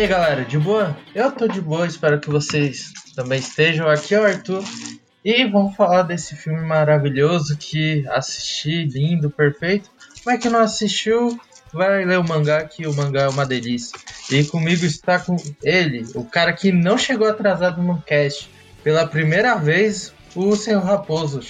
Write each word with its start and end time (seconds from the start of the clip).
Aí 0.00 0.06
galera, 0.06 0.46
de 0.46 0.58
boa? 0.58 0.96
Eu 1.14 1.30
tô 1.30 1.46
de 1.46 1.60
boa, 1.60 1.86
espero 1.86 2.18
que 2.18 2.30
vocês 2.30 2.90
também 3.14 3.38
estejam. 3.38 3.86
Aqui 3.86 4.14
é 4.14 4.18
o 4.18 4.24
Arthur 4.24 4.64
e 5.22 5.44
vamos 5.44 5.76
falar 5.76 6.04
desse 6.04 6.34
filme 6.36 6.62
maravilhoso 6.62 7.54
que 7.58 8.08
assisti, 8.08 8.84
lindo, 8.84 9.28
perfeito. 9.28 9.90
Mas 10.24 10.40
que 10.40 10.48
não 10.48 10.60
assistiu, 10.60 11.38
vai 11.70 12.02
ler 12.06 12.18
o 12.18 12.26
mangá, 12.26 12.64
que 12.64 12.86
o 12.86 12.94
mangá 12.94 13.24
é 13.24 13.28
uma 13.28 13.44
delícia. 13.44 13.94
E 14.30 14.42
comigo 14.42 14.86
está 14.86 15.18
com 15.18 15.36
ele, 15.62 16.06
o 16.14 16.24
cara 16.24 16.54
que 16.54 16.72
não 16.72 16.96
chegou 16.96 17.28
atrasado 17.28 17.82
no 17.82 18.00
cast. 18.00 18.48
Pela 18.82 19.06
primeira 19.06 19.54
vez, 19.56 20.14
o 20.34 20.56
senhor 20.56 20.82
Raposo. 20.82 21.42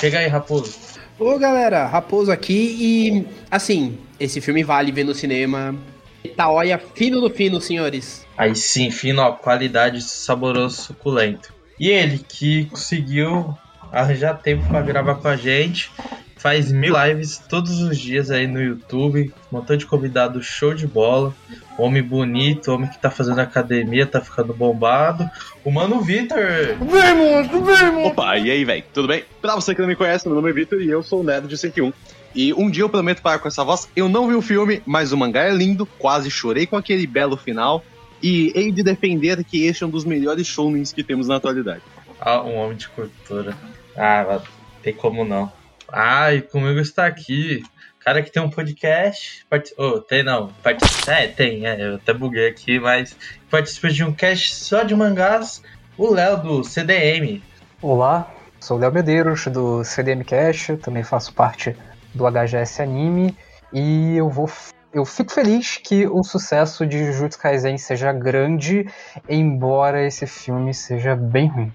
Chega 0.00 0.20
aí, 0.20 0.28
Raposo. 0.28 0.74
Ô 1.18 1.38
galera, 1.38 1.86
Raposo 1.86 2.32
aqui 2.32 2.74
e 2.80 3.26
assim, 3.50 3.98
esse 4.18 4.40
filme 4.40 4.64
vale 4.64 4.90
ver 4.90 5.04
no 5.04 5.14
cinema. 5.14 5.76
Itaóia 6.22 6.78
fino 6.78 7.20
do 7.20 7.30
fino, 7.30 7.60
senhores. 7.60 8.26
Aí 8.36 8.54
sim, 8.54 8.90
fino, 8.90 9.22
ó, 9.22 9.32
qualidade, 9.32 10.02
saboroso, 10.02 10.82
suculento. 10.82 11.52
E 11.78 11.88
ele 11.88 12.18
que 12.18 12.64
conseguiu 12.66 13.56
arranjar 13.92 14.34
tempo 14.34 14.66
para 14.68 14.82
gravar 14.82 15.14
com 15.16 15.28
a 15.28 15.36
gente, 15.36 15.90
faz 16.36 16.70
mil 16.70 16.94
lives 17.04 17.38
todos 17.48 17.80
os 17.80 17.98
dias 17.98 18.30
aí 18.30 18.46
no 18.46 18.62
YouTube, 18.62 19.32
um 19.52 19.56
montão 19.56 19.76
de 19.76 19.86
convidado 19.86 20.42
show 20.42 20.72
de 20.72 20.86
bola, 20.86 21.34
homem 21.76 22.02
bonito, 22.02 22.72
homem 22.72 22.88
que 22.88 22.98
tá 22.98 23.10
fazendo 23.10 23.40
academia, 23.40 24.06
tá 24.06 24.20
ficando 24.20 24.54
bombado. 24.54 25.28
O 25.64 25.70
Mano 25.70 26.00
Vitor! 26.00 26.38
Vem, 26.38 27.14
monstro, 27.14 27.64
vem, 27.64 27.90
monstro! 27.90 28.06
Opa, 28.06 28.38
e 28.38 28.50
aí, 28.50 28.64
velho, 28.64 28.84
tudo 28.92 29.08
bem? 29.08 29.24
Pra 29.40 29.54
você 29.54 29.74
que 29.74 29.80
não 29.80 29.88
me 29.88 29.96
conhece, 29.96 30.26
meu 30.26 30.36
nome 30.36 30.50
é 30.50 30.52
Vitor 30.52 30.80
e 30.80 30.88
eu 30.88 31.02
sou 31.02 31.20
o 31.20 31.24
Nerd 31.24 31.48
de 31.48 31.58
101. 31.58 31.92
E 32.38 32.54
um 32.54 32.70
dia 32.70 32.84
eu 32.84 32.88
prometo 32.88 33.20
parar 33.20 33.40
com 33.40 33.48
essa 33.48 33.64
voz. 33.64 33.88
Eu 33.96 34.08
não 34.08 34.28
vi 34.28 34.34
o 34.34 34.40
filme, 34.40 34.80
mas 34.86 35.10
o 35.10 35.16
mangá 35.16 35.42
é 35.42 35.50
lindo, 35.50 35.84
quase 35.84 36.30
chorei 36.30 36.68
com 36.68 36.76
aquele 36.76 37.04
belo 37.04 37.36
final. 37.36 37.82
E 38.22 38.52
hei 38.54 38.70
de 38.70 38.80
defender 38.80 39.42
que 39.42 39.66
este 39.66 39.82
é 39.82 39.86
um 39.88 39.90
dos 39.90 40.04
melhores 40.04 40.46
shounens 40.46 40.92
que 40.92 41.02
temos 41.02 41.26
na 41.26 41.34
atualidade. 41.34 41.82
Ah, 42.20 42.40
um 42.40 42.54
homem 42.54 42.76
de 42.76 42.88
cultura. 42.90 43.58
Ah, 43.96 44.40
tem 44.84 44.94
como 44.94 45.24
não. 45.24 45.52
Ah, 45.88 46.32
e 46.32 46.40
comigo 46.40 46.78
está 46.78 47.06
aqui. 47.06 47.64
Cara 47.98 48.22
que 48.22 48.30
tem 48.30 48.40
um 48.40 48.50
podcast. 48.50 49.44
Part... 49.50 49.74
Oh, 49.76 50.00
tem 50.00 50.22
não. 50.22 50.46
Part... 50.62 50.78
É, 51.08 51.26
tem, 51.26 51.66
é, 51.66 51.88
eu 51.88 51.94
até 51.96 52.14
buguei 52.14 52.46
aqui, 52.46 52.78
mas 52.78 53.16
participa 53.50 53.90
de 53.90 54.04
um 54.04 54.12
cast 54.12 54.54
só 54.54 54.84
de 54.84 54.94
mangás. 54.94 55.60
O 55.96 56.14
Léo 56.14 56.40
do 56.40 56.62
CDM. 56.62 57.42
Olá, 57.82 58.32
sou 58.60 58.76
o 58.76 58.80
Léo 58.80 58.92
Medeiros 58.92 59.44
do 59.46 59.82
CDM 59.82 60.22
Cast, 60.22 60.76
também 60.76 61.02
faço 61.02 61.34
parte 61.34 61.74
do 62.14 62.24
HGS 62.24 62.82
Anime 62.82 63.36
e 63.72 64.16
eu 64.16 64.28
vou 64.28 64.48
eu 64.92 65.04
fico 65.04 65.32
feliz 65.32 65.76
que 65.76 66.06
o 66.06 66.22
sucesso 66.22 66.86
de 66.86 67.04
Jujutsu 67.04 67.38
Kaisen 67.38 67.76
seja 67.76 68.10
grande, 68.10 68.86
embora 69.28 70.06
esse 70.06 70.26
filme 70.26 70.72
seja 70.72 71.14
bem 71.14 71.46
ruim. 71.46 71.72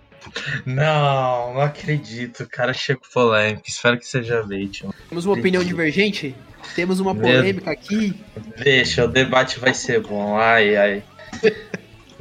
Não, 0.65 1.53
não 1.53 1.61
acredito. 1.61 2.43
O 2.43 2.49
cara 2.49 2.73
chega 2.73 2.99
polêmico. 3.13 3.63
Espero 3.67 3.99
que 3.99 4.07
seja 4.07 4.41
vítima. 4.41 4.93
Temos 5.09 5.25
uma 5.25 5.35
opinião 5.35 5.63
divergente? 5.63 6.35
Temos 6.75 6.99
uma 6.99 7.13
polêmica 7.13 7.65
Meu... 7.65 7.73
aqui? 7.73 8.19
Deixa, 8.57 9.05
o 9.05 9.07
debate 9.07 9.59
vai 9.59 9.73
ser 9.73 10.01
bom. 10.01 10.37
Ai, 10.37 10.75
ai. 10.75 11.03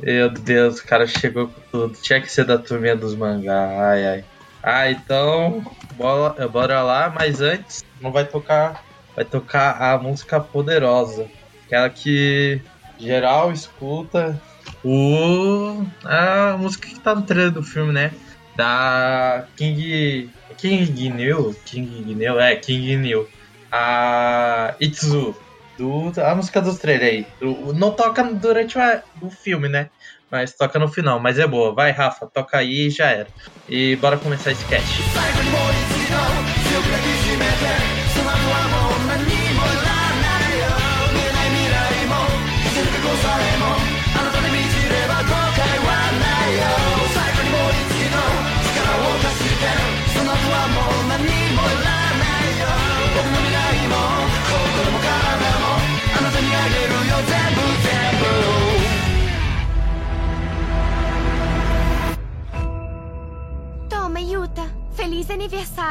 Meu 0.02 0.28
Deus, 0.28 0.80
o 0.80 0.84
cara 0.86 1.06
chegou 1.06 1.48
com 1.48 1.60
tudo. 1.70 1.98
Tinha 2.02 2.20
que 2.20 2.30
ser 2.30 2.44
da 2.44 2.58
turminha 2.58 2.96
dos 2.96 3.14
mangá. 3.14 3.90
Ai, 3.90 4.06
ai. 4.06 4.24
Ah, 4.62 4.90
então, 4.90 5.64
bora, 5.96 6.48
bora 6.48 6.82
lá, 6.82 7.10
mas 7.10 7.40
antes 7.40 7.84
não 8.00 8.12
vai 8.12 8.24
tocar, 8.24 8.84
vai 9.16 9.24
tocar 9.24 9.72
a 9.82 9.98
música 9.98 10.38
poderosa, 10.40 11.28
aquela 11.66 11.90
que 11.90 12.60
geral 12.98 13.52
escuta 13.52 14.40
o 14.84 15.84
a 16.04 16.56
música 16.58 16.88
que 16.88 17.00
tá 17.00 17.14
no 17.14 17.22
trailer 17.22 17.50
do 17.50 17.62
filme, 17.62 17.92
né? 17.92 18.12
Da 18.56 19.46
King 19.56 20.30
King 20.56 20.84
Gnil, 20.86 21.56
King 21.64 22.02
Gnil, 22.02 22.38
é 22.38 22.54
King 22.56 22.96
Gnil. 22.96 23.28
A 23.70 24.74
Itzu 24.80 25.34
do 25.78 26.12
a 26.20 26.34
música 26.34 26.60
do 26.60 26.76
trailer 26.76 27.08
aí. 27.08 27.26
não 27.74 27.90
toca 27.92 28.22
durante 28.22 28.76
o 29.20 29.30
filme, 29.30 29.68
né? 29.68 29.88
Mas 30.32 30.54
toca 30.54 30.78
no 30.78 30.88
final, 30.88 31.20
mas 31.20 31.38
é 31.38 31.46
boa. 31.46 31.74
Vai, 31.74 31.90
Rafa, 31.90 32.26
toca 32.26 32.56
aí 32.56 32.86
e 32.86 32.90
já 32.90 33.10
era. 33.10 33.28
E 33.68 33.96
bora 33.96 34.16
começar 34.16 34.52
esse 34.52 34.64
cast. 34.64 35.02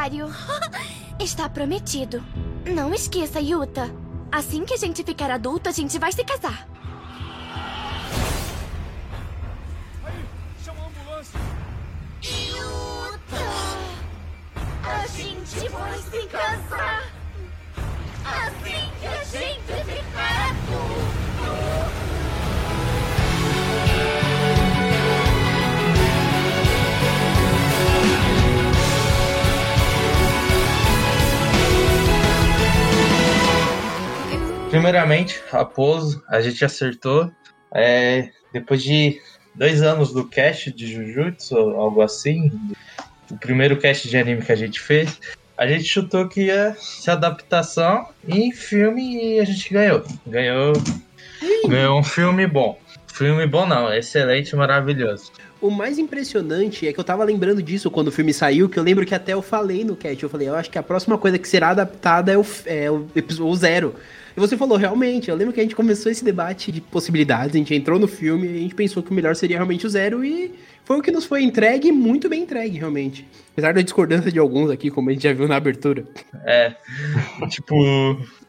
Aniversário! 0.01 0.27
Está 1.19 1.47
prometido. 1.47 2.23
Não 2.65 2.93
esqueça, 2.93 3.39
Yuta. 3.39 3.93
Assim 4.31 4.65
que 4.65 4.73
a 4.73 4.77
gente 4.77 5.03
ficar 5.03 5.29
adulto, 5.29 5.69
a 5.69 5.71
gente 5.71 5.99
vai 5.99 6.11
se 6.11 6.23
casar. 6.23 6.67
Primeiramente, 34.71 35.41
Raposo, 35.51 36.23
a 36.29 36.39
gente 36.39 36.63
acertou. 36.63 37.29
É, 37.75 38.29
depois 38.53 38.81
de 38.81 39.19
dois 39.53 39.81
anos 39.81 40.13
do 40.13 40.25
cast 40.25 40.71
de 40.71 40.87
Jujutsu, 40.87 41.57
algo 41.57 42.01
assim, 42.01 42.49
o 43.29 43.35
primeiro 43.35 43.77
cast 43.77 44.07
de 44.07 44.17
anime 44.17 44.41
que 44.41 44.51
a 44.51 44.55
gente 44.55 44.79
fez, 44.79 45.19
a 45.57 45.67
gente 45.67 45.83
chutou 45.83 46.29
que 46.29 46.43
ia 46.43 46.73
ser 46.79 47.11
adaptação 47.11 48.07
em 48.25 48.53
filme 48.53 49.35
e 49.35 49.39
a 49.41 49.43
gente 49.43 49.73
ganhou. 49.73 50.05
Ganhou, 50.25 50.71
ganhou 51.67 51.99
um 51.99 52.03
filme 52.03 52.47
bom. 52.47 52.79
Filme 53.07 53.45
bom 53.45 53.65
não, 53.65 53.93
excelente, 53.93 54.55
maravilhoso. 54.55 55.33
O 55.59 55.69
mais 55.69 55.99
impressionante 55.99 56.87
é 56.87 56.93
que 56.93 56.99
eu 56.99 57.03
tava 57.03 57.25
lembrando 57.25 57.61
disso 57.61 57.91
quando 57.91 58.07
o 58.07 58.11
filme 58.11 58.33
saiu, 58.33 58.69
que 58.69 58.79
eu 58.79 58.83
lembro 58.83 59.05
que 59.05 59.13
até 59.13 59.33
eu 59.33 59.41
falei 59.41 59.83
no 59.83 59.97
cast, 59.97 60.23
eu 60.23 60.29
falei, 60.29 60.47
eu 60.47 60.55
acho 60.55 60.71
que 60.71 60.77
a 60.77 60.83
próxima 60.83 61.17
coisa 61.17 61.37
que 61.37 61.47
será 61.47 61.71
adaptada 61.71 62.31
é 62.31 62.37
o, 62.37 62.45
é 62.65 62.89
o, 62.89 63.05
o 63.41 63.55
Zero. 63.57 63.95
E 64.35 64.39
você 64.39 64.57
falou, 64.57 64.77
realmente, 64.77 65.29
eu 65.29 65.35
lembro 65.35 65.53
que 65.53 65.59
a 65.59 65.63
gente 65.63 65.75
começou 65.75 66.11
esse 66.11 66.23
debate 66.23 66.71
de 66.71 66.81
possibilidades, 66.81 67.55
a 67.55 67.57
gente 67.57 67.73
entrou 67.75 67.99
no 67.99 68.07
filme 68.07 68.47
a 68.47 68.59
gente 68.59 68.75
pensou 68.75 69.03
que 69.03 69.11
o 69.11 69.13
melhor 69.13 69.35
seria 69.35 69.57
realmente 69.57 69.85
o 69.85 69.89
zero 69.89 70.23
e 70.23 70.53
foi 70.83 70.97
o 70.99 71.01
que 71.01 71.11
nos 71.11 71.25
foi 71.25 71.43
entregue, 71.43 71.91
muito 71.91 72.27
bem 72.27 72.43
entregue, 72.43 72.77
realmente. 72.77 73.27
Apesar 73.51 73.73
da 73.73 73.81
discordância 73.81 74.31
de 74.31 74.39
alguns 74.39 74.69
aqui, 74.69 74.89
como 74.89 75.09
a 75.09 75.13
gente 75.13 75.23
já 75.23 75.33
viu 75.33 75.47
na 75.47 75.55
abertura. 75.55 76.05
É, 76.43 76.73
tipo, 77.49 77.75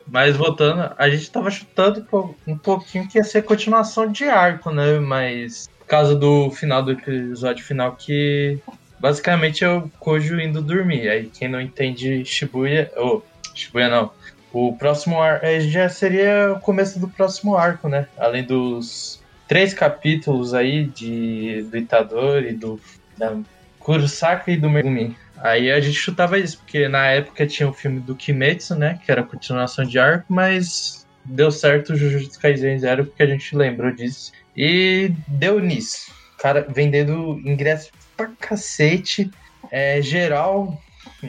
mas 0.07 0.37
voltando, 0.37 0.93
a 0.97 1.09
gente 1.09 1.31
tava 1.31 1.51
chutando 1.51 2.07
um 2.47 2.57
pouquinho 2.57 3.09
que 3.09 3.19
ia 3.19 3.25
ser 3.25 3.43
continuação 3.43 4.11
de 4.11 4.25
arco, 4.25 4.71
né? 4.71 4.99
Mas 4.99 5.69
por 5.79 5.87
causa 5.87 6.15
do 6.15 6.51
final 6.51 6.83
do 6.83 6.93
episódio 6.93 7.65
final 7.65 7.97
que 7.97 8.59
basicamente 8.99 9.65
é 9.65 9.69
o 9.69 9.89
Kojo 9.99 10.41
indo 10.41 10.63
dormir. 10.63 11.09
Aí 11.09 11.31
quem 11.33 11.49
não 11.49 11.61
entende 11.61 12.25
Shibuya, 12.25 12.91
ou 12.97 13.25
oh, 13.25 13.57
Shibuya 13.57 13.89
não, 13.89 14.11
o 14.53 14.77
próximo 14.77 15.21
arco 15.21 15.47
é, 15.47 15.61
já 15.61 15.89
seria 15.89 16.53
o 16.53 16.61
começo 16.61 16.99
do 16.99 17.09
próximo 17.09 17.57
arco, 17.57 17.89
né? 17.89 18.07
Além 18.19 18.45
dos 18.45 19.23
três 19.49 19.73
capítulos 19.73 20.55
aí 20.55 20.85
de 20.85 21.63
do 21.71 21.77
Itadori, 21.77 22.53
do 22.53 22.81
da 23.17 23.37
Kurosaka 23.79 24.51
e 24.51 24.57
do 24.57 24.71
Megumi. 24.71 25.17
Aí 25.39 25.73
a 25.73 25.81
gente 25.81 25.97
chutava 25.97 26.39
isso, 26.39 26.59
porque 26.59 26.87
na 26.89 27.07
época 27.07 27.47
tinha 27.47 27.69
o 27.69 27.73
filme 27.73 27.99
do 28.01 28.15
Kimetsu, 28.15 28.77
né? 28.77 29.01
Que 29.05 29.11
era 29.11 29.23
continuação 29.23 29.85
de 29.85 29.99
arco, 29.99 30.27
mas 30.29 31.07
deu 31.25 31.51
certo 31.51 31.93
o 31.93 31.97
Jujutsu 31.97 32.39
Kaisen 32.39 32.79
Zero, 32.79 33.07
porque 33.07 33.23
a 33.23 33.27
gente 33.27 33.57
lembrou 33.57 33.91
disso. 33.91 34.33
E 34.57 35.13
deu 35.27 35.59
nisso. 35.59 36.13
Cara, 36.39 36.67
vendendo 36.69 37.41
ingresso 37.45 37.91
pra 38.17 38.29
cacete. 38.39 39.31
É, 39.71 40.03
geral, 40.03 40.79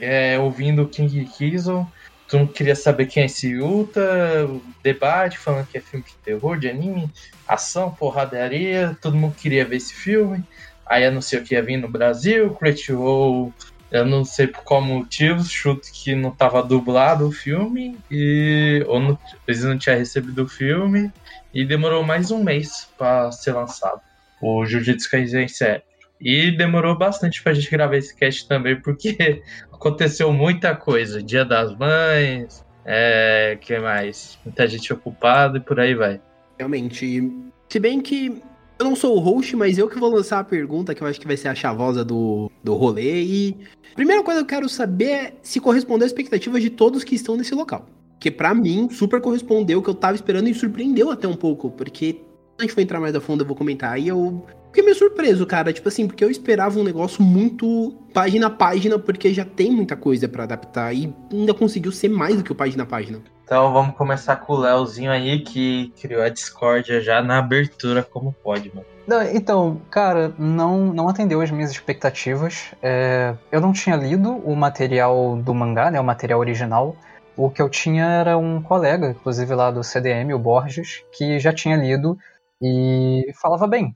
é, 0.02 0.38
ouvindo 0.38 0.88
King 0.88 1.26
Kizo 1.26 1.88
todo 2.34 2.40
mundo 2.40 2.54
queria 2.54 2.76
saber 2.76 3.06
quem 3.06 3.22
é 3.22 3.26
esse 3.28 3.48
Yuta, 3.50 4.50
debate 4.82 5.38
falando 5.38 5.68
que 5.68 5.78
é 5.78 5.82
filme 5.82 6.04
de 6.04 6.16
terror, 6.16 6.58
de 6.58 6.68
anime, 6.68 7.08
ação, 7.48 7.92
porradaria, 7.92 8.98
todo 9.00 9.16
mundo 9.16 9.36
queria 9.36 9.64
ver 9.64 9.76
esse 9.76 9.94
filme. 9.94 10.44
Aí 10.84 11.06
anunciou 11.06 11.44
que 11.44 11.54
ia 11.54 11.62
vir 11.62 11.78
no 11.78 11.88
Brasil, 11.88 12.50
Crunchyroll, 12.56 13.54
eu 13.92 14.04
não 14.04 14.26
sei 14.26 14.48
por 14.48 14.64
qual 14.64 14.82
motivo, 14.82 15.44
chuto 15.44 15.88
que 15.94 16.16
não 16.16 16.30
estava 16.30 16.64
dublado 16.64 17.28
o 17.28 17.32
filme, 17.32 17.96
e, 18.10 18.84
ou 18.88 19.00
não, 19.00 19.20
eles 19.48 19.64
não 19.64 19.78
tinham 19.78 20.00
recebido 20.00 20.44
o 20.44 20.50
filme, 20.50 21.12
e 21.54 21.64
demorou 21.64 22.04
mais 22.04 22.32
um 22.32 22.44
mês 22.44 22.90
para 22.98 23.32
ser 23.32 23.52
lançado, 23.52 24.02
o 24.42 24.66
Jujutsu 24.66 25.10
Kaisen 25.12 25.48
7. 25.48 25.84
E 26.20 26.52
demorou 26.52 26.98
bastante 26.98 27.44
pra 27.44 27.54
gente 27.54 27.70
gravar 27.70 27.98
esse 27.98 28.16
cast 28.16 28.48
também, 28.48 28.80
porque 28.80 29.44
aconteceu 29.84 30.32
muita 30.32 30.74
coisa. 30.74 31.22
Dia 31.22 31.44
das 31.44 31.76
Mães, 31.76 32.66
é, 32.86 33.58
que 33.60 33.78
mais? 33.80 34.40
Muita 34.46 34.66
gente 34.66 34.94
ocupada 34.94 35.58
e 35.58 35.62
por 35.62 35.80
aí 35.80 35.94
vai. 35.94 36.22
Realmente. 36.58 37.30
Se 37.68 37.80
bem 37.80 38.00
que 38.00 38.42
eu 38.80 38.86
não 38.86 38.96
sou 38.96 39.18
o 39.18 39.20
host, 39.20 39.56
mas 39.56 39.78
eu 39.78 39.90
que 39.90 40.00
vou 40.00 40.10
lançar 40.10 40.40
a 40.40 40.44
pergunta, 40.44 40.96
que 40.96 41.04
eu 41.04 41.08
acho 41.08 41.20
que 41.20 41.28
vai 41.28 41.36
ser 41.36 41.50
a 41.50 41.56
chavosa 41.56 42.04
do, 42.06 42.50
do 42.64 42.76
rolê. 42.76 43.22
E 43.24 43.58
primeira 43.94 44.24
coisa 44.24 44.40
que 44.40 44.46
eu 44.46 44.58
quero 44.58 44.70
saber 44.70 45.10
é 45.10 45.34
se 45.42 45.60
correspondeu 45.60 46.06
às 46.06 46.12
expectativas 46.12 46.62
de 46.62 46.70
todos 46.70 47.04
que 47.04 47.16
estão 47.16 47.36
nesse 47.36 47.54
local. 47.54 47.86
Que 48.20 48.32
para 48.32 48.54
mim, 48.54 48.90
super 48.90 49.20
correspondeu 49.20 49.80
o 49.80 49.84
que 49.84 49.90
eu 49.90 49.96
tava 49.96 50.16
esperando 50.16 50.48
e 50.48 50.54
surpreendeu 50.54 51.12
até 51.12 51.28
um 51.28 51.36
pouco, 51.36 51.70
porque 51.72 52.22
a 52.58 52.62
gente 52.62 52.74
for 52.74 52.80
entrar 52.80 53.02
mais 53.02 53.14
a 53.14 53.20
fundo, 53.20 53.44
eu 53.44 53.48
vou 53.48 53.56
comentar. 53.56 54.00
E 54.00 54.08
eu 54.08 54.46
fiquei 54.74 54.84
meio 54.84 54.96
surpreso, 54.96 55.46
cara. 55.46 55.72
Tipo 55.72 55.88
assim, 55.88 56.08
porque 56.08 56.24
eu 56.24 56.32
esperava 56.32 56.80
um 56.80 56.84
negócio 56.84 57.24
muito 57.24 57.96
página 58.12 58.48
a 58.48 58.50
página, 58.50 58.98
porque 58.98 59.32
já 59.32 59.46
tem 59.46 59.72
muita 59.72 59.96
coisa 59.96 60.28
para 60.28 60.44
adaptar. 60.44 60.94
E 60.94 61.14
ainda 61.32 61.54
conseguiu 61.54 61.92
ser 61.92 62.10
mais 62.10 62.38
do 62.38 62.44
que 62.44 62.52
o 62.52 62.56
página 62.56 62.82
a 62.82 62.86
página. 62.86 63.22
Então 63.44 63.72
vamos 63.72 63.96
começar 63.96 64.38
com 64.38 64.54
o 64.54 64.58
Léozinho 64.58 65.12
aí, 65.12 65.40
que 65.40 65.94
criou 66.02 66.24
a 66.24 66.30
discórdia 66.30 67.00
já 67.02 67.22
na 67.22 67.38
abertura, 67.38 68.02
como 68.02 68.34
pode, 68.44 68.74
mano. 68.74 68.88
Não, 69.06 69.22
então, 69.22 69.82
cara, 69.92 70.34
não, 70.40 70.94
não 70.94 71.08
atendeu 71.08 71.42
as 71.42 71.52
minhas 71.52 71.70
expectativas. 71.70 72.74
É, 72.82 73.36
eu 73.52 73.62
não 73.62 73.74
tinha 73.74 73.96
lido 73.96 74.32
o 74.38 74.56
material 74.56 75.36
do 75.36 75.54
mangá, 75.54 75.92
né, 75.92 76.00
o 76.00 76.04
material 76.04 76.40
original. 76.40 76.96
O 77.36 77.50
que 77.50 77.62
eu 77.62 77.70
tinha 77.70 78.06
era 78.06 78.38
um 78.38 78.62
colega, 78.62 79.10
inclusive 79.10 79.54
lá 79.54 79.70
do 79.70 79.84
CDM, 79.84 80.34
o 80.34 80.40
Borges, 80.40 81.04
que 81.12 81.40
já 81.40 81.52
tinha 81.52 81.76
lido 81.76 82.18
e 82.62 83.34
falava 83.42 83.68
bem. 83.68 83.94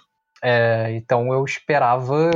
É, 0.49 0.93
então 0.93 1.33
eu 1.33 1.43
esperava 1.43 2.31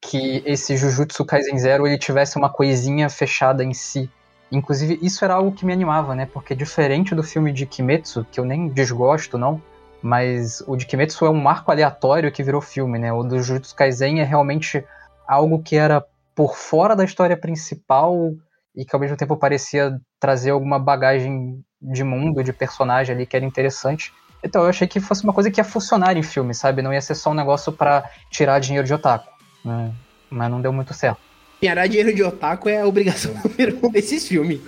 que 0.00 0.44
esse 0.46 0.76
Jujutsu 0.76 1.24
Kaisen 1.24 1.58
Zero 1.58 1.88
ele 1.88 1.98
tivesse 1.98 2.38
uma 2.38 2.48
coisinha 2.48 3.10
fechada 3.10 3.64
em 3.64 3.74
si. 3.74 4.08
Inclusive, 4.52 4.96
isso 5.02 5.24
era 5.24 5.34
algo 5.34 5.50
que 5.50 5.66
me 5.66 5.72
animava, 5.72 6.14
né? 6.14 6.24
Porque 6.32 6.54
diferente 6.54 7.16
do 7.16 7.22
filme 7.24 7.52
de 7.52 7.66
Kimetsu, 7.66 8.24
que 8.30 8.38
eu 8.38 8.44
nem 8.44 8.68
desgosto, 8.68 9.36
não, 9.36 9.60
mas 10.00 10.62
o 10.68 10.76
de 10.76 10.86
Kimetsu 10.86 11.26
é 11.26 11.30
um 11.30 11.40
marco 11.42 11.72
aleatório 11.72 12.30
que 12.30 12.44
virou 12.44 12.60
filme, 12.60 12.96
né? 12.96 13.12
O 13.12 13.24
do 13.24 13.42
Jujutsu 13.42 13.74
Kaisen 13.74 14.20
é 14.20 14.24
realmente 14.24 14.84
algo 15.26 15.60
que 15.60 15.74
era 15.74 16.04
por 16.36 16.54
fora 16.56 16.94
da 16.94 17.04
história 17.04 17.36
principal 17.36 18.34
e 18.72 18.84
que 18.84 18.94
ao 18.94 19.00
mesmo 19.00 19.16
tempo 19.16 19.36
parecia 19.36 20.00
trazer 20.20 20.50
alguma 20.50 20.78
bagagem 20.78 21.60
de 21.82 22.04
mundo, 22.04 22.44
de 22.44 22.52
personagem 22.52 23.16
ali 23.16 23.26
que 23.26 23.34
era 23.36 23.44
interessante. 23.44 24.12
Então 24.42 24.62
eu 24.62 24.68
achei 24.68 24.86
que 24.86 25.00
fosse 25.00 25.24
uma 25.24 25.32
coisa 25.32 25.50
que 25.50 25.60
ia 25.60 25.64
funcionar 25.64 26.16
em 26.16 26.22
filme, 26.22 26.54
sabe? 26.54 26.82
Não 26.82 26.92
ia 26.92 27.00
ser 27.00 27.14
só 27.14 27.30
um 27.30 27.34
negócio 27.34 27.72
para 27.72 28.08
tirar 28.30 28.58
dinheiro 28.60 28.86
de 28.86 28.94
otaku. 28.94 29.28
Né? 29.64 29.92
Mas 30.30 30.50
não 30.50 30.60
deu 30.60 30.72
muito 30.72 30.94
certo. 30.94 31.18
Tirar 31.60 31.86
dinheiro 31.86 32.14
de 32.14 32.22
otaku 32.22 32.68
é 32.68 32.80
a 32.80 32.86
obrigação 32.86 33.34
número 33.44 33.78
um 33.82 33.90
desses 33.90 34.26
filmes. 34.26 34.60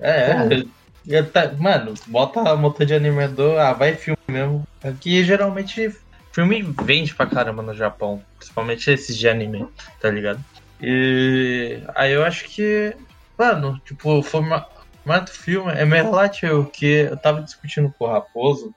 É, 0.00 0.64
é, 1.08 1.22
tá, 1.22 1.52
mano, 1.58 1.94
bota 2.06 2.40
a 2.40 2.56
motor 2.56 2.86
de 2.86 2.94
animador, 2.94 3.58
ah, 3.58 3.72
vai 3.72 3.94
filme 3.94 4.18
mesmo. 4.28 4.66
Aqui 4.82 5.22
geralmente 5.24 5.94
filme 6.32 6.62
vende 6.82 7.14
pra 7.14 7.26
caramba 7.26 7.62
no 7.62 7.74
Japão, 7.74 8.22
principalmente 8.38 8.90
esses 8.90 9.16
de 9.16 9.28
anime, 9.28 9.66
tá 10.00 10.10
ligado? 10.10 10.42
E 10.80 11.80
aí 11.94 12.12
eu 12.12 12.24
acho 12.24 12.46
que, 12.46 12.96
mano, 13.38 13.80
tipo, 13.84 14.22
foi 14.22 14.40
uma, 14.40 14.66
mas 15.04 15.30
o 15.30 15.34
filme 15.34 15.72
é 15.72 15.84
meio 15.84 16.04
relativo, 16.04 16.66
que 16.66 16.86
eu 16.86 17.16
tava 17.16 17.42
discutindo 17.42 17.92
com 17.98 18.04
o 18.04 18.08
Raposo, 18.08 18.74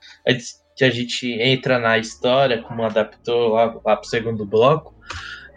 que 0.75 0.83
a 0.83 0.89
gente 0.89 1.31
entra 1.41 1.79
na 1.79 1.97
história, 1.97 2.61
como 2.61 2.83
adaptou 2.83 3.49
lá, 3.49 3.79
lá 3.83 3.95
pro 3.95 4.09
segundo 4.09 4.45
bloco. 4.45 4.93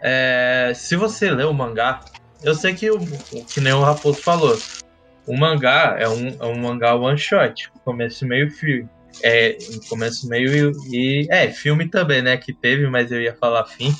É, 0.01 0.71
se 0.75 0.95
você 0.95 1.29
lê 1.29 1.43
o 1.43 1.53
mangá, 1.53 1.99
eu 2.43 2.55
sei 2.55 2.73
que, 2.73 2.89
o, 2.89 2.99
que 3.47 3.59
nem 3.59 3.73
o 3.73 3.81
Raposo 3.81 4.21
falou, 4.21 4.57
o 5.27 5.37
mangá 5.37 5.95
é 5.99 6.07
um, 6.07 6.27
é 6.39 6.45
um 6.45 6.59
mangá 6.59 6.95
one 6.95 7.17
shot, 7.17 7.69
começo, 7.83 8.25
meio 8.25 8.47
e 8.47 8.51
fim. 8.51 8.89
É, 9.23 9.57
começo, 9.89 10.27
meio 10.29 10.71
e, 10.91 11.25
e. 11.25 11.27
É, 11.29 11.51
filme 11.51 11.87
também, 11.89 12.21
né? 12.21 12.37
Que 12.37 12.53
teve, 12.53 12.87
mas 12.87 13.11
eu 13.11 13.21
ia 13.21 13.35
falar 13.35 13.65
fim. 13.65 13.93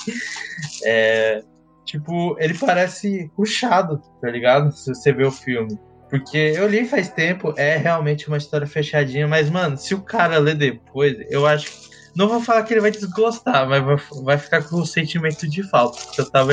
É, 0.85 1.43
tipo, 1.83 2.35
ele 2.39 2.53
parece 2.53 3.29
ruchado, 3.35 4.01
tá 4.21 4.29
ligado? 4.29 4.71
Se 4.71 4.93
você 4.93 5.11
vê 5.11 5.25
o 5.25 5.31
filme. 5.31 5.77
Porque 6.09 6.37
eu 6.37 6.67
li 6.67 6.85
faz 6.85 7.09
tempo, 7.09 7.53
é 7.55 7.77
realmente 7.77 8.27
uma 8.27 8.37
história 8.37 8.65
fechadinha, 8.65 9.27
mas, 9.27 9.49
mano, 9.49 9.77
se 9.77 9.93
o 9.93 10.01
cara 10.01 10.39
ler 10.39 10.55
depois, 10.55 11.15
eu 11.29 11.45
acho. 11.45 11.89
Não 12.15 12.27
vou 12.27 12.41
falar 12.41 12.63
que 12.63 12.73
ele 12.73 12.81
vai 12.81 12.89
desgostar, 12.89 13.69
mas 13.69 13.83
vai, 13.83 13.95
vai 14.23 14.37
ficar 14.37 14.63
com 14.63 14.77
o 14.77 14.85
sentimento 14.85 15.47
de 15.47 15.61
falta. 15.69 16.01
Porque 16.03 16.21
eu 16.21 16.29
tava 16.29 16.51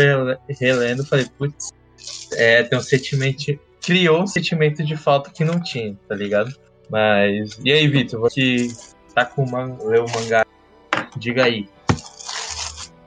relendo 0.60 1.02
e 1.02 1.06
falei, 1.06 1.26
putz, 1.38 1.70
é, 2.34 2.62
tem 2.62 2.78
um 2.78 2.82
sentimento. 2.82 3.58
Criou 3.80 4.22
um 4.22 4.26
sentimento 4.26 4.84
de 4.84 4.96
falta 4.96 5.30
que 5.30 5.44
não 5.44 5.60
tinha, 5.60 5.96
tá 6.06 6.14
ligado? 6.14 6.54
Mas. 6.90 7.58
E 7.64 7.72
aí, 7.72 7.88
Vitor, 7.88 8.20
você 8.20 8.68
tá 9.14 9.24
com 9.24 9.44
o 9.44 9.50
man... 9.50 9.78
leu 9.82 10.04
o 10.04 10.12
mangá? 10.12 10.44
Diga 11.16 11.44
aí. 11.44 11.66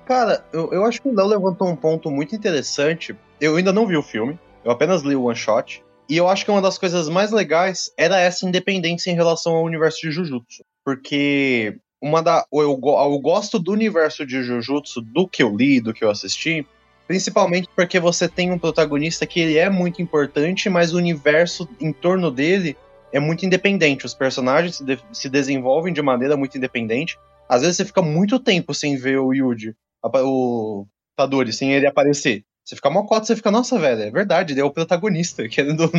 Cara, 0.05 0.43
eu, 0.51 0.73
eu 0.73 0.85
acho 0.85 1.01
que 1.01 1.07
o 1.07 1.15
Léo 1.15 1.27
levantou 1.27 1.67
um 1.67 1.75
ponto 1.75 2.09
muito 2.09 2.35
interessante. 2.35 3.15
Eu 3.39 3.57
ainda 3.57 3.71
não 3.71 3.85
vi 3.85 3.95
o 3.95 4.01
filme, 4.01 4.39
eu 4.65 4.71
apenas 4.71 5.03
li 5.03 5.15
o 5.15 5.25
one 5.25 5.35
shot. 5.35 5.83
E 6.09 6.17
eu 6.17 6.27
acho 6.27 6.43
que 6.43 6.49
uma 6.49 6.61
das 6.61 6.79
coisas 6.79 7.07
mais 7.07 7.31
legais 7.31 7.91
era 7.95 8.19
essa 8.19 8.45
independência 8.47 9.11
em 9.11 9.15
relação 9.15 9.53
ao 9.53 9.63
universo 9.63 10.01
de 10.01 10.11
Jujutsu. 10.11 10.63
Porque 10.83 11.77
uma 12.01 12.23
da. 12.23 12.43
Eu, 12.51 12.71
eu 12.81 13.19
gosto 13.19 13.59
do 13.59 13.71
universo 13.71 14.25
de 14.25 14.41
Jujutsu, 14.41 15.01
do 15.01 15.27
que 15.27 15.43
eu 15.43 15.55
li, 15.55 15.79
do 15.79 15.93
que 15.93 16.03
eu 16.03 16.09
assisti. 16.09 16.65
Principalmente 17.07 17.67
porque 17.75 17.99
você 17.99 18.27
tem 18.27 18.51
um 18.51 18.57
protagonista 18.57 19.27
que 19.27 19.39
ele 19.39 19.57
é 19.57 19.69
muito 19.69 20.01
importante, 20.01 20.67
mas 20.67 20.93
o 20.93 20.97
universo 20.97 21.69
em 21.79 21.93
torno 21.93 22.31
dele 22.31 22.75
é 23.11 23.19
muito 23.19 23.45
independente. 23.45 24.05
Os 24.05 24.13
personagens 24.13 24.77
se, 24.77 24.85
de, 24.85 24.99
se 25.11 25.29
desenvolvem 25.29 25.93
de 25.93 26.01
maneira 26.01 26.35
muito 26.35 26.57
independente. 26.57 27.19
Às 27.47 27.61
vezes 27.61 27.77
você 27.77 27.85
fica 27.85 28.01
muito 28.01 28.39
tempo 28.39 28.73
sem 28.73 28.95
ver 28.95 29.19
o 29.19 29.33
Yuji, 29.33 29.75
o 30.03 30.85
Tadori, 31.15 31.53
sem 31.53 31.73
ele 31.73 31.87
aparecer. 31.87 32.43
Você 32.69 32.75
fica 32.75 32.89
mocota, 32.91 33.25
você 33.25 33.35
fica, 33.35 33.49
nossa, 33.49 33.79
velho, 33.79 34.03
é 34.03 34.11
verdade, 34.11 34.53
ele 34.53 34.61
é 34.61 34.63
o 34.63 34.69
protagonista, 34.69 35.41
querendo. 35.49 35.89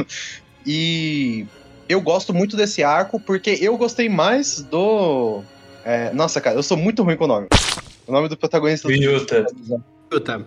E 0.65 1.45
eu 1.89 2.01
gosto 2.01 2.33
muito 2.33 2.57
desse 2.57 2.85
arco 2.85 3.19
porque 3.19 3.59
eu 3.61 3.77
gostei 3.77 4.09
mais 4.09 4.61
do. 4.61 5.43
É, 5.85 6.13
nossa, 6.13 6.41
cara, 6.41 6.55
eu 6.55 6.63
sou 6.63 6.77
muito 6.77 7.03
ruim 7.03 7.17
com 7.17 7.25
o 7.25 7.27
nome. 7.27 7.49
O 8.07 8.13
nome 8.13 8.29
do 8.29 8.37
protagonista. 8.37 8.87
O 8.87 8.93
Yuta. 8.93 9.47
Yuta. 10.13 10.47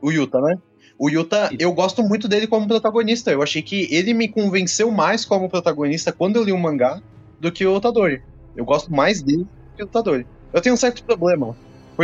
O 0.00 0.10
Yuta, 0.10 0.40
né? 0.40 0.58
O 0.98 1.10
Yuta, 1.10 1.50
eu 1.58 1.70
gosto 1.74 2.02
muito 2.02 2.26
dele 2.26 2.46
como 2.46 2.66
protagonista. 2.66 3.30
Eu 3.30 3.42
achei 3.42 3.60
que 3.60 3.94
ele 3.94 4.14
me 4.14 4.28
convenceu 4.28 4.90
mais 4.90 5.26
como 5.26 5.50
protagonista 5.50 6.12
quando 6.12 6.36
eu 6.36 6.44
li 6.44 6.52
o 6.52 6.58
mangá 6.58 7.02
do 7.38 7.52
que 7.52 7.66
o 7.66 7.78
Tadori. 7.78 8.22
Eu 8.56 8.64
gosto 8.64 8.90
mais 8.90 9.20
dele 9.20 9.44
do 9.44 9.76
que 9.76 9.84
o 9.84 9.86
Tadori. 9.86 10.26
Eu 10.50 10.62
tenho 10.62 10.74
um 10.74 10.78
certo 10.78 11.04
problema. 11.04 11.54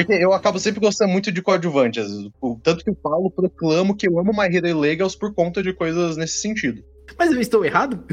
Porque 0.05 0.13
eu 0.13 0.33
acabo 0.33 0.61
sempre 0.61 0.81
gostando 0.81 1.11
muito 1.11 1.33
de 1.33 1.43
coadjuvantes. 1.43 2.07
Tanto 2.63 2.85
que 2.85 2.91
eu 2.91 2.97
falo, 3.03 3.31
proclamo 3.31 3.97
que 3.97 4.09
eu 4.09 4.19
amo 4.19 4.33
My 4.33 4.55
Hero 4.55 4.79
Legals 4.79 5.17
por 5.17 5.35
conta 5.35 5.63
de 5.63 5.73
coisas 5.73 6.17
nesse 6.17 6.41
sentido. 6.41 6.85
Mas 7.19 7.33
eu 7.33 7.41
estou 7.41 7.65
errado? 7.65 8.05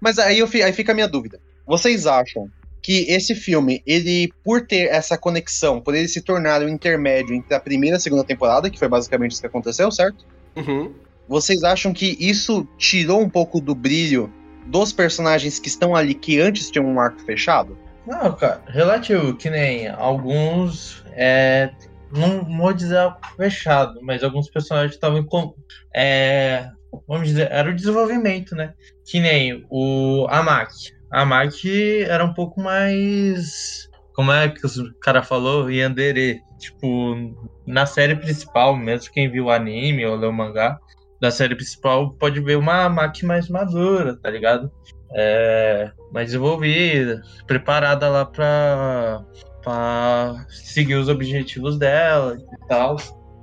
Mas 0.00 0.18
aí, 0.18 0.38
eu, 0.38 0.48
aí 0.64 0.72
fica 0.72 0.92
a 0.92 0.94
minha 0.94 1.08
dúvida. 1.08 1.40
Vocês 1.66 2.06
acham 2.06 2.50
que 2.82 3.06
esse 3.10 3.34
filme, 3.34 3.82
ele, 3.86 4.30
por 4.44 4.66
ter 4.66 4.88
essa 4.90 5.16
conexão, 5.16 5.80
por 5.80 5.94
ele 5.94 6.08
se 6.08 6.20
tornar 6.20 6.62
o 6.62 6.66
um 6.66 6.68
intermédio 6.68 7.34
entre 7.34 7.54
a 7.54 7.60
primeira 7.60 7.96
e 7.96 7.98
a 7.98 8.00
segunda 8.00 8.24
temporada, 8.24 8.68
que 8.68 8.78
foi 8.78 8.88
basicamente 8.88 9.32
isso 9.32 9.40
que 9.40 9.46
aconteceu, 9.46 9.90
certo? 9.90 10.26
Uhum. 10.56 10.92
Vocês 11.26 11.62
acham 11.62 11.92
que 11.92 12.16
isso 12.20 12.66
tirou 12.76 13.20
um 13.20 13.28
pouco 13.30 13.60
do 13.60 13.74
brilho 13.74 14.30
dos 14.66 14.92
personagens 14.92 15.58
que 15.58 15.68
estão 15.68 15.94
ali 15.94 16.12
que 16.14 16.38
antes 16.38 16.70
tinham 16.70 16.86
um 16.86 17.00
arco 17.00 17.20
fechado? 17.20 17.78
Não, 18.06 18.32
cara, 18.34 18.62
relativo, 18.66 19.36
que 19.36 19.50
nem 19.50 19.88
alguns. 19.88 21.04
É, 21.12 21.70
não 22.12 22.44
vou 22.44 22.72
dizer 22.72 23.12
fechado, 23.36 24.00
mas 24.02 24.22
alguns 24.22 24.48
personagens 24.50 24.94
estavam. 24.94 25.26
É, 25.94 26.68
vamos 27.06 27.28
dizer, 27.28 27.50
era 27.50 27.70
o 27.70 27.74
desenvolvimento, 27.74 28.54
né? 28.54 28.74
Que 29.04 29.20
nem 29.20 29.66
o 29.70 30.26
Amaki. 30.30 30.92
A 31.10 31.22
Amaki 31.22 32.02
era 32.02 32.24
um 32.24 32.34
pouco 32.34 32.60
mais. 32.60 33.88
Como 34.14 34.32
é 34.32 34.48
que 34.48 34.66
o 34.66 34.94
cara 35.00 35.22
falou? 35.22 35.70
Yandere. 35.70 36.40
Tipo, 36.58 37.14
na 37.66 37.86
série 37.86 38.14
principal, 38.14 38.76
mesmo 38.76 39.10
quem 39.12 39.30
viu 39.30 39.46
o 39.46 39.50
anime 39.50 40.04
ou 40.04 40.14
leu 40.14 40.28
o 40.28 40.32
mangá, 40.32 40.78
da 41.18 41.30
série 41.30 41.54
principal 41.54 42.12
pode 42.12 42.38
ver 42.40 42.56
uma 42.56 42.86
Maki 42.88 43.24
mais 43.24 43.48
madura, 43.48 44.14
tá 44.16 44.28
ligado? 44.28 44.70
É, 45.14 45.90
mais 46.12 46.26
desenvolvida, 46.26 47.20
preparada 47.46 48.08
lá 48.08 48.24
pra, 48.24 49.24
pra 49.62 50.46
seguir 50.48 50.94
os 50.94 51.08
objetivos 51.08 51.78
dela 51.78 52.36
e 52.36 52.68
tal. 52.68 52.96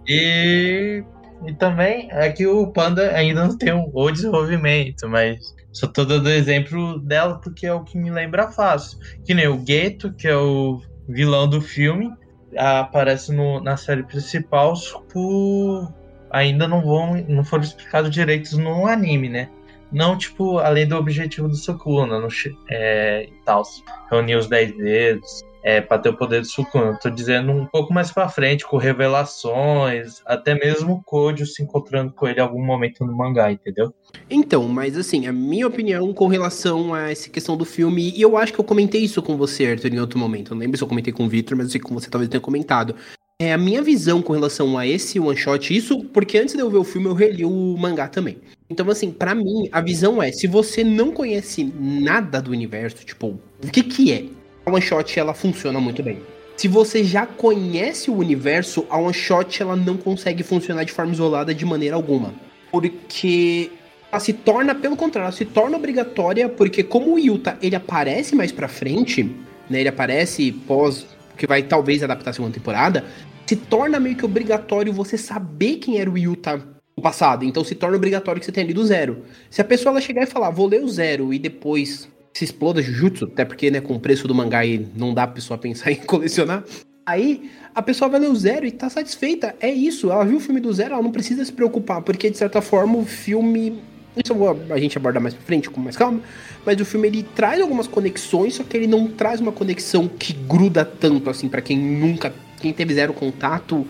E, 0.08 1.04
e 1.46 1.54
também 1.56 2.08
é 2.12 2.32
que 2.32 2.48
o 2.48 2.68
Panda 2.68 3.12
ainda 3.12 3.46
não 3.46 3.58
tem 3.58 3.74
um, 3.74 3.92
o 3.94 4.12
desenvolvimento, 4.12 5.10
mas 5.10 5.54
só 5.74 5.88
tô 5.88 6.06
dando 6.06 6.30
exemplo 6.30 7.00
dela 7.00 7.40
porque 7.40 7.68
é 7.68 7.74
o 7.74 7.84
que 7.84 7.98
me 7.98 8.10
lembra 8.10 8.50
fácil. 8.50 8.98
Que 9.26 9.34
nem 9.34 9.48
o 9.48 9.62
Geto, 9.66 10.14
que 10.14 10.28
é 10.28 10.36
o 10.36 10.82
vilão 11.08 11.48
do 11.48 11.62
filme, 11.62 12.12
aparece 12.56 13.32
no, 13.34 13.62
na 13.62 13.78
série 13.78 14.04
principal 14.04 14.74
por 15.12 15.94
ainda 16.30 16.68
não 16.68 16.82
vão 16.82 17.16
não 17.28 17.44
foram 17.44 17.64
explicados 17.64 18.12
direitos 18.12 18.54
no 18.54 18.88
anime, 18.88 19.30
né? 19.30 19.50
Não, 19.92 20.18
tipo, 20.18 20.60
além 20.60 20.88
do 20.88 20.98
objetivo 20.98 21.48
do 21.48 21.56
Sukuna 21.56 22.20
no, 22.20 22.28
é, 22.70 23.26
e 23.26 23.44
tal. 23.46 23.64
Reunir 24.10 24.36
os 24.36 24.48
10 24.48 24.78
dedos, 24.78 25.44
é, 25.68 25.82
para 25.82 25.98
ter 25.98 26.10
o 26.10 26.14
poder 26.18 26.40
do 26.40 26.48
Sukuna. 26.48 26.98
Tô 27.02 27.10
dizendo 27.10 27.52
um 27.52 27.66
pouco 27.66 27.94
mais 27.94 28.10
para 28.10 28.30
frente, 28.30 28.66
com 28.66 28.78
revelações, 28.78 30.22
até 30.26 30.56
mesmo 30.56 30.94
o 30.94 31.04
Kojo 31.04 31.46
se 31.46 31.62
encontrando 31.62 32.14
com 32.14 32.26
ele 32.26 32.40
em 32.40 32.42
algum 32.42 32.64
momento 32.64 33.06
no 33.06 33.16
mangá, 33.16 33.52
entendeu? 33.52 33.94
Então, 34.30 34.68
mas 34.70 34.98
assim, 34.98 35.28
a 35.28 35.34
minha 35.34 35.68
opinião 35.68 36.14
com 36.14 36.28
relação 36.28 36.94
a 36.94 37.12
essa 37.12 37.30
questão 37.30 37.58
do 37.58 37.66
filme, 37.66 38.14
e 38.16 38.22
eu 38.22 38.38
acho 38.38 38.54
que 38.54 38.60
eu 38.60 38.64
comentei 38.64 39.02
isso 39.02 39.22
com 39.22 39.36
você, 39.36 39.66
Arthur, 39.68 39.94
em 39.94 40.00
outro 40.00 40.18
momento. 40.18 40.56
Não 40.56 40.62
lembro 40.62 40.78
se 40.78 40.84
eu 40.84 40.88
comentei 40.88 41.12
com 41.12 41.26
o 41.26 41.30
Victor, 41.30 41.58
mas 41.58 41.68
eu 41.68 41.72
sei 41.74 41.82
que 41.82 41.94
você 41.94 42.10
talvez 42.10 42.30
tenha 42.30 42.40
comentado. 42.40 42.96
É 43.40 43.54
a 43.54 43.58
minha 43.58 43.84
visão 43.84 44.22
com 44.22 44.34
relação 44.34 44.78
a 44.78 44.88
esse 44.88 45.20
one 45.20 45.38
shot, 45.38 45.76
isso 45.76 46.04
porque 46.06 46.38
antes 46.38 46.56
de 46.56 46.62
eu 46.62 46.72
ver 46.72 46.78
o 46.78 46.84
filme 46.84 47.08
eu 47.08 47.14
reli 47.14 47.46
o 47.46 47.76
mangá 47.78 48.08
também. 48.08 48.38
Então, 48.70 48.90
assim, 48.90 49.12
para 49.12 49.34
mim, 49.34 49.70
a 49.72 49.80
visão 49.82 50.22
é: 50.22 50.32
se 50.32 50.46
você 50.48 50.84
não 50.84 51.12
conhece 51.12 51.64
nada 51.80 52.42
do 52.42 52.52
universo, 52.52 53.06
tipo, 53.06 53.40
o 53.64 53.72
que 53.72 53.84
que 53.84 54.12
é? 54.12 54.26
A 54.66 54.72
one 54.72 54.82
shot 54.82 55.18
ela 55.18 55.34
funciona 55.34 55.80
muito 55.80 56.04
bem. 56.04 56.20
Se 56.58 56.68
você 56.68 57.04
já 57.04 57.26
conhece 57.26 58.10
o 58.10 58.16
universo, 58.16 58.86
a 58.90 58.98
one 58.98 59.14
shot 59.14 59.62
ela 59.62 59.76
não 59.76 59.96
consegue 59.96 60.44
funcionar 60.44 60.84
de 60.84 60.92
forma 60.92 61.14
isolada 61.14 61.54
de 61.54 61.66
maneira 61.66 61.96
alguma. 61.96 62.34
Porque 62.72 63.72
ela 64.12 64.20
se 64.20 64.34
torna, 64.34 64.76
pelo 64.76 64.98
contrário, 64.98 65.28
ela 65.28 65.36
se 65.36 65.46
torna 65.46 65.78
obrigatória, 65.78 66.50
porque 66.50 66.84
como 66.84 67.14
o 67.14 67.20
Yuta 67.20 67.58
ele 67.62 67.76
aparece 67.76 68.36
mais 68.36 68.52
pra 68.52 68.68
frente, 68.68 69.24
né? 69.70 69.80
Ele 69.80 69.90
aparece 69.90 70.52
pós 70.52 71.06
que 71.38 71.48
vai 71.48 71.62
talvez 71.64 72.04
adaptar 72.04 72.32
a 72.32 72.34
segunda 72.34 72.54
temporada, 72.54 73.06
se 73.46 73.56
torna 73.56 74.00
meio 74.00 74.16
que 74.16 74.26
obrigatório 74.26 74.92
você 74.92 75.18
saber 75.18 75.76
quem 75.78 76.00
era 76.00 76.10
o 76.10 76.18
Yuta 76.18 76.77
passado. 77.02 77.46
Então 77.46 77.64
se 77.64 77.76
torna 77.76 77.98
obrigatório 77.98 78.40
que 78.40 78.46
você 78.46 78.52
tenha 78.52 78.68
lido 78.68 78.82
o 78.82 78.86
zero. 78.86 79.24
Se 79.50 79.62
a 79.62 79.66
pessoa 79.66 79.92
ela 79.92 80.02
chegar 80.02 80.24
e 80.24 80.26
falar, 80.26 80.50
vou 80.50 80.68
ler 80.68 80.84
o 80.84 80.88
zero 80.88 81.34
e 81.34 81.40
depois 81.40 82.08
se 82.34 82.44
exploda 82.44 82.82
Jujutsu, 82.82 83.26
até 83.26 83.44
porque, 83.44 83.72
né, 83.72 83.82
com 83.82 83.96
o 83.96 84.00
preço 84.00 84.28
do 84.28 84.36
mangá 84.36 84.60
aí 84.60 84.88
não 84.96 85.14
dá 85.14 85.26
pra 85.26 85.36
pessoa 85.36 85.58
pensar 85.58 85.90
em 85.92 85.96
colecionar. 85.96 86.64
Aí 87.06 87.50
a 87.74 87.82
pessoa 87.82 88.10
vai 88.10 88.20
ler 88.20 88.30
o 88.30 88.36
zero 88.36 88.66
e 88.66 88.72
tá 88.72 88.90
satisfeita. 88.90 89.56
É 89.60 89.72
isso, 89.72 90.12
ela 90.12 90.26
viu 90.26 90.38
o 90.38 90.40
filme 90.40 90.60
do 90.60 90.72
zero, 90.74 90.94
ela 90.94 91.02
não 91.02 91.12
precisa 91.12 91.44
se 91.46 91.54
preocupar, 91.54 92.02
porque 92.02 92.30
de 92.30 92.38
certa 92.38 92.62
forma 92.62 92.98
o 92.98 93.06
filme. 93.06 93.82
Isso 94.24 94.34
vou, 94.34 94.60
a 94.70 94.78
gente 94.80 94.98
abordar 94.98 95.22
mais 95.22 95.34
pra 95.34 95.44
frente 95.44 95.70
com 95.70 95.80
mais 95.80 95.96
calma. 95.96 96.20
Mas 96.66 96.82
o 96.82 96.86
filme 96.86 97.08
ele 97.08 97.24
traz 97.24 97.62
algumas 97.62 97.88
conexões, 97.88 98.56
só 98.56 98.64
que 98.64 98.76
ele 98.76 98.88
não 98.88 99.08
traz 99.08 99.40
uma 99.40 99.52
conexão 99.52 100.08
que 100.08 100.34
gruda 100.34 100.84
tanto 100.84 101.30
assim 101.30 101.48
para 101.48 101.62
quem 101.62 101.78
nunca. 101.78 102.34
Quem 102.60 102.74
teve 102.74 102.94
zero 102.94 103.14
contato, 103.14 103.88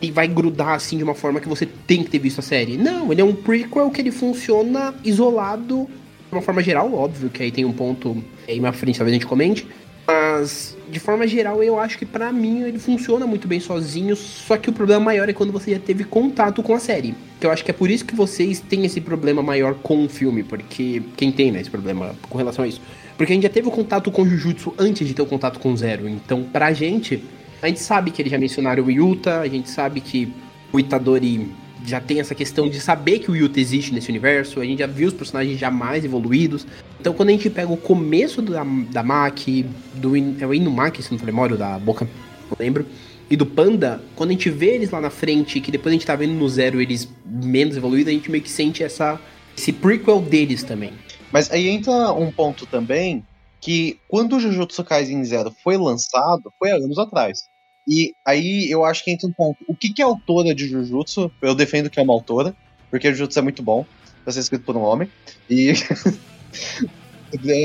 ele 0.00 0.12
vai 0.12 0.28
grudar 0.28 0.74
assim 0.74 0.96
de 0.96 1.04
uma 1.04 1.14
forma 1.14 1.40
que 1.40 1.48
você 1.48 1.66
tem 1.86 2.02
que 2.02 2.10
ter 2.10 2.18
visto 2.18 2.38
a 2.40 2.42
série. 2.42 2.76
Não, 2.76 3.12
ele 3.12 3.20
é 3.20 3.24
um 3.24 3.34
prequel 3.34 3.90
que 3.90 4.00
ele 4.00 4.10
funciona 4.10 4.94
isolado 5.04 5.88
de 6.28 6.34
uma 6.34 6.42
forma 6.42 6.62
geral, 6.62 6.92
óbvio 6.92 7.30
que 7.30 7.42
aí 7.42 7.50
tem 7.50 7.64
um 7.64 7.72
ponto 7.72 8.22
aí 8.48 8.58
na 8.60 8.72
frente, 8.72 8.98
talvez 8.98 9.12
a 9.12 9.18
gente 9.18 9.26
comente. 9.26 9.66
Mas, 10.06 10.76
de 10.90 11.00
forma 11.00 11.26
geral, 11.26 11.62
eu 11.62 11.78
acho 11.78 11.96
que 11.96 12.04
para 12.04 12.30
mim 12.30 12.62
ele 12.62 12.78
funciona 12.78 13.26
muito 13.26 13.48
bem 13.48 13.58
sozinho. 13.58 14.14
Só 14.14 14.56
que 14.56 14.68
o 14.68 14.72
problema 14.72 15.02
maior 15.02 15.28
é 15.28 15.32
quando 15.32 15.52
você 15.52 15.70
já 15.70 15.78
teve 15.78 16.04
contato 16.04 16.62
com 16.62 16.74
a 16.74 16.78
série. 16.78 17.14
Que 17.40 17.46
eu 17.46 17.50
acho 17.50 17.64
que 17.64 17.70
é 17.70 17.74
por 17.74 17.90
isso 17.90 18.04
que 18.04 18.14
vocês 18.14 18.60
têm 18.60 18.84
esse 18.84 19.00
problema 19.00 19.42
maior 19.42 19.74
com 19.74 20.04
o 20.04 20.08
filme. 20.08 20.42
Porque 20.42 21.02
quem 21.16 21.32
tem, 21.32 21.50
né, 21.50 21.60
esse 21.60 21.70
problema 21.70 22.14
com 22.28 22.36
relação 22.36 22.64
a 22.64 22.68
isso? 22.68 22.82
Porque 23.16 23.32
a 23.32 23.34
gente 23.34 23.44
já 23.44 23.48
teve 23.48 23.68
o 23.68 23.70
contato 23.70 24.10
com 24.10 24.26
Jujutsu 24.26 24.74
antes 24.78 25.06
de 25.06 25.14
ter 25.14 25.22
o 25.22 25.26
contato 25.26 25.58
com 25.58 25.74
Zero. 25.74 26.06
Então, 26.08 26.42
pra 26.42 26.72
gente, 26.72 27.22
a 27.64 27.68
gente 27.68 27.80
sabe 27.80 28.10
que 28.10 28.20
eles 28.20 28.30
já 28.30 28.38
mencionaram 28.38 28.84
o 28.84 28.90
Yuta, 28.90 29.40
a 29.40 29.48
gente 29.48 29.70
sabe 29.70 30.00
que 30.00 30.32
o 30.72 30.78
Itadori 30.78 31.50
já 31.84 32.00
tem 32.00 32.20
essa 32.20 32.34
questão 32.34 32.68
de 32.68 32.80
saber 32.80 33.18
que 33.18 33.30
o 33.30 33.36
Yuta 33.36 33.60
existe 33.60 33.92
nesse 33.92 34.08
universo, 34.08 34.60
a 34.60 34.64
gente 34.64 34.78
já 34.78 34.86
viu 34.86 35.08
os 35.08 35.14
personagens 35.14 35.58
já 35.58 35.70
mais 35.70 36.04
evoluídos. 36.04 36.66
Então 37.00 37.12
quando 37.12 37.30
a 37.30 37.32
gente 37.32 37.48
pega 37.50 37.72
o 37.72 37.76
começo 37.76 38.42
da, 38.42 38.64
da 38.90 39.02
Maki, 39.02 39.66
do 39.94 40.16
é 40.16 40.46
o 40.46 40.54
Inumaki, 40.54 41.02
se 41.02 41.10
não 41.10 41.18
for 41.18 41.26
memória, 41.26 41.56
da 41.56 41.78
boca, 41.78 42.08
não 42.50 42.56
lembro, 42.58 42.86
e 43.30 43.36
do 43.36 43.46
Panda, 43.46 44.02
quando 44.14 44.30
a 44.30 44.32
gente 44.32 44.50
vê 44.50 44.74
eles 44.74 44.90
lá 44.90 45.00
na 45.00 45.10
frente, 45.10 45.60
que 45.60 45.70
depois 45.70 45.90
a 45.90 45.94
gente 45.94 46.06
tá 46.06 46.14
vendo 46.14 46.34
no 46.34 46.48
Zero 46.48 46.80
eles 46.80 47.08
menos 47.24 47.76
evoluídos, 47.76 48.08
a 48.12 48.14
gente 48.14 48.30
meio 48.30 48.42
que 48.42 48.50
sente 48.50 48.82
essa, 48.82 49.18
esse 49.56 49.72
prequel 49.72 50.20
deles 50.20 50.62
também. 50.62 50.92
Mas 51.32 51.50
aí 51.50 51.68
entra 51.68 52.12
um 52.12 52.30
ponto 52.30 52.66
também, 52.66 53.24
que 53.60 53.98
quando 54.06 54.36
o 54.36 54.40
Jujutsu 54.40 54.84
Kaisen 54.84 55.24
Zero 55.24 55.50
foi 55.62 55.78
lançado, 55.78 56.52
foi 56.58 56.70
há 56.70 56.76
anos 56.76 56.98
atrás. 56.98 57.44
E 57.86 58.14
aí 58.26 58.70
eu 58.70 58.84
acho 58.84 59.04
que 59.04 59.10
entra 59.10 59.28
um 59.28 59.32
ponto. 59.32 59.58
O 59.68 59.74
que, 59.74 59.92
que 59.92 60.00
é 60.00 60.04
autora 60.04 60.54
de 60.54 60.66
Jujutsu? 60.66 61.30
Eu 61.42 61.54
defendo 61.54 61.90
que 61.90 62.00
é 62.00 62.02
uma 62.02 62.14
autora, 62.14 62.54
porque 62.90 63.10
Jujutsu 63.10 63.38
é 63.38 63.42
muito 63.42 63.62
bom 63.62 63.84
pra 64.22 64.32
ser 64.32 64.40
escrito 64.40 64.64
por 64.64 64.76
um 64.76 64.82
homem. 64.82 65.08
E. 65.48 65.72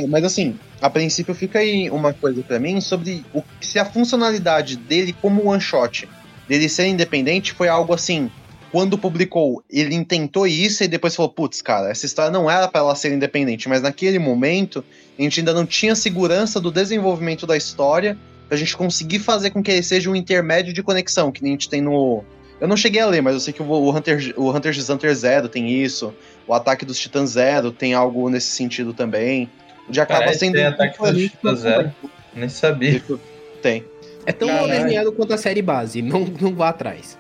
Mas 0.10 0.24
assim, 0.24 0.58
a 0.82 0.90
princípio 0.90 1.34
fica 1.36 1.60
aí 1.60 1.90
uma 1.90 2.12
coisa 2.12 2.42
para 2.42 2.60
mim 2.60 2.82
sobre 2.82 3.24
o, 3.34 3.44
se 3.62 3.78
a 3.78 3.86
funcionalidade 3.86 4.76
dele 4.76 5.14
como 5.14 5.48
one 5.48 5.62
shot, 5.62 6.10
dele 6.48 6.68
ser 6.68 6.88
independente, 6.88 7.54
foi 7.54 7.68
algo 7.68 7.94
assim. 7.94 8.32
Quando 8.72 9.00
publicou, 9.00 9.64
ele 9.68 9.96
intentou 9.96 10.46
isso 10.46 10.84
e 10.84 10.88
depois 10.88 11.16
falou: 11.16 11.32
putz, 11.32 11.62
cara, 11.62 11.90
essa 11.90 12.06
história 12.06 12.32
não 12.32 12.50
era 12.50 12.68
para 12.68 12.82
ela 12.82 12.96
ser 12.96 13.12
independente, 13.12 13.70
mas 13.70 13.82
naquele 13.82 14.20
momento 14.20 14.84
a 15.18 15.22
gente 15.22 15.40
ainda 15.40 15.54
não 15.54 15.66
tinha 15.66 15.96
segurança 15.96 16.60
do 16.60 16.72
desenvolvimento 16.72 17.48
da 17.48 17.58
história 17.58 18.18
pra 18.50 18.58
gente 18.58 18.76
conseguir 18.76 19.20
fazer 19.20 19.52
com 19.52 19.62
que 19.62 19.72
ele 19.72 19.84
seja 19.84 20.10
um 20.10 20.16
intermédio 20.16 20.74
de 20.74 20.82
conexão, 20.82 21.32
que 21.32 21.44
nem 21.44 21.52
a 21.52 21.54
gente 21.54 21.70
tem 21.70 21.82
no. 21.82 22.24
Eu 22.60 22.68
não 22.68 22.76
cheguei 22.76 23.00
a 23.00 23.06
ler, 23.06 23.22
mas 23.22 23.36
eu 23.36 23.40
sei 23.40 23.54
que 23.54 23.62
o 23.62 23.90
Hunter, 23.96 24.34
o 24.36 24.52
Hunter 24.52 24.74
x 24.74 24.90
Hunter 24.90 25.16
Zero 25.16 25.48
tem 25.48 25.72
isso, 25.72 26.14
o 26.46 26.54
Ataque 26.54 26.84
dos 26.84 27.00
Titãs 27.00 27.30
Zero 27.30 27.72
tem 27.72 27.94
algo 27.94 28.28
nesse 28.30 28.50
sentido 28.50 28.94
também. 28.94 29.50
Onde 29.88 30.02
acaba 30.02 30.22
Parece 30.22 30.40
sendo. 30.40 30.56
tem 30.56 30.66
Ataque 30.66 31.00
dos 31.00 31.32
Titãs 31.32 31.60
Zero. 31.60 31.94
Nem 32.34 32.50
sabia. 32.50 33.02
Tem. 33.62 33.86
É 34.26 34.34
tão 34.34 34.50
Caralho. 34.50 35.12
quanto 35.14 35.34
a 35.34 35.38
série 35.38 35.62
base, 35.62 36.02
não, 36.02 36.26
não 36.26 36.54
vá 36.54 36.70
atrás. 36.70 37.18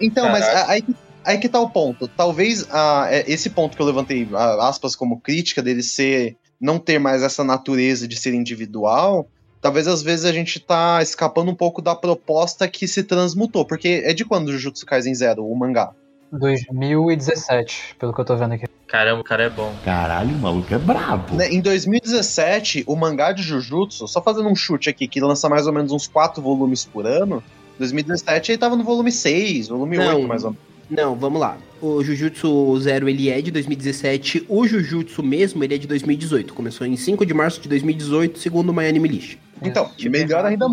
Então, 0.00 0.30
mas 0.30 0.44
Caraca. 0.44 0.72
aí, 0.72 0.84
aí 1.24 1.38
que 1.38 1.48
tá 1.48 1.60
o 1.60 1.68
ponto. 1.68 2.08
Talvez 2.08 2.66
ah, 2.70 3.08
esse 3.26 3.50
ponto 3.50 3.76
que 3.76 3.82
eu 3.82 3.86
levantei, 3.86 4.26
aspas, 4.60 4.96
como 4.96 5.20
crítica 5.20 5.60
dele 5.60 5.82
ser. 5.82 6.36
não 6.60 6.78
ter 6.78 6.98
mais 6.98 7.22
essa 7.22 7.44
natureza 7.44 8.08
de 8.08 8.16
ser 8.16 8.32
individual. 8.32 9.28
Talvez 9.60 9.86
às 9.86 10.02
vezes 10.02 10.24
a 10.24 10.32
gente 10.32 10.58
tá 10.58 11.02
escapando 11.02 11.50
um 11.50 11.54
pouco 11.54 11.82
da 11.82 11.94
proposta 11.94 12.66
que 12.66 12.88
se 12.88 13.02
transmutou. 13.02 13.64
Porque 13.64 14.02
é 14.04 14.14
de 14.14 14.24
quando 14.24 14.48
o 14.48 14.52
Jujutsu 14.52 14.86
Kaisen 14.86 15.14
Zero, 15.14 15.44
o 15.46 15.56
mangá? 15.56 15.92
2017, 16.32 17.96
pelo 17.98 18.14
que 18.14 18.20
eu 18.20 18.24
tô 18.24 18.36
vendo 18.36 18.54
aqui. 18.54 18.64
Caramba, 18.86 19.20
o 19.20 19.24
cara 19.24 19.44
é 19.44 19.50
bom. 19.50 19.72
Caralho, 19.84 20.30
o 20.30 20.38
maluco 20.38 20.72
é 20.72 20.78
brabo. 20.78 21.34
Né, 21.34 21.48
Em 21.48 21.60
2017, 21.60 22.84
o 22.86 22.96
mangá 22.96 23.32
de 23.32 23.42
Jujutsu, 23.42 24.06
só 24.06 24.22
fazendo 24.22 24.48
um 24.48 24.54
chute 24.54 24.88
aqui, 24.88 25.08
que 25.08 25.20
lança 25.20 25.48
mais 25.48 25.66
ou 25.66 25.72
menos 25.72 25.92
uns 25.92 26.06
4 26.06 26.40
volumes 26.40 26.84
por 26.84 27.06
ano. 27.06 27.42
2017 27.78 28.52
ele 28.52 28.58
tava 28.58 28.76
no 28.76 28.84
volume 28.84 29.10
6, 29.10 29.68
volume 29.68 29.96
Não. 29.96 30.16
8, 30.16 30.28
mais 30.28 30.44
ou 30.44 30.50
menos. 30.50 30.69
Não, 30.90 31.14
vamos 31.14 31.40
lá. 31.40 31.56
O 31.80 32.02
Jujutsu 32.02 32.78
Zero 32.80 33.08
ele 33.08 33.30
é 33.30 33.40
de 33.40 33.50
2017, 33.50 34.44
o 34.48 34.66
Jujutsu 34.66 35.22
mesmo 35.22 35.62
ele 35.64 35.74
é 35.74 35.78
de 35.78 35.86
2018. 35.86 36.52
Começou 36.52 36.86
em 36.86 36.96
5 36.96 37.24
de 37.24 37.32
março 37.32 37.60
de 37.60 37.68
2018, 37.68 38.38
segundo 38.38 38.70
o 38.70 38.74
My 38.74 38.86
Anime 38.86 39.08
List. 39.08 39.36
Então, 39.62 39.88
tipo, 39.96 40.10
melhor 40.10 40.44
ainda. 40.44 40.66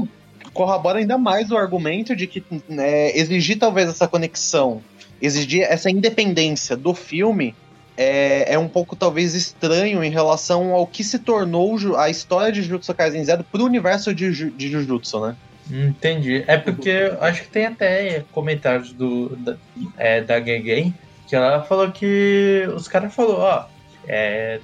Corrobora 0.53 0.97
ainda 0.99 1.17
mais 1.17 1.51
o 1.51 1.57
argumento 1.57 2.15
de 2.15 2.25
que 2.25 2.43
né, 2.67 3.15
exigir 3.15 3.59
talvez 3.59 3.87
essa 3.89 4.07
conexão, 4.07 4.81
exigir 5.21 5.61
essa 5.61 5.89
independência 5.89 6.75
do 6.75 6.95
filme 6.95 7.53
é, 7.95 8.53
é 8.53 8.57
um 8.59 8.67
pouco 8.67 8.95
talvez 8.95 9.35
estranho 9.35 10.03
em 10.03 10.09
relação 10.09 10.71
ao 10.73 10.87
que 10.87 11.03
se 11.03 11.19
tornou 11.19 11.77
a 11.95 12.09
história 12.09 12.51
de 12.51 12.63
Jujutsu 12.63 12.93
Kaisen 12.93 13.23
Zero 13.23 13.43
pro 13.43 13.63
universo 13.65 14.13
de, 14.15 14.31
Ju- 14.31 14.49
de 14.51 14.69
Jujutsu, 14.71 15.19
né? 15.19 15.35
Entendi. 15.69 16.43
É 16.47 16.57
porque 16.57 17.11
acho 17.19 17.43
que 17.43 17.49
tem 17.49 17.65
até 17.65 18.23
comentários 18.31 18.93
do, 18.93 19.35
da, 19.35 19.57
é, 19.97 20.21
da 20.21 20.39
Gegen 20.39 20.93
que 21.27 21.35
ela 21.35 21.61
falou 21.61 21.91
que 21.91 22.65
os 22.73 22.87
caras 22.87 23.13
falaram, 23.13 23.39
ó, 23.39 23.65
é, 24.07 24.59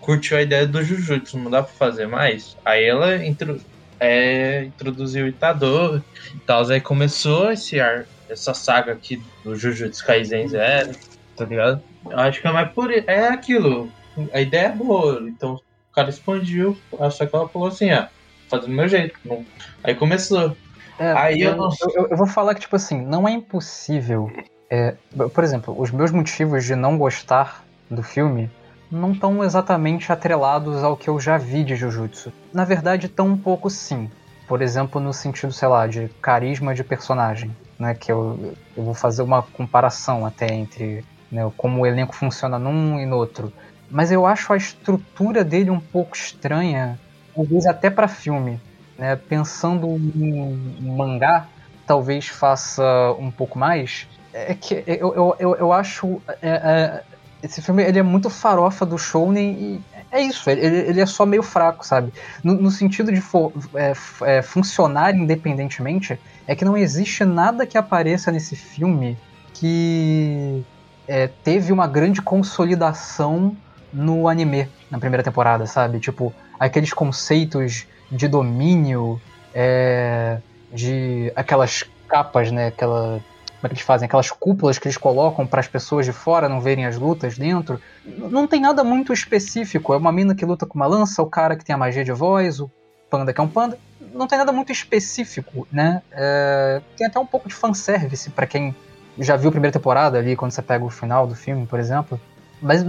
curtiu 0.00 0.38
a 0.38 0.42
ideia 0.42 0.66
do 0.66 0.82
Jujutsu, 0.82 1.38
não 1.38 1.50
dá 1.50 1.62
pra 1.62 1.72
fazer 1.72 2.06
mais. 2.06 2.56
Aí 2.64 2.84
ela 2.84 3.16
intro, 3.24 3.60
é, 3.98 4.64
introduziu 4.64 5.24
o 5.24 5.28
Itadori 5.28 6.02
e 6.34 6.38
tal. 6.40 6.68
Aí 6.70 6.80
começou 6.80 7.50
esse 7.50 7.80
ar, 7.80 8.06
essa 8.28 8.54
saga 8.54 8.92
aqui 8.92 9.20
do 9.44 9.56
Jujutsu 9.56 10.06
Kaisen 10.06 10.48
Zero. 10.48 10.92
tá 11.36 11.44
ligado? 11.44 11.82
Eu 12.08 12.18
acho 12.18 12.40
que 12.40 12.46
é 12.46 12.52
mais 12.52 12.70
por. 12.72 12.90
É 12.92 13.28
aquilo. 13.28 13.90
A 14.32 14.40
ideia 14.40 14.66
é 14.66 14.72
boa, 14.72 15.22
então 15.28 15.54
o 15.54 15.94
cara 15.94 16.10
expandiu, 16.10 16.76
só 17.10 17.26
que 17.26 17.34
ela 17.34 17.48
falou 17.48 17.68
assim, 17.68 17.90
ah, 17.90 18.08
fazendo 18.48 18.70
do 18.70 18.76
meu 18.76 18.88
jeito. 18.88 19.18
Não. 19.24 19.44
Aí 19.82 19.94
começou. 19.94 20.56
É, 20.98 21.12
Aí 21.12 21.40
eu 21.40 21.50
eu, 21.52 21.56
não- 21.56 21.70
eu- 21.94 22.08
eu 22.10 22.16
vou 22.16 22.26
falar 22.26 22.54
que, 22.54 22.60
tipo 22.62 22.76
assim, 22.76 23.00
não 23.00 23.26
é 23.26 23.32
impossível. 23.32 24.30
é, 24.70 24.94
por 25.32 25.42
exemplo, 25.42 25.74
os 25.80 25.90
meus 25.90 26.10
motivos 26.10 26.62
de 26.62 26.76
não 26.76 26.98
gostar 26.98 27.64
do 27.90 28.02
filme 28.02 28.50
não 28.90 29.12
estão 29.12 29.42
exatamente 29.42 30.12
atrelados 30.12 30.84
ao 30.84 30.94
que 30.94 31.08
eu 31.08 31.18
já 31.18 31.38
vi 31.38 31.64
de 31.64 31.74
Jujutsu. 31.74 32.30
Na 32.52 32.66
verdade, 32.66 33.06
estão 33.06 33.28
um 33.28 33.36
pouco 33.38 33.70
sim. 33.70 34.10
Por 34.46 34.60
exemplo, 34.60 35.00
no 35.00 35.12
sentido, 35.14 35.52
sei 35.54 35.68
lá, 35.68 35.86
de 35.86 36.08
carisma 36.20 36.74
de 36.74 36.84
personagem. 36.84 37.50
Né, 37.78 37.94
que 37.94 38.10
eu, 38.10 38.54
eu 38.76 38.82
vou 38.82 38.92
fazer 38.92 39.22
uma 39.22 39.40
comparação 39.40 40.26
até 40.26 40.52
entre 40.52 41.02
né, 41.30 41.48
como 41.56 41.80
o 41.82 41.86
elenco 41.86 42.14
funciona 42.14 42.58
num 42.58 42.98
e 42.98 43.06
no 43.06 43.16
outro. 43.16 43.52
Mas 43.88 44.10
eu 44.12 44.26
acho 44.26 44.52
a 44.52 44.56
estrutura 44.56 45.44
dele 45.44 45.70
um 45.70 45.78
pouco 45.80 46.16
estranha, 46.16 46.98
talvez 47.34 47.64
até 47.66 47.88
para 47.88 48.08
filme 48.08 48.60
né, 48.98 49.16
pensando 49.16 49.86
em 49.98 50.96
mangá, 50.96 51.50
talvez 51.86 52.28
faça 52.28 52.82
um 53.18 53.30
pouco 53.32 53.58
mais. 53.58 54.08
É 54.32 54.54
que 54.54 54.84
eu, 54.86 55.14
eu, 55.14 55.36
eu, 55.38 55.56
eu 55.56 55.72
acho. 55.72 56.22
é, 56.42 56.50
é, 56.50 57.04
esse 57.40 57.62
filme 57.62 57.84
ele 57.84 57.98
é 58.00 58.02
muito 58.02 58.28
farofa 58.28 58.84
do 58.84 58.98
Shounen 58.98 59.76
e 59.76 59.86
é 60.10 60.20
isso, 60.20 60.50
ele, 60.50 60.66
ele 60.66 61.00
é 61.00 61.06
só 61.06 61.24
meio 61.24 61.42
fraco, 61.42 61.86
sabe? 61.86 62.12
No, 62.42 62.54
no 62.60 62.70
sentido 62.70 63.12
de 63.12 63.20
fo- 63.20 63.52
é, 63.76 63.92
é, 64.38 64.42
funcionar 64.42 65.14
independentemente, 65.14 66.20
é 66.46 66.56
que 66.56 66.64
não 66.64 66.76
existe 66.76 67.24
nada 67.24 67.66
que 67.66 67.78
apareça 67.78 68.32
nesse 68.32 68.56
filme 68.56 69.20
que 69.52 70.66
é, 71.06 71.28
teve 71.28 71.72
uma 71.72 71.86
grande 71.86 72.20
consolidação 72.22 73.56
no 73.92 74.28
anime 74.28 74.72
na 74.90 74.98
primeira 74.98 75.22
temporada, 75.22 75.64
sabe? 75.66 76.00
Tipo, 76.00 76.34
aqueles 76.58 76.92
conceitos 76.92 77.86
de 78.10 78.28
domínio, 78.28 79.20
é, 79.54 80.38
de 80.72 81.32
aquelas 81.34 81.84
capas, 82.06 82.50
né? 82.50 82.68
Aquela, 82.68 83.20
como 83.58 83.64
é 83.64 83.68
que 83.68 83.74
eles 83.74 83.82
fazem? 83.82 84.06
Aquelas 84.06 84.30
cúpulas 84.30 84.78
que 84.78 84.86
eles 84.86 84.96
colocam 84.96 85.46
para 85.46 85.60
as 85.60 85.68
pessoas 85.68 86.06
de 86.06 86.12
fora 86.12 86.48
não 86.48 86.60
verem 86.60 86.86
as 86.86 86.96
lutas 86.96 87.36
dentro. 87.36 87.80
Não 88.04 88.46
tem 88.46 88.60
nada 88.60 88.82
muito 88.82 89.12
específico. 89.12 89.92
É 89.92 89.96
uma 89.96 90.12
mina 90.12 90.34
que 90.34 90.44
luta 90.44 90.64
com 90.64 90.74
uma 90.74 90.86
lança, 90.86 91.22
o 91.22 91.26
cara 91.26 91.56
que 91.56 91.64
tem 91.64 91.74
a 91.74 91.78
magia 91.78 92.04
de 92.04 92.12
voz, 92.12 92.60
o 92.60 92.70
panda 93.10 93.32
que 93.32 93.40
é 93.40 93.44
um 93.44 93.48
panda. 93.48 93.78
Não 94.12 94.26
tem 94.26 94.38
nada 94.38 94.52
muito 94.52 94.72
específico, 94.72 95.66
né? 95.70 96.02
É, 96.12 96.80
tem 96.96 97.06
até 97.06 97.18
um 97.18 97.26
pouco 97.26 97.48
de 97.48 97.54
fanservice 97.54 98.30
para 98.30 98.46
quem 98.46 98.74
já 99.18 99.36
viu 99.36 99.48
a 99.48 99.52
primeira 99.52 99.72
temporada 99.72 100.18
ali, 100.18 100.36
quando 100.36 100.52
você 100.52 100.62
pega 100.62 100.84
o 100.84 100.90
final 100.90 101.26
do 101.26 101.34
filme, 101.34 101.66
por 101.66 101.80
exemplo. 101.80 102.20
Mas 102.62 102.84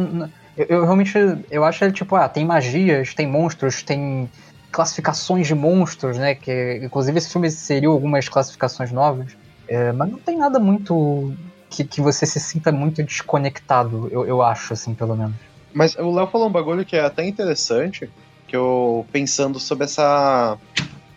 eu, 0.55 0.65
eu 0.67 0.83
realmente 0.83 1.13
eu 1.49 1.63
acho 1.63 1.83
ele 1.83 1.93
tipo, 1.93 2.15
ah, 2.15 2.29
tem 2.29 2.45
magias, 2.45 3.13
tem 3.13 3.27
monstros, 3.27 3.81
tem 3.81 4.29
classificações 4.71 5.47
de 5.47 5.55
monstros, 5.55 6.17
né? 6.17 6.35
Que 6.35 6.81
inclusive 6.83 7.17
esse 7.17 7.31
filme 7.31 7.47
inseriu 7.47 7.91
algumas 7.91 8.27
classificações 8.29 8.91
novas. 8.91 9.35
É, 9.67 9.91
mas 9.91 10.11
não 10.11 10.17
tem 10.17 10.37
nada 10.37 10.59
muito 10.59 11.33
que, 11.69 11.83
que 11.83 12.01
você 12.01 12.25
se 12.25 12.39
sinta 12.39 12.71
muito 12.71 13.03
desconectado, 13.03 14.09
eu, 14.11 14.25
eu 14.25 14.41
acho, 14.41 14.73
assim, 14.73 14.93
pelo 14.93 15.15
menos. 15.15 15.35
Mas 15.71 15.95
o 15.95 16.11
Léo 16.11 16.27
falou 16.27 16.47
um 16.47 16.51
bagulho 16.51 16.83
que 16.83 16.95
é 16.95 17.01
até 17.01 17.25
interessante, 17.25 18.09
que 18.47 18.55
eu 18.55 19.05
pensando 19.11 19.59
sobre 19.59 19.85
essa 19.85 20.57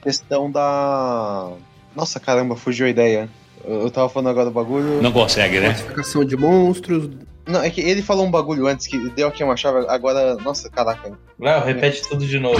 questão 0.02 0.50
da. 0.50 1.50
Nossa 1.96 2.20
caramba, 2.20 2.54
fugiu 2.54 2.86
a 2.86 2.90
ideia. 2.90 3.28
Eu 3.64 3.82
eu 3.82 3.90
tava 3.90 4.08
falando 4.08 4.28
agora 4.28 4.46
do 4.46 4.52
bagulho. 4.52 5.00
Não 5.00 5.12
consegue, 5.12 5.58
né? 5.58 5.68
Classificação 5.68 6.24
de 6.24 6.36
monstros. 6.36 7.08
Não, 7.46 7.62
é 7.62 7.70
que 7.70 7.80
ele 7.80 8.02
falou 8.02 8.26
um 8.26 8.30
bagulho 8.30 8.66
antes 8.66 8.86
que 8.86 9.10
deu 9.10 9.28
aqui 9.28 9.42
uma 9.42 9.56
chave, 9.56 9.86
agora. 9.88 10.36
Nossa, 10.36 10.70
caraca. 10.70 11.18
Léo, 11.40 11.64
repete 11.64 12.02
tudo 12.08 12.26
de 12.26 12.38
novo. 12.38 12.58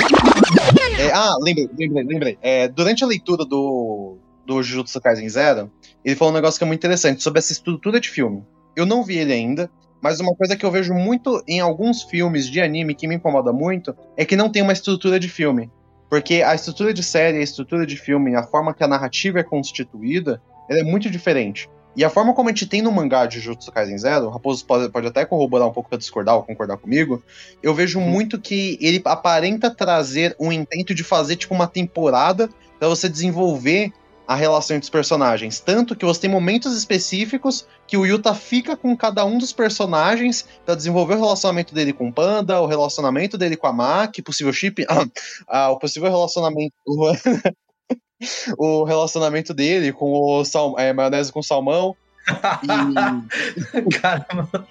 É, 1.02 1.10
ah, 1.10 1.36
lembrei, 1.40 1.68
lembrei, 1.76 2.04
lembrei. 2.04 2.38
É, 2.40 2.68
durante 2.68 3.02
a 3.02 3.06
leitura 3.08 3.44
do, 3.44 4.18
do 4.46 4.62
Jujutsu 4.62 5.00
Kaisen 5.00 5.28
Zero, 5.28 5.68
ele 6.04 6.14
falou 6.14 6.32
um 6.32 6.36
negócio 6.36 6.58
que 6.58 6.64
é 6.64 6.66
muito 6.66 6.78
interessante 6.78 7.20
sobre 7.20 7.40
essa 7.40 7.50
estrutura 7.50 7.98
de 7.98 8.08
filme. 8.08 8.44
Eu 8.76 8.86
não 8.86 9.02
vi 9.02 9.18
ele 9.18 9.32
ainda, 9.32 9.68
mas 10.00 10.20
uma 10.20 10.32
coisa 10.36 10.56
que 10.56 10.64
eu 10.64 10.70
vejo 10.70 10.94
muito 10.94 11.42
em 11.48 11.58
alguns 11.58 12.04
filmes 12.04 12.46
de 12.48 12.60
anime 12.60 12.94
que 12.94 13.08
me 13.08 13.16
incomoda 13.16 13.52
muito 13.52 13.96
é 14.16 14.24
que 14.24 14.36
não 14.36 14.48
tem 14.48 14.62
uma 14.62 14.72
estrutura 14.72 15.18
de 15.18 15.28
filme. 15.28 15.68
Porque 16.08 16.40
a 16.40 16.54
estrutura 16.54 16.94
de 16.94 17.02
série, 17.02 17.38
a 17.38 17.42
estrutura 17.42 17.84
de 17.84 17.96
filme, 17.96 18.36
a 18.36 18.44
forma 18.44 18.72
que 18.72 18.84
a 18.84 18.88
narrativa 18.88 19.40
é 19.40 19.42
constituída, 19.42 20.40
ela 20.70 20.80
é 20.80 20.84
muito 20.84 21.10
diferente. 21.10 21.68
E 21.94 22.04
a 22.04 22.10
forma 22.10 22.32
como 22.32 22.48
a 22.48 22.52
gente 22.52 22.66
tem 22.66 22.80
no 22.80 22.90
mangá 22.90 23.26
de 23.26 23.38
Jujutsu 23.38 23.70
Kaisen 23.70 23.98
Zero, 23.98 24.26
o 24.26 24.30
Raposo 24.30 24.64
pode, 24.64 24.88
pode 24.90 25.06
até 25.06 25.24
corroborar 25.24 25.68
um 25.68 25.72
pouco 25.72 25.90
pra 25.90 25.98
discordar 25.98 26.36
ou 26.36 26.42
concordar 26.42 26.78
comigo, 26.78 27.22
eu 27.62 27.74
vejo 27.74 28.00
muito 28.00 28.40
que 28.40 28.78
ele 28.80 29.00
aparenta 29.04 29.70
trazer 29.70 30.34
um 30.40 30.50
intento 30.50 30.94
de 30.94 31.04
fazer 31.04 31.36
tipo 31.36 31.54
uma 31.54 31.66
temporada 31.66 32.48
pra 32.78 32.88
você 32.88 33.08
desenvolver 33.08 33.92
a 34.26 34.34
relação 34.34 34.76
entre 34.76 34.84
os 34.84 34.90
personagens. 34.90 35.60
Tanto 35.60 35.94
que 35.94 36.04
você 36.04 36.22
tem 36.22 36.30
momentos 36.30 36.76
específicos 36.76 37.66
que 37.86 37.96
o 37.96 38.06
Yuta 38.06 38.34
fica 38.34 38.76
com 38.76 38.96
cada 38.96 39.24
um 39.24 39.36
dos 39.36 39.52
personagens 39.52 40.46
pra 40.64 40.74
desenvolver 40.74 41.14
o 41.14 41.20
relacionamento 41.20 41.74
dele 41.74 41.92
com 41.92 42.08
o 42.08 42.12
Panda, 42.12 42.60
o 42.60 42.66
relacionamento 42.66 43.36
dele 43.36 43.56
com 43.56 43.66
a 43.66 43.72
Maki, 43.72 44.22
possível 44.22 44.52
chip, 44.52 44.86
ah, 45.46 45.70
o 45.70 45.78
possível 45.78 46.10
relacionamento. 46.10 46.72
O 48.58 48.84
relacionamento 48.84 49.52
dele 49.54 49.92
com 49.92 50.12
o 50.12 50.44
sal, 50.44 50.78
é, 50.78 50.92
maionese 50.92 51.32
com 51.32 51.42
salmão. 51.42 51.96
E 53.74 53.98
Caramba. 53.98 54.68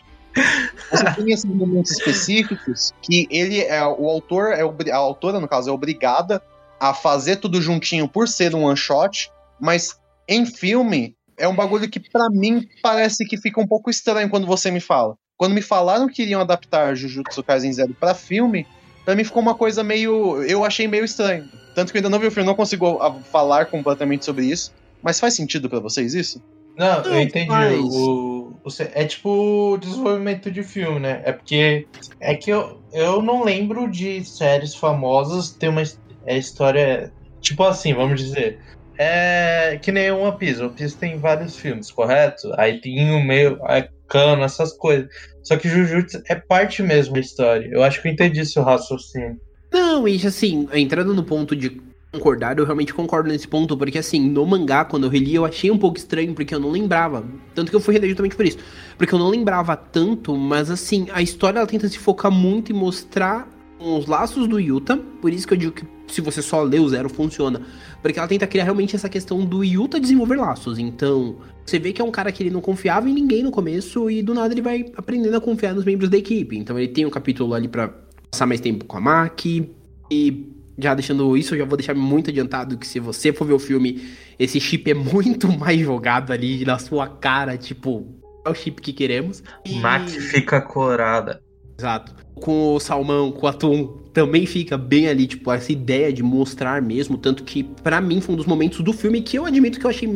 você 0.90 1.16
tem 1.16 1.34
esses 1.34 1.46
momentos 1.46 1.92
específicos 1.92 2.94
que 3.02 3.28
ele 3.30 3.60
é 3.62 3.84
o 3.86 4.10
autor 4.10 4.54
é 4.54 4.92
a 4.92 4.96
autora 4.96 5.42
no 5.42 5.48
caso 5.48 5.70
é 5.70 5.74
obrigada 5.74 6.42
a 6.80 6.94
fazer 6.94 7.36
tudo 7.36 7.62
juntinho 7.62 8.08
por 8.08 8.28
ser 8.28 8.56
um 8.56 8.64
one 8.64 8.78
shot, 8.78 9.30
mas 9.60 10.00
em 10.28 10.46
filme 10.46 11.16
é 11.38 11.48
um 11.48 11.56
bagulho 11.56 11.90
que 11.90 12.00
pra 12.00 12.30
mim 12.30 12.68
parece 12.82 13.26
que 13.26 13.38
fica 13.38 13.62
um 13.62 13.68
pouco 13.68 13.90
estranho 13.90 14.30
quando 14.30 14.48
você 14.48 14.72
me 14.72 14.80
fala. 14.80 15.16
Quando 15.38 15.54
me 15.54 15.62
falaram 15.62 16.08
que 16.08 16.24
iriam 16.24 16.42
adaptar 16.42 16.96
Jujutsu 16.96 17.44
Kaisen 17.44 17.74
Zero 17.74 17.96
pra 18.00 18.14
filme, 18.14 18.66
pra 19.04 19.16
mim 19.16 19.24
ficou 19.24 19.42
uma 19.42 19.56
coisa 19.56 19.84
meio 19.84 20.44
eu 20.44 20.64
achei 20.66 20.88
meio 20.88 21.06
estranho. 21.06 21.48
Tanto 21.74 21.92
que 21.92 21.98
eu 21.98 22.00
ainda 22.00 22.10
não 22.10 22.20
vi 22.20 22.28
o 22.28 22.32
filme, 22.32 22.48
não 22.48 22.56
consigo 22.56 23.00
falar 23.32 23.66
completamente 23.66 24.26
sobre 24.26 24.46
isso. 24.46 24.74
Mas 25.02 25.20
faz 25.20 25.34
sentido 25.34 25.70
pra 25.70 25.80
vocês 25.80 26.14
isso? 26.14 26.42
Não, 26.78 27.02
Não 27.04 27.14
eu 27.14 27.22
entendi. 27.22 27.48
faz. 27.48 27.80
O, 27.80 28.58
o, 28.64 28.70
é 28.94 29.06
tipo 29.06 29.78
desenvolvimento 29.80 30.50
de 30.52 30.64
filme, 30.64 31.00
né? 31.00 31.22
É 31.26 31.32
porque. 31.32 31.88
É 32.20 32.36
que 32.36 32.50
eu, 32.50 32.82
eu 32.94 33.22
não 33.22 33.44
lembro 33.44 33.90
de 33.90 34.24
séries 34.24 34.76
famosas 34.76 35.52
ter 35.52 35.70
uma 35.70 35.84
é, 36.26 36.38
história. 36.38 37.12
Tipo 37.40 37.64
assim, 37.64 37.94
vamos 37.94 38.22
dizer. 38.22 38.60
É 38.98 39.80
que 39.82 39.92
nem 39.92 40.12
One 40.12 40.38
Piece. 40.38 40.62
One 40.62 40.74
Piece 40.74 40.98
tem 40.98 41.18
vários 41.18 41.56
filmes, 41.56 41.92
correto? 41.92 42.54
Aí 42.58 42.80
tem 42.80 43.12
o 43.12 43.24
meio, 43.24 43.60
é 43.68 43.90
cano, 44.08 44.44
essas 44.44 44.74
coisas. 44.74 45.08
Só 45.44 45.58
que 45.58 45.68
Jujutsu 45.68 46.22
é 46.30 46.36
parte 46.36 46.84
mesmo 46.84 47.16
da 47.16 47.20
história. 47.20 47.68
Eu 47.72 47.84
acho 47.84 48.02
que 48.02 48.08
eu 48.08 48.12
entendi 48.12 48.46
seu 48.46 48.62
raciocínio. 48.64 49.40
Não, 49.72 50.08
e 50.08 50.16
assim, 50.26 50.68
entrando 50.74 51.14
no 51.14 51.24
ponto 51.24 51.56
de 51.56 51.82
concordar, 52.12 52.60
eu 52.60 52.66
realmente 52.66 52.94
concordo 52.94 53.30
nesse 53.30 53.48
ponto, 53.48 53.78
porque 53.78 53.98
assim, 53.98 54.20
no 54.20 54.46
mangá, 54.46 54.84
quando 54.84 55.06
eu 55.06 55.10
reli, 55.10 55.34
eu 55.34 55.46
achei 55.46 55.72
um 55.72 55.78
pouco 55.78 55.98
estranho, 55.98 56.34
porque 56.34 56.54
eu 56.54 56.60
não 56.60 56.70
lembrava. 56.70 57.24
Tanto 57.56 57.70
que 57.70 57.76
eu 57.76 57.80
fui 57.80 57.94
reler 57.94 58.10
justamente 58.10 58.36
por 58.36 58.46
isso. 58.46 58.58
Porque 58.98 59.16
eu 59.16 59.20
não 59.20 59.30
lembrava 59.30 59.76
tanto, 59.78 60.36
mas 60.36 60.70
assim, 60.70 61.08
a 61.14 61.22
história 61.22 61.60
ela 61.60 61.68
tenta 61.68 61.88
se 61.88 61.98
focar 61.98 62.32
muito 62.32 62.72
em 62.72 62.76
mostrar 62.76 63.48
os 63.80 64.06
laços 64.08 64.48
do 64.48 64.60
Yuta. 64.60 64.98
Por 65.22 65.32
isso 65.32 65.48
que 65.48 65.54
eu 65.54 65.58
digo 65.58 65.72
que 65.72 65.86
se 66.08 66.20
você 66.20 66.42
só 66.42 66.62
lê 66.64 66.78
o 66.78 66.90
Zero, 66.90 67.08
funciona. 67.08 67.62
Porque 68.02 68.20
ela 68.20 68.28
tenta 68.28 68.46
criar 68.46 68.66
realmente 68.66 68.96
essa 68.96 69.08
questão 69.08 69.46
do 69.46 69.64
Yuta 69.64 70.00
desenvolver 70.00 70.36
laços. 70.36 70.78
Então, 70.80 71.38
você 71.66 71.80
vê 71.80 71.94
que 71.94 72.02
é 72.02 72.06
um 72.06 72.12
cara 72.12 72.32
que 72.32 72.44
ele 72.44 72.50
não 72.50 72.60
confiava 72.60 73.10
em 73.10 73.14
ninguém 73.14 73.42
no 73.42 73.52
começo, 73.52 74.10
e 74.12 74.22
do 74.22 74.34
nada 74.34 74.54
ele 74.54 74.62
vai 74.62 74.92
aprendendo 74.98 75.38
a 75.38 75.42
confiar 75.42 75.74
nos 75.74 75.86
membros 75.86 76.10
da 76.10 76.18
equipe. 76.18 76.58
Então 76.58 76.78
ele 76.78 76.90
tem 76.90 77.06
um 77.06 77.10
capítulo 77.10 77.54
ali 77.54 77.70
pra 77.70 77.94
passar 78.32 78.46
mais 78.46 78.62
tempo 78.62 78.86
com 78.86 78.98
a 78.98 79.02
Maki. 79.02 79.70
E 80.10 80.50
já 80.78 80.96
deixando 80.96 81.38
isso, 81.38 81.54
eu 81.54 81.60
já 81.60 81.66
vou 81.66 81.78
deixar 81.78 81.94
muito 81.94 82.30
adiantado 82.30 82.78
que 82.78 82.88
se 82.88 83.00
você 83.00 83.32
for 83.32 83.46
ver 83.46 83.54
o 83.54 83.60
filme, 83.60 84.02
esse 84.40 84.60
chip 84.60 84.90
é 84.90 84.94
muito 84.96 85.48
mais 85.52 85.80
jogado 85.80 86.32
ali 86.32 86.66
na 86.66 86.80
sua 86.80 87.08
cara, 87.08 87.58
tipo, 87.58 88.08
é 88.46 88.50
o 88.50 88.54
chip 88.56 88.82
que 88.82 88.94
queremos. 88.94 89.44
E- 89.66 89.76
Max 89.80 90.16
fica 90.16 90.62
corada. 90.62 91.42
Exato. 91.78 92.16
Com 92.36 92.76
o 92.76 92.80
salmão, 92.80 93.32
com 93.32 93.46
o 93.46 93.50
atum, 93.50 93.88
também 94.14 94.46
fica 94.46 94.78
bem 94.78 95.08
ali, 95.08 95.28
tipo, 95.28 95.52
essa 95.52 95.72
ideia 95.72 96.12
de 96.12 96.24
mostrar 96.24 96.82
mesmo. 96.82 97.18
Tanto 97.18 97.44
que, 97.44 97.64
pra 97.64 98.00
mim, 98.02 98.22
foi 98.22 98.34
um 98.34 98.38
dos 98.38 98.46
momentos 98.46 98.80
do 98.82 98.94
filme 98.94 99.22
que 99.22 99.38
eu 99.38 99.46
admito 99.46 99.80
que 99.80 99.86
eu 99.86 99.90
achei. 99.90 100.08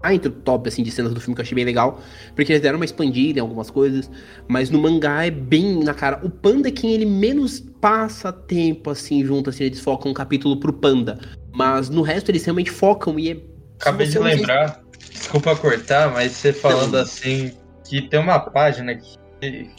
Tá 0.00 0.14
entre 0.14 0.28
o 0.28 0.32
top, 0.32 0.68
assim, 0.68 0.82
de 0.82 0.90
cenas 0.90 1.12
do 1.12 1.20
filme 1.20 1.34
que 1.34 1.40
eu 1.40 1.44
achei 1.44 1.54
bem 1.54 1.64
legal. 1.64 2.00
Porque 2.34 2.50
eles 2.52 2.62
deram 2.62 2.76
uma 2.76 2.84
expandida 2.84 3.38
em 3.38 3.42
algumas 3.42 3.70
coisas. 3.70 4.10
Mas 4.48 4.70
no 4.70 4.78
mangá 4.80 5.26
é 5.26 5.30
bem 5.30 5.84
na 5.84 5.92
cara. 5.92 6.18
O 6.24 6.30
Panda 6.30 6.68
é 6.68 6.72
quem 6.72 6.92
ele 6.92 7.04
menos 7.04 7.60
passa 7.60 8.32
tempo, 8.32 8.88
assim, 8.90 9.24
junto, 9.24 9.50
assim, 9.50 9.64
eles 9.64 9.80
focam 9.80 10.10
um 10.10 10.14
capítulo 10.14 10.58
pro 10.58 10.72
Panda. 10.72 11.18
Mas 11.52 11.90
no 11.90 12.00
resto 12.00 12.30
eles 12.30 12.44
realmente 12.44 12.70
focam 12.70 13.18
e 13.18 13.30
é. 13.32 13.36
Acabei 13.80 14.06
de 14.06 14.14
não- 14.18 14.22
lembrar, 14.22 14.80
desculpa 15.10 15.54
cortar, 15.56 16.10
mas 16.12 16.32
você 16.32 16.52
falando 16.52 16.96
assim, 16.96 17.52
que 17.84 18.00
tem 18.02 18.20
uma 18.20 18.38
página 18.38 18.94
que 18.94 19.20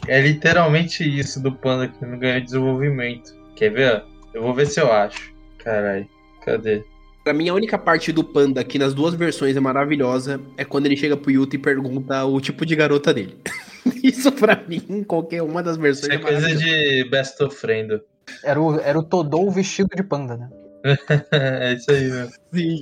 É 0.06 0.20
literalmente 0.20 1.02
isso 1.02 1.42
do 1.42 1.50
panda 1.50 1.88
que 1.88 2.04
não 2.04 2.18
ganhou 2.18 2.40
desenvolvimento. 2.42 3.32
Quer 3.56 3.70
ver? 3.70 4.04
Eu 4.34 4.42
vou 4.42 4.52
ver 4.54 4.66
se 4.66 4.78
eu 4.78 4.92
acho. 4.92 5.32
Caralho, 5.58 6.06
cadê? 6.44 6.84
Pra 7.24 7.32
mim, 7.32 7.48
a 7.48 7.54
única 7.54 7.78
parte 7.78 8.12
do 8.12 8.22
Panda 8.22 8.62
que 8.62 8.78
nas 8.78 8.92
duas 8.92 9.14
versões 9.14 9.56
é 9.56 9.60
maravilhosa 9.60 10.38
é 10.58 10.64
quando 10.64 10.84
ele 10.84 10.96
chega 10.96 11.16
pro 11.16 11.30
Yuta 11.30 11.56
e 11.56 11.58
pergunta 11.58 12.22
o 12.26 12.38
tipo 12.38 12.66
de 12.66 12.76
garota 12.76 13.14
dele. 13.14 13.38
Isso 14.04 14.30
pra 14.30 14.62
mim, 14.68 15.02
qualquer 15.08 15.42
uma 15.42 15.62
das 15.62 15.78
versões 15.78 16.12
Isso 16.12 16.12
é 16.12 16.18
coisa 16.18 16.54
de 16.54 17.08
Best 17.08 17.42
of 17.42 17.56
Friend. 17.56 17.98
Era 18.42 18.60
o, 18.60 18.78
era 18.78 18.98
o 18.98 19.02
Todou 19.02 19.50
vestido 19.50 19.88
de 19.96 20.02
panda, 20.02 20.36
né? 20.36 20.50
é 21.32 21.72
isso 21.72 21.90
aí, 21.90 22.10
meu. 22.10 22.28
Sim. 22.52 22.78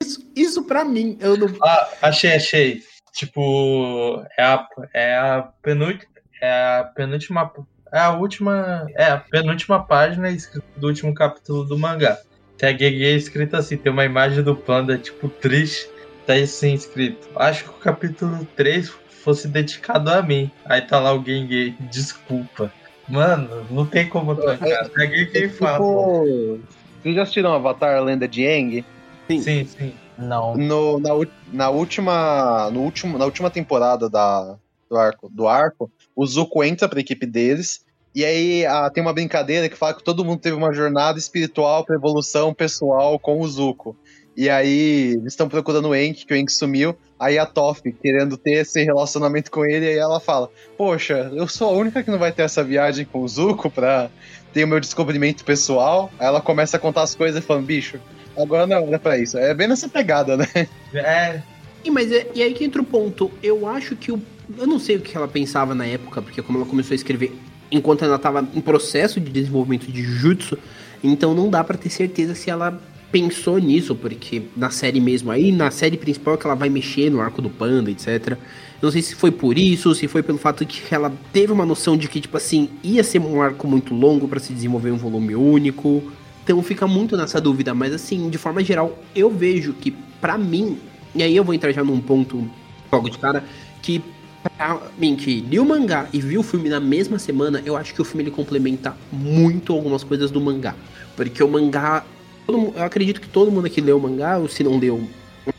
Isso, 0.00 0.32
isso 0.36 0.64
pra 0.64 0.84
mim, 0.84 1.18
eu 1.20 1.36
não. 1.36 1.48
Ah, 1.60 1.88
achei, 2.02 2.32
achei. 2.32 2.80
Tipo, 3.12 4.24
é 4.38 4.44
a, 4.44 4.66
é 4.92 5.16
a 5.16 5.42
penúltima. 5.62 6.12
É 6.40 6.78
a 6.78 6.84
penúltima. 6.94 7.52
É 7.92 7.98
a 7.98 8.12
última. 8.12 8.86
É 8.94 9.06
a 9.06 9.18
penúltima 9.18 9.84
página 9.84 10.28
do 10.76 10.86
último 10.86 11.12
capítulo 11.12 11.64
do 11.64 11.76
mangá. 11.76 12.18
Tem 12.56 12.68
a 12.68 12.76
Gege 12.76 13.16
escrito 13.16 13.56
assim, 13.56 13.76
tem 13.76 13.90
uma 13.90 14.04
imagem 14.04 14.42
do 14.42 14.54
panda, 14.54 14.96
tipo, 14.96 15.28
triste. 15.28 15.88
Tá 16.26 16.34
assim 16.34 16.72
escrito. 16.72 17.28
Acho 17.36 17.64
que 17.64 17.70
o 17.70 17.74
capítulo 17.74 18.46
3 18.56 18.88
fosse 19.22 19.46
dedicado 19.46 20.10
a 20.10 20.22
mim. 20.22 20.50
Aí 20.64 20.80
tá 20.80 20.98
lá 20.98 21.12
o 21.12 21.22
Genge, 21.22 21.74
desculpa. 21.90 22.72
Mano, 23.08 23.66
não 23.70 23.84
tem 23.84 24.08
como 24.08 24.34
trocar. 24.34 24.66
É 24.66 24.80
a 24.80 25.06
Gege 25.06 25.48
fala. 25.50 25.74
Tipo, 25.74 26.60
vocês 27.02 27.14
já 27.14 27.22
assistiram 27.22 27.52
Avatar 27.52 28.02
Lenda 28.02 28.26
de 28.26 28.46
Aang? 28.46 28.84
Sim, 29.28 29.40
sim. 29.40 29.66
sim. 29.66 29.94
Não. 30.16 30.56
No, 30.56 30.98
na, 30.98 31.10
na, 31.52 31.70
última, 31.70 32.70
no 32.70 32.80
último, 32.80 33.18
na 33.18 33.24
última 33.24 33.50
temporada 33.50 34.08
da, 34.08 34.56
do, 34.88 34.96
arco, 34.96 35.28
do 35.28 35.46
arco, 35.46 35.90
o 36.14 36.24
Zuko 36.24 36.64
entra 36.64 36.88
pra 36.88 37.00
equipe 37.00 37.26
deles. 37.26 37.83
E 38.14 38.24
aí 38.24 38.64
a, 38.64 38.88
tem 38.90 39.02
uma 39.02 39.12
brincadeira 39.12 39.68
que 39.68 39.76
fala 39.76 39.94
que 39.94 40.04
todo 40.04 40.24
mundo 40.24 40.38
teve 40.38 40.56
uma 40.56 40.72
jornada 40.72 41.18
espiritual 41.18 41.84
pra 41.84 41.96
evolução 41.96 42.54
pessoal 42.54 43.18
com 43.18 43.40
o 43.40 43.48
Zuko. 43.48 43.96
E 44.36 44.48
aí 44.48 45.14
eles 45.14 45.32
estão 45.32 45.48
procurando 45.48 45.88
o 45.88 45.96
Enki, 45.96 46.26
que 46.26 46.32
o 46.32 46.36
Enki 46.36 46.52
sumiu. 46.52 46.96
Aí 47.18 47.38
a 47.38 47.46
Toph 47.46 47.80
querendo 48.02 48.36
ter 48.36 48.62
esse 48.62 48.82
relacionamento 48.82 49.50
com 49.50 49.64
ele, 49.64 49.86
aí 49.86 49.96
ela 49.96 50.20
fala: 50.20 50.48
Poxa, 50.76 51.30
eu 51.34 51.48
sou 51.48 51.68
a 51.68 51.72
única 51.72 52.02
que 52.02 52.10
não 52.10 52.18
vai 52.18 52.32
ter 52.32 52.42
essa 52.42 52.62
viagem 52.62 53.04
com 53.04 53.20
o 53.20 53.28
Zuko 53.28 53.70
pra 53.70 54.10
ter 54.52 54.64
o 54.64 54.68
meu 54.68 54.80
descobrimento 54.80 55.44
pessoal. 55.44 56.10
Aí 56.18 56.26
ela 56.26 56.40
começa 56.40 56.76
a 56.76 56.80
contar 56.80 57.02
as 57.02 57.14
coisas 57.14 57.44
falando: 57.44 57.66
Bicho, 57.66 58.00
agora 58.36 58.66
não 58.66 58.94
é 58.94 58.98
pra 58.98 59.18
isso. 59.18 59.38
É 59.38 59.54
bem 59.54 59.68
nessa 59.68 59.88
pegada, 59.88 60.36
né? 60.36 60.46
É. 60.94 61.42
E, 61.84 61.90
mas 61.90 62.10
é, 62.10 62.26
e 62.34 62.42
aí 62.42 62.54
que 62.54 62.64
entra 62.64 62.80
o 62.80 62.84
ponto. 62.84 63.30
Eu 63.42 63.68
acho 63.68 63.96
que 63.96 64.10
o. 64.10 64.20
Eu 64.58 64.66
não 64.66 64.78
sei 64.78 64.96
o 64.96 65.00
que 65.00 65.16
ela 65.16 65.28
pensava 65.28 65.74
na 65.74 65.86
época, 65.86 66.20
porque 66.20 66.42
como 66.42 66.58
ela 66.58 66.66
começou 66.66 66.92
a 66.92 66.96
escrever 66.96 67.32
enquanto 67.70 68.04
ela 68.04 68.16
estava 68.16 68.46
em 68.54 68.60
processo 68.60 69.20
de 69.20 69.30
desenvolvimento 69.30 69.90
de 69.90 70.02
Jutsu, 70.02 70.58
então 71.02 71.34
não 71.34 71.50
dá 71.50 71.62
para 71.62 71.76
ter 71.76 71.90
certeza 71.90 72.34
se 72.34 72.50
ela 72.50 72.80
pensou 73.14 73.58
nisso, 73.58 73.94
porque 73.94 74.42
na 74.56 74.70
série 74.70 74.98
mesmo 74.98 75.30
aí, 75.30 75.52
na 75.52 75.70
série 75.70 75.96
principal 75.96 76.34
é 76.34 76.36
que 76.36 76.46
ela 76.46 76.56
vai 76.56 76.68
mexer 76.68 77.10
no 77.10 77.20
arco 77.20 77.40
do 77.40 77.48
panda, 77.48 77.90
etc. 77.90 78.36
Não 78.82 78.90
sei 78.90 79.02
se 79.02 79.14
foi 79.14 79.30
por 79.30 79.56
isso, 79.56 79.94
se 79.94 80.08
foi 80.08 80.22
pelo 80.22 80.36
fato 80.36 80.66
que 80.66 80.92
ela 80.92 81.12
teve 81.32 81.52
uma 81.52 81.64
noção 81.64 81.96
de 81.96 82.08
que, 82.08 82.20
tipo 82.20 82.36
assim, 82.36 82.68
ia 82.82 83.04
ser 83.04 83.20
um 83.20 83.40
arco 83.40 83.68
muito 83.68 83.94
longo 83.94 84.26
para 84.26 84.40
se 84.40 84.52
desenvolver 84.52 84.90
um 84.90 84.96
volume 84.96 85.36
único. 85.36 86.02
Então 86.42 86.60
fica 86.62 86.86
muito 86.86 87.16
nessa 87.16 87.40
dúvida, 87.40 87.72
mas 87.72 87.94
assim, 87.94 88.28
de 88.28 88.36
forma 88.36 88.64
geral, 88.64 88.98
eu 89.14 89.30
vejo 89.30 89.74
que 89.74 89.92
para 90.20 90.36
mim, 90.36 90.76
e 91.14 91.22
aí 91.22 91.36
eu 91.36 91.44
vou 91.44 91.54
entrar 91.54 91.70
já 91.70 91.84
num 91.84 92.00
ponto 92.00 92.50
logo 92.90 93.08
de 93.08 93.18
cara, 93.18 93.44
que 93.80 94.02
pra 94.50 94.80
mim 94.98 95.16
que 95.16 95.40
li 95.40 95.58
o 95.58 95.64
mangá 95.64 96.08
e 96.12 96.20
viu 96.20 96.40
o 96.40 96.42
filme 96.42 96.68
na 96.68 96.78
mesma 96.78 97.18
semana, 97.18 97.62
eu 97.64 97.76
acho 97.76 97.94
que 97.94 98.02
o 98.02 98.04
filme 98.04 98.24
ele 98.24 98.30
complementa 98.30 98.96
muito 99.10 99.72
algumas 99.72 100.04
coisas 100.04 100.30
do 100.30 100.40
mangá. 100.40 100.74
Porque 101.16 101.42
o 101.42 101.48
mangá. 101.48 102.04
eu 102.46 102.74
acredito 102.76 103.20
que 103.20 103.28
todo 103.28 103.50
mundo 103.50 103.66
aqui 103.66 103.80
leu 103.80 103.96
o 103.96 104.00
mangá, 104.00 104.38
ou 104.38 104.48
se 104.48 104.62
não 104.62 104.78
leu. 104.78 105.02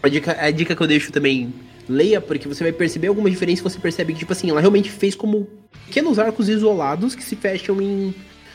A 0.01 0.07
dica, 0.07 0.37
a 0.39 0.51
dica 0.51 0.75
que 0.75 0.81
eu 0.81 0.87
deixo 0.87 1.11
também, 1.11 1.53
leia, 1.89 2.21
porque 2.21 2.47
você 2.47 2.63
vai 2.63 2.71
perceber 2.71 3.07
alguma 3.07 3.29
diferença 3.29 3.63
você 3.63 3.79
percebe 3.79 4.13
que, 4.13 4.19
tipo 4.19 4.31
assim, 4.31 4.49
ela 4.49 4.59
realmente 4.59 4.89
fez 4.89 5.15
como 5.15 5.47
pequenos 5.85 6.19
arcos 6.19 6.49
isolados 6.49 7.15
que 7.15 7.23
se 7.23 7.35
fecham 7.35 7.81
em 7.81 8.13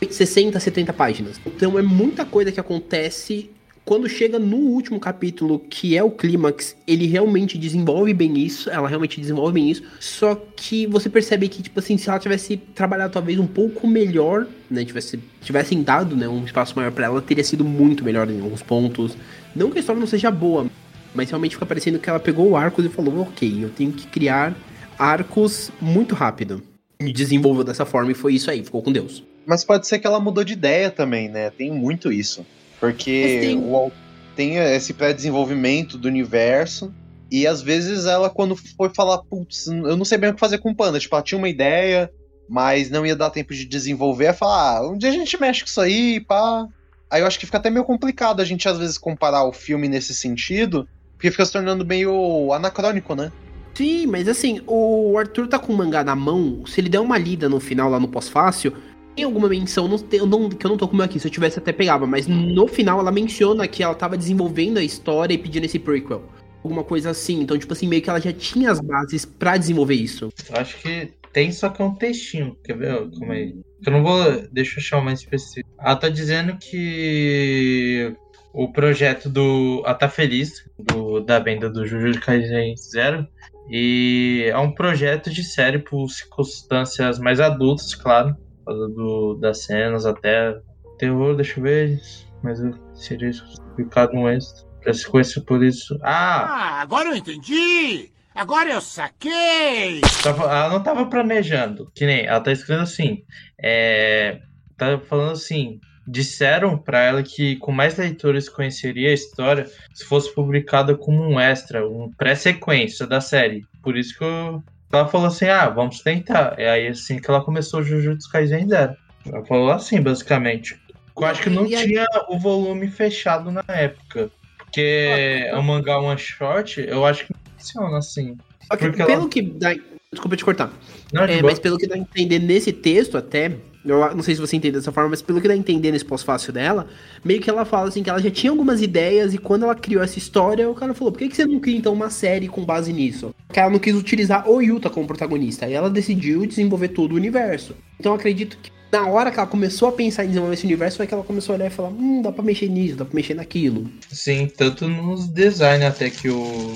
60, 0.09 0.59
70 0.59 0.93
páginas. 0.93 1.41
Então 1.47 1.79
é 1.79 1.83
muita 1.83 2.25
coisa 2.25 2.51
que 2.51 2.61
acontece 2.61 3.51
quando 3.85 4.09
chega 4.09 4.39
no 4.39 4.57
último 4.57 5.01
capítulo, 5.01 5.59
que 5.59 5.97
é 5.97 6.03
o 6.03 6.11
clímax, 6.11 6.77
ele 6.87 7.07
realmente 7.07 7.59
desenvolve 7.59 8.15
bem 8.15 8.39
isso, 8.39 8.71
ela 8.71 8.89
realmente 8.89 9.21
desenvolve 9.21 9.55
bem 9.55 9.71
isso, 9.71 9.83
só 9.99 10.35
que 10.57 10.87
você 10.87 11.09
percebe 11.09 11.49
que, 11.49 11.63
tipo 11.63 11.79
assim, 11.81 11.97
se 11.97 12.09
ela 12.09 12.19
tivesse 12.19 12.57
trabalhado 12.57 13.13
talvez 13.13 13.39
um 13.39 13.47
pouco 13.47 13.89
melhor, 13.89 14.47
né, 14.71 14.85
tivesse, 14.85 15.19
tivessem 15.41 15.83
dado, 15.83 16.15
né, 16.15 16.29
um 16.29 16.45
espaço 16.45 16.75
maior 16.77 16.93
para 16.93 17.07
ela, 17.07 17.21
teria 17.21 17.43
sido 17.43 17.65
muito 17.65 18.05
melhor 18.05 18.31
em 18.31 18.41
alguns 18.41 18.63
pontos. 18.63 19.17
Não 19.57 19.71
que 19.71 19.79
a 19.79 19.81
história 19.81 19.99
não 19.99 20.07
seja 20.07 20.31
boa, 20.31 20.67
mas 21.15 21.31
realmente 21.31 21.57
fica 21.57 21.67
parecendo 21.67 21.99
que 21.99 22.09
ela 22.09 22.21
pegou 22.21 22.51
o 22.51 22.57
arcos 22.57 22.85
e 22.85 22.89
falou, 22.89 23.23
ok, 23.23 23.65
eu 23.65 23.71
tenho 23.71 23.93
que 23.93 24.07
criar 24.07 24.55
arcos 24.99 25.73
muito 25.81 26.15
rápido. 26.15 26.63
E 27.01 27.13
desenvolveu 27.13 27.65
dessa 27.65 27.87
forma 27.87 28.13
e 28.13 28.15
foi 28.15 28.35
isso 28.35 28.51
aí, 28.51 28.63
ficou 28.63 28.83
com 28.83 28.93
Deus. 28.93 29.25
Mas 29.47 29.65
pode 29.65 29.89
ser 29.89 29.99
que 29.99 30.07
ela 30.07 30.21
mudou 30.21 30.45
de 30.45 30.53
ideia 30.53 30.91
também, 30.91 31.29
né? 31.29 31.51
Tem 31.51 31.73
muito 31.73 32.13
isso. 32.13 32.47
Porque 32.81 33.39
tem... 33.41 33.59
O, 33.59 33.93
tem 34.35 34.57
esse 34.57 34.95
pré-desenvolvimento 34.95 35.99
do 35.99 36.09
universo. 36.09 36.93
E 37.31 37.47
às 37.47 37.63
vezes 37.63 38.07
ela, 38.07 38.31
quando 38.31 38.57
foi 38.57 38.89
falar, 38.89 39.19
putz, 39.19 39.67
eu 39.67 39.97
não 39.97 40.05
sei 40.05 40.19
bem 40.19 40.31
o 40.31 40.35
que 40.35 40.41
fazer 40.41 40.59
com 40.59 40.71
o 40.71 40.75
Panda. 40.75 40.99
Tipo, 40.99 41.15
ela 41.15 41.23
tinha 41.23 41.39
uma 41.39 41.49
ideia, 41.49 42.11
mas 42.49 42.91
não 42.91 43.07
ia 43.07 43.15
dar 43.15 43.31
tempo 43.31 43.55
de 43.55 43.65
desenvolver. 43.65 44.25
Ela 44.27 44.35
falar, 44.35 44.79
ah, 44.79 44.89
um 44.89 44.99
dia 44.99 45.11
a 45.11 45.13
gente 45.13 45.39
mexe 45.41 45.61
com 45.61 45.69
isso 45.69 45.81
aí, 45.81 46.21
pá. 46.21 46.67
Aí 47.11 47.21
eu 47.21 47.27
acho 47.27 47.39
que 47.39 47.47
fica 47.47 47.59
até 47.59 47.71
meio 47.71 47.85
complicado 47.85 48.41
a 48.41 48.45
gente 48.45 48.69
às 48.69 48.79
vezes 48.79 48.97
comparar 48.97 49.45
o 49.45 49.53
filme 49.53 49.89
nesse 49.89 50.15
sentido, 50.15 50.89
porque 51.13 51.31
fica 51.31 51.45
se 51.45 51.53
tornando 51.53 51.85
meio 51.85 52.53
anacrônico, 52.53 53.15
né? 53.15 53.31
Sim, 53.75 54.07
mas 54.07 54.29
assim, 54.29 54.61
o 54.67 55.17
Arthur 55.19 55.49
tá 55.49 55.59
com 55.59 55.73
o 55.73 55.77
mangá 55.77 56.05
na 56.05 56.15
mão, 56.15 56.65
se 56.67 56.81
ele 56.81 56.89
der 56.89 57.01
uma 57.01 57.19
lida 57.19 57.49
no 57.49 57.61
final 57.61 57.91
lá 57.91 57.99
no 57.99 58.09
pós-fácil, 58.09 58.73
tem 59.15 59.25
alguma 59.25 59.49
menção, 59.49 59.89
não, 59.89 59.99
eu 60.13 60.27
não, 60.27 60.49
que 60.49 60.65
eu 60.65 60.71
não 60.71 60.77
tô 60.77 60.89
com 60.89 60.97
meu 60.97 61.05
aqui, 61.05 61.19
se 61.19 61.27
eu 61.27 61.31
tivesse 61.31 61.59
até 61.59 61.73
pegava, 61.73 62.07
mas 62.07 62.27
no 62.27 62.67
final 62.67 63.01
ela 63.01 63.11
menciona 63.11 63.67
que 63.67 63.83
ela 63.83 63.95
tava 63.95 64.17
desenvolvendo 64.17 64.79
a 64.79 64.83
história 64.83 65.35
e 65.35 65.39
pedindo 65.39 65.65
esse 65.65 65.79
prequel. 65.79 66.23
Alguma 66.63 66.85
coisa 66.85 67.11
assim. 67.11 67.41
Então, 67.41 67.59
tipo 67.59 67.73
assim, 67.73 67.89
meio 67.89 68.03
que 68.03 68.11
ela 68.11 68.21
já 68.21 68.33
tinha 68.33 68.71
as 68.71 68.81
bases 68.81 69.25
para 69.25 69.57
desenvolver 69.57 69.95
isso. 69.95 70.31
Acho 70.53 70.77
que 70.79 71.11
tem, 71.33 71.51
só 71.51 71.71
que 71.71 71.81
é 71.81 71.85
um 71.85 71.95
textinho. 71.95 72.57
Quer 72.63 72.77
ver? 72.77 73.11
Como 73.19 73.33
é? 73.33 73.53
Eu 73.85 73.93
não 73.93 74.03
vou. 74.03 74.43
Deixa 74.53 74.79
eu 74.79 74.83
achar 74.83 75.01
mais 75.03 75.21
específico. 75.21 75.69
Ela 75.81 75.97
tá 75.97 76.11
dizendo 76.11 76.59
que 76.59 78.15
o 78.53 78.71
projeto 78.71 79.31
do. 79.31 79.83
Ela 79.87 79.95
tá 79.95 80.09
feliz, 80.09 80.69
do, 80.79 81.21
da 81.21 81.39
venda 81.39 81.71
do 81.71 81.87
Jujutsu 81.87 82.21
Kaisen 82.21 82.77
Zero. 82.77 83.27
E 83.71 84.45
é 84.47 84.59
um 84.59 84.73
projeto 84.73 85.31
de 85.31 85.43
série 85.43 85.79
por 85.79 86.11
circunstâncias 86.11 87.19
mais 87.19 87.41
adultas, 87.41 87.95
claro 87.95 88.37
causa 88.65 88.89
do, 88.89 89.35
das 89.35 89.65
cenas, 89.65 90.07
até 90.07 90.59
terror, 90.99 91.35
deixa 91.35 91.59
eu 91.59 91.65
ver. 91.65 92.01
Mas 92.43 92.61
eu 92.61 92.75
seria 92.95 93.31
explicado 93.31 94.15
no 94.15 94.29
extra. 94.29 94.69
Pra 94.83 94.95
se 94.95 95.07
conhecer 95.07 95.43
por 95.43 95.63
isso. 95.63 95.99
Ah! 96.03 96.47
Ah, 96.47 96.81
agora 96.81 97.11
eu 97.11 97.17
entendi! 97.17 98.11
Agora 98.35 98.71
eu 98.71 98.81
saquei! 98.81 100.01
Tava, 100.23 100.45
ela 100.45 100.71
não 100.71 100.83
tava 100.83 101.05
planejando. 101.07 101.91
Que 101.95 102.07
nem, 102.07 102.25
ela 102.25 102.41
tá 102.41 102.53
escrevendo 102.53 102.85
assim. 102.85 103.23
É, 103.61 104.41
tá 104.77 104.99
falando 104.99 105.33
assim. 105.33 105.81
Disseram 106.07 106.79
para 106.79 107.03
ela 107.03 107.23
que 107.23 107.57
com 107.57 107.71
mais 107.71 107.97
leitores 107.97 108.49
conheceria 108.49 109.11
a 109.11 109.15
história 109.15 109.67
se 109.93 110.05
fosse 110.05 110.35
publicada 110.35 110.97
como 110.97 111.23
um 111.23 111.39
extra, 111.39 111.87
um 111.87 112.11
pré-sequência 112.11 113.07
da 113.07 113.21
série. 113.21 113.65
Por 113.83 113.97
isso 113.97 114.17
que 114.17 114.25
eu, 114.25 114.63
ela 114.93 115.09
falou 115.09 115.29
assim: 115.29 115.47
ah, 115.47 115.69
vamos 115.69 116.01
tentar. 116.01 116.55
É 116.59 116.71
aí 116.71 116.89
assim 116.89 117.19
que 117.19 117.31
ela 117.31 117.43
começou 117.43 117.81
o 117.81 117.83
Jujutsu 117.83 118.31
Kaisen 118.31 118.69
Zero. 118.69 118.97
Ela 119.27 119.45
falou 119.45 119.71
assim, 119.71 120.01
basicamente. 120.01 120.81
Eu 121.17 121.27
acho 121.27 121.43
que 121.43 121.51
não 121.51 121.67
tinha 121.67 122.07
o 122.29 122.39
volume 122.39 122.89
fechado 122.89 123.51
na 123.53 123.65
época. 123.69 124.31
Porque 124.59 125.49
ah, 125.53 125.59
o 125.59 125.63
mangá 125.63 125.99
one 125.99 126.19
shot, 126.19 126.81
eu 126.81 127.05
acho 127.05 127.27
que 127.27 127.33
não 127.33 127.53
funciona 127.59 127.99
assim. 127.99 128.37
Okay, 128.73 128.93
pelo 128.93 129.11
ela... 129.11 129.29
que 129.29 129.43
dá. 129.43 129.75
Desculpa 130.13 130.37
te 130.37 130.45
cortar. 130.45 130.73
Não, 131.13 131.25
é, 131.25 131.43
mas 131.43 131.59
pelo 131.59 131.77
que 131.79 131.87
dá 131.87 131.95
a 131.95 131.99
entender 131.99 132.39
nesse 132.39 132.73
texto, 132.73 133.17
até, 133.17 133.57
eu 133.85 134.15
não 134.15 134.23
sei 134.23 134.35
se 134.35 134.41
você 134.41 134.57
entende 134.57 134.77
dessa 134.77 134.93
forma, 134.93 135.11
mas 135.11 135.23
pelo 135.23 135.41
que 135.41 135.49
dá 135.49 135.55
a 135.55 135.57
entender 135.57 135.91
nesse 135.91 136.05
pós-fácil 136.05 136.53
dela, 136.53 136.87
meio 137.25 137.41
que 137.41 137.49
ela 137.49 137.65
fala 137.65 137.89
assim 137.89 138.03
que 138.03 138.11
ela 138.11 138.21
já 138.21 138.31
tinha 138.31 138.51
algumas 138.51 138.83
ideias 138.83 139.33
e 139.33 139.39
quando 139.39 139.65
ela 139.65 139.75
criou 139.75 140.03
essa 140.03 140.19
história, 140.19 140.69
o 140.69 140.75
cara 140.75 140.93
falou: 140.93 141.13
por 141.13 141.19
que, 141.19 141.29
que 141.29 141.37
você 141.37 141.47
não 141.47 141.59
cria 141.59 141.77
então 141.77 141.93
uma 141.93 142.11
série 142.11 142.47
com 142.47 142.65
base 142.65 142.93
nisso? 142.93 143.35
Porque 143.47 143.59
ela 143.59 143.71
não 143.71 143.79
quis 143.79 143.95
utilizar 143.95 144.49
o 144.49 144.61
Yuta 144.61 144.91
como 144.91 145.07
protagonista. 145.07 145.65
Aí 145.65 145.73
ela 145.73 145.89
decidiu 145.89 146.45
desenvolver 146.45 146.89
todo 146.89 147.13
o 147.13 147.17
universo. 147.17 147.75
Então 147.99 148.13
acredito 148.13 148.59
que 148.63 148.71
na 148.93 149.07
hora 149.07 149.31
que 149.31 149.39
ela 149.39 149.47
começou 149.47 149.89
a 149.89 149.93
pensar 149.93 150.25
em 150.25 150.29
desenvolver 150.29 150.55
esse 150.55 150.67
universo, 150.67 150.99
foi 150.99 151.07
que 151.07 151.15
ela 151.15 151.23
começou 151.23 151.55
a 151.55 151.57
olhar 151.57 151.67
e 151.67 151.71
falar: 151.71 151.89
hum, 151.89 152.21
dá 152.21 152.31
pra 152.31 152.43
mexer 152.43 152.69
nisso, 152.69 152.97
dá 152.97 153.05
pra 153.05 153.15
mexer 153.15 153.35
naquilo. 153.35 153.91
Sim, 154.11 154.47
tanto 154.47 154.87
nos 154.89 155.27
design 155.29 155.85
até 155.85 156.11
que 156.11 156.29
o. 156.29 156.75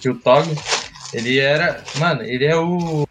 que 0.00 0.08
o 0.08 0.16
Tog, 0.16 0.46
ele 1.12 1.38
era. 1.38 1.82
Mano, 1.98 2.22
ele 2.22 2.44
é 2.44 2.56
o 2.56 3.03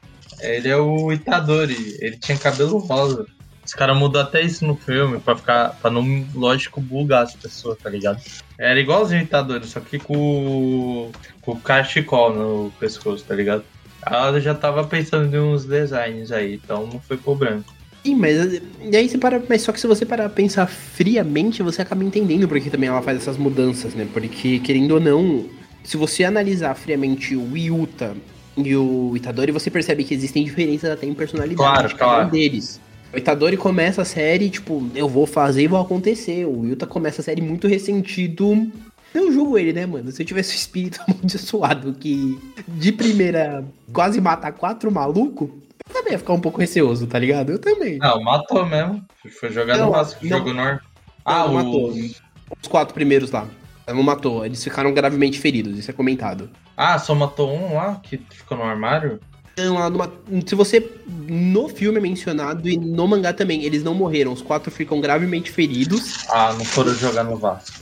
Ele 0.44 0.70
é 0.70 0.78
o 0.78 1.12
Itadori. 1.12 1.98
Ele 2.00 2.18
tinha 2.18 2.38
cabelo 2.38 2.78
rosa. 2.78 3.26
Os 3.66 3.74
caras 3.74 3.98
mudam 3.98 4.22
até 4.22 4.42
isso 4.42 4.66
no 4.66 4.76
filme 4.76 5.20
pra 5.20 5.36
ficar. 5.36 5.70
pra 5.82 5.90
não, 5.90 6.26
lógico, 6.36 6.82
bugar 6.82 7.24
as 7.24 7.34
pessoas, 7.34 7.78
tá 7.78 7.90
ligado? 7.90 8.22
Era 8.60 8.80
igualzinho 8.80 9.22
o 9.22 9.24
Itadori, 9.24 9.66
só 9.66 9.80
que 9.80 9.98
com, 9.98 11.10
com 11.42 11.52
o 11.54 11.60
cachecol 11.60 12.34
no 12.34 12.72
pescoço, 12.80 13.24
tá 13.24 13.34
ligado? 13.34 13.64
Ela 14.06 14.40
já 14.42 14.54
tava 14.54 14.84
pensando 14.84 15.34
em 15.34 15.40
uns 15.40 15.64
designs 15.64 16.32
aí, 16.32 16.56
então 16.56 16.86
não 16.88 17.00
foi 17.00 17.16
pro 17.16 17.36
branco. 17.36 17.74
Sim, 18.04 18.16
mas 18.16 18.62
e 18.82 18.98
aí 18.98 19.08
você 19.08 19.18
para, 19.18 19.42
mas 19.48 19.62
só 19.62 19.72
que 19.72 19.80
se 19.80 19.88
você 19.88 20.06
parar 20.06 20.28
pensar 20.28 20.68
friamente, 20.68 21.64
você 21.64 21.82
acaba 21.82 22.04
entendendo 22.04 22.50
porque 22.50 22.70
também 22.70 22.90
ela 22.90 23.02
faz 23.02 23.20
essas 23.20 23.38
mudanças, 23.38 23.94
né? 23.94 24.06
Porque 24.12 24.60
querendo 24.60 24.92
ou 24.92 25.00
não, 25.00 25.46
se 25.86 25.96
você 25.96 26.26
analisar 26.26 26.76
friamente 26.76 27.34
o 27.34 27.56
Yuta 27.56 28.14
e 28.58 28.76
o 28.76 29.14
Itadori, 29.16 29.52
você 29.52 29.70
percebe 29.72 30.04
que 30.04 30.14
existem 30.14 30.44
diferenças 30.44 30.90
até 30.92 31.06
em 31.06 31.14
personalidade 31.14 31.58
Claro, 31.58 31.88
de 31.88 31.96
cada 31.96 32.12
um 32.12 32.16
claro. 32.16 32.30
deles. 32.32 32.80
O 33.14 33.18
Itadori 33.18 33.58
começa 33.58 34.02
a 34.02 34.06
série, 34.06 34.50
tipo, 34.50 34.90
eu 34.96 35.08
vou 35.08 35.26
fazer 35.28 35.64
e 35.64 35.68
vou 35.68 35.80
acontecer. 35.80 36.46
O 36.46 36.66
Yuta 36.66 36.86
começa 36.88 37.22
a 37.22 37.24
série 37.24 37.42
muito 37.42 37.68
ressentido. 37.68 38.72
Eu 39.14 39.32
julgo 39.32 39.58
ele, 39.58 39.72
né, 39.72 39.86
mano? 39.86 40.12
Se 40.12 40.22
eu 40.22 40.26
tivesse 40.26 40.54
o 40.54 40.56
espírito 40.58 41.00
amaldiçoado 41.08 41.94
que 41.94 42.40
de 42.68 42.92
primeira 42.92 43.64
quase 43.92 44.20
mata 44.20 44.52
quatro 44.52 44.92
malucos, 44.92 45.48
eu 45.88 45.94
também 45.94 46.14
ia 46.14 46.18
ficar 46.20 46.34
um 46.34 46.40
pouco 46.40 46.60
receoso, 46.60 47.06
tá 47.06 47.20
ligado? 47.20 47.52
Eu 47.52 47.60
também. 47.60 47.98
Não, 48.00 48.22
matou 48.24 48.66
mesmo. 48.66 49.04
Foi 49.40 49.52
jogar 49.52 49.78
Não, 49.78 49.88
no 49.88 49.92
Vasco, 49.92 50.28
jogo 50.28 50.52
normal. 50.54 50.80
Ah, 51.24 51.44
Ah, 51.44 51.48
não 51.48 51.52
o. 51.52 51.54
matou. 51.56 51.90
Os 51.92 52.68
quatro 52.68 52.94
primeiros 52.96 53.30
lá. 53.32 53.48
Não 53.88 54.02
matou. 54.04 54.46
Eles 54.46 54.64
ficaram 54.64 54.94
gravemente 54.94 55.40
feridos, 55.40 55.78
isso 55.78 55.90
é 55.92 55.94
comentado. 55.94 56.50
Ah, 56.76 56.98
só 56.98 57.14
matou 57.14 57.52
um 57.54 57.76
lá 57.76 58.00
que 58.02 58.18
ficou 58.32 58.58
no 58.58 58.64
armário? 58.64 59.20
Não, 59.58 59.76
lá 59.76 59.90
numa- 59.90 60.12
se 60.48 60.56
você. 60.56 60.90
No 61.28 61.68
filme 61.70 62.00
é 62.00 62.02
mencionado 62.02 62.68
e 62.68 62.76
no 62.78 63.08
mangá 63.08 63.32
também, 63.34 63.64
eles 63.64 63.84
não 63.84 63.94
morreram. 63.94 64.32
Os 64.34 64.42
quatro 64.42 64.72
ficam 64.72 65.00
gravemente 65.00 65.52
feridos. 65.52 66.26
Ah, 66.30 66.54
não 66.58 66.66
foram 66.66 66.94
jogar 66.96 67.24
no 67.24 67.36
Vasco. 67.38 67.78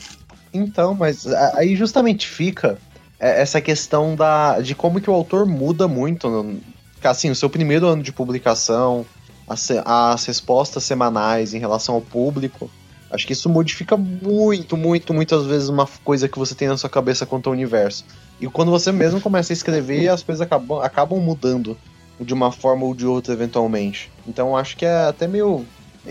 Então, 0.53 0.93
mas 0.93 1.25
aí 1.55 1.75
justamente 1.77 2.27
fica 2.27 2.77
é, 3.17 3.41
essa 3.41 3.61
questão 3.61 4.15
da, 4.15 4.59
de 4.59 4.75
como 4.75 4.99
que 4.99 5.09
o 5.09 5.13
autor 5.13 5.45
muda 5.45 5.87
muito. 5.87 6.29
no- 6.29 6.59
Assim, 7.03 7.29
o 7.31 7.35
seu 7.35 7.49
primeiro 7.49 7.87
ano 7.87 8.03
de 8.03 8.11
publicação, 8.11 9.05
as, 9.47 9.69
as 9.85 10.25
respostas 10.25 10.83
semanais 10.83 11.53
em 11.53 11.57
relação 11.59 11.95
ao 11.95 12.01
público. 12.01 12.69
Acho 13.11 13.27
que 13.27 13.33
isso 13.33 13.49
modifica 13.49 13.97
muito, 13.97 14.77
muito, 14.77 15.13
muitas 15.13 15.45
vezes 15.45 15.67
uma 15.67 15.85
coisa 16.03 16.29
que 16.29 16.39
você 16.39 16.55
tem 16.55 16.69
na 16.69 16.77
sua 16.77 16.89
cabeça 16.89 17.25
quanto 17.25 17.47
ao 17.47 17.53
universo. 17.53 18.05
E 18.39 18.47
quando 18.47 18.71
você 18.71 18.91
mesmo 18.91 19.19
começa 19.19 19.51
a 19.51 19.55
escrever, 19.55 20.07
as 20.07 20.23
coisas 20.23 20.41
acabam, 20.41 20.79
acabam 20.81 21.19
mudando 21.19 21.77
de 22.19 22.33
uma 22.33 22.51
forma 22.51 22.85
ou 22.85 22.95
de 22.95 23.05
outra, 23.05 23.33
eventualmente. 23.33 24.09
Então 24.25 24.55
acho 24.55 24.77
que 24.77 24.85
é 24.85 25.07
até 25.07 25.27
meio. 25.27 25.65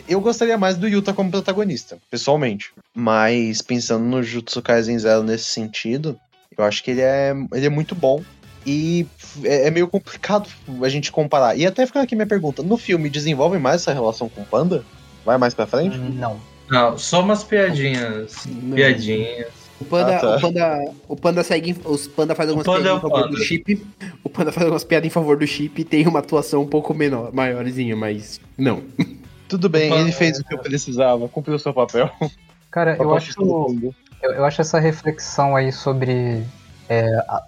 Eu 0.07 0.21
gostaria 0.21 0.59
mais 0.59 0.77
do 0.77 0.87
Yuta 0.87 1.15
como 1.15 1.31
protagonista, 1.31 1.99
pessoalmente. 2.11 2.73
Mas 2.95 3.63
pensando 3.63 4.05
no 4.05 4.23
Jutsu 4.23 4.61
Kaisen 4.61 4.99
Zero 4.99 5.23
nesse 5.23 5.45
sentido, 5.45 6.21
eu 6.57 6.65
acho 6.65 6.85
que 6.85 6.91
ele 6.91 7.01
é, 7.01 7.35
ele 7.55 7.67
é 7.67 7.71
muito 7.71 7.95
bom. 7.95 8.23
E 8.67 9.07
é, 9.43 9.69
é 9.69 9.71
meio 9.71 9.89
complicado 9.89 10.49
a 10.83 10.89
gente 10.91 11.11
comparar. 11.11 11.57
E 11.57 11.67
até 11.67 11.87
ficando 11.87 12.03
aqui 12.03 12.15
minha 12.15 12.27
pergunta: 12.27 12.63
no 12.63 12.77
filme 12.77 13.09
desenvolve 13.09 13.59
mais 13.59 13.81
essa 13.81 13.93
relação 13.93 14.29
com 14.29 14.43
o 14.43 14.45
Panda? 14.47 14.85
Vai 15.25 15.39
mais 15.39 15.55
pra 15.55 15.67
frente? 15.67 15.97
Não. 15.97 16.39
Não, 16.71 16.97
só 16.97 17.21
umas 17.21 17.43
piadinhas. 17.45 18.47
Não. 18.47 18.77
Piadinhas. 18.77 19.49
O 19.81 19.85
panda, 19.87 20.17
Ah, 20.17 20.21
tá. 20.21 20.37
o 20.37 20.41
panda, 20.41 20.93
o 21.09 21.17
panda 21.17 21.43
segue, 21.43 21.75
os 21.87 22.07
panda 22.07 22.35
faz 22.35 22.49
algumas 22.51 22.67
Panda 22.67 22.81
piadas 22.83 22.93
é 22.95 22.99
em 22.99 23.01
favor 23.01 23.23
panda. 23.23 23.37
do 23.37 23.43
chip. 23.43 23.87
O 24.23 24.29
panda 24.29 24.53
faz 24.53 24.65
algumas 24.67 24.85
piadas 24.85 25.07
em 25.07 25.11
favor 25.11 25.39
do 25.39 25.47
chip 25.47 25.81
e 25.81 25.85
tem 25.85 26.07
uma 26.07 26.19
atuação 26.19 26.63
um 26.63 26.67
pouco 26.67 26.93
menor, 26.93 27.33
maiorzinha, 27.33 27.97
mas 27.97 28.39
não. 28.59 28.83
Tudo 29.49 29.69
bem, 29.71 29.89
Panda- 29.89 30.03
ele 30.03 30.13
fez 30.13 30.39
o 30.39 30.45
que 30.45 30.55
eu 30.55 30.59
precisava, 30.59 31.27
cumpriu 31.29 31.57
o 31.57 31.59
seu 31.59 31.73
papel. 31.73 32.11
Cara, 32.71 32.95
eu 33.01 33.15
acho, 33.17 33.33
eu, 34.23 34.31
eu 34.33 34.45
acho 34.45 34.61
essa 34.61 34.79
reflexão 34.79 35.57
aí 35.57 35.73
sobre 35.73 36.45
é, 36.89 37.07
a- 37.27 37.43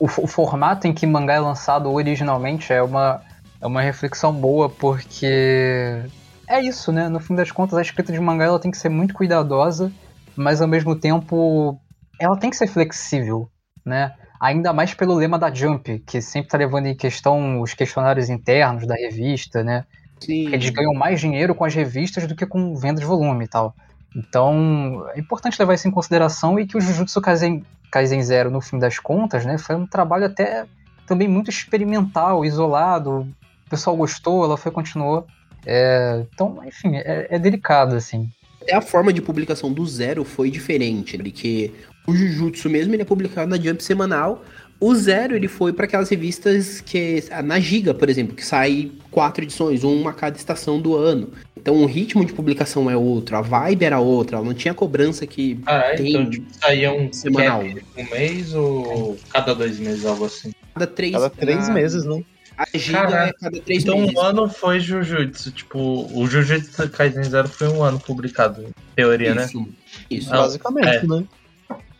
o, 0.00 0.04
o 0.04 0.26
formato 0.26 0.86
em 0.88 0.92
que 0.92 1.06
mangá 1.06 1.34
é 1.34 1.40
lançado 1.40 1.90
originalmente 1.92 2.72
é 2.72 2.82
uma, 2.82 3.22
é 3.60 3.66
uma 3.66 3.80
reflexão 3.80 4.32
boa, 4.32 4.68
porque 4.68 6.02
é 6.48 6.60
isso, 6.62 6.90
né? 6.92 7.08
No 7.08 7.20
fim 7.20 7.34
das 7.34 7.50
contas, 7.50 7.78
a 7.78 7.82
escrita 7.82 8.12
de 8.12 8.20
mangá 8.20 8.44
ela 8.44 8.58
tem 8.58 8.70
que 8.70 8.78
ser 8.78 8.88
muito 8.88 9.14
cuidadosa, 9.14 9.92
mas 10.36 10.60
ao 10.60 10.68
mesmo 10.68 10.96
tempo 10.96 11.80
ela 12.18 12.36
tem 12.36 12.50
que 12.50 12.56
ser 12.56 12.66
flexível, 12.66 13.50
né? 13.84 14.14
Ainda 14.40 14.72
mais 14.72 14.94
pelo 14.94 15.14
lema 15.14 15.38
da 15.38 15.52
Jump, 15.52 15.98
que 16.06 16.20
sempre 16.20 16.50
tá 16.50 16.58
levando 16.58 16.86
em 16.86 16.96
questão 16.96 17.60
os 17.60 17.74
questionários 17.74 18.28
internos 18.28 18.86
da 18.86 18.94
revista, 18.94 19.64
né? 19.64 19.84
Sim. 20.20 20.52
Eles 20.52 20.70
ganham 20.70 20.94
mais 20.94 21.20
dinheiro 21.20 21.54
com 21.54 21.64
as 21.64 21.74
revistas 21.74 22.26
do 22.26 22.34
que 22.34 22.46
com 22.46 22.74
venda 22.74 23.00
de 23.00 23.06
volume 23.06 23.44
e 23.44 23.48
tal. 23.48 23.74
Então, 24.16 25.06
é 25.14 25.20
importante 25.20 25.58
levar 25.58 25.74
isso 25.74 25.86
em 25.86 25.92
consideração 25.92 26.58
e 26.58 26.66
que 26.66 26.76
o 26.76 26.80
Jujutsu 26.80 27.20
Kaisen, 27.20 27.64
Kaisen 27.90 28.22
Zero, 28.22 28.50
no 28.50 28.60
fim 28.60 28.78
das 28.78 28.98
contas, 28.98 29.44
né, 29.44 29.58
foi 29.58 29.76
um 29.76 29.86
trabalho 29.86 30.26
até 30.26 30.66
também 31.06 31.28
muito 31.28 31.50
experimental, 31.50 32.44
isolado. 32.44 33.28
O 33.66 33.70
pessoal 33.70 33.96
gostou, 33.96 34.44
ela 34.44 34.56
foi 34.56 34.72
continuou. 34.72 35.26
É, 35.70 36.24
então, 36.32 36.58
enfim, 36.66 36.96
é, 36.96 37.26
é 37.30 37.38
delicado, 37.38 37.94
assim. 37.94 38.26
Até 38.62 38.74
a 38.74 38.80
forma 38.80 39.12
de 39.12 39.20
publicação 39.20 39.70
do 39.70 39.84
Zero 39.86 40.24
foi 40.24 40.50
diferente, 40.50 41.18
porque 41.18 41.70
o 42.06 42.14
Jujutsu 42.14 42.70
mesmo 42.70 42.94
ele 42.94 43.02
é 43.02 43.04
publicado 43.04 43.50
na 43.50 43.56
Jump 43.62 43.82
semanal. 43.84 44.42
O 44.80 44.94
Zero 44.94 45.34
ele 45.36 45.48
foi 45.48 45.72
para 45.72 45.84
aquelas 45.86 46.08
revistas 46.08 46.80
que 46.80 47.22
na 47.44 47.58
Giga, 47.60 47.92
por 47.92 48.08
exemplo, 48.08 48.34
que 48.34 48.44
sai 48.46 48.92
quatro 49.10 49.42
edições, 49.44 49.82
uma 49.84 50.10
a 50.10 50.12
cada 50.14 50.36
estação 50.36 50.80
do 50.80 50.96
ano. 50.96 51.30
Então 51.56 51.74
o 51.82 51.84
ritmo 51.86 52.24
de 52.24 52.32
publicação 52.32 52.88
é 52.88 52.96
outro, 52.96 53.36
a 53.36 53.40
vibe 53.42 53.84
era 53.84 53.98
outra, 53.98 54.36
ela 54.36 54.46
não 54.46 54.54
tinha 54.54 54.72
cobrança 54.72 55.26
que 55.26 55.56
Caralho, 55.56 55.96
tem 55.96 56.10
então 56.10 56.30
tipo, 56.30 56.46
saía 56.60 56.92
um 56.92 57.12
semanal. 57.12 57.62
um 57.62 58.10
mês 58.14 58.54
ou 58.54 59.18
cada 59.30 59.52
dois 59.54 59.78
meses, 59.80 60.06
algo 60.06 60.24
assim? 60.24 60.52
cada 60.74 60.86
três, 60.86 61.12
Cada 61.12 61.28
três 61.30 61.66
na- 61.68 61.74
meses, 61.74 62.04
né? 62.04 62.22
A 62.58 62.66
Giga 62.76 62.98
Caralho. 63.02 63.30
é 63.30 63.32
cada 63.40 63.60
três 63.60 63.82
Então 63.84 63.98
meses. 64.00 64.14
um 64.16 64.20
ano 64.20 64.48
foi 64.48 64.80
Jujutsu. 64.80 65.52
Tipo, 65.52 65.78
o 66.12 66.26
Jujutsu 66.26 66.88
Kaisen 66.90 67.22
Zero 67.24 67.48
foi 67.48 67.68
um 67.68 67.82
ano 67.84 68.00
publicado, 68.00 68.62
em 68.62 68.72
teoria, 68.96 69.34
né? 69.34 69.44
Isso. 69.44 69.68
Isso. 70.10 70.34
Ah, 70.34 70.38
Basicamente, 70.38 70.88
é. 70.88 71.06
né? 71.06 71.24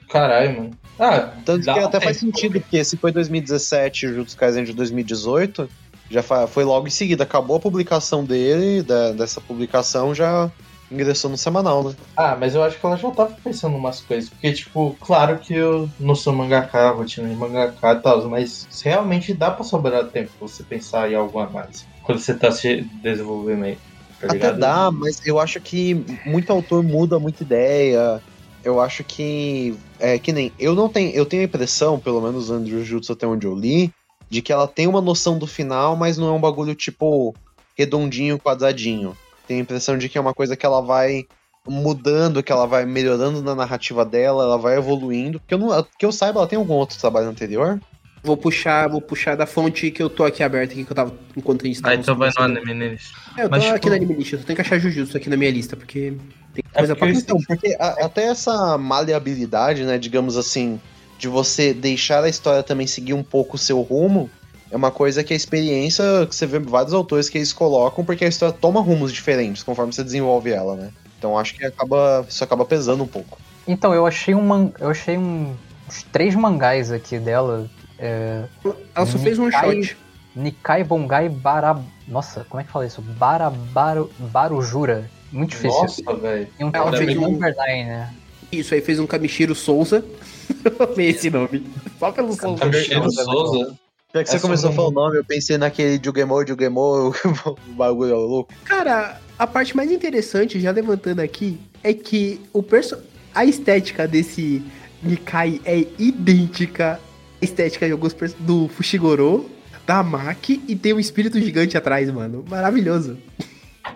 Caralho, 0.09 0.57
mano. 0.57 0.71
Ah, 0.99 1.33
Tanto 1.45 1.65
dá 1.65 1.75
que 1.75 1.81
até 1.81 2.01
faz 2.01 2.17
sentido, 2.17 2.61
porque 2.61 2.83
se 2.83 2.97
foi 2.97 3.13
2017 3.13 4.07
e 4.07 4.09
o 4.09 4.15
Jutsu 4.17 4.37
Kaisen 4.37 4.65
de 4.65 4.73
2018, 4.73 5.69
já 6.11 6.23
foi 6.23 6.65
logo 6.65 6.87
em 6.87 6.91
seguida. 6.91 7.23
Acabou 7.23 7.57
a 7.57 7.61
publicação 7.61 8.25
dele, 8.25 8.83
da- 8.83 9.13
dessa 9.13 9.41
publicação 9.41 10.15
já 10.15 10.51
ingressou 10.91 11.31
no 11.31 11.37
semanal, 11.37 11.85
né? 11.85 11.95
Ah, 12.17 12.37
mas 12.37 12.55
eu 12.55 12.63
acho 12.63 12.79
que 12.79 12.87
ela 12.87 12.97
já 12.97 13.11
tava 13.11 13.37
pensando 13.43 13.77
umas 13.77 14.01
coisas. 14.01 14.31
Porque, 14.31 14.53
tipo, 14.53 14.97
claro 15.01 15.39
que 15.39 15.55
eu 15.55 15.89
não 16.01 16.15
sou 16.15 16.33
mangaka, 16.33 16.91
rotina 16.91 17.29
de 17.29 17.37
mangaka 17.37 17.93
e 17.93 18.03
tal, 18.03 18.29
mas 18.29 18.67
realmente 18.83 19.35
dá 19.35 19.51
pra 19.51 19.65
sobrar 19.65 20.09
tempo 20.11 20.31
pra 20.39 20.49
você 20.49 20.65
pensar 20.65 21.11
em 21.11 21.15
algo 21.15 21.39
a 21.39 21.49
mais. 21.51 21.87
Quando 22.03 22.19
você 22.19 22.35
tá 22.35 22.51
se 22.51 22.83
desenvolvendo 23.03 23.65
aí. 23.65 23.77
Tá 24.21 24.27
Até 24.27 24.35
ligado? 24.35 24.59
dá, 24.59 24.91
mas 24.91 25.17
eu 25.25 25.39
acho 25.39 25.61
que 25.61 25.95
muito 26.25 26.51
autor 26.51 26.83
muda 26.83 27.19
muita 27.19 27.43
ideia. 27.43 28.23
Eu 28.65 28.81
acho 28.81 29.05
que. 29.05 29.77
É 30.01 30.19
que 30.19 30.33
nem. 30.33 30.53
Eu 30.59 30.75
não 30.75 30.89
tenho. 30.89 31.13
Eu 31.13 31.25
tenho 31.25 31.43
a 31.43 31.47
impressão, 31.47 31.99
pelo 32.01 32.21
menos 32.21 32.49
no 32.51 32.67
Jujutsu 32.67 33.13
até 33.13 33.27
onde 33.27 33.47
eu 33.47 33.55
li, 33.55 33.93
de 34.29 34.43
que 34.43 34.53
ela 34.53 34.67
tem 34.67 34.87
uma 34.87 35.01
noção 35.01 35.39
do 35.39 35.47
final, 35.47 35.95
mas 35.95 36.19
não 36.19 36.29
é 36.29 36.33
um 36.33 36.41
bagulho 36.41 36.75
tipo 36.75 37.35
redondinho, 37.77 38.39
quadradinho. 38.39 39.17
Tenho 39.49 39.61
a 39.61 39.63
impressão 39.63 39.97
de 39.97 40.09
que 40.11 40.19
é 40.19 40.21
uma 40.21 40.35
coisa 40.35 40.55
que 40.57 40.67
ela 40.67 40.83
vai 40.83 41.25
mudando, 41.67 42.43
que 42.43 42.53
ela 42.53 42.67
vai 42.67 42.85
melhorando 42.85 43.43
na 43.43 43.55
narrativa 43.55 44.05
dela, 44.05 44.45
ela 44.45 44.59
vai 44.59 44.77
evoluindo. 44.77 45.41
Porque 45.41 45.55
eu, 45.55 45.59
não, 45.59 45.87
que 45.99 46.05
eu 46.05 46.13
saiba, 46.13 46.39
ela 46.41 46.47
tem 46.47 46.59
algum 46.59 46.75
outro 46.75 46.99
trabalho 46.99 47.29
anterior? 47.29 47.81
Vou 48.23 48.37
puxar, 48.37 48.89
vou 48.89 49.01
puxar 49.01 49.37
da 49.37 49.47
fonte 49.47 49.91
que 49.91 50.03
eu 50.03 50.11
tô 50.11 50.25
aqui 50.25 50.43
aberta 50.43 50.73
aqui 50.75 50.85
que 50.85 50.91
eu 50.93 50.95
tava 50.97 51.15
enquanto 51.37 51.63
a 51.65 51.67
gente 51.67 51.79
Ah, 51.79 51.83
tava 51.83 51.95
então 51.95 52.17
vai 52.17 52.31
no 52.37 52.45
anime 52.45 52.75
neles. 52.75 53.13
É, 53.37 53.45
eu 53.45 53.49
tô 53.49 53.51
Mas, 53.57 53.65
aqui 53.65 53.75
tipo- 53.77 53.89
na 53.91 53.97
anime 53.97 54.15
list, 54.15 54.33
eu 54.33 54.39
só 54.41 54.45
tenho 54.45 54.57
que 54.57 54.61
achar 54.61 54.79
Jujutsu 54.79 55.17
aqui 55.17 55.31
na 55.31 55.37
minha 55.37 55.51
lista, 55.51 55.77
porque 55.77 56.15
tem 56.53 56.65
É 56.75 56.79
coisa 56.79 56.95
pra 56.97 57.07
porque 57.07 57.21
Então, 57.21 57.39
porque 57.47 57.77
a- 57.81 58.05
até 58.05 58.25
essa 58.25 58.77
maleabilidade, 58.77 59.85
né, 59.85 59.97
digamos 59.99 60.37
assim, 60.37 60.81
de 61.19 61.29
você 61.29 61.73
deixar 61.73 62.23
a 62.25 62.29
história 62.29 62.63
também 62.63 62.87
seguir 62.87 63.15
um 63.15 63.23
pouco 63.23 63.57
o 63.57 63.59
seu 63.59 63.81
rumo, 63.81 64.29
é 64.71 64.77
uma 64.77 64.91
coisa 64.91 65.25
que 65.25 65.33
a 65.33 65.37
experiência, 65.37 66.05
que 66.29 66.35
você 66.35 66.47
vê 66.47 66.59
vários 66.59 66.93
autores 66.93 67.29
que 67.29 67.39
eles 67.39 67.53
colocam, 67.53 68.05
porque 68.05 68.25
a 68.25 68.29
história 68.29 68.55
toma 68.59 68.81
rumos 68.81 69.13
diferentes 69.13 69.63
conforme 69.63 69.93
você 69.93 70.05
desenvolve 70.05 70.51
ela, 70.51 70.77
né? 70.77 70.91
Então 71.19 71.39
acho 71.39 71.55
que 71.55 71.65
acaba, 71.65 72.25
isso 72.29 72.45
acaba 72.45 72.65
pesando 72.65 73.03
um 73.03 73.07
pouco. 73.07 73.39
Então, 73.67 73.93
eu 73.93 74.07
achei 74.07 74.35
um 74.35 74.43
man... 74.43 74.71
eu 74.79 74.91
achei 74.91 75.19
um... 75.19 75.55
uns 75.89 76.03
três 76.05 76.35
mangás 76.35 76.93
aqui 76.93 77.19
dela. 77.19 77.69
É... 77.99 78.45
Ela 78.95 79.07
só 79.07 79.19
fez 79.19 79.39
um 79.39 79.47
Nikai- 79.47 79.83
shot. 79.83 79.97
Nikai 80.37 80.85
Bongai 80.85 81.29
Bara... 81.29 81.79
Nossa, 82.07 82.47
como 82.49 82.61
é 82.61 82.65
que 82.65 82.71
fala 82.71 82.87
isso? 82.87 83.03
Barabaru... 83.03 84.11
Barujura. 84.19 85.11
Muito 85.33 85.51
difícil. 85.51 85.81
Nossa, 85.81 86.15
velho. 86.15 86.49
E 86.59 86.65
um 86.65 86.69
Ela 86.69 86.85
tal 86.85 86.91
de 86.93 86.99
fez 86.99 87.19
um- 87.19 87.39
né? 87.39 88.15
Isso 88.51 88.73
aí 88.73 88.81
fez 88.81 88.99
um 88.99 89.07
Kamishiro 89.07 89.55
Souza. 89.55 90.03
Eu 90.65 90.87
amei 90.93 91.09
esse 91.09 91.29
nome. 91.29 91.67
Só 91.99 92.13
pelo 92.13 92.33
Souza. 92.33 92.61
Kamishiro 92.61 93.11
Souza 93.11 93.77
Já 94.15 94.25
que 94.25 94.31
você 94.31 94.41
começou 94.41 94.71
a 94.71 94.73
falar 94.73 94.89
o 94.89 94.91
nome, 94.91 95.19
eu 95.19 95.25
pensei 95.25 95.59
naquele 95.59 96.01
Jugemo, 96.03 96.47
Jugemo, 96.47 96.81
o 97.69 97.73
bagulho 97.75 98.13
é 98.13 98.15
louco. 98.17 98.55
Cara, 98.65 99.21
a 99.39 99.47
parte 99.47 99.77
mais 99.77 99.93
interessante, 99.93 100.59
já 100.59 100.71
levantando 100.71 101.21
aqui, 101.21 101.61
é 101.83 101.93
que 101.93 102.41
o 102.53 102.63
perso 102.63 102.97
a 103.35 103.45
estética 103.45 104.09
desse 104.09 104.63
Nikai 105.03 105.61
é 105.65 105.87
idêntica 105.99 106.99
à 107.41 107.45
estética 107.45 107.85
de 107.87 107.93
alguns 107.93 108.15
perso- 108.15 108.35
do 108.41 108.67
Fushigoro, 108.69 109.51
da 109.87 110.03
Maki, 110.03 110.63
e 110.67 110.75
tem 110.75 110.95
um 110.95 110.99
espírito 110.99 111.39
gigante 111.39 111.77
atrás, 111.77 112.11
mano. 112.11 112.43
Maravilhoso. 112.49 113.19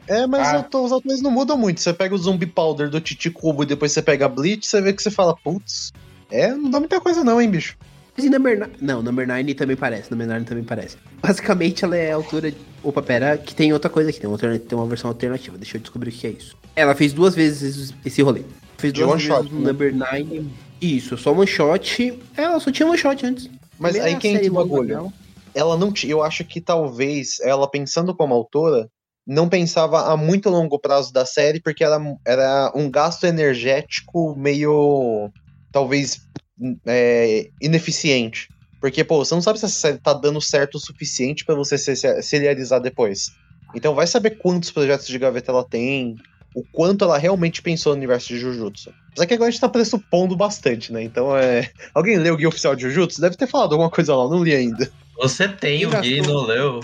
É, 0.07 0.27
mas 0.27 0.47
Ah. 0.49 0.57
eu 0.57 0.63
tô- 0.65 0.85
os 0.85 0.93
atores 0.93 1.23
não 1.23 1.31
mudam 1.31 1.57
muito. 1.57 1.81
Você 1.81 1.93
pega 1.93 2.15
o 2.15 2.19
Zumbi 2.19 2.45
Powder 2.47 2.91
do 2.91 3.01
Titi 3.01 3.31
Cubo 3.31 3.63
e 3.63 3.67
depois 3.67 3.93
você 3.93 4.03
pega 4.03 4.27
a 4.27 4.29
Bleach, 4.29 4.67
você 4.67 4.81
vê 4.83 4.93
que 4.93 5.03
você 5.03 5.11
fala, 5.11 5.35
putz, 5.35 5.91
é, 6.31 6.49
não 6.53 6.71
dá 6.71 6.79
muita 6.79 7.01
coisa 7.01 7.25
não, 7.25 7.41
hein, 7.41 7.49
bicho. 7.51 7.77
Mas 8.17 8.27
e 8.27 8.31
Number 8.31 8.59
9? 8.59 8.73
Não, 8.81 9.03
Number 9.03 9.27
9 9.27 9.55
também 9.55 9.77
parece. 9.77 10.11
Number 10.11 10.27
9 10.27 10.45
também 10.45 10.65
parece. 10.65 10.97
Basicamente, 11.21 11.85
ela 11.85 11.97
é 11.97 12.13
a 12.13 12.17
altura. 12.17 12.51
De... 12.51 12.59
Opa, 12.83 13.03
pera, 13.03 13.39
que 13.39 13.55
tem 13.55 13.73
outra 13.73 13.91
coisa 13.91 14.11
aqui. 14.11 14.21
Tem, 14.21 14.29
outra, 14.29 14.59
tem 14.59 14.79
uma 14.79 14.87
versão 14.87 15.09
alternativa. 15.09 15.57
Deixa 15.57 15.77
eu 15.77 15.81
descobrir 15.81 16.11
o 16.11 16.13
que 16.13 16.27
é 16.27 16.31
isso. 16.31 16.57
Ela 16.77 16.95
fez 16.95 17.13
duas 17.13 17.35
vezes 17.35 17.95
esse 18.05 18.23
rolê. 18.23 18.43
Fez 18.77 18.93
De 18.93 19.01
duas 19.01 19.13
one 19.13 19.23
vezes 19.23 19.37
shot, 19.37 19.53
no 19.55 19.61
né? 19.61 19.73
Number 19.73 19.95
9. 19.95 20.47
Isso, 20.81 21.17
só 21.17 21.33
one 21.33 21.47
shot. 21.47 22.19
Ela 22.37 22.59
só 22.61 22.71
tinha 22.71 22.89
one 22.89 22.99
shot 22.99 23.25
antes. 23.25 23.49
Mas 23.79 23.93
Primeira 23.93 24.17
aí 24.17 24.21
quem 24.21 24.37
longa 24.37 24.65
bagulho? 24.65 25.13
Ela 25.55 25.77
não 25.77 25.93
tinha. 25.93 26.13
Eu 26.13 26.23
acho 26.23 26.45
que 26.45 26.61
talvez 26.61 27.39
ela 27.41 27.71
pensando 27.71 28.15
como 28.15 28.35
autora, 28.35 28.89
não 29.27 29.49
pensava 29.49 30.13
a 30.13 30.17
muito 30.17 30.51
longo 30.51 30.79
prazo 30.79 31.13
da 31.13 31.25
série, 31.25 31.61
porque 31.61 31.85
era, 31.85 31.99
era 32.27 32.73
um 32.75 32.91
gasto 32.91 33.25
energético 33.25 34.35
meio. 34.37 35.31
talvez. 35.71 36.21
É, 36.87 37.49
ineficiente. 37.61 38.49
Porque, 38.81 39.05
pô, 39.05 39.25
você 39.25 39.35
não 39.35 39.43
sabe 39.43 39.59
se 39.59 39.65
essa 39.65 39.75
série 39.75 39.99
tá 39.99 40.13
dando 40.13 40.41
certo 40.41 40.75
o 40.75 40.81
suficiente 40.81 41.45
pra 41.45 41.55
você 41.55 41.79
se 41.79 41.95
se- 41.95 42.23
serializar 42.23 42.81
depois. 42.81 43.31
Então 43.75 43.95
vai 43.95 44.07
saber 44.07 44.31
quantos 44.39 44.71
projetos 44.71 45.07
de 45.07 45.19
gaveta 45.19 45.53
ela 45.53 45.65
tem, 45.65 46.17
o 46.55 46.63
quanto 46.73 47.05
ela 47.05 47.17
realmente 47.17 47.63
pensou 47.63 47.93
no 47.93 47.99
universo 47.99 48.29
de 48.29 48.39
Jujutsu. 48.39 48.93
Mas 49.17 49.21
é 49.21 49.27
que 49.27 49.35
agora 49.35 49.49
a 49.49 49.51
gente 49.51 49.61
tá 49.61 49.69
pressupondo 49.69 50.37
bastante, 50.37 50.93
né? 50.93 51.03
Então 51.03 51.37
é. 51.37 51.71
Alguém 51.95 52.19
leu 52.19 52.35
o 52.35 52.37
guia 52.37 52.49
oficial 52.49 52.75
de 52.75 52.83
Jujutsu? 52.83 53.21
Deve 53.21 53.37
ter 53.37 53.47
falado 53.47 53.73
alguma 53.73 53.89
coisa 53.91 54.15
lá, 54.17 54.25
eu 54.25 54.31
não 54.31 54.43
li 54.43 54.53
ainda. 54.55 54.91
Você 55.17 55.49
tem 55.49 55.87
o 55.87 55.91
Quem 55.91 56.01
Gui, 56.01 56.17
gastou? 56.19 56.35
não 56.35 56.47
leu? 56.47 56.81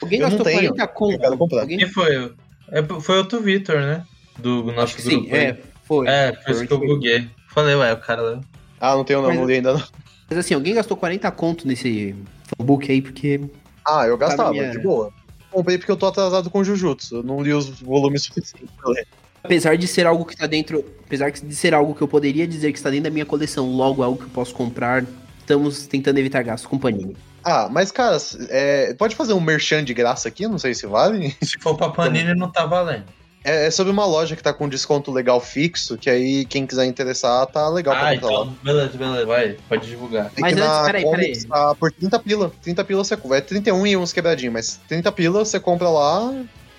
Alguém 0.00 0.18
Eu 0.20 0.22
não 0.30 0.36
gastou 0.36 0.44
tenho. 0.46 0.74
40 0.74 0.86
conto. 0.88 1.12
Eu 1.14 1.18
quero 1.18 1.38
comprar. 1.38 1.60
Alguém... 1.62 1.78
Quem 1.78 1.88
foi? 1.88 2.32
É, 2.70 2.82
foi 3.00 3.18
outro 3.18 3.40
Vitor, 3.40 3.80
né? 3.80 4.04
Do 4.38 4.62
nosso 4.72 5.00
Sim, 5.00 5.22
grupo. 5.22 5.34
é, 5.36 5.58
foi. 5.84 6.08
É, 6.08 6.32
por 6.32 6.50
isso 6.52 6.66
que 6.66 6.72
eu 6.72 6.78
buguei. 6.78 7.28
Falei, 7.48 7.74
ué, 7.74 7.92
o 7.92 7.98
cara 7.98 8.22
leu. 8.22 8.40
Ah, 8.82 8.96
não 8.96 9.04
tenho 9.04 9.22
não, 9.22 9.28
Mas- 9.28 9.38
não 9.38 9.46
li 9.46 9.54
ainda 9.54 9.74
não. 9.74 9.82
Mas 10.28 10.38
assim, 10.40 10.54
alguém 10.54 10.74
gastou 10.74 10.96
40 10.96 11.30
conto 11.30 11.68
nesse 11.68 12.16
book 12.58 12.90
aí, 12.90 13.00
porque. 13.00 13.40
Ah, 13.86 14.06
eu 14.06 14.18
gastava, 14.18 14.50
minha- 14.50 14.70
de 14.72 14.80
boa. 14.80 15.12
Comprei 15.52 15.78
porque 15.78 15.92
eu 15.92 15.96
tô 15.96 16.06
atrasado 16.06 16.50
com 16.50 16.64
Jujutsu. 16.64 17.16
Eu 17.16 17.22
não 17.22 17.40
li 17.42 17.52
os 17.52 17.68
volumes 17.80 18.24
suficientes 18.24 18.74
pra 18.76 18.90
ler. 18.90 19.06
Apesar 19.44 19.76
de 19.76 19.86
ser 19.86 20.06
algo 20.06 20.24
que 20.24 20.36
tá 20.36 20.46
dentro. 20.46 20.84
Apesar 21.06 21.30
de 21.30 21.54
ser 21.54 21.74
algo 21.74 21.94
que 21.94 22.02
eu 22.02 22.08
poderia 22.08 22.46
dizer 22.46 22.72
que 22.72 22.78
está 22.78 22.90
dentro 22.90 23.04
da 23.04 23.10
minha 23.10 23.26
coleção, 23.26 23.70
logo 23.70 24.02
algo 24.02 24.18
que 24.18 24.24
eu 24.24 24.30
posso 24.30 24.54
comprar, 24.54 25.04
estamos 25.38 25.86
tentando 25.86 26.18
evitar 26.18 26.42
gastos 26.42 26.68
com 26.68 26.78
Panini. 26.78 27.16
Ah, 27.44 27.68
mas 27.70 27.92
cara, 27.92 28.16
é, 28.48 28.94
pode 28.94 29.14
fazer 29.14 29.32
um 29.34 29.40
merchan 29.40 29.84
de 29.84 29.92
graça 29.92 30.28
aqui? 30.28 30.46
Não 30.48 30.58
sei 30.58 30.74
se 30.74 30.86
vale. 30.86 31.36
Se 31.42 31.58
for 31.58 31.76
pra 31.76 31.88
Panini, 31.90 32.34
não 32.34 32.50
tá 32.50 32.64
valendo. 32.66 33.04
É, 33.44 33.66
é 33.66 33.70
sobre 33.70 33.92
uma 33.92 34.04
loja 34.06 34.36
que 34.36 34.42
tá 34.42 34.52
com 34.52 34.68
desconto 34.68 35.10
legal 35.10 35.40
fixo, 35.40 35.96
que 35.98 36.08
aí 36.08 36.44
quem 36.44 36.66
quiser 36.66 36.84
interessar 36.84 37.44
tá 37.46 37.68
legal 37.68 37.94
pra 37.94 38.10
Ah, 38.10 38.12
comprar 38.14 38.28
lá. 38.28 38.42
então, 38.42 38.56
beleza, 38.62 38.96
beleza. 38.98 39.26
Vai, 39.26 39.56
pode 39.68 39.86
divulgar. 39.88 40.26
É 40.36 40.40
Mas 40.40 40.54
que 40.54 40.60
antes, 40.60 40.76
na 40.78 40.84
peraí, 40.84 41.02
Comics 41.02 41.44
peraí. 41.44 41.48
tá 41.48 41.74
por 41.74 41.90
30 41.92 42.18
pila. 42.20 42.52
30 42.62 42.84
pila 42.84 43.04
você 43.04 43.16
compra. 43.16 43.38
É 43.38 43.40
31 43.40 43.86
e 43.86 43.96
uns 43.96 44.12
quebradinhos, 44.12 44.52
mas 44.52 44.80
30 44.88 45.10
pila 45.12 45.44
você 45.44 45.58
compra 45.58 45.88
lá. 45.88 46.32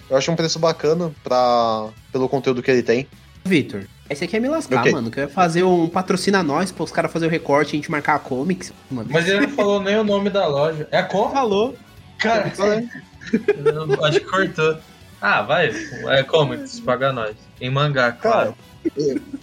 Eu 0.09 0.17
acho 0.17 0.31
um 0.31 0.35
preço 0.35 0.59
bacana 0.59 1.11
pra, 1.23 1.87
pelo 2.11 2.29
conteúdo 2.29 2.61
que 2.63 2.69
ele 2.71 2.83
tem. 2.83 3.07
Vitor, 3.45 3.83
esse 4.09 4.23
aqui 4.23 4.37
é 4.37 4.39
me 4.39 4.47
lascar, 4.47 4.79
Ok. 4.79 4.91
mano. 4.93 5.11
Que 5.11 5.19
eu 5.19 5.23
ia 5.23 5.29
fazer 5.29 5.63
um 5.63 5.89
patrocina 5.89 6.41
nós, 6.43 6.71
pra 6.71 6.83
os 6.85 6.91
caras 6.91 7.11
fazer 7.11 7.25
o 7.25 7.29
recorte 7.29 7.69
e 7.69 7.75
a 7.75 7.75
gente 7.77 7.91
marcar 7.91 8.15
a 8.15 8.19
comics. 8.19 8.71
Mano. 8.89 9.09
Mas 9.11 9.27
ele 9.27 9.41
não 9.47 9.49
falou 9.49 9.81
nem 9.81 9.97
o 9.97 10.03
nome 10.03 10.29
da 10.29 10.47
loja. 10.47 10.87
É 10.91 11.01
como? 11.01 11.31
falou. 11.33 11.75
Cara, 12.19 12.49
eu 12.57 14.05
acho 14.05 14.19
que 14.19 14.25
cortou. 14.25 14.77
Ah, 15.25 15.41
vai. 15.41 15.71
É 16.09 16.21
comics, 16.21 16.81
paga 16.81 17.13
nós. 17.13 17.33
Em 17.61 17.69
mangá, 17.69 18.11
claro. 18.11 18.53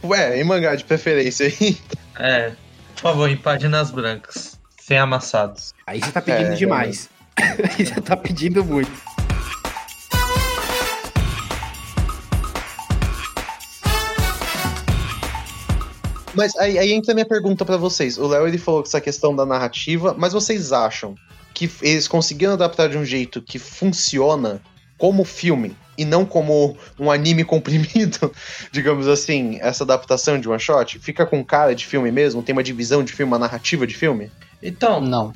Ué, 0.05 0.38
em 0.38 0.45
mangá 0.45 0.75
de 0.75 0.85
preferência 0.85 1.47
aí. 1.47 1.79
É. 2.19 2.53
Por 2.97 3.01
favor, 3.01 3.31
em 3.31 3.37
páginas 3.38 3.90
brancas. 3.90 4.61
Sem 4.79 4.99
amassados. 4.99 5.73
Aí 5.87 6.01
você 6.01 6.12
tá 6.12 6.21
pedindo 6.21 6.53
É, 6.53 6.55
demais. 6.55 7.09
Aí 7.40 7.87
você 7.87 7.99
tá 7.99 8.14
pedindo 8.14 8.62
muito. 8.62 8.93
Mas 16.35 16.55
aí, 16.57 16.79
aí 16.79 16.93
entra 16.93 17.12
a 17.12 17.14
minha 17.14 17.27
pergunta 17.27 17.64
pra 17.64 17.79
vocês. 17.79 18.19
O 18.19 18.27
Léo 18.27 18.47
ele 18.47 18.59
falou 18.59 18.83
essa 18.83 19.01
questão 19.01 19.35
da 19.35 19.47
narrativa, 19.47 20.14
mas 20.16 20.35
vocês 20.35 20.73
acham 20.73 21.14
que 21.55 21.71
eles 21.81 22.07
conseguiram 22.07 22.53
adaptar 22.53 22.90
de 22.90 22.99
um 22.99 23.05
jeito 23.05 23.40
que 23.40 23.59
funciona 23.59 24.61
como 25.01 25.25
filme 25.25 25.75
e 25.97 26.05
não 26.05 26.25
como 26.27 26.77
um 26.99 27.11
anime 27.11 27.43
comprimido, 27.45 28.33
digamos 28.71 29.09
assim, 29.09 29.59
essa 29.61 29.83
adaptação 29.83 30.39
de 30.39 30.49
one 30.49 30.61
shot? 30.61 30.99
Fica 31.01 31.27
com 31.27 31.43
cara 31.43 31.75
de 31.75 31.87
filme 31.87 32.13
mesmo? 32.13 32.43
Tem 32.43 32.53
uma 32.53 32.63
divisão 32.63 33.03
de 33.03 33.13
filme, 33.13 33.33
uma 33.33 33.39
narrativa 33.39 33.87
de 33.87 33.97
filme? 33.97 34.31
Então, 34.63 35.01
Não. 35.01 35.33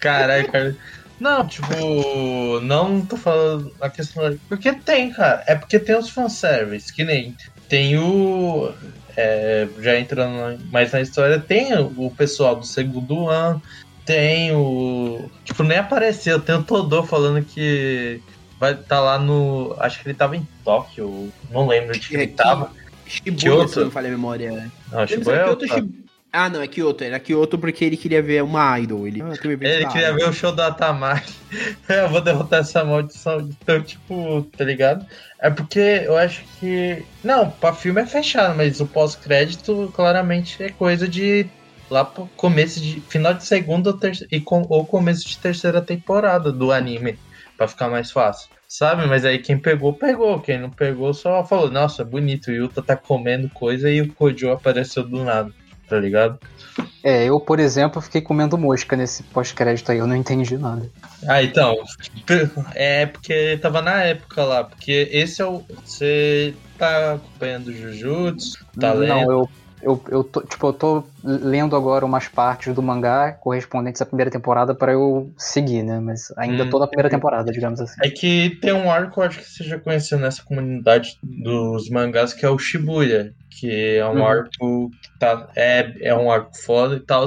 Caralho, 0.00 0.50
cara. 0.50 0.76
Não, 1.18 1.46
tipo, 1.46 2.60
não 2.60 3.04
tô 3.04 3.16
falando 3.16 3.72
a 3.80 3.88
questão. 3.88 4.38
Porque 4.48 4.72
tem, 4.72 5.10
cara. 5.10 5.42
É 5.46 5.54
porque 5.54 5.78
tem 5.78 5.96
os 5.96 6.10
fanservice, 6.10 6.92
que 6.92 7.04
nem. 7.04 7.36
Tem 7.68 7.96
o. 7.96 8.72
é, 9.16 9.66
já 9.80 9.98
entrando 9.98 10.60
mais 10.70 10.92
na 10.92 11.00
história, 11.00 11.38
tem 11.38 11.72
o 11.74 12.10
pessoal 12.10 12.56
do 12.56 12.66
segundo 12.66 13.28
ano, 13.28 13.62
tem 14.04 14.54
o. 14.54 15.28
Tipo, 15.44 15.62
nem 15.62 15.78
apareceu, 15.78 16.40
tem 16.40 16.54
o 16.54 16.62
Todô 16.62 17.02
falando 17.02 17.44
que 17.44 18.20
vai 18.58 18.72
estar 18.72 19.00
lá 19.00 19.18
no. 19.18 19.74
Acho 19.78 20.00
que 20.02 20.08
ele 20.08 20.14
tava 20.16 20.36
em 20.36 20.46
Tóquio, 20.64 21.32
não 21.50 21.66
lembro 21.66 21.92
de 21.98 22.08
que 22.08 22.14
ele 22.14 22.26
tava. 22.28 22.70
Shibuya, 23.06 23.36
Kyoto. 23.36 23.68
se 23.70 23.80
não 23.80 23.90
falha 23.90 24.08
a 24.08 24.10
memória. 24.10 24.70
Não, 24.90 25.06
foi 25.22 25.34
é 25.34 25.44
Kyoto. 25.44 25.68
Shibu- 25.68 26.04
Ah, 26.32 26.48
não, 26.48 26.60
é 26.62 26.66
Kyoto. 26.66 27.04
Era 27.04 27.20
Kyoto 27.20 27.58
porque 27.58 27.84
ele 27.84 27.96
queria 27.98 28.20
ver 28.22 28.42
uma 28.42 28.78
idol. 28.80 29.06
Ele, 29.06 29.22
ah, 29.22 29.32
Ele 29.44 29.56
da 29.84 29.88
queria 29.90 30.08
idol. 30.08 30.16
ver 30.18 30.28
o 30.30 30.32
show 30.32 30.50
do 30.52 30.62
Atamari. 30.62 31.22
eu 31.88 32.08
vou 32.08 32.20
derrotar 32.20 32.60
essa 32.60 32.82
maldição. 32.84 33.40
Então, 33.40 33.80
tipo, 33.82 34.42
tá 34.56 34.64
ligado? 34.64 35.06
É 35.38 35.50
porque 35.50 35.78
eu 35.78 36.16
acho 36.16 36.42
que. 36.58 37.04
Não, 37.22 37.50
pra 37.50 37.72
filme 37.74 38.00
é 38.00 38.06
fechado, 38.06 38.56
mas 38.56 38.80
o 38.80 38.86
pós-crédito 38.86 39.92
claramente 39.94 40.62
é 40.62 40.70
coisa 40.70 41.06
de. 41.06 41.46
Lá 41.90 42.04
pro 42.04 42.26
começo 42.36 42.80
de. 42.80 43.00
Final 43.00 43.34
de 43.34 43.44
segunda 43.44 43.90
ou, 43.90 43.96
terce- 43.98 44.26
e 44.30 44.40
com- 44.40 44.66
ou 44.68 44.84
começo 44.86 45.26
de 45.28 45.38
terceira 45.38 45.80
temporada 45.80 46.50
do 46.52 46.72
anime. 46.72 47.18
Pra 47.56 47.68
ficar 47.68 47.88
mais 47.88 48.10
fácil. 48.10 48.48
Sabe? 48.66 49.06
Mas 49.06 49.24
aí 49.24 49.38
quem 49.38 49.56
pegou, 49.58 49.92
pegou. 49.92 50.40
Quem 50.40 50.58
não 50.58 50.70
pegou 50.70 51.14
só 51.14 51.44
falou: 51.44 51.70
Nossa, 51.70 52.04
bonito. 52.04 52.48
O 52.48 52.52
Yuta 52.52 52.82
tá 52.82 52.96
comendo 52.96 53.48
coisa 53.50 53.88
e 53.90 54.00
o 54.00 54.12
Kojo 54.12 54.50
apareceu 54.50 55.04
do 55.04 55.22
nada. 55.22 55.50
Tá 55.88 56.00
ligado? 56.00 56.38
É, 57.04 57.26
eu, 57.26 57.38
por 57.38 57.60
exemplo, 57.60 58.00
fiquei 58.00 58.22
comendo 58.22 58.56
mosca 58.56 58.96
nesse 58.96 59.22
pós-crédito 59.22 59.92
aí, 59.92 59.98
eu 59.98 60.06
não 60.06 60.16
entendi 60.16 60.56
nada. 60.56 60.88
Ah, 61.28 61.42
então. 61.42 61.76
É 62.74 63.04
porque 63.06 63.58
tava 63.60 63.82
na 63.82 64.02
época 64.02 64.42
lá. 64.44 64.64
Porque 64.64 65.08
esse 65.12 65.42
é 65.42 65.44
o. 65.46 65.62
Você 65.84 66.54
tá 66.78 67.12
acompanhando 67.14 67.72
Jujutsu, 67.72 68.64
tá 68.80 68.94
não, 68.94 69.00
lendo. 69.00 69.30
eu, 69.30 69.48
eu, 69.84 70.02
eu 70.08 70.24
tô, 70.24 70.40
tipo, 70.42 70.66
eu 70.66 70.72
tô 70.72 71.04
lendo 71.22 71.76
agora 71.76 72.04
umas 72.04 72.26
partes 72.28 72.74
do 72.74 72.82
mangá 72.82 73.32
correspondentes 73.32 74.00
à 74.02 74.06
primeira 74.06 74.30
temporada 74.30 74.74
pra 74.74 74.92
eu 74.92 75.32
seguir, 75.36 75.82
né? 75.82 76.00
Mas 76.00 76.32
ainda 76.36 76.64
Hum. 76.64 76.70
tô 76.70 76.78
na 76.78 76.86
primeira 76.86 77.08
temporada, 77.10 77.52
digamos 77.52 77.80
assim. 77.80 77.94
É 78.02 78.10
que 78.10 78.58
tem 78.60 78.72
um 78.72 78.90
arco, 78.90 79.20
acho 79.22 79.38
que 79.38 79.44
você 79.48 79.64
já 79.64 79.78
conheceu 79.78 80.18
nessa 80.18 80.42
comunidade 80.42 81.18
dos 81.22 81.88
mangás, 81.90 82.32
que 82.32 82.44
é 82.44 82.50
o 82.50 82.58
Shibuya. 82.58 83.32
Que 83.50 83.96
é 83.98 84.06
um 84.06 84.18
Uhum. 84.18 84.26
arco. 84.26 84.90
que 85.00 85.08
Tá, 85.18 85.48
é, 85.54 86.08
é 86.08 86.14
um 86.14 86.30
arco 86.30 86.50
foda 86.64 86.96
e 86.96 87.00
tal. 87.00 87.24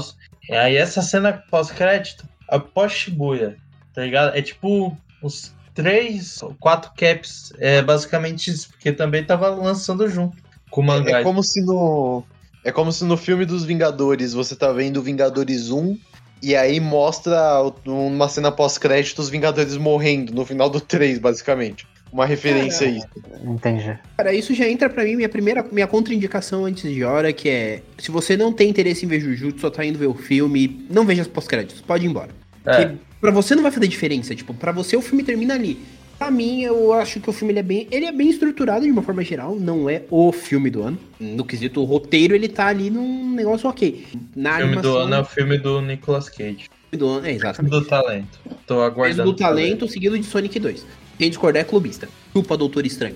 Aí 0.51 0.75
essa 0.75 1.01
cena 1.01 1.41
pós-crédito, 1.49 2.25
após 2.49 2.91
Shibuya, 2.91 3.55
tá 3.93 4.03
ligado? 4.03 4.35
É 4.37 4.41
tipo 4.41 4.97
os 5.21 5.53
três, 5.73 6.37
quatro 6.59 6.91
caps. 6.97 7.53
É 7.59 7.81
basicamente 7.81 8.51
isso, 8.51 8.69
porque 8.71 8.91
também 8.91 9.23
tava 9.23 9.49
lançando 9.49 10.07
junto 10.07 10.37
com 10.69 10.81
o 10.81 10.83
mangá. 10.83 11.19
É 11.19 11.23
como 11.23 11.41
se 11.43 11.63
no. 11.65 12.23
É 12.67 12.71
como 12.73 12.91
se 12.91 13.05
no 13.05 13.15
filme 13.15 13.45
dos 13.45 13.63
Vingadores 13.63 14.33
você 14.33 14.53
tá 14.53 14.73
vendo 14.73 15.01
Vingadores 15.01 15.71
1 15.71 15.97
e 16.43 16.53
aí 16.53 16.81
mostra 16.81 17.61
uma 17.85 18.27
cena 18.27 18.51
pós-crédito 18.51 19.19
os 19.19 19.29
Vingadores 19.29 19.77
morrendo 19.77 20.33
no 20.33 20.45
final 20.45 20.69
do 20.69 20.81
3, 20.81 21.17
basicamente. 21.17 21.87
uma 22.11 22.25
referência 22.25 22.85
aí. 22.85 23.01
Entendi. 23.45 23.97
Cara, 24.17 24.33
isso 24.33 24.53
já 24.53 24.67
entra 24.67 24.89
pra 24.89 25.05
mim, 25.05 25.15
minha 25.15 25.29
primeira, 25.29 25.65
minha 25.71 25.87
contraindicação 25.87 26.65
antes 26.65 26.91
de 26.93 27.05
hora, 27.05 27.31
que 27.31 27.47
é, 27.47 27.81
se 27.97 28.11
você 28.11 28.35
não 28.35 28.51
tem 28.51 28.69
interesse 28.69 29.05
em 29.05 29.07
ver 29.07 29.21
Jujutsu, 29.21 29.61
só 29.61 29.69
tá 29.69 29.85
indo 29.85 29.97
ver 29.97 30.07
o 30.07 30.13
filme, 30.13 30.85
não 30.89 31.05
veja 31.05 31.21
os 31.21 31.27
pós-créditos, 31.29 31.79
pode 31.79 32.05
ir 32.05 32.09
embora. 32.09 32.31
É. 32.65 32.85
Que 32.85 32.97
pra 33.21 33.31
você 33.31 33.55
não 33.55 33.63
vai 33.63 33.71
fazer 33.71 33.87
diferença, 33.87 34.35
tipo, 34.35 34.53
pra 34.53 34.73
você 34.73 34.97
o 34.97 35.01
filme 35.01 35.23
termina 35.23 35.53
ali. 35.53 35.79
Pra 36.17 36.31
mim, 36.31 36.63
eu 36.63 36.93
acho 36.93 37.19
que 37.19 37.29
o 37.29 37.33
filme 37.33 37.53
ele 37.53 37.59
é 37.59 37.63
bem, 37.63 37.87
ele 37.91 38.05
é 38.05 38.11
bem 38.11 38.29
estruturado 38.29 38.85
de 38.85 38.91
uma 38.91 39.03
forma 39.03 39.23
geral, 39.23 39.55
não 39.55 39.87
é 39.87 40.01
o 40.09 40.31
filme 40.31 40.69
do 40.69 40.81
ano. 40.81 40.97
No 41.19 41.45
quesito 41.45 41.83
roteiro, 41.83 42.33
ele 42.33 42.47
tá 42.47 42.67
ali 42.67 42.89
num 42.89 43.31
negócio 43.31 43.69
ok. 43.69 44.03
Na 44.35 44.55
O 44.55 44.57
filme 44.57 44.73
do 44.73 44.77
animação, 44.79 44.97
ano 44.97 45.15
é 45.15 45.19
o 45.19 45.25
filme 45.25 45.57
do 45.59 45.81
Nicolas 45.81 46.27
Cage. 46.27 46.67
filme 46.89 46.97
do 46.97 47.07
ano, 47.07 47.27
é, 47.27 47.31
exatamente. 47.33 47.71
Do 47.71 47.85
talento. 47.85 48.39
Tô 48.65 48.81
aguardando. 48.81 49.31
do 49.31 49.35
talento, 49.37 49.87
seguido 49.87 50.17
de 50.17 50.25
Sonic 50.25 50.59
2. 50.59 50.85
Quem 51.19 51.29
discordar 51.29 51.61
é 51.61 51.65
clubista. 51.65 52.09
Culpa 52.33 52.57
Doutor 52.57 52.85
Estranho. 52.85 53.15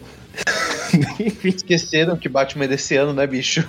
Esqueceram 1.44 2.16
que 2.16 2.30
Batman 2.30 2.66
é 2.66 2.68
desse 2.68 2.96
ano, 2.96 3.14
né, 3.14 3.26
bicho? 3.26 3.68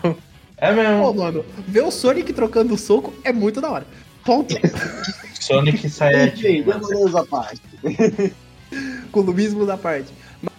É 0.59 0.73
mesmo. 0.73 1.03
Pô, 1.03 1.13
mano, 1.15 1.45
ver 1.67 1.83
o 1.85 1.91
Sonic 1.91 2.33
trocando 2.35 2.77
soco 2.77 3.15
é 3.25 3.33
muito 3.33 3.61
da 3.63 3.71
hora. 3.71 3.87
Ponto. 4.25 4.55
Sonic 5.41 5.89
Sayajin. 5.89 6.63
beleza, 6.63 7.25
parte. 7.25 7.63
Clubismo 9.13 9.67
da 9.67 9.77
parte. 9.77 10.13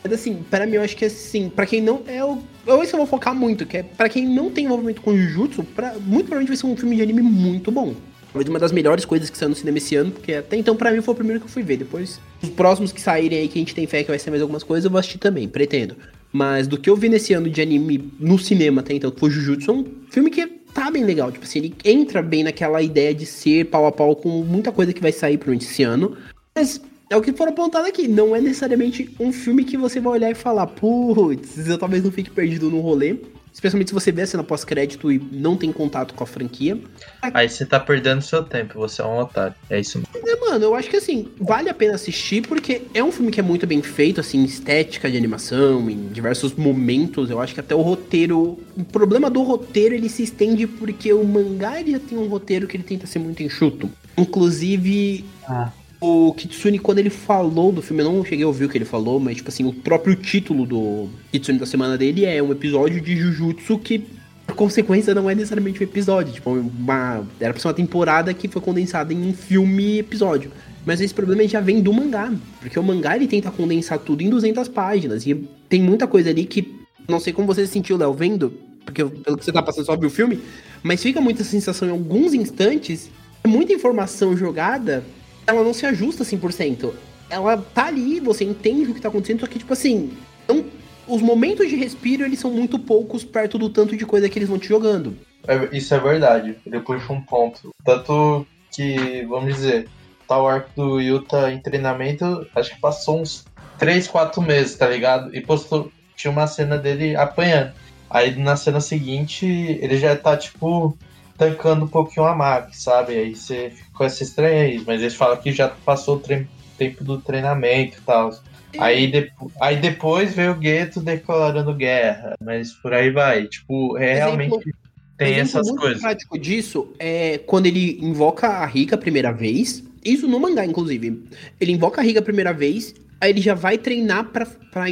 Mas 0.04 0.14
assim, 0.14 0.44
pra 0.50 0.66
mim 0.66 0.76
eu 0.76 0.82
acho 0.82 0.96
que 0.96 1.06
assim, 1.06 1.50
pra 1.50 1.66
quem 1.66 1.82
não. 1.82 2.02
É 2.08 2.24
o. 2.24 2.38
Eu 2.66 2.82
isso 2.84 2.96
eu 2.96 2.98
vou 3.00 3.08
focar 3.08 3.36
muito, 3.36 3.66
que 3.66 3.78
é 3.78 3.84
pra 3.84 4.08
quem 4.08 4.28
não 4.28 4.50
tem 4.50 4.66
envolvimento 4.66 5.02
com 5.02 5.16
Jujutsu, 5.16 5.64
pra, 5.64 5.94
muito 5.94 6.28
provavelmente 6.28 6.48
vai 6.48 6.58
ser 6.58 6.66
um 6.66 6.78
filme 6.78 6.96
de 6.96 7.02
anime 7.02 7.22
muito 7.22 7.72
bom. 7.72 7.94
Talvez 8.32 8.50
uma 8.50 8.58
das 8.58 8.72
melhores 8.72 9.06
coisas 9.06 9.30
que 9.30 9.38
saiu 9.38 9.50
no 9.50 9.56
cinema 9.56 9.78
esse 9.78 9.96
ano, 9.96 10.12
porque 10.12 10.34
até 10.34 10.58
então 10.58 10.76
pra 10.76 10.92
mim 10.92 11.02
foi 11.02 11.14
o 11.14 11.16
primeiro 11.16 11.40
que 11.40 11.46
eu 11.46 11.52
fui 11.52 11.62
ver. 11.62 11.78
Depois, 11.78 12.20
os 12.42 12.50
próximos 12.50 12.92
que 12.92 13.00
saírem 13.00 13.40
aí, 13.40 13.48
que 13.48 13.60
a 13.60 13.62
gente 13.62 13.76
tem 13.76 13.86
fé 13.86 14.02
que 14.02 14.10
vai 14.10 14.18
ser 14.18 14.32
mais 14.32 14.42
algumas 14.42 14.64
coisas, 14.64 14.86
eu 14.86 14.92
vou 14.92 15.00
assistir 15.00 15.20
também, 15.20 15.48
pretendo. 15.48 15.96
Mas 16.32 16.68
do 16.68 16.80
que 16.80 16.90
eu 16.90 16.96
vi 16.96 17.10
nesse 17.10 17.34
ano 17.34 17.48
de 17.48 17.62
anime 17.62 18.12
no 18.20 18.40
cinema 18.40 18.82
até 18.82 18.94
então, 18.96 19.12
que 19.12 19.20
foi 19.20 19.30
Jujutsu, 19.30 19.70
é 19.70 19.74
um 19.74 19.86
filme 20.10 20.32
que 20.32 20.48
tá 20.74 20.90
bem 20.90 21.04
legal. 21.04 21.32
Tipo 21.32 21.46
assim, 21.46 21.60
ele 21.60 21.76
entra 21.86 22.24
bem 22.24 22.44
naquela 22.44 22.82
ideia 22.82 23.14
de 23.14 23.26
ser 23.26 23.66
pau 23.66 23.86
a 23.86 23.92
pau 23.92 24.16
com 24.16 24.30
muita 24.44 24.72
coisa 24.72 24.92
que 24.92 25.02
vai 25.02 25.12
sair 25.12 25.38
pro 25.38 25.54
esse 25.54 25.84
ano. 25.84 26.18
Mas 26.56 26.82
é 27.14 27.16
o 27.16 27.22
que 27.22 27.32
foram 27.32 27.52
apontado 27.52 27.86
aqui. 27.88 28.08
Não 28.08 28.36
é 28.36 28.42
necessariamente 28.42 29.14
um 29.20 29.32
filme 29.32 29.64
que 29.64 29.78
você 29.78 30.00
vai 30.00 30.14
olhar 30.14 30.32
e 30.32 30.36
falar, 30.36 30.66
putz, 30.66 31.68
eu 31.68 31.78
talvez 31.78 32.04
não 32.04 32.12
fique 32.12 32.32
perdido 32.32 32.70
no 32.72 32.82
rolê. 32.82 33.18
Especialmente 33.54 33.90
se 33.90 33.94
você 33.94 34.12
vê 34.12 34.24
a 34.24 34.26
cena 34.26 34.44
pós-crédito 34.44 35.12
e 35.12 35.20
não 35.32 35.56
tem 35.56 35.72
contato 35.72 36.16
com 36.16 36.24
a 36.24 36.28
franquia. 36.28 36.76
Aí 37.22 37.48
você 37.48 37.64
tá 37.68 37.80
perdendo 37.80 38.20
seu 38.24 38.42
tempo, 38.42 38.80
você 38.80 39.00
é 39.00 39.06
um 39.06 39.20
otário. 39.20 39.54
É 39.70 39.80
isso 39.80 40.00
mesmo. 40.00 40.28
É, 40.28 40.36
mano, 40.40 40.66
eu 40.66 40.74
acho 40.74 40.90
que 40.90 40.98
assim, 40.98 41.28
vale 41.40 41.70
a 41.70 41.74
pena 41.76 41.94
assistir 41.94 42.42
porque 42.48 42.82
é 42.96 43.04
um 43.04 43.12
filme 43.12 43.32
que 43.32 43.40
é 43.40 43.44
muito 43.44 43.68
bem 43.68 43.84
feito, 43.84 44.20
assim, 44.20 44.44
estética 44.44 45.10
de 45.10 45.16
animação, 45.16 45.88
em 45.88 46.08
diversos 46.08 46.54
momentos. 46.56 47.30
Eu 47.30 47.40
acho 47.40 47.54
que 47.54 47.60
até 47.60 47.76
o 47.76 47.82
roteiro. 47.82 48.58
O 48.76 48.84
problema 48.86 49.30
do 49.30 49.44
roteiro 49.44 49.94
ele 49.94 50.10
se 50.10 50.24
estende 50.24 50.66
porque 50.66 51.14
o 51.14 51.24
mangá 51.24 51.80
ele 51.80 51.92
já 51.92 52.00
tem 52.00 52.18
um 52.18 52.28
roteiro 52.28 52.66
que 52.66 52.76
ele 52.76 52.84
tenta 52.84 53.06
ser 53.06 53.20
muito 53.20 53.44
enxuto. 53.44 53.88
Inclusive, 54.18 55.24
Ah. 55.48 55.72
O 56.04 56.34
Kitsune, 56.34 56.80
quando 56.80 57.00
ele 57.00 57.10
falou 57.10 57.72
do 57.72 57.82
filme, 57.82 58.04
eu 58.04 58.12
não 58.12 58.26
cheguei 58.26 58.44
a 58.44 58.48
ouvir 58.48 58.66
o 58.66 58.70
que 58.70 58.78
ele 58.78 58.86
falou, 58.86 59.20
mas, 59.20 59.38
tipo 59.38 59.50
assim, 59.50 59.66
o 59.66 59.74
próprio 59.74 60.16
título 60.16 60.66
do 60.66 61.10
Kitsune 61.32 61.58
da 61.58 61.66
semana 61.66 61.98
dele 61.98 62.26
é 62.26 62.42
um 62.44 62.52
episódio 62.52 63.00
de 63.00 63.16
Jujutsu 63.16 63.80
que, 63.80 64.04
por 64.46 64.56
consequência, 64.56 65.16
não 65.16 65.30
é 65.30 65.36
necessariamente 65.36 65.80
um 65.80 65.84
episódio. 65.84 66.34
Tipo, 66.34 66.52
uma, 66.52 67.26
era 67.40 67.54
pra 67.54 67.62
ser 67.62 67.68
uma 67.68 67.74
temporada 67.74 68.34
que 68.34 68.48
foi 68.48 68.62
condensada 68.62 69.14
em 69.14 69.30
um 69.30 69.34
filme 69.34 70.00
episódio. 70.00 70.52
Mas 70.86 71.00
esse 71.00 71.14
problema 71.14 71.48
já 71.48 71.62
vem 71.62 71.82
do 71.82 71.94
mangá, 71.94 72.34
porque 72.60 72.78
o 72.78 72.84
mangá 72.84 73.16
ele 73.16 73.28
tenta 73.28 73.50
condensar 73.50 74.00
tudo 74.00 74.22
em 74.22 74.30
200 74.30 74.68
páginas, 74.68 75.26
e 75.26 75.34
tem 75.70 75.82
muita 75.82 76.06
coisa 76.06 76.30
ali 76.30 76.46
que, 76.46 76.76
não 77.08 77.20
sei 77.20 77.32
como 77.32 77.48
você 77.48 77.66
se 77.66 77.72
sentiu, 77.72 77.96
Léo, 77.96 78.14
vendo, 78.14 78.54
porque 78.84 79.06
pelo 79.06 79.38
que 79.38 79.46
você 79.46 79.52
tá 79.52 79.64
passando 79.64 79.86
só 79.86 79.96
viu 79.96 80.10
o 80.10 80.12
filme, 80.12 80.40
mas 80.82 81.02
fica 81.02 81.22
muita 81.22 81.44
sensação 81.44 81.88
em 81.88 81.92
alguns 81.92 82.34
instantes, 82.34 83.10
muita 83.48 83.72
informação 83.72 84.36
jogada 84.36 85.04
ela 85.46 85.64
não 85.64 85.74
se 85.74 85.86
ajusta 85.86 86.24
100%. 86.24 86.94
Ela 87.30 87.58
tá 87.58 87.88
ali, 87.88 88.20
você 88.20 88.44
entende 88.44 88.92
o 88.92 88.94
que 88.94 89.02
tá 89.02 89.10
acontecendo, 89.10 89.42
só 89.42 89.48
que, 89.48 89.60
tipo 89.60 89.74
assim, 89.74 90.12
não, 90.48 90.66
os 91.08 91.22
momentos 91.22 91.68
de 91.70 91.76
respiro, 91.76 92.24
eles 92.24 92.40
são 92.40 92.52
muito 92.52 92.78
poucos 92.80 93.24
perto 93.24 93.58
do 93.58 93.70
tanto 93.70 93.96
de 93.98 94.06
coisa 94.06 94.30
que 94.30 94.38
eles 94.38 94.50
vão 94.50 94.60
te 94.60 94.68
jogando. 94.68 95.18
É- 95.48 95.70
isso 95.76 95.94
é 95.94 96.00
verdade. 96.00 96.56
Ele 96.66 96.80
puxa 96.80 97.12
um 97.12 97.22
ponto. 97.22 97.72
Tanto 97.84 98.46
que, 98.72 99.26
vamos 99.28 99.56
dizer, 99.56 99.88
tá 100.28 100.42
o 100.42 100.48
arco 100.48 100.70
do 100.76 101.00
Yuta 101.00 101.52
em 101.52 101.60
treinamento, 101.60 102.48
acho 102.56 102.72
que 102.74 102.80
passou 102.80 103.22
uns 103.22 103.46
3, 103.78 104.08
4 104.08 104.42
meses, 104.42 104.76
tá 104.76 104.88
ligado? 104.88 105.36
E 105.36 105.42
postou, 105.42 105.92
tinha 106.16 106.32
uma 106.32 106.48
cena 106.48 106.78
dele 106.78 107.16
apanhando. 107.16 107.74
Aí 108.10 108.36
na 108.36 108.56
cena 108.56 108.80
seguinte, 108.80 109.46
ele 109.46 109.98
já 109.98 110.16
tá, 110.16 110.38
tipo, 110.38 110.96
tancando 111.38 111.86
um 111.86 111.88
pouquinho 111.88 112.26
a 112.26 112.36
Maki, 112.36 112.78
sabe? 112.78 113.14
Aí 113.14 113.36
você 113.36 113.72
fica 113.72 113.90
com 113.94 114.04
essa 114.04 114.24
estranheza, 114.24 114.84
mas 114.88 115.02
eles 115.02 115.16
falam 115.16 115.38
que 115.38 115.52
já 115.52 115.68
passou 115.70 116.18
o 116.18 116.20
tre- 116.20 116.48
tempo 116.78 117.04
do 117.04 117.20
treinamento 117.20 117.98
e 117.98 118.02
tal. 118.02 118.32
Aí, 118.80 119.06
depo- 119.08 119.52
aí 119.62 119.76
depois 119.78 120.34
veio 120.34 120.52
o 120.54 120.56
Gueto 120.56 121.00
declarando 121.00 121.74
guerra, 121.76 122.36
mas 122.44 122.72
por 122.74 122.92
aí 122.94 123.12
vai. 123.12 123.46
Tipo, 123.48 123.98
é 123.98 124.14
Exemplo- 124.14 124.26
realmente 124.38 124.76
tem 125.18 125.28
Exemplo 125.34 125.42
essas 125.44 125.68
muito 125.68 125.82
coisas. 125.82 126.02
prático 126.02 126.40
disso 126.40 126.88
é 126.98 127.38
quando 127.40 127.68
ele 127.68 128.00
invoca 128.02 128.48
a 128.48 128.66
Rika 128.66 128.96
a 128.96 128.98
primeira 128.98 129.32
vez. 129.32 129.84
Isso 130.04 130.28
no 130.28 130.40
mangá, 130.40 130.66
inclusive. 130.66 131.24
Ele 131.62 131.72
invoca 131.72 132.02
a 132.02 132.04
Rika 132.04 132.20
a 132.20 132.24
primeira 132.24 132.52
vez, 132.52 132.96
aí 133.22 133.30
ele 133.30 133.42
já 133.42 133.54
vai 133.54 133.78
treinar 133.78 134.26
pra, 134.26 134.46
pra 134.72 134.86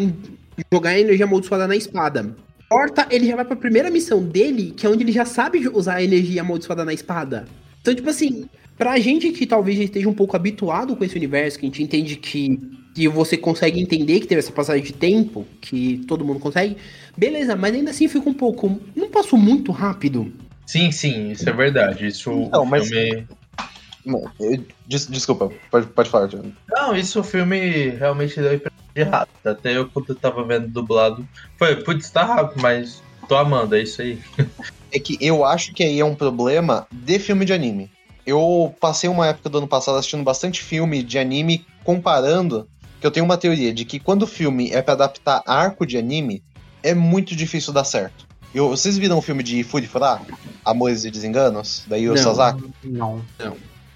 jogar 0.72 0.92
a 0.92 1.00
energia 1.00 1.26
amaldiçoada 1.26 1.68
na 1.68 1.76
espada. 1.76 2.36
Corta, 2.72 3.06
ele 3.12 3.28
já 3.28 3.36
vai 3.36 3.44
pra 3.44 3.54
primeira 3.58 3.90
missão 3.92 4.24
dele, 4.24 4.72
que 4.72 4.86
é 4.86 4.90
onde 4.90 5.04
ele 5.04 5.12
já 5.12 5.26
sabe 5.26 5.68
usar 5.68 5.96
a 5.96 6.04
energia 6.04 6.40
amaldiçoada 6.40 6.86
na 6.86 6.94
espada. 6.94 7.46
Então, 7.82 7.94
tipo 7.94 8.10
assim, 8.10 8.46
pra 8.78 8.98
gente 8.98 9.30
que 9.32 9.46
talvez 9.46 9.78
já 9.78 9.84
esteja 9.84 10.08
um 10.08 10.14
pouco 10.14 10.38
habituado 10.38 10.96
com 10.96 11.04
esse 11.04 11.18
universo, 11.18 11.60
que 11.60 11.66
a 11.66 11.68
gente 11.68 11.84
entende 11.84 12.16
que, 12.16 12.58
que 12.96 13.10
você 13.10 13.36
consegue 13.36 13.78
entender 13.82 14.22
que 14.22 14.26
teve 14.28 14.40
essa 14.40 14.54
passagem 14.54 14.84
de 14.84 14.94
tempo, 14.94 15.46
que 15.60 16.02
todo 16.08 16.24
mundo 16.24 16.40
consegue, 16.40 16.78
beleza, 17.18 17.58
mas 17.58 17.76
ainda 17.76 17.92
assim 17.92 18.08
fica 18.08 18.30
um 18.30 18.34
pouco. 18.34 18.80
Não 18.96 19.10
passou 19.10 19.38
muito 19.38 19.74
rápido. 19.74 20.32
Sim, 20.66 20.94
sim, 20.94 21.32
isso 21.32 21.50
é 21.50 21.52
verdade. 21.52 22.08
Isso 22.08 22.32
Não, 22.54 22.64
o 22.64 22.66
mas- 22.66 22.88
filme. 22.88 23.28
Des- 24.88 25.08
desculpa, 25.08 25.52
pode, 25.70 25.88
pode 25.88 26.10
falar, 26.10 26.28
John. 26.28 26.52
Não, 26.70 26.96
isso 26.96 27.20
o 27.20 27.24
filme 27.24 27.90
realmente 27.90 28.40
deu 28.40 28.54
de 28.94 29.04
rápido. 29.04 29.48
Até 29.48 29.76
eu 29.76 29.90
quando 29.90 30.10
eu 30.10 30.16
tava 30.16 30.44
vendo 30.44 30.68
dublado. 30.68 31.28
Foi, 31.58 31.76
putz, 31.78 32.10
tá 32.10 32.24
rápido, 32.24 32.62
mas 32.62 33.02
tô 33.28 33.36
amando, 33.36 33.76
é 33.76 33.82
isso 33.82 34.02
aí. 34.02 34.20
É 34.92 35.00
que 35.00 35.18
eu 35.22 35.46
acho 35.46 35.74
que 35.74 35.84
aí 35.84 36.00
é 36.00 36.06
um 36.06 36.16
problema 36.16 36.88
de 36.92 37.18
filme 37.20 37.46
de 37.46 37.54
anime. 37.54 37.90
Eu 38.26 38.76
passei 38.80 39.10
uma 39.10 39.28
época 39.28 39.50
do 39.50 39.58
ano 39.58 39.68
passado 39.68 39.98
assistindo 39.98 40.24
bastante 40.24 40.62
filme 40.62 41.02
de 41.02 41.18
anime 41.18 41.66
comparando, 41.84 42.68
que 43.00 43.08
eu 43.08 43.12
tenho 43.12 43.26
uma 43.26 43.38
teoria 43.38 43.74
de 43.74 43.86
que 43.86 44.00
quando 44.00 44.24
o 44.24 44.28
filme 44.28 44.70
é 44.72 44.82
pra 44.82 44.94
adaptar 44.94 45.42
arco 45.46 45.86
de 45.86 45.98
anime, 45.98 46.44
é 46.84 46.94
muito 46.94 47.36
difícil 47.36 47.74
dar 47.74 47.84
certo. 47.84 48.28
Eu, 48.54 48.70
vocês 48.70 48.98
viram 48.98 49.18
o 49.18 49.22
filme 49.22 49.42
de 49.44 49.64
Fury 49.64 49.88
Fura? 49.88 50.20
Amores 50.66 51.06
e 51.06 51.12
Desenganos? 51.12 51.86
Da 51.88 51.96
Yu 51.96 52.14
Não. 52.14 52.22
Sasaki? 52.22 52.64
Não. 52.84 53.22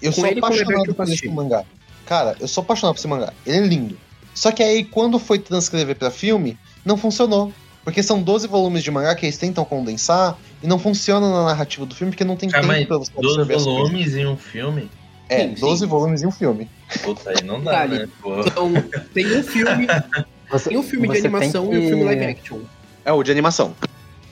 Eu 0.00 0.12
Com 0.12 0.20
sou 0.20 0.24
o 0.24 0.38
apaixonado 0.38 0.94
por 0.94 1.08
esse 1.08 1.28
mangá. 1.28 1.64
Cara, 2.06 2.36
eu 2.40 2.48
sou 2.48 2.62
apaixonado 2.62 2.94
por 2.94 3.00
esse 3.00 3.08
mangá. 3.08 3.32
Ele 3.44 3.58
é 3.58 3.60
lindo. 3.60 3.98
Só 4.36 4.52
que 4.52 4.62
aí, 4.62 4.84
quando 4.84 5.18
foi 5.18 5.38
transcrever 5.38 5.96
pra 5.96 6.10
filme, 6.10 6.56
não 6.84 6.96
funcionou. 6.96 7.52
Porque 7.82 8.02
são 8.02 8.20
12 8.20 8.48
volumes 8.48 8.82
de 8.82 8.90
mangá 8.90 9.14
que 9.14 9.24
eles 9.26 9.38
tentam 9.38 9.64
condensar 9.64 10.36
e 10.62 10.66
não 10.66 10.76
funciona 10.78 11.30
na 11.30 11.44
narrativa 11.44 11.86
do 11.86 11.94
filme 11.94 12.10
porque 12.12 12.24
não 12.24 12.36
tem 12.36 12.48
Calma 12.50 12.72
aí, 12.74 12.80
tempo 12.80 12.88
pra 12.88 12.98
você 12.98 13.12
12 13.12 13.26
absorver 13.40 13.54
as 13.54 13.62
coisas. 13.64 13.80
volumes 13.82 14.16
em 14.16 14.26
um 14.26 14.36
filme? 14.36 14.90
É, 15.28 15.40
Sim, 15.48 15.54
12 15.60 15.80
sim. 15.80 15.86
volumes 15.86 16.22
em 16.22 16.26
um 16.26 16.30
filme. 16.32 16.68
Puta, 17.04 17.30
aí 17.30 17.42
não 17.44 17.62
dá, 17.62 17.86
né? 17.86 18.08
Então, 18.18 18.72
tem 19.14 19.38
um 19.38 19.42
filme, 19.42 19.86
Você, 20.50 20.68
tem 20.68 20.78
um 20.78 20.82
filme 20.82 21.08
de 21.08 21.18
animação 21.18 21.64
e 21.72 21.78
um 21.78 21.80
que- 21.80 21.88
filme 21.88 22.04
live 22.04 22.24
action. 22.24 22.58
É 23.04 23.12
o 23.12 23.22
de 23.22 23.30
animação. 23.30 23.74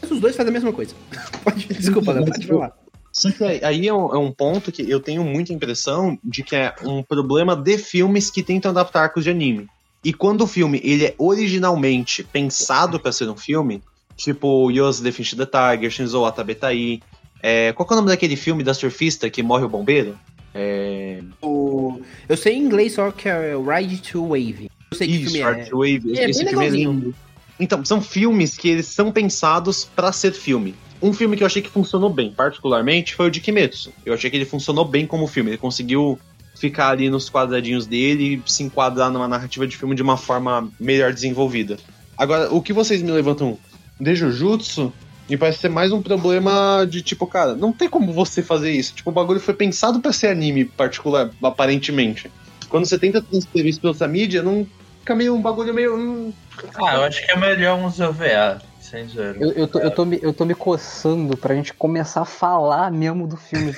Mas 0.03 0.11
os 0.11 0.21
dois 0.21 0.35
fazem 0.37 0.51
a 0.51 0.53
mesma 0.53 0.73
coisa. 0.73 0.95
Pode, 1.45 1.67
desculpa, 1.69 2.13
Léo, 2.13 2.27
pode 2.27 2.47
falar. 2.47 2.73
Só 3.13 3.31
que 3.31 3.45
aí- 3.45 3.61
aí 3.63 3.87
é 3.89 3.95
um, 3.95 4.15
é 4.15 4.19
um 4.19 4.33
ponto 4.33 4.73
que 4.73 4.89
eu 4.91 4.99
tenho 4.99 5.23
muita 5.23 5.53
impressão 5.53 6.19
de 6.25 6.43
que 6.43 6.57
é 6.57 6.75
um 6.83 7.05
problema 7.05 7.55
de 7.55 7.79
filmes 7.79 8.31
que 8.33 8.43
tentam 8.43 8.73
adaptar 8.73 9.03
arcos 9.05 9.23
de 9.23 9.31
anime. 9.31 9.69
E 10.05 10.13
quando 10.13 10.43
o 10.43 10.47
filme 10.47 10.81
ele 10.85 11.07
é 11.07 11.15
originalmente 11.19 12.23
pensado 12.25 13.01
pra 13.01 13.11
ser 13.13 13.29
um 13.29 13.37
filme, 13.37 13.83
tipo 14.17 14.71
Yos 14.71 15.01
the 15.01 15.11
Fish 15.11 15.35
the 15.35 15.47
Tiger, 15.47 15.91
Shinzo 15.91 16.25
Atabetai, 16.25 17.01
é, 17.43 17.73
qual 17.73 17.87
que 17.87 17.93
é 17.93 17.97
o 17.97 18.01
nome 18.01 18.11
daquele 18.11 18.37
filme 18.37 18.63
da 18.63 18.75
surfista 18.75 19.29
que 19.31 19.43
morre 19.43 19.65
o 19.65 19.69
bombeiro? 19.69 20.19
É, 20.55 21.21
O- 21.43 22.01
eu 22.29 22.37
sei 22.37 22.55
em 22.55 22.63
inglês 22.63 22.93
só 22.95 23.11
que 23.11 23.29
é 23.29 23.55
Ride 23.57 24.01
to 24.03 24.29
Wave. 24.29 24.71
Eu 24.91 24.97
sei 24.97 25.09
que 25.09 25.15
Isso, 25.15 25.25
filme 25.33 25.39
é. 25.41 25.43
Art 25.43 25.71
Wave. 25.71 26.19
É, 26.19 26.31
Esse 26.31 26.41
bem 26.45 26.51
filme 26.51 26.67
é 26.67 26.71
lindo. 26.71 27.15
Então, 27.59 27.85
são 27.85 28.01
filmes 28.01 28.57
que 28.57 28.69
eles 28.69 28.87
são 28.87 29.11
pensados 29.13 29.85
pra 29.85 30.13
ser 30.13 30.33
filme. 30.33 30.75
Um 31.03 31.13
filme 31.13 31.37
que 31.37 31.43
eu 31.43 31.47
achei 31.47 31.61
que 31.63 31.69
funcionou 31.71 32.09
bem, 32.11 32.33
particularmente, 32.33 33.15
foi 33.15 33.27
o 33.27 33.31
de 33.31 33.41
Kimetsu. 33.41 33.93
Eu 34.07 34.15
achei 34.15 34.31
que 34.31 34.37
ele 34.37 34.45
funcionou 34.45 34.85
bem 34.85 35.07
como 35.07 35.27
filme. 35.27 35.51
Ele 35.51 35.59
conseguiu 35.59 36.19
ficar 36.55 36.89
ali 36.91 37.11
nos 37.11 37.29
quadradinhos 37.29 37.87
dele 37.87 38.43
e 38.47 38.51
se 38.51 38.63
enquadrar 38.63 39.11
numa 39.11 39.29
narrativa 39.29 39.67
de 39.67 39.77
filme 39.77 39.95
de 39.95 40.03
uma 40.03 40.17
forma 40.17 40.69
melhor 40.79 41.13
desenvolvida. 41.13 41.77
Agora, 42.17 42.53
o 42.53 42.63
que 42.63 42.73
vocês 42.73 43.03
me 43.03 43.11
levantam 43.11 43.59
de 44.01 44.15
Jujutsu 44.15 44.93
me 45.29 45.37
parece 45.37 45.59
ser 45.59 45.71
mais 45.71 45.91
um 45.91 46.03
problema 46.03 46.87
de 46.89 47.03
tipo, 47.03 47.27
cara, 47.27 47.55
não 47.55 47.73
tem 47.73 47.89
como 47.89 48.13
você 48.13 48.43
fazer 48.43 48.71
isso. 48.73 48.95
Tipo, 48.95 49.11
o 49.11 49.13
bagulho 49.13 49.41
foi 49.41 49.55
pensado 49.55 50.01
para 50.01 50.13
ser 50.13 50.29
anime 50.29 50.65
particular, 50.65 51.31
aparentemente. 51.43 52.31
Quando 52.69 52.87
você 52.87 52.99
tenta 52.99 53.23
transferir 53.23 53.69
isso 53.69 53.81
pra 53.81 53.91
outra 53.91 54.07
mídia, 54.07 54.43
não 54.43 54.67
fica 55.01 55.15
meio 55.15 55.35
um 55.35 55.41
bagulho 55.41 55.73
meio. 55.73 55.97
hum, 55.97 56.33
Ah, 56.75 56.97
eu 56.97 57.05
acho 57.05 57.25
que 57.25 57.33
é 57.33 57.37
melhor 57.37 57.79
uns 57.79 57.99
OVA, 58.01 58.61
sem 58.81 59.09
zero. 59.09 59.43
Eu, 59.43 59.53
eu, 59.53 59.67
tô, 59.69 59.79
eu, 59.79 59.91
tô 59.91 60.05
me, 60.05 60.19
eu 60.21 60.33
tô 60.33 60.45
me 60.45 60.55
coçando 60.55 61.37
pra 61.37 61.55
gente 61.55 61.73
começar 61.73 62.23
a 62.23 62.27
falar 62.27 62.91
mesmo 62.91 63.27
do 63.27 63.37
filme. 63.37 63.75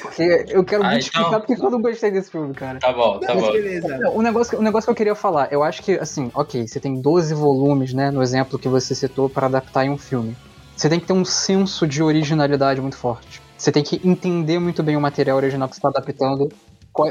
Porque 0.00 0.44
eu 0.48 0.64
quero 0.64 0.82
Ah, 0.84 0.90
muito 0.90 1.06
então- 1.08 1.20
explicar 1.22 1.40
porque 1.40 1.52
eu 1.64 1.70
não 1.70 1.80
gostei 1.82 2.10
desse 2.10 2.30
filme, 2.30 2.54
cara. 2.54 2.78
Tá 2.78 2.92
bom, 2.92 3.18
tá 3.18 3.34
Mas 3.34 3.44
bom. 3.44 3.52
beleza. 3.52 4.10
O 4.10 4.22
negócio, 4.22 4.50
que- 4.50 4.56
o 4.56 4.62
negócio 4.62 4.86
que 4.86 4.90
eu 4.90 4.94
queria 4.96 5.14
falar, 5.14 5.52
eu 5.52 5.62
acho 5.62 5.82
que, 5.82 5.92
assim, 5.98 6.30
ok, 6.34 6.66
você 6.66 6.80
tem 6.80 7.00
12 7.00 7.34
volumes, 7.34 7.92
né, 7.92 8.10
no 8.10 8.22
exemplo 8.22 8.58
que 8.58 8.68
você 8.68 8.94
citou, 8.94 9.28
para 9.28 9.46
adaptar 9.46 9.84
em 9.84 9.90
um 9.90 9.98
filme. 9.98 10.36
Você 10.76 10.88
tem 10.88 10.98
que 10.98 11.06
ter 11.06 11.12
um 11.12 11.24
senso 11.24 11.86
de 11.86 12.02
originalidade 12.02 12.80
muito 12.80 12.96
forte. 12.96 13.42
Você 13.56 13.70
tem 13.70 13.82
que 13.82 14.00
entender 14.02 14.58
muito 14.58 14.82
bem 14.82 14.96
o 14.96 15.00
material 15.00 15.36
original 15.36 15.68
que 15.68 15.74
você 15.74 15.78
está 15.80 15.88
adaptando, 15.90 16.48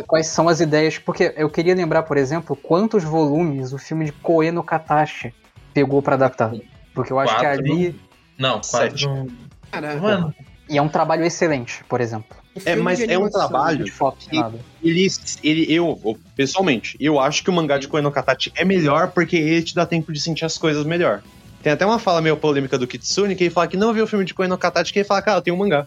quais, 0.08 0.26
são 0.28 0.50
as 0.50 0.60
ideias. 0.60 0.98
Porque 0.98 1.32
eu 1.38 1.50
queria 1.50 1.76
lembrar, 1.76 2.02
por 2.04 2.18
exemplo, 2.18 2.56
quantos 2.56 3.04
volumes 3.04 3.72
o 3.72 3.78
filme 3.78 4.06
de 4.06 4.12
Koe 4.12 4.52
no 4.52 4.64
Katashi 4.64 5.32
pegou 5.74 6.02
para 6.02 6.16
adaptar. 6.16 6.52
Porque 6.96 7.14
eu 7.14 7.20
acho 7.20 7.36
que 7.36 7.42
Quatro. 7.46 7.60
ali. 7.62 8.02
Não, 8.38 8.64
Sete. 8.64 9.06
quatro. 9.06 9.28
Cara, 9.72 9.96
Mano, 9.98 10.34
E 10.68 10.78
é 10.78 10.82
um 10.82 10.88
trabalho 10.90 11.24
excelente, 11.24 11.84
por 11.86 12.00
exemplo. 12.02 12.38
É, 12.66 12.76
mas 12.76 13.00
é 13.00 13.18
um 13.18 13.30
trabalho. 13.30 13.86
De 13.86 13.91
foto, 13.91 14.26
E- 14.32 14.36
nada. 14.36 14.60
ele, 14.84 15.08
ele, 15.43 15.74
eu, 15.74 16.00
eu, 16.04 16.20
pessoalmente, 16.36 16.97
eu 17.00 17.20
acho 17.20 17.43
que 17.43 17.50
o 17.50 17.54
mangá 17.54 17.78
de 17.78 17.88
Koe 17.88 18.02
no 18.02 18.12
Katachi 18.12 18.52
é 18.56 18.66
melhor 18.66 19.12
porque 19.12 19.36
ele 19.36 19.64
te 19.64 19.76
dá 19.76 19.86
tempo 19.86 20.12
de 20.12 20.20
sentir 20.20 20.45
as 20.45 20.58
coisas 20.58 20.86
melhor. 20.86 21.22
Tem 21.62 21.72
até 21.74 21.86
uma 21.86 22.00
fala 22.00 22.22
meio 22.22 22.38
polêmica 22.38 22.78
do 22.78 22.88
Kitsune 22.88 23.36
que 23.36 23.43
ele 23.45 23.54
fala 23.54 23.68
que 23.68 23.78
não 23.78 23.93
viu 23.93 24.06
o 24.06 24.08
filme 24.08 24.26
de 24.26 24.34
Koe 24.34 24.47
no 24.47 24.58
Katachi 24.58 24.93
que 24.93 25.00
ele 25.00 25.08
fala, 25.08 25.22
cara, 25.22 25.41
tem 25.41 25.54
um 25.54 25.58
mangá. 25.58 25.86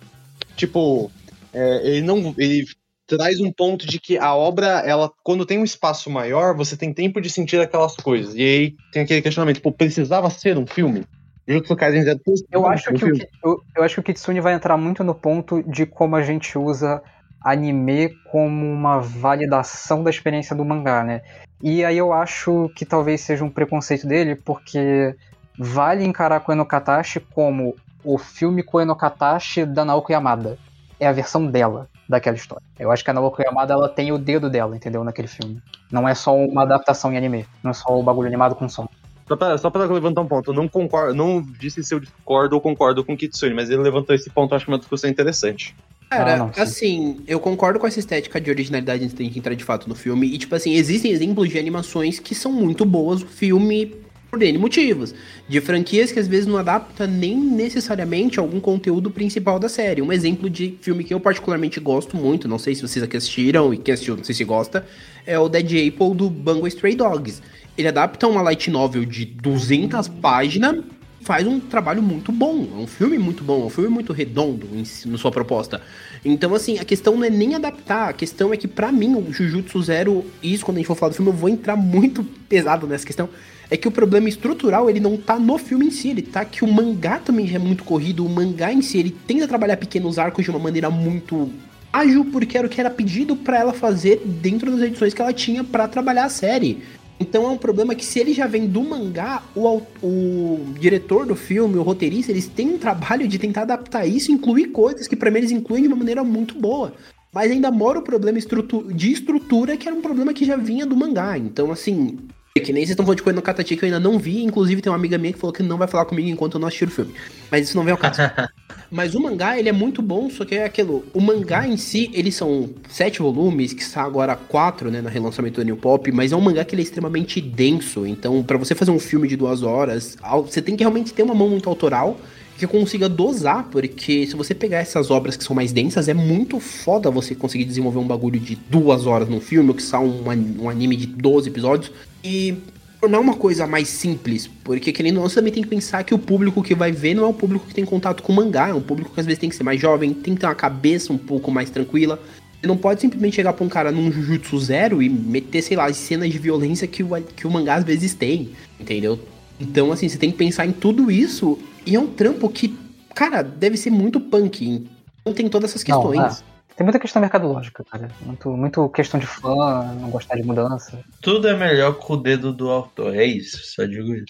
Tipo, 0.57 1.11
é, 1.53 1.81
ele 1.85 2.03
não. 2.03 2.35
Ele 2.39 2.67
traz 3.07 3.41
um 3.41 3.53
ponto 3.53 3.87
de 3.87 4.01
que 4.01 4.17
a 4.17 4.35
obra, 4.35 4.83
ela, 4.87 5.11
quando 5.23 5.45
tem 5.45 5.59
um 5.59 5.65
espaço 5.65 6.09
maior, 6.09 6.55
você 6.57 6.77
tem 6.77 6.93
tempo 6.95 7.21
de 7.21 7.29
sentir 7.29 7.61
aquelas 7.61 7.95
coisas. 7.97 8.35
E 8.35 8.41
aí 8.41 8.77
tem 8.93 9.03
aquele 9.03 9.21
questionamento, 9.21 9.57
tipo, 9.57 9.73
precisava 9.73 10.31
ser 10.31 10.57
um 10.57 10.67
filme? 10.67 11.05
Jujutsu 11.47 11.77
Kaisen 11.77 12.05
já 12.05 12.15
Eu 12.51 12.67
acho, 12.67 12.93
que 12.93 13.05
o, 13.05 13.17
eu, 13.45 13.63
eu 13.77 13.83
acho 13.83 13.95
que 13.97 14.01
o 14.01 14.03
Kitsune 14.03 14.41
vai 14.41 14.55
entrar 14.55 14.77
muito 14.77 15.03
no 15.03 15.15
ponto 15.15 15.63
de 15.63 15.85
como 15.85 16.15
a 16.15 16.23
gente 16.23 16.57
usa 16.57 17.03
anime 17.45 18.11
como 18.31 18.67
uma 18.73 19.01
validação 19.01 20.03
da 20.03 20.11
experiência 20.11 20.55
do 20.55 20.65
mangá, 20.65 21.03
né? 21.03 21.23
E 21.61 21.85
aí 21.85 21.99
eu 21.99 22.13
acho 22.13 22.71
que 22.77 22.85
talvez 22.85 23.21
seja 23.21 23.45
um 23.45 23.51
preconceito 23.51 24.07
dele, 24.07 24.37
porque 24.37 25.17
vale 25.59 26.05
encarar 26.05 26.41
Koe 26.41 26.55
no 26.55 26.67
Katashi 26.67 27.21
como 27.21 27.75
o 28.05 28.19
filme 28.19 28.63
Koe 28.63 28.85
no 28.85 28.97
Katashi 28.97 29.65
da 29.65 29.85
Naoko 29.85 30.13
Yamada. 30.13 30.59
É 30.99 31.07
a 31.07 31.13
versão 31.13 31.47
dela 31.47 31.89
daquela 32.09 32.37
história. 32.37 32.63
Eu 32.79 32.91
acho 32.93 33.03
que 33.03 33.11
a 33.11 33.15
Naoko 33.15 33.43
Yamada 33.43 33.75
ela 33.75 33.89
tem 33.89 34.13
o 34.13 34.19
dedo 34.19 34.49
dela, 34.49 34.77
entendeu? 34.77 35.03
Naquele 35.03 35.29
filme. 35.29 35.61
Não 35.91 36.09
é 36.09 36.15
só 36.15 36.37
uma 36.37 36.63
adaptação 36.63 37.13
em 37.13 37.17
anime. 37.17 37.47
Não 37.63 37.73
é 37.73 37.75
só 37.75 37.99
o 37.99 38.03
bagulho 38.03 38.29
animado 38.29 38.55
com 38.55 38.69
som. 38.69 38.89
Só 39.27 39.37
pra, 39.37 39.57
só 39.59 39.71
pra 39.71 39.85
levantar 39.85 40.21
um 40.21 40.27
ponto, 40.27 40.51
eu 40.51 40.55
não 40.55 40.69
concordo, 40.69 41.15
não 41.15 41.41
disse 41.59 41.83
se 41.83 41.95
eu 41.95 42.01
discordo 42.01 42.55
ou 42.57 42.61
concordo 42.61 43.05
com 43.05 43.15
o 43.15 43.17
Kitsune, 43.17 43.55
mas 43.55 43.71
ele 43.71 43.81
levantou 43.81 44.15
esse 44.15 44.29
ponto, 44.29 44.55
acho 44.55 44.65
que 44.65 44.71
é 44.71 44.75
uma 44.75 44.79
discussão 44.79 45.09
interessante. 45.09 45.75
Cara, 46.11 46.51
Ah, 46.57 46.63
assim, 46.63 47.21
eu 47.27 47.41
concordo 47.41 47.79
com 47.79 47.87
essa 47.87 47.99
estética 47.99 48.39
de 48.39 48.51
originalidade 48.51 49.05
antes 49.05 49.17
gente 49.17 49.39
entrar 49.39 49.55
de 49.55 49.65
fato 49.65 49.89
no 49.89 49.95
filme. 49.95 50.27
E, 50.27 50.37
tipo 50.37 50.55
assim, 50.55 50.75
existem 50.75 51.11
exemplos 51.11 51.49
de 51.49 51.59
animações 51.59 52.19
que 52.19 52.35
são 52.35 52.53
muito 52.53 52.85
boas 52.85 53.23
no 53.23 53.29
filme 53.29 53.95
por 54.31 54.43
N 54.43 54.59
motivos. 54.59 55.15
De 55.49 55.61
franquias 55.61 56.13
que 56.13 56.19
às 56.19 56.29
vezes 56.29 56.47
não 56.47 56.59
adapta 56.59 57.07
nem 57.07 57.37
necessariamente 57.37 58.39
algum 58.39 58.61
conteúdo 58.61 59.11
principal 59.11 59.59
da 59.59 59.69
série. 59.69 60.03
Um 60.03 60.13
exemplo 60.13 60.51
de 60.51 60.77
filme 60.81 61.05
que 61.05 61.15
eu 61.15 61.21
particularmente 61.21 61.79
gosto 61.81 62.17
muito, 62.17 62.49
não 62.49 62.59
sei 62.59 62.75
se 62.75 62.83
vocês 62.83 63.03
aqui 63.03 63.17
assistiram 63.17 63.73
e 63.73 63.79
quem 63.79 63.95
assistiu 63.95 64.17
não 64.17 64.25
sei 64.25 64.35
se 64.35 64.45
gosta, 64.45 64.87
é 65.27 65.39
o 65.39 65.49
Dead 65.49 65.89
Apple 65.89 66.15
do 66.15 66.29
Bungo 66.29 66.67
Stray 66.67 66.95
Dogs. 66.95 67.43
Ele 67.77 67.89
adapta 67.89 68.27
uma 68.27 68.43
light 68.43 68.71
novel 68.71 69.05
de 69.05 69.25
200 69.25 70.09
páginas 70.09 70.85
faz 71.23 71.47
um 71.47 71.61
trabalho 71.61 72.03
muito 72.03 72.33
bom. 72.33 72.69
É 72.77 72.77
um 72.77 72.87
filme 72.87 73.19
muito 73.19 73.43
bom, 73.43 73.63
é 73.63 73.65
um 73.67 73.71
filme 73.71 73.89
muito 73.89 74.13
redondo 74.13 74.69
em 74.75 74.83
na 75.09 75.17
sua 75.17 75.31
proposta. 75.31 75.81
Então, 76.25 76.55
assim, 76.55 76.79
a 76.79 76.85
questão 76.85 77.17
não 77.17 77.25
é 77.25 77.31
nem 77.31 77.55
adaptar, 77.55 78.11
a 78.11 78.13
questão 78.13 78.53
é 78.53 78.57
que, 78.57 78.69
pra 78.69 78.93
mim, 78.93 79.15
o 79.15 79.33
Jujutsu 79.33 79.83
Zero, 79.83 80.25
isso 80.43 80.65
quando 80.65 80.77
a 80.77 80.81
gente 80.81 80.87
for 80.87 80.97
falar 80.97 81.11
do 81.11 81.17
filme, 81.17 81.31
eu 81.31 81.37
vou 81.37 81.49
entrar 81.49 81.77
muito 81.77 82.25
pesado 82.49 82.87
nessa 82.87 83.07
questão. 83.07 83.29
É 83.71 83.77
que 83.77 83.89
o 83.89 83.91
problema 83.91 84.29
estrutural, 84.29 84.91
ele 84.91 85.01
não 85.01 85.17
tá 85.17 85.39
no 85.39 85.57
filme 85.57 85.87
em 85.87 85.91
si, 85.91 86.11
ele 86.11 86.23
tá 86.23 86.45
que 86.45 86.65
o 86.65 86.71
mangá 86.71 87.19
também 87.19 87.47
já 87.47 87.57
é 87.57 87.59
muito 87.59 87.85
corrido, 87.85 88.27
o 88.27 88.29
mangá 88.29 88.73
em 88.73 88.83
si, 88.83 88.99
ele 88.99 89.17
tenta 89.27 89.49
trabalhar 89.49 89.77
pequenos 89.77 90.19
arcos 90.19 90.45
de 90.45 90.51
uma 90.51 90.59
maneira 90.59 90.91
muito 90.91 91.51
ágil, 91.93 92.25
porque 92.27 92.57
era 92.57 92.67
o 92.67 92.71
que 92.71 92.81
era 92.81 92.91
pedido 92.91 93.37
pra 93.37 93.59
ela 93.59 93.73
fazer 93.73 94.21
dentro 94.25 94.71
das 94.71 94.81
edições 94.81 95.15
que 95.15 95.23
ela 95.23 95.33
tinha 95.33 95.63
pra 95.63 95.87
trabalhar 95.87 96.25
a 96.25 96.29
série. 96.29 96.83
Então 97.23 97.45
é 97.45 97.49
um 97.49 97.57
problema 97.57 97.95
que 97.95 98.05
se 98.05 98.19
ele 98.19 98.35
já 98.35 98.49
vem 98.49 98.67
do 98.67 98.83
mangá, 98.83 99.43
o, 99.55 99.81
o 100.03 100.75
diretor 100.79 101.25
do 101.25 101.37
filme, 101.37 101.79
o 101.79 101.83
roteirista, 101.83 102.33
eles 102.33 102.49
têm 102.49 102.75
um 102.75 102.79
trabalho 102.79 103.29
de 103.29 103.39
tentar 103.39 103.63
adaptar 103.63 104.05
isso, 104.05 104.33
incluir 104.33 104.67
coisas 104.67 105.07
que 105.07 105.15
pra 105.15 105.31
mim 105.31 105.39
eles 105.39 105.53
incluem 105.53 105.83
de 105.83 105.89
uma 105.89 105.97
maneira 105.97 106.25
muito 106.25 106.59
boa. 106.59 106.93
Mas 107.33 107.51
ainda 107.51 107.71
mora 107.71 108.01
o 108.01 108.03
problema 108.03 108.39
de 108.39 109.13
estrutura, 109.13 109.77
que 109.77 109.89
era 109.89 109.97
um 109.97 110.03
problema 110.03 110.35
que 110.35 110.45
já 110.45 110.57
vinha 110.57 110.85
do 110.85 110.97
mangá. 110.97 111.39
Então, 111.39 111.71
assim, 111.71 112.19
é 112.55 112.61
que 112.61 112.73
nem 112.73 112.83
vocês 112.83 112.91
estão 112.91 113.07
falando 113.07 113.17
de 113.17 113.23
coisa 113.23 113.35
no 113.35 113.43
Katati 113.43 113.77
que 113.77 113.83
eu 113.83 113.87
ainda 113.87 113.99
não 113.99 114.19
vi. 114.19 114.43
Inclusive, 114.43 114.83
tem 114.83 114.93
uma 114.93 114.99
amiga 114.99 115.17
minha 115.17 115.33
que 115.33 115.39
falou 115.39 115.55
que 115.55 115.63
não 115.63 115.79
vai 115.79 115.89
falar 115.89 116.05
comigo 116.05 116.29
enquanto 116.29 116.55
eu 116.55 116.61
não 116.61 116.69
assistir 116.69 116.87
o 116.87 116.91
filme. 116.91 117.15
Mas 117.51 117.69
isso 117.69 117.77
não 117.77 117.83
vem 117.83 117.93
ao 117.93 117.99
caso. 117.99 118.21
Mas 118.91 119.15
o 119.15 119.21
mangá, 119.21 119.59
ele 119.59 119.71
é 119.71 119.73
muito 119.73 120.03
bom, 120.03 120.29
só 120.29 120.45
que 120.45 120.55
é 120.55 120.67
aquilo. 120.67 121.03
O 121.15 121.21
mangá 121.21 121.67
em 121.67 121.79
si, 121.79 122.11
eles 122.13 122.35
são 122.35 122.69
sete 122.91 123.21
volumes, 123.21 123.73
que 123.73 123.81
está 123.81 124.03
agora 124.03 124.37
quatro, 124.37 124.91
né, 124.91 125.01
no 125.01 125.09
relançamento 125.09 125.63
do 125.63 125.65
New 125.65 125.79
Pop, 125.79 126.13
mas 126.13 126.31
é 126.31 126.37
um 126.37 126.43
mangá 126.43 126.63
que 126.63 126.75
ele 126.75 126.83
é 126.83 126.85
extremamente 126.85 127.41
denso. 127.41 128.07
Então, 128.07 128.43
pra 128.43 128.59
você 128.59 128.75
fazer 128.75 128.91
um 128.91 128.99
filme 128.99 129.27
de 129.27 129.35
duas 129.35 129.63
horas, 129.63 130.19
você 130.43 130.61
tem 130.61 130.77
que 130.77 130.83
realmente 130.83 131.15
ter 131.15 131.23
uma 131.23 131.35
mão 131.35 131.49
muito 131.49 131.71
autoral 131.71 132.19
que 132.67 132.79
consiga 132.79 133.09
dosar, 133.09 133.69
porque 133.71 134.27
se 134.27 134.37
você 134.37 134.55
pegar 134.55 134.79
essas 134.79 135.11
obras 135.11 135.37
que 135.37 135.45
são 135.45 135.55
mais 135.55 135.73
densas, 135.73 136.09
é 136.09 136.15
muito 136.15 136.61
foda 136.61 137.11
você 137.11 137.35
conseguir 137.35 137.65
desenvolver 137.65 137.99
um 137.99 138.07
bagulho 138.07 138.39
de 138.39 138.57
duas 138.57 139.07
horas 139.07 139.29
num 139.29 139.41
filme, 139.41 139.69
ou 139.69 139.75
que 139.75 139.83
são 139.83 140.07
um, 140.07 140.63
um 140.63 140.69
anime 140.69 140.97
de 140.97 141.07
12 141.07 141.49
episódios, 141.49 141.93
e 142.23 142.55
tornar 143.01 143.19
uma 143.19 143.35
coisa 143.35 143.67
mais 143.67 143.89
simples, 143.89 144.49
porque 144.63 144.93
querendo 144.93 145.17
ou 145.17 145.23
não, 145.23 145.29
você 145.29 145.37
também 145.37 145.53
tem 145.53 145.63
que 145.63 145.69
pensar 145.69 146.05
que 146.05 146.15
o 146.15 146.19
público 146.19 146.63
que 146.63 146.73
vai 146.73 146.93
ver 146.93 147.15
não 147.15 147.25
é 147.25 147.27
o 147.27 147.35
público 147.35 147.67
que 147.67 147.75
tem 147.75 147.85
contato 147.85 148.23
com 148.23 148.33
mangá, 148.33 148.69
é 148.69 148.75
um 148.75 148.81
público 148.81 149.13
que 149.13 149.19
às 149.19 149.27
vezes 149.27 149.41
tem 149.41 149.51
que 149.51 149.57
ser 149.57 149.65
mais 149.65 149.81
jovem, 149.81 150.15
tem 150.15 150.35
que 150.35 150.41
ter 150.41 150.47
uma 150.47 150.55
cabeça 150.55 151.13
um 151.13 151.19
pouco 151.19 151.51
mais 151.51 151.69
tranquila. 151.69 152.21
Você 152.61 152.67
não 152.69 152.77
pode 152.77 153.01
simplesmente 153.01 153.35
chegar 153.35 153.55
pra 153.55 153.65
um 153.65 153.69
cara 153.69 153.91
num 153.91 154.13
Jujutsu 154.13 154.57
Zero 154.61 155.03
e 155.03 155.09
meter, 155.09 155.63
sei 155.63 155.77
lá, 155.77 155.87
as 155.87 155.97
cenas 155.97 156.31
de 156.31 156.39
violência 156.39 156.87
que 156.87 157.03
o, 157.03 157.09
que 157.35 157.45
o 157.45 157.51
mangá 157.51 157.75
às 157.75 157.85
vezes 157.85 158.15
tem, 158.15 158.51
entendeu? 158.79 159.19
Então, 159.63 159.93
assim, 159.93 160.09
você 160.09 160.19
tem 160.19 160.31
que 160.33 160.37
pensar 160.37 160.67
em 160.67 160.73
tudo 160.73 161.11
isso, 161.11 161.59
e 161.87 161.95
é 161.95 162.01
um 162.01 162.07
trampo 162.09 162.49
que, 162.49 162.77
cara, 163.15 163.43
deve 163.43 163.77
ser 163.77 163.91
muito 163.91 164.21
punk. 164.21 164.89
Então 165.21 165.33
tem 165.33 165.49
todas 165.49 165.71
essas 165.71 165.85
Não, 165.87 166.03
questões. 166.11 166.41
é. 166.41 166.53
Tem 166.75 166.85
muita 166.85 166.99
questão 166.99 167.21
mercadológica, 167.21 167.85
cara. 167.85 168.09
Muito, 168.23 168.49
muito 168.51 168.89
questão 168.89 169.21
de 169.21 169.27
fã, 169.27 169.95
não 170.01 170.11
gostar 170.11 170.37
de 170.37 170.43
mudança. 170.43 170.99
Tudo 171.21 171.47
é 171.47 171.55
melhor 171.57 171.95
com 171.95 172.15
o 172.15 172.17
dedo 172.17 172.51
do 172.53 172.69
autor, 172.71 173.15
é 173.15 173.25
isso, 173.27 173.59
só 173.63 173.85
digo 173.85 174.13
isso. 174.15 174.25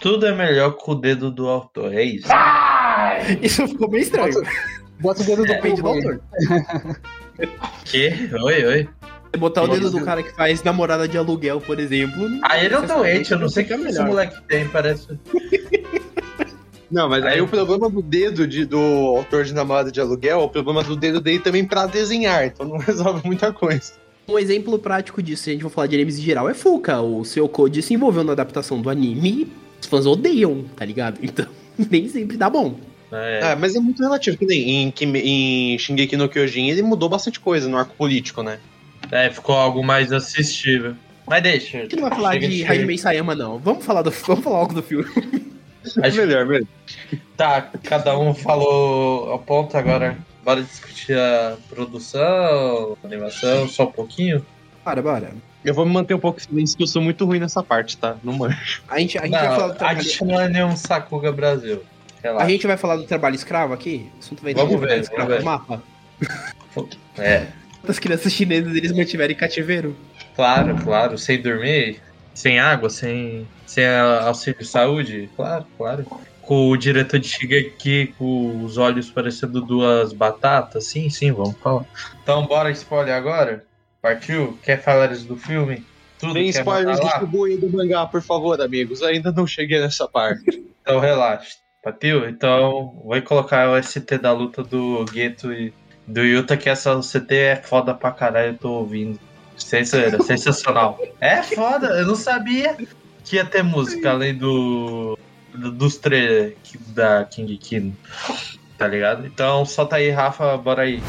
Tudo 0.00 0.26
é 0.26 0.32
melhor 0.34 0.72
com 0.76 0.92
o 0.92 0.94
dedo 0.94 1.30
do 1.30 1.48
autor, 1.48 1.92
é 1.94 2.04
isso. 2.04 2.28
Isso 3.42 3.66
ficou 3.66 3.88
bem 3.90 4.00
estranho. 4.02 4.32
Bota 5.00 5.22
o 5.22 5.24
dedo 5.24 5.42
do 5.42 5.48
Depende 5.48 5.76
do 5.76 5.82
povo 5.82 5.98
aí. 5.98 6.04
autor. 6.06 7.00
Que? 7.84 8.30
Oi, 8.42 8.64
oi. 8.64 8.88
Você 9.32 9.38
botar 9.38 9.62
o 9.62 9.68
dedo 9.68 9.90
do 9.90 10.04
cara 10.04 10.22
que 10.22 10.32
faz 10.34 10.62
namorada 10.62 11.06
de 11.06 11.16
aluguel, 11.18 11.60
por 11.60 11.78
exemplo. 11.78 12.26
Ah, 12.42 12.62
ele 12.62 12.74
é 12.74 12.80
doente, 12.82 13.32
eu 13.32 13.38
não 13.38 13.48
sei 13.48 13.64
o 13.64 13.66
que 13.66 13.76
fica 13.76 13.88
esse 13.90 14.02
moleque 14.02 14.36
tem, 14.48 14.66
parece. 14.68 15.06
Não, 16.90 17.06
mas 17.06 17.22
aí 17.22 17.34
Aí- 17.34 17.40
o 17.42 17.46
problema 17.46 17.90
do 17.90 18.00
dedo 18.00 18.46
de- 18.46 18.64
do 18.64 18.78
autor 18.78 19.44
de 19.44 19.52
namorada 19.52 19.92
de 19.92 20.00
aluguel 20.00 20.40
é 20.40 20.44
o 20.44 20.48
problema 20.48 20.82
do 20.82 20.96
dedo 20.96 21.20
dele 21.20 21.38
também 21.38 21.62
pra 21.62 21.84
desenhar, 21.86 22.46
então 22.46 22.66
não 22.66 22.78
resolve 22.80 23.20
muita 23.26 23.52
coisa. 23.52 23.92
Um 24.26 24.38
exemplo 24.38 24.78
prático 24.78 25.22
disso, 25.22 25.42
se 25.44 25.50
a 25.50 25.52
gente 25.52 25.62
for 25.62 25.70
falar 25.70 25.86
de 25.86 25.96
animes 25.96 26.18
em 26.18 26.22
geral, 26.22 26.48
é 26.48 26.54
Fuka. 26.54 27.00
O 27.02 27.24
seu 27.24 27.46
Code 27.48 27.82
se 27.82 27.92
envolveu 27.92 28.24
na 28.24 28.32
adaptação 28.32 28.80
do 28.80 28.88
anime 28.88 29.52
os 29.80 29.86
fãs 29.86 30.06
odeiam, 30.06 30.64
tá 30.76 30.84
ligado? 30.84 31.18
Então, 31.22 31.46
nem 31.90 32.08
sempre 32.08 32.36
dá 32.38 32.48
bom. 32.50 32.74
É, 33.12 33.52
É, 33.52 33.54
mas 33.54 33.74
é 33.76 33.80
muito 33.80 34.02
relativo, 34.02 34.36
que 34.38 34.44
nem 34.46 34.86
em, 34.88 34.94
em 35.74 35.78
Shingeki 35.78 36.16
no 36.16 36.28
Kyojin 36.28 36.68
ele 36.70 36.82
mudou 36.82 37.08
bastante 37.10 37.38
coisa 37.38 37.68
no 37.68 37.76
arco 37.76 37.94
político, 37.96 38.42
né? 38.42 38.58
É, 39.10 39.30
ficou 39.30 39.56
algo 39.56 39.82
mais 39.82 40.12
assistível. 40.12 40.94
Mas 41.26 41.42
deixa. 41.42 41.78
A 41.78 41.80
gente 41.82 41.96
não 41.96 42.08
vai 42.08 42.18
falar 42.18 42.38
de. 42.38 42.64
Hajime 42.64 42.98
Sayama, 42.98 43.34
não. 43.34 43.58
Vamos 43.58 43.84
falar, 43.84 44.02
do, 44.02 44.10
vamos 44.26 44.42
falar 44.44 44.58
algo 44.58 44.74
do 44.74 44.82
filme. 44.82 45.06
Acho- 46.02 46.16
melhor, 46.16 46.46
melhor. 46.46 46.66
Tá, 47.36 47.62
cada 47.82 48.18
um 48.18 48.34
falou 48.34 49.30
ao 49.30 49.38
ponto 49.38 49.76
agora. 49.76 50.16
Bora 50.44 50.62
discutir 50.62 51.16
a 51.18 51.56
produção, 51.68 52.96
a 53.02 53.06
animação, 53.06 53.68
só 53.68 53.84
um 53.84 53.92
pouquinho? 53.92 54.44
Bora, 54.84 55.02
bora. 55.02 55.30
Eu 55.64 55.74
vou 55.74 55.84
me 55.84 55.92
manter 55.92 56.14
um 56.14 56.18
pouco 56.18 56.40
silêncio, 56.40 56.76
que 56.76 56.84
eu 56.84 56.86
sou 56.86 57.02
muito 57.02 57.26
ruim 57.26 57.38
nessa 57.38 57.62
parte, 57.62 57.98
tá? 57.98 58.16
Não 58.24 58.32
manjo. 58.32 58.82
A 58.88 58.98
gente, 58.98 59.18
a 59.18 59.22
gente 59.22 59.32
Não, 59.32 59.40
vai 59.40 59.48
falar 59.48 59.66
do 59.66 59.72
a 59.72 59.76
trabalho... 59.76 60.02
gente 60.02 60.24
não 60.24 60.40
é 60.40 60.48
nenhum 60.48 60.76
Sakuga 60.76 61.32
Brasil. 61.32 61.82
Relaxa. 62.22 62.44
A 62.44 62.48
gente 62.48 62.66
vai 62.66 62.76
falar 62.76 62.96
do 62.96 63.04
trabalho 63.04 63.34
escravo 63.34 63.74
aqui? 63.74 64.08
O 64.14 64.18
assunto 64.20 64.42
vai 64.42 64.54
Vamos 64.54 64.70
ver, 64.72 64.78
trabalho 64.78 65.02
escravo 65.02 65.28
vamos 65.28 65.44
no 65.44 65.50
mapa. 65.50 65.82
É, 67.18 67.46
As 67.88 67.98
crianças 67.98 68.32
chinesas 68.32 68.74
eles 68.74 68.92
mantiveram 68.92 69.32
em 69.32 69.36
cativeiro. 69.36 69.96
claro, 70.36 70.76
claro. 70.82 71.18
Sem 71.18 71.40
dormir, 71.40 72.00
sem 72.34 72.58
água, 72.58 72.90
sem, 72.90 73.48
sem 73.66 73.86
auxílio 73.86 74.58
de 74.58 74.66
saúde. 74.66 75.30
Claro, 75.34 75.66
claro. 75.76 76.06
Com 76.42 76.68
o 76.68 76.76
diretor 76.76 77.18
de 77.18 77.28
Shigeki 77.28 78.14
com 78.18 78.64
os 78.64 78.78
olhos 78.78 79.10
parecendo 79.10 79.60
duas 79.60 80.12
batatas. 80.12 80.84
Sim, 80.84 81.10
sim, 81.10 81.32
vamos 81.32 81.56
falar. 81.58 81.84
Então, 82.22 82.46
bora 82.46 82.70
spoiler 82.70 83.14
agora? 83.14 83.64
Partiu? 84.00 84.58
Quer 84.62 84.82
falar 84.82 85.08
do 85.08 85.36
filme? 85.36 85.84
Tudo 86.18 86.34
Tem 86.34 86.48
spoilers 86.48 86.98
do 86.98 87.04
mandar 87.04 87.16
lá? 87.16 87.20
Shibuya 87.20 87.54
e 87.54 87.58
do 87.58 87.70
mangá, 87.70 88.06
por 88.06 88.22
favor, 88.22 88.60
amigos. 88.60 89.02
Ainda 89.02 89.32
não 89.32 89.46
cheguei 89.46 89.80
nessa 89.80 90.06
parte. 90.06 90.66
Então 90.88 91.00
relaxa. 91.00 91.58
Partiu? 91.84 92.26
Então, 92.26 92.98
vou 93.04 93.20
colocar 93.20 93.68
o 93.68 93.82
ST 93.82 94.16
da 94.16 94.32
luta 94.32 94.62
do 94.62 95.04
Gueto 95.04 95.52
e 95.52 95.70
do 96.08 96.22
Yuta, 96.24 96.56
que 96.56 96.68
essa 96.68 96.98
CT 97.00 97.34
é 97.34 97.56
foda 97.56 97.94
pra 97.94 98.10
caralho, 98.10 98.52
eu 98.52 98.58
tô 98.58 98.70
ouvindo. 98.70 99.18
Sensa- 99.56 100.20
Sensacional. 100.22 100.98
É 101.20 101.42
foda, 101.42 101.88
eu 102.00 102.06
não 102.06 102.14
sabia 102.16 102.76
que 103.24 103.36
ia 103.36 103.44
ter 103.44 103.62
música 103.62 104.10
além 104.10 104.34
do, 104.34 105.18
do- 105.54 105.72
dos 105.72 105.96
trailers 105.96 106.54
da 106.88 107.24
King 107.24 107.56
Kino. 107.58 107.96
Tá 108.78 108.86
ligado? 108.86 109.26
Então 109.26 109.64
solta 109.66 109.96
aí, 109.96 110.08
Rafa, 110.10 110.56
bora 110.56 110.82
aí. 110.82 111.02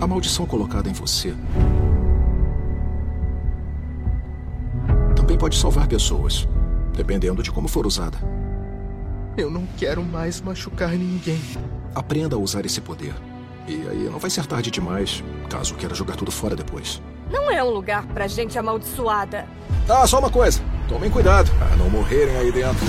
A 0.00 0.06
maldição 0.06 0.44
colocada 0.44 0.88
em 0.88 0.92
você 0.92 1.32
também 5.14 5.38
pode 5.38 5.56
salvar 5.56 5.86
pessoas, 5.88 6.46
dependendo 6.94 7.42
de 7.42 7.50
como 7.50 7.68
for 7.68 7.86
usada. 7.86 8.18
Eu 9.36 9.50
não 9.50 9.66
quero 9.76 10.02
mais 10.02 10.40
machucar 10.40 10.90
ninguém. 10.90 11.40
Aprenda 11.96 12.36
a 12.36 12.38
usar 12.38 12.66
esse 12.66 12.78
poder. 12.78 13.14
E 13.66 13.72
aí 13.88 14.10
não 14.10 14.18
vai 14.18 14.28
ser 14.28 14.44
tarde 14.44 14.70
demais, 14.70 15.24
caso 15.48 15.74
queira 15.76 15.94
jogar 15.94 16.14
tudo 16.14 16.30
fora 16.30 16.54
depois. 16.54 17.00
Não 17.30 17.50
é 17.50 17.64
um 17.64 17.70
lugar 17.70 18.04
pra 18.08 18.28
gente 18.28 18.58
amaldiçoada. 18.58 19.46
Ah, 19.88 20.06
só 20.06 20.18
uma 20.18 20.28
coisa. 20.30 20.60
Tomem 20.90 21.10
cuidado 21.10 21.50
para 21.58 21.74
não 21.76 21.88
morrerem 21.88 22.36
aí 22.36 22.52
dentro. 22.52 22.84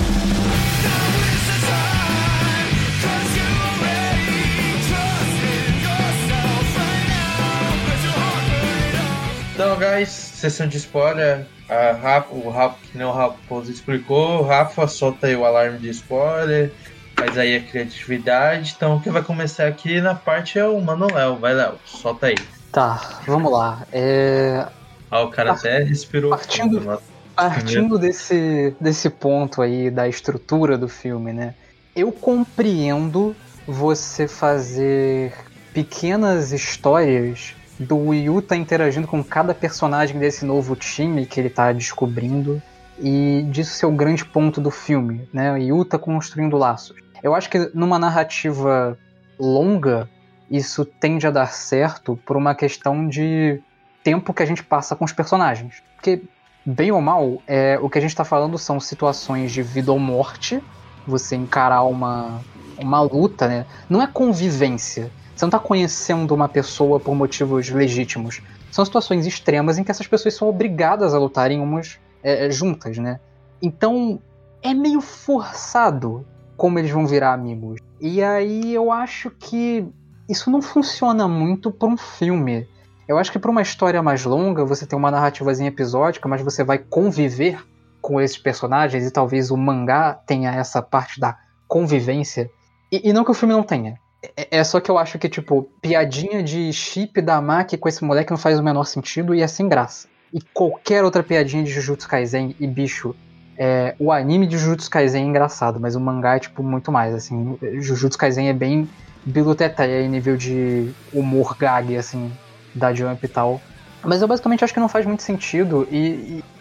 Então, 9.54 9.74
guys, 9.78 10.10
sessão 10.10 10.68
de 10.68 10.76
spoiler. 10.76 11.46
A 11.66 11.92
Rafa, 11.92 12.34
o 12.34 12.50
Rafa, 12.50 12.76
que 12.92 12.98
nem 12.98 13.06
o 13.06 13.10
Raposo 13.10 13.70
explicou, 13.70 14.42
Rafa 14.42 14.86
solta 14.86 15.26
aí 15.26 15.34
o 15.34 15.46
alarme 15.46 15.78
de 15.78 15.88
spoiler, 15.88 16.72
faz 17.18 17.36
aí 17.38 17.56
a 17.56 17.60
criatividade. 17.60 18.74
Então, 18.76 18.96
o 18.96 19.00
que 19.00 19.10
vai 19.10 19.22
começar 19.22 19.66
aqui 19.66 20.00
na 20.00 20.14
parte 20.14 20.58
é 20.58 20.66
o 20.66 20.80
Mano 20.80 21.06
Léo. 21.12 21.36
Vai, 21.36 21.54
Léo, 21.54 21.74
solta 21.84 22.26
aí. 22.26 22.36
Tá, 22.72 23.20
vamos 23.26 23.50
lá. 23.50 23.86
É, 23.92 24.66
Ah, 25.10 25.22
o 25.22 25.30
cara 25.30 25.52
até 25.52 25.82
respirou. 25.82 26.30
Partindo- 26.30 26.80
fundo. 26.80 27.00
Partindo 27.34 27.98
desse, 27.98 28.74
desse 28.80 29.08
ponto 29.08 29.62
aí 29.62 29.90
da 29.90 30.08
estrutura 30.08 30.76
do 30.76 30.88
filme, 30.88 31.32
né? 31.32 31.54
Eu 31.94 32.10
compreendo 32.10 33.34
você 33.66 34.26
fazer 34.26 35.32
pequenas 35.72 36.52
histórias 36.52 37.54
do 37.78 38.12
Yuta 38.12 38.56
interagindo 38.56 39.06
com 39.06 39.22
cada 39.22 39.54
personagem 39.54 40.18
desse 40.18 40.44
novo 40.44 40.74
time 40.74 41.26
que 41.26 41.38
ele 41.38 41.48
tá 41.48 41.70
descobrindo 41.72 42.60
e 43.00 43.46
disso 43.50 43.74
ser 43.74 43.86
o 43.86 43.92
grande 43.92 44.24
ponto 44.24 44.60
do 44.60 44.70
filme, 44.72 45.28
né? 45.32 45.52
O 45.52 45.56
Yuta 45.56 45.96
construindo 45.96 46.56
laços. 46.58 46.96
Eu 47.22 47.34
acho 47.34 47.50
que 47.50 47.70
numa 47.74 47.98
narrativa 47.98 48.96
longa 49.38 50.08
isso 50.50 50.84
tende 50.84 51.26
a 51.26 51.30
dar 51.30 51.52
certo 51.52 52.18
por 52.24 52.36
uma 52.36 52.54
questão 52.54 53.06
de 53.08 53.60
tempo 54.02 54.32
que 54.32 54.42
a 54.42 54.46
gente 54.46 54.62
passa 54.62 54.96
com 54.96 55.04
os 55.04 55.12
personagens. 55.12 55.82
Porque 55.94 56.22
bem 56.64 56.90
ou 56.90 57.00
mal, 57.00 57.42
é, 57.46 57.78
o 57.80 57.88
que 57.88 57.98
a 57.98 58.00
gente 58.00 58.10
está 58.10 58.24
falando 58.24 58.56
são 58.58 58.80
situações 58.80 59.52
de 59.52 59.62
vida 59.62 59.92
ou 59.92 59.98
morte, 59.98 60.62
você 61.06 61.36
encarar 61.36 61.82
uma, 61.84 62.40
uma 62.78 63.00
luta, 63.00 63.48
né? 63.48 63.66
Não 63.88 64.02
é 64.02 64.06
convivência. 64.06 65.10
Você 65.34 65.44
não 65.44 65.48
está 65.48 65.58
conhecendo 65.58 66.34
uma 66.34 66.48
pessoa 66.48 66.98
por 66.98 67.14
motivos 67.14 67.70
legítimos. 67.70 68.42
São 68.70 68.84
situações 68.84 69.26
extremas 69.26 69.78
em 69.78 69.84
que 69.84 69.90
essas 69.90 70.06
pessoas 70.06 70.34
são 70.34 70.48
obrigadas 70.48 71.14
a 71.14 71.18
lutarem 71.18 71.60
umas 71.60 71.98
é, 72.22 72.50
juntas, 72.50 72.98
né? 72.98 73.20
Então 73.62 74.20
é 74.62 74.74
meio 74.74 75.00
forçado 75.00 76.26
como 76.58 76.78
eles 76.78 76.90
vão 76.90 77.06
virar 77.06 77.32
amigos. 77.32 77.80
E 78.00 78.22
aí 78.22 78.74
eu 78.74 78.90
acho 78.90 79.30
que 79.30 79.86
isso 80.28 80.50
não 80.50 80.60
funciona 80.60 81.28
muito 81.28 81.70
para 81.70 81.88
um 81.88 81.96
filme. 81.96 82.68
Eu 83.06 83.16
acho 83.16 83.32
que 83.32 83.38
para 83.38 83.50
uma 83.50 83.62
história 83.62 84.02
mais 84.02 84.24
longa, 84.24 84.64
você 84.64 84.84
tem 84.84 84.98
uma 84.98 85.10
narrativazinha 85.10 85.68
episódica, 85.68 86.28
mas 86.28 86.42
você 86.42 86.64
vai 86.64 86.76
conviver 86.76 87.64
com 88.02 88.20
esses 88.20 88.36
personagens 88.36 89.06
e 89.06 89.10
talvez 89.10 89.50
o 89.50 89.56
mangá 89.56 90.12
tenha 90.12 90.50
essa 90.50 90.82
parte 90.82 91.20
da 91.20 91.38
convivência. 91.66 92.50
E, 92.90 93.08
e 93.08 93.12
não 93.12 93.24
que 93.24 93.30
o 93.30 93.34
filme 93.34 93.54
não 93.54 93.62
tenha. 93.62 93.94
É, 94.36 94.58
é 94.58 94.64
só 94.64 94.80
que 94.80 94.90
eu 94.90 94.98
acho 94.98 95.18
que, 95.18 95.28
tipo, 95.28 95.70
piadinha 95.80 96.42
de 96.42 96.72
chip 96.72 97.22
da 97.22 97.40
Maki 97.40 97.78
com 97.78 97.88
esse 97.88 98.04
moleque 98.04 98.32
não 98.32 98.38
faz 98.38 98.58
o 98.58 98.64
menor 98.64 98.84
sentido 98.84 99.32
e 99.32 99.42
é 99.42 99.46
sem 99.46 99.68
graça. 99.68 100.08
E 100.34 100.40
qualquer 100.52 101.04
outra 101.04 101.22
piadinha 101.22 101.62
de 101.62 101.70
Jujutsu 101.70 102.08
Kaisen 102.08 102.54
e 102.58 102.66
bicho, 102.66 103.14
é, 103.58 103.96
o 103.98 104.12
anime 104.12 104.46
de 104.46 104.56
Jujutsu 104.56 104.88
Kaisen 104.88 105.24
é 105.24 105.26
engraçado, 105.26 105.80
mas 105.80 105.96
o 105.96 106.00
mangá 106.00 106.36
é, 106.36 106.38
tipo, 106.38 106.62
muito 106.62 106.92
mais, 106.92 107.12
assim. 107.12 107.58
Jujutsu 107.80 108.16
Kaisen 108.16 108.48
é 108.48 108.52
bem 108.52 108.88
biluteteia 109.24 110.00
em 110.00 110.08
nível 110.08 110.36
de 110.36 110.92
humor 111.12 111.56
gag, 111.58 111.96
assim, 111.96 112.30
da 112.72 112.94
Jump 112.94 113.24
e 113.24 113.28
tal. 113.28 113.60
Mas 114.04 114.22
eu 114.22 114.28
basicamente 114.28 114.62
acho 114.62 114.72
que 114.72 114.78
não 114.78 114.88
faz 114.88 115.04
muito 115.04 115.24
sentido. 115.24 115.88
E, 115.90 115.98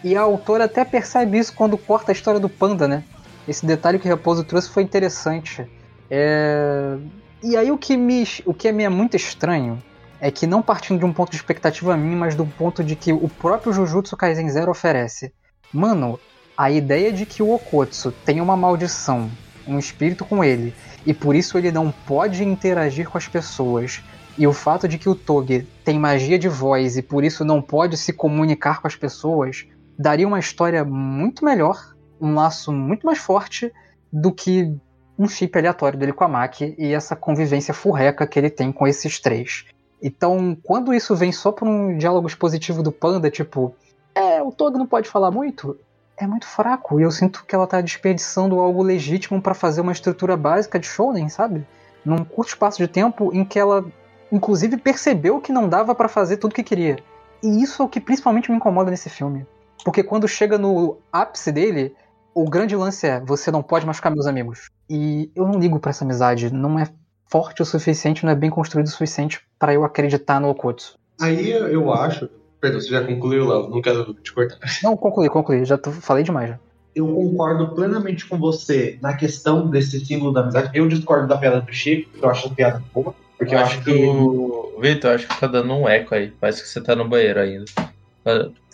e, 0.04 0.10
e 0.10 0.18
a 0.18 0.22
autora 0.22 0.66
até 0.66 0.84
percebe 0.84 1.38
isso 1.38 1.54
quando 1.54 1.78
corta 1.78 2.12
a 2.12 2.14
história 2.14 2.40
do 2.40 2.50
panda, 2.50 2.88
né? 2.88 3.04
Esse 3.48 3.64
detalhe 3.64 4.00
que 4.00 4.08
o 4.08 4.10
Repouso 4.10 4.44
trouxe 4.44 4.68
foi 4.68 4.82
interessante. 4.82 5.70
É... 6.10 6.98
E 7.44 7.56
aí 7.56 7.70
o 7.72 7.78
que, 7.78 7.96
me, 7.96 8.28
o 8.44 8.56
que 8.56 8.72
me 8.72 8.84
é 8.84 8.90
muito 8.90 9.16
estranho 9.16 9.82
é 10.20 10.32
que 10.32 10.48
não 10.48 10.64
partindo 10.64 10.98
de 10.98 11.06
um 11.06 11.14
ponto 11.14 11.30
de 11.30 11.38
expectativa 11.38 11.96
minha, 11.96 12.18
mas 12.18 12.34
do 12.34 12.44
ponto 12.44 12.84
de 12.84 12.96
que 12.96 13.14
o 13.14 13.30
próprio 13.30 13.72
Jujutsu 13.72 14.18
Kaisen 14.18 14.50
Zero 14.50 14.72
oferece. 14.72 15.32
Mano, 15.72 16.20
a 16.58 16.72
ideia 16.72 17.14
de 17.14 17.26
que 17.26 17.44
o 17.44 17.54
Okotsu 17.54 18.12
tem 18.12 18.42
uma 18.42 18.58
maldição, 18.58 19.30
um 19.68 19.78
espírito 19.78 20.26
com 20.26 20.44
ele, 20.44 20.74
e 21.06 21.14
por 21.14 21.36
isso 21.36 21.58
ele 21.58 21.72
não 21.72 21.92
pode 21.92 22.44
interagir 22.44 23.08
com 23.08 23.18
as 23.18 23.28
pessoas, 23.28 24.02
e 24.38 24.48
o 24.48 24.54
fato 24.54 24.88
de 24.88 24.98
que 24.98 25.08
o 25.08 25.16
Toge 25.16 25.68
tem 25.84 26.00
magia 26.00 26.38
de 26.38 26.48
voz 26.48 26.98
e 26.98 27.02
por 27.02 27.24
isso 27.24 27.46
não 27.46 27.62
pode 27.62 27.98
se 27.98 28.14
comunicar 28.14 28.82
com 28.82 28.88
as 28.88 28.96
pessoas, 28.96 29.66
daria 29.98 30.28
uma 30.28 30.40
história 30.40 30.84
muito 30.84 31.46
melhor, 31.46 31.96
um 32.20 32.34
laço 32.34 32.72
muito 32.72 33.06
mais 33.06 33.20
forte 33.20 33.72
do 34.12 34.32
que 34.32 34.76
um 35.18 35.28
chip 35.28 35.58
aleatório 35.58 35.98
dele 35.98 36.14
com 36.14 36.24
a 36.24 36.28
Maki 36.28 36.76
e 36.78 36.94
essa 36.94 37.16
convivência 37.16 37.74
furreca 37.74 38.28
que 38.28 38.38
ele 38.38 38.50
tem 38.50 38.72
com 38.72 38.88
esses 38.88 39.20
três. 39.20 39.66
Então, 40.02 40.56
quando 40.62 40.94
isso 40.94 41.16
vem 41.16 41.32
só 41.32 41.52
por 41.52 41.68
um 41.68 41.98
diálogo 41.98 42.28
expositivo 42.28 42.84
do 42.84 42.92
Panda, 42.92 43.32
tipo, 43.32 43.76
é, 44.14 44.42
o 44.44 44.52
Toge 44.52 44.78
não 44.78 44.86
pode 44.86 45.10
falar 45.10 45.32
muito, 45.32 45.76
é 46.18 46.26
muito 46.26 46.48
fraco. 46.48 47.00
E 47.00 47.04
eu 47.04 47.12
sinto 47.12 47.46
que 47.46 47.54
ela 47.54 47.68
tá 47.68 47.80
desperdiçando 47.80 48.60
algo 48.60 48.82
legítimo 48.82 49.42
para 49.42 49.54
fazer 49.54 49.82
uma 49.82 49.92
estrutura 49.92 50.36
básica 50.36 50.80
de 50.80 50.88
shounen, 50.88 51.30
sabe? 51.30 51.66
Num 52.04 52.24
curto 52.26 52.50
espaço 52.50 52.78
de 52.78 52.88
tempo 52.88 53.32
em 53.34 53.46
que 53.46 53.60
ela 53.60 53.86
inclusive 54.32 54.78
percebeu 54.78 55.40
que 55.40 55.52
não 55.52 55.70
dava 55.70 55.96
para 55.96 56.10
fazer 56.10 56.38
tudo 56.38 56.56
que 56.56 56.64
queria. 56.64 56.98
E 57.42 57.62
isso 57.62 57.82
é 57.82 57.86
o 57.86 57.90
que 57.90 58.02
principalmente 58.02 58.50
me 58.50 58.58
incomoda 58.58 58.92
nesse 58.92 59.10
filme. 59.10 59.46
Porque 59.86 60.04
quando 60.04 60.28
chega 60.28 60.58
no 60.58 60.98
ápice 61.12 61.52
dele, 61.52 61.96
o 62.34 62.50
grande 62.50 62.76
lance 62.76 63.08
é: 63.08 63.20
você 63.20 63.52
não 63.52 63.62
pode 63.62 63.86
machucar 63.86 64.12
meus 64.12 64.26
amigos. 64.26 64.70
E 64.90 65.32
eu 65.36 65.46
não 65.48 65.60
ligo 65.60 65.80
para 65.80 65.92
essa 65.92 66.04
amizade, 66.04 66.52
não 66.52 66.80
é 66.80 66.88
forte 67.30 67.62
o 67.62 67.66
suficiente, 67.66 68.26
não 68.26 68.32
é 68.32 68.36
bem 68.36 68.50
construído 68.50 68.88
o 68.88 68.90
suficiente 68.90 69.42
para 69.60 69.74
eu 69.74 69.84
acreditar 69.84 70.40
no 70.40 70.50
Okotsu. 70.50 70.98
Aí 71.20 71.52
eu 71.52 71.94
acho. 71.94 72.30
Perdão, 72.60 72.82
você 72.82 72.90
já 72.90 73.04
concluiu, 73.04 73.48
Léo? 73.48 73.70
Não 73.70 73.82
quero 73.82 74.14
te 74.16 74.34
cortar. 74.34 74.58
Não, 74.84 74.98
concluí, 74.98 75.30
concluí, 75.30 75.64
já 75.64 75.78
tô, 75.78 75.92
falei 75.92 76.24
demais 76.24 76.50
já. 76.50 76.60
Eu 76.96 77.08
concordo 77.08 77.68
plenamente 77.76 78.26
com 78.26 78.40
você 78.40 78.98
na 79.02 79.14
questão 79.14 79.70
desse 79.70 80.04
símbolo 80.04 80.34
da 80.34 80.42
amizade. 80.42 80.72
Eu 80.74 80.88
discordo 80.88 81.28
da 81.28 81.38
piada 81.38 81.62
do 81.62 81.72
Chico, 81.72 82.10
porque 82.10 82.26
eu 82.26 82.30
acho 82.30 82.48
a 82.48 82.50
piada 82.50 82.84
boa. 82.92 83.14
Porque 83.38 83.54
eu, 83.54 83.60
eu 83.60 83.64
acho 83.64 83.76
acho 83.76 83.84
que 83.84 83.92
o. 83.92 84.80
Vitor, 84.82 85.12
acho 85.12 85.28
que 85.28 85.40
tá 85.40 85.46
dando 85.46 85.72
um 85.74 85.88
eco 85.88 86.16
aí. 86.16 86.32
Parece 86.32 86.64
que 86.64 86.70
você 86.70 86.82
tá 86.82 86.96
no 86.96 87.08
banheiro 87.08 87.40
ainda. 87.40 87.66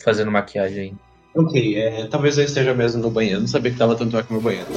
Fazendo 0.01 0.31
maquiagem 0.31 0.83
ainda. 0.83 0.97
Ok, 1.35 1.77
é, 1.77 2.07
talvez 2.07 2.37
eu 2.37 2.45
esteja 2.45 2.73
mesmo 2.73 3.01
no 3.01 3.09
banheiro. 3.09 3.41
Não 3.41 3.47
sabia 3.47 3.71
que 3.71 3.77
tava 3.77 3.95
tanto 3.95 4.17
eco 4.17 4.33
no 4.33 4.39
banheiro. 4.39 4.67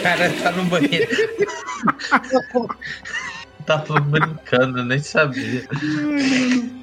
cara 0.00 0.30
tá 0.40 0.52
no 0.52 0.64
banheiro. 0.64 1.08
Tava 3.66 4.00
brincando, 4.00 4.84
nem 4.84 4.98
sabia. 4.98 5.64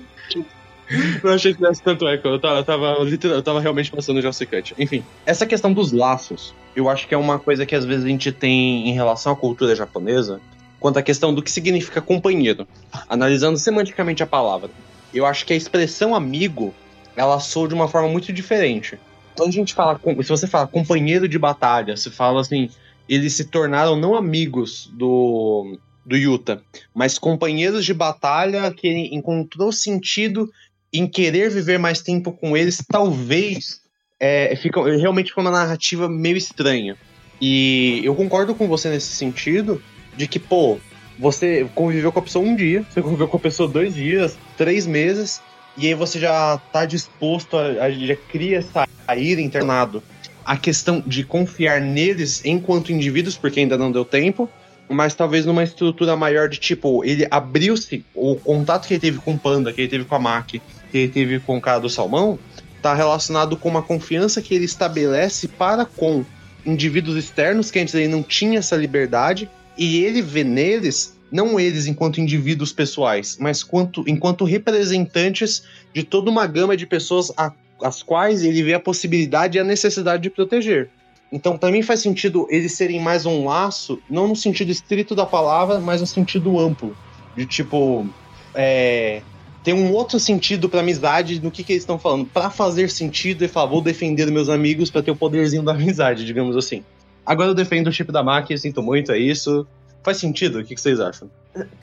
Não 1.23 1.33
achei 1.33 1.53
que 1.53 1.61
desse 1.61 1.81
tanto 1.81 2.07
eco. 2.07 2.27
Eu 2.27 2.39
tava, 2.39 2.57
eu 2.57 2.63
tava, 2.63 2.85
eu 3.23 3.43
tava 3.43 3.59
realmente 3.59 3.91
passando 3.91 4.21
já 4.21 4.31
secante. 4.31 4.73
Enfim, 4.77 5.03
essa 5.25 5.45
questão 5.45 5.71
dos 5.71 5.91
laços, 5.91 6.53
eu 6.75 6.89
acho 6.89 7.07
que 7.07 7.13
é 7.13 7.17
uma 7.17 7.39
coisa 7.39 7.65
que 7.65 7.75
às 7.75 7.85
vezes 7.85 8.05
a 8.05 8.07
gente 8.07 8.31
tem 8.31 8.89
em 8.89 8.93
relação 8.93 9.33
à 9.33 9.35
cultura 9.35 9.75
japonesa, 9.75 10.41
quanto 10.79 10.97
à 10.97 11.01
questão 11.01 11.33
do 11.33 11.41
que 11.41 11.51
significa 11.51 12.01
companheiro. 12.01 12.67
Analisando 13.07 13.57
semanticamente 13.57 14.23
a 14.23 14.27
palavra. 14.27 14.69
Eu 15.13 15.25
acho 15.25 15.45
que 15.45 15.53
a 15.53 15.55
expressão 15.55 16.15
amigo, 16.15 16.73
ela 17.15 17.39
soa 17.39 17.67
de 17.67 17.73
uma 17.73 17.87
forma 17.87 18.09
muito 18.09 18.31
diferente. 18.33 18.97
Quando 19.35 19.49
a 19.49 19.53
gente 19.53 19.73
fala, 19.73 19.99
se 20.21 20.29
você 20.29 20.47
fala 20.47 20.67
companheiro 20.67 21.27
de 21.27 21.39
batalha, 21.39 21.95
se 21.95 22.09
fala 22.09 22.41
assim, 22.41 22.69
eles 23.07 23.33
se 23.33 23.45
tornaram 23.45 23.95
não 23.95 24.15
amigos 24.15 24.89
do, 24.93 25.77
do 26.05 26.15
Yuta, 26.15 26.61
mas 26.93 27.17
companheiros 27.17 27.85
de 27.85 27.93
batalha 27.93 28.71
que 28.71 28.87
encontrou 29.13 29.71
sentido 29.71 30.51
em 30.93 31.07
querer 31.07 31.49
viver 31.49 31.77
mais 31.77 32.01
tempo 32.01 32.31
com 32.31 32.57
eles, 32.57 32.83
talvez 32.87 33.81
é, 34.19 34.55
fica, 34.55 34.83
realmente 34.97 35.31
foi 35.31 35.43
uma 35.43 35.51
narrativa 35.51 36.09
meio 36.09 36.37
estranha. 36.37 36.95
E 37.41 38.01
eu 38.03 38.15
concordo 38.15 38.53
com 38.53 38.67
você 38.67 38.89
nesse 38.89 39.15
sentido, 39.15 39.81
de 40.17 40.27
que, 40.27 40.39
pô, 40.39 40.77
você 41.17 41.67
conviveu 41.73 42.11
com 42.11 42.19
a 42.19 42.21
pessoa 42.21 42.45
um 42.45 42.55
dia, 42.55 42.85
você 42.89 43.01
conviveu 43.01 43.27
com 43.27 43.37
a 43.37 43.39
pessoa 43.39 43.69
dois 43.69 43.93
dias, 43.93 44.37
três 44.57 44.85
meses, 44.85 45.41
e 45.77 45.87
aí 45.87 45.93
você 45.93 46.19
já 46.19 46.57
tá 46.71 46.85
disposto 46.85 47.57
a, 47.57 47.85
a 47.85 47.91
já 47.91 48.15
cria 48.15 48.61
sair 48.61 49.39
internado. 49.39 50.03
A 50.43 50.57
questão 50.57 51.01
de 51.05 51.23
confiar 51.23 51.79
neles 51.79 52.43
enquanto 52.43 52.91
indivíduos, 52.91 53.37
porque 53.37 53.59
ainda 53.59 53.77
não 53.77 53.91
deu 53.91 54.03
tempo, 54.03 54.49
mas 54.89 55.13
talvez 55.13 55.45
numa 55.45 55.63
estrutura 55.63 56.15
maior 56.15 56.49
de 56.49 56.57
tipo, 56.57 57.05
ele 57.05 57.27
abriu-se, 57.29 58.03
o 58.15 58.35
contato 58.35 58.87
que 58.87 58.95
ele 58.95 59.01
teve 59.01 59.19
com 59.19 59.33
o 59.33 59.39
Panda, 59.39 59.71
que 59.71 59.81
ele 59.81 59.87
teve 59.87 60.05
com 60.05 60.15
a 60.15 60.19
Maki, 60.19 60.61
que 60.91 60.97
ele 60.97 61.11
teve 61.11 61.39
com 61.39 61.57
o 61.57 61.61
cara 61.61 61.79
do 61.79 61.89
Salmão, 61.89 62.37
tá 62.81 62.93
relacionado 62.93 63.57
com 63.57 63.69
uma 63.69 63.81
confiança 63.81 64.41
que 64.41 64.53
ele 64.53 64.65
estabelece 64.65 65.47
para 65.47 65.85
com 65.85 66.25
indivíduos 66.65 67.17
externos, 67.17 67.71
que 67.71 67.79
antes 67.79 67.93
ele 67.93 68.07
não 68.07 68.23
tinha 68.23 68.59
essa 68.59 68.75
liberdade, 68.75 69.49
e 69.77 70.03
ele 70.03 70.21
vê 70.21 70.43
neles, 70.43 71.17
não 71.31 71.59
eles 71.59 71.87
enquanto 71.87 72.19
indivíduos 72.19 72.73
pessoais, 72.73 73.37
mas 73.39 73.63
quanto, 73.63 74.03
enquanto 74.07 74.43
representantes 74.43 75.63
de 75.93 76.03
toda 76.03 76.29
uma 76.29 76.45
gama 76.45 76.75
de 76.75 76.85
pessoas 76.85 77.31
a, 77.37 77.51
as 77.81 78.03
quais 78.03 78.43
ele 78.43 78.61
vê 78.63 78.73
a 78.73 78.79
possibilidade 78.79 79.57
e 79.57 79.61
a 79.61 79.63
necessidade 79.63 80.23
de 80.23 80.29
proteger. 80.29 80.89
Então, 81.31 81.57
para 81.57 81.71
mim 81.71 81.81
faz 81.81 82.01
sentido 82.01 82.47
eles 82.49 82.73
serem 82.73 82.99
mais 82.99 83.25
um 83.25 83.45
laço, 83.45 83.99
não 84.09 84.27
no 84.27 84.35
sentido 84.35 84.71
estrito 84.71 85.13
da 85.13 85.25
palavra, 85.25 85.79
mas 85.79 86.01
no 86.01 86.07
sentido 86.07 86.59
amplo. 86.59 86.95
De 87.37 87.45
tipo, 87.45 88.07
é, 88.55 89.21
tem 89.63 89.73
um 89.73 89.91
outro 89.93 90.19
sentido 90.19 90.69
pra 90.69 90.79
amizade 90.79 91.41
no 91.41 91.51
que, 91.51 91.63
que 91.63 91.73
eles 91.73 91.83
estão 91.83 91.99
falando. 91.99 92.25
Pra 92.25 92.49
fazer 92.49 92.89
sentido, 92.89 93.41
ele 93.43 93.51
fala, 93.51 93.69
vou 93.69 93.81
defender 93.81 94.29
meus 94.31 94.49
amigos 94.49 94.89
pra 94.89 95.01
ter 95.03 95.11
o 95.11 95.15
poderzinho 95.15 95.63
da 95.63 95.71
amizade, 95.73 96.25
digamos 96.25 96.55
assim. 96.55 96.83
Agora 97.25 97.49
eu 97.49 97.55
defendo 97.55 97.87
o 97.87 97.91
chip 97.91 98.11
da 98.11 98.23
máquina, 98.23 98.57
sinto 98.57 98.81
muito, 98.81 99.11
é 99.11 99.17
isso. 99.19 99.67
Faz 100.03 100.17
sentido? 100.17 100.59
O 100.59 100.63
que, 100.63 100.73
que 100.75 100.81
vocês 100.81 100.99
acham? 100.99 101.29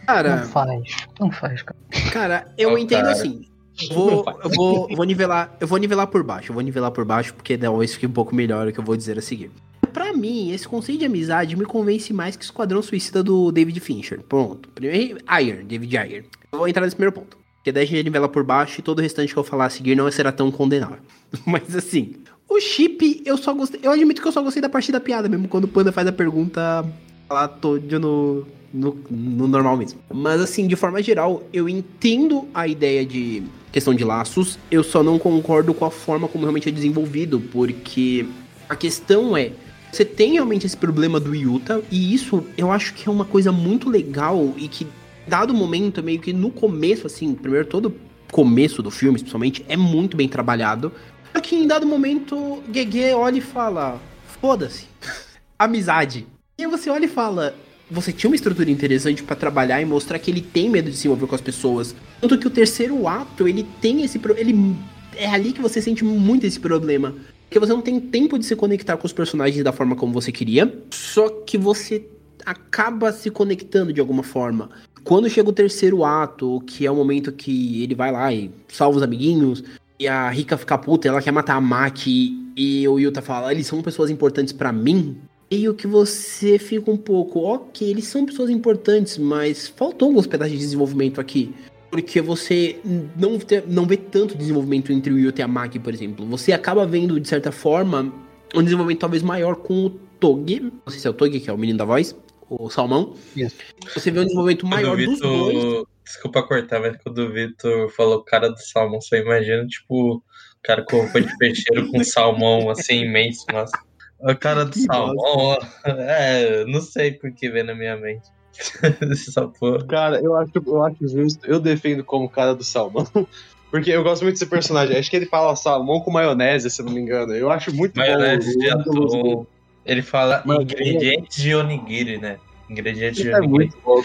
Cara, 0.07 0.37
Não 0.37 0.47
faz, 0.49 0.83
não 1.21 1.31
faz, 1.31 1.63
cara. 1.63 1.77
Cara, 2.13 2.53
eu 2.57 2.73
Oh, 2.73 2.79
entendo 2.79 3.03
cara. 3.03 3.13
assim. 3.13 3.47
Vou, 3.93 4.25
eu 4.43 4.51
vou, 4.51 4.89
vou 4.97 5.05
nivelar, 5.05 5.55
eu 5.61 5.67
vou 5.67 5.77
nivelar 5.79 6.07
por 6.07 6.23
baixo, 6.23 6.51
eu 6.51 6.55
vou 6.55 6.63
nivelar 6.63 6.91
por 6.91 7.05
baixo 7.05 7.35
porque 7.35 7.59
talvez 7.59 7.93
fique 7.93 8.07
um 8.07 8.11
pouco 8.11 8.35
melhor 8.35 8.67
o 8.67 8.73
que 8.73 8.81
eu 8.81 8.85
vou 8.85 8.97
dizer 8.97 9.19
a 9.19 9.23
seguir. 9.23 9.51
Pra 9.93 10.15
mim, 10.15 10.51
esse 10.51 10.67
conceito 10.67 11.01
de 11.01 11.05
amizade 11.07 11.55
me 11.57 11.67
convence 11.67 12.11
mais 12.13 12.37
que 12.37 12.45
Esquadrão 12.45 12.81
Suicida 12.81 13.23
do 13.23 13.53
David 13.53 13.79
Fincher. 13.81 14.23
Pronto. 14.23 14.69
Primeiro, 14.71 15.19
Ayer, 15.27 15.63
David 15.65 15.95
Ayer. 15.99 16.25
Eu 16.53 16.59
vou 16.59 16.69
entrar 16.69 16.83
nesse 16.85 16.97
primeiro 16.97 17.13
ponto. 17.15 17.37
Porque 17.67 17.73
daí 17.73 17.83
a 17.83 17.87
gente 17.89 18.05
nivela 18.05 18.29
por 18.29 18.45
baixo 18.45 18.79
e 18.79 18.83
todo 18.83 19.01
o 19.01 19.03
restante 19.03 19.33
que 19.33 19.37
eu 19.37 19.43
falar 19.43 19.67
a 19.67 19.71
seguir 19.71 19.97
não 19.97 20.09
será 20.09 20.31
tão 20.31 20.53
condenável. 20.53 20.99
Mas 21.45 21.75
assim, 21.75 22.13
o 22.49 22.61
chip, 22.61 23.23
eu 23.25 23.37
só 23.37 23.53
gostei. 23.53 23.81
Eu 23.83 23.91
admito 23.91 24.23
que 24.23 24.29
eu 24.29 24.31
só 24.31 24.41
gostei 24.41 24.63
da 24.63 24.69
parte 24.69 24.93
da 24.93 25.01
piada 25.01 25.29
mesmo, 25.29 25.49
quando 25.49 25.65
o 25.65 25.69
Panda 25.69 25.91
faz 25.91 26.07
a 26.07 26.13
pergunta 26.13 26.87
lá 27.29 27.49
todo 27.49 27.99
no, 27.99 28.47
no, 28.73 28.97
no 29.11 29.49
normal 29.49 29.77
mesmo. 29.77 29.99
Mas 30.15 30.41
assim, 30.41 30.69
de 30.69 30.77
forma 30.77 31.03
geral, 31.03 31.43
eu 31.53 31.69
entendo 31.69 32.47
a 32.55 32.69
ideia 32.69 33.05
de 33.05 33.43
questão 33.73 33.93
de 33.93 34.05
laços, 34.05 34.61
eu 34.71 34.85
só 34.85 35.03
não 35.03 35.19
concordo 35.19 35.75
com 35.75 35.85
a 35.85 35.91
forma 35.91 36.29
como 36.29 36.45
realmente 36.45 36.69
é 36.69 36.73
desenvolvido, 36.73 37.41
porque 37.51 38.27
a 38.69 38.77
questão 38.77 39.37
é. 39.37 39.51
Você 39.91 40.05
tem 40.05 40.35
realmente 40.35 40.67
esse 40.67 40.77
problema 40.77 41.19
do 41.19 41.35
Yuta, 41.35 41.83
e 41.91 42.15
isso 42.15 42.45
eu 42.57 42.71
acho 42.71 42.95
que 42.95 43.09
é 43.09 43.11
uma 43.11 43.25
coisa 43.25 43.51
muito 43.51 43.91
legal 43.91 44.55
e 44.57 44.69
que, 44.69 44.87
dado 45.27 45.53
o 45.53 45.57
momento, 45.57 46.03
meio 46.03 46.21
que 46.21 46.33
no 46.33 46.51
começo, 46.51 47.07
assim, 47.07 47.35
primeiro 47.35 47.67
todo 47.67 47.95
começo 48.31 48.83
do 48.83 48.91
filme, 48.91 49.17
especialmente, 49.17 49.65
é 49.69 49.77
muito 49.77 50.17
bem 50.17 50.29
trabalhado. 50.29 50.93
Só 51.33 51.41
que 51.41 51.57
em 51.57 51.67
dado 51.67 51.87
momento, 51.87 52.63
Gege 52.73 53.13
olha 53.15 53.39
e 53.39 53.41
fala: 53.41 54.01
foda-se, 54.41 54.87
amizade. 55.59 56.27
E 56.59 56.67
você 56.67 56.91
olha 56.91 57.05
e 57.05 57.09
fala: 57.09 57.55
você 57.91 58.13
tinha 58.13 58.29
uma 58.29 58.37
estrutura 58.37 58.71
interessante 58.71 59.23
pra 59.23 59.37
trabalhar 59.37 59.81
e 59.81 59.85
mostrar 59.85 60.19
que 60.19 60.31
ele 60.31 60.41
tem 60.41 60.69
medo 60.69 60.91
de 60.91 60.97
se 60.97 61.07
envolver 61.07 61.27
com 61.27 61.35
as 61.35 61.41
pessoas. 61.41 61.95
Tanto 62.21 62.39
que 62.39 62.47
o 62.47 62.51
terceiro 62.51 63.07
ato, 63.07 63.47
ele 63.47 63.67
tem 63.81 64.03
esse. 64.03 64.21
Ele, 64.37 64.77
é 65.17 65.29
ali 65.29 65.53
que 65.53 65.61
você 65.61 65.81
sente 65.81 66.05
muito 66.05 66.47
esse 66.47 66.59
problema. 66.59 67.15
Porque 67.45 67.61
você 67.61 67.73
não 67.73 67.81
tem 67.81 68.01
tempo 68.01 68.39
de 68.39 68.45
se 68.45 68.57
conectar 68.57 68.97
com 68.97 69.07
os 69.07 69.13
personagens 69.13 69.63
da 69.63 69.73
forma 69.73 69.95
como 69.95 70.13
você 70.13 70.33
queria. 70.33 70.83
Só 70.91 71.29
que 71.29 71.57
você 71.57 72.05
acaba 72.45 73.13
se 73.13 73.31
conectando 73.31 73.93
de 73.93 74.01
alguma 74.01 74.23
forma. 74.23 74.71
Quando 75.07 75.31
chega 75.31 75.49
o 75.49 75.53
terceiro 75.53 76.05
ato, 76.05 76.61
que 76.67 76.85
é 76.85 76.91
o 76.91 76.97
momento 76.97 77.31
que 77.31 77.81
ele 77.81 77.95
vai 77.95 78.11
lá 78.11 78.33
e 78.35 78.51
salva 78.67 78.97
os 78.97 79.05
amiguinhos, 79.05 79.63
e 80.01 80.09
a 80.09 80.29
Rika 80.29 80.57
fica 80.57 80.77
puta, 80.77 81.07
ela 81.07 81.23
quer 81.23 81.31
matar 81.31 81.55
a 81.55 81.61
Maki, 81.61 82.53
e 82.57 82.89
o 82.89 82.99
Yuta 82.99 83.23
fala, 83.23 83.53
eles 83.53 83.69
são 83.69 83.81
pessoas 83.83 84.11
importantes 84.11 84.53
pra 84.53 84.73
mim. 84.73 85.17
E 85.49 85.69
o 85.69 85.75
que 85.75 85.87
você 85.87 86.59
fica 86.59 86.91
um 86.91 86.97
pouco, 86.97 87.39
ok, 87.39 87.89
eles 87.89 88.07
são 88.07 88.27
pessoas 88.27 88.51
importantes, 88.51 89.17
mas 89.17 89.69
faltou 89.69 90.09
alguns 90.09 90.27
pedaços 90.27 90.55
de 90.55 90.59
desenvolvimento 90.59 91.21
aqui. 91.21 91.55
Porque 91.89 92.21
você 92.21 92.81
não, 93.17 93.39
te- 93.39 93.63
não 93.65 93.87
vê 93.87 93.97
tanto 93.97 94.37
desenvolvimento 94.37 94.93
entre 94.93 95.13
o 95.13 95.19
Yuta 95.21 95.41
e 95.41 95.45
a 95.45 95.47
Maki, 95.47 95.79
por 95.79 95.95
exemplo. 95.95 96.27
Você 96.27 96.53
acaba 96.53 96.85
vendo, 96.85 97.21
de 97.21 97.29
certa 97.29 97.53
forma, 97.53 98.13
um 98.53 98.61
desenvolvimento 98.61 98.99
talvez 98.99 99.23
maior 99.23 99.55
com 99.55 99.87
o 99.87 99.91
Togi. 100.19 100.59
Não 100.61 100.73
sei 100.91 100.99
se 100.99 101.07
é 101.07 101.11
o 101.11 101.15
Togi, 101.15 101.39
que 101.39 101.49
é 101.49 101.53
o 101.53 101.57
menino 101.59 101.79
da 101.79 101.85
voz, 101.85 102.17
o 102.49 102.71
Salmão. 102.71 103.15
Isso. 103.37 103.57
Você 103.95 104.11
vê 104.11 104.21
um 104.21 104.25
desenvolvimento 104.25 104.67
maior 104.67 104.95
o 104.95 105.05
dos 105.05 105.21
dois. 105.21 105.55
Vitor. 105.55 105.87
Desculpa 106.05 106.43
cortar, 106.45 106.81
mas 106.81 106.97
quando 107.03 107.19
o 107.19 107.33
Vitor 107.33 107.91
falou 107.91 108.23
cara 108.23 108.49
do 108.49 108.59
salmão, 108.59 109.01
só 109.01 109.17
imagina, 109.17 109.67
tipo, 109.67 110.15
o 110.15 110.23
cara 110.63 110.85
com 110.85 110.99
roupa 110.99 111.21
de 111.21 111.37
peixeiro 111.37 111.91
com 111.91 112.05
salmão 112.05 112.71
assim 112.71 113.03
imenso, 113.03 113.45
nossa. 113.53 113.77
O 114.21 114.35
cara 114.37 114.65
do 114.65 114.71
Que 114.71 114.81
salmão, 114.81 115.59
é, 115.85 116.65
não 116.67 116.81
sei 116.81 117.13
por 117.13 117.33
que 117.33 117.51
vem 117.51 117.65
na 117.65 117.75
minha 117.75 117.97
mente. 117.97 118.29
Essa 119.11 119.49
porra. 119.49 119.85
Cara, 119.87 120.21
eu 120.21 120.37
acho, 120.37 120.53
eu 120.65 120.83
acho 120.85 121.09
justo. 121.09 121.47
Eu 121.47 121.61
defendo 121.61 122.05
como 122.05 122.29
cara 122.29 122.55
do 122.55 122.65
salmão. 122.65 123.07
Porque 123.71 123.91
eu 123.91 124.03
gosto 124.03 124.23
muito 124.23 124.35
desse 124.35 124.47
personagem. 124.47 124.97
Acho 124.97 125.11
que 125.11 125.17
ele 125.17 125.27
fala 125.27 125.57
salmão 125.57 126.01
com 126.01 126.11
maionese, 126.11 126.71
se 126.71 126.81
eu 126.81 126.87
não 126.87 126.93
me 126.93 127.01
engano. 127.01 127.35
Eu 127.35 127.51
acho 127.51 127.75
muito 127.75 127.99
Maionese 127.99 128.57
de 128.57 128.71
bom. 128.71 128.81
atum. 128.81 129.47
Ele 129.87 130.03
fala 130.03 130.43
Maionese. 130.45 130.73
ingredientes 130.75 131.37
de 131.37 131.55
onigiri, 131.55 132.19
né? 132.19 132.39
Ingredientes 132.69 133.23
de 133.23 133.31
é 133.31 133.37
onigiri. 133.37 133.49
muito 133.49 133.77
bom, 133.85 134.03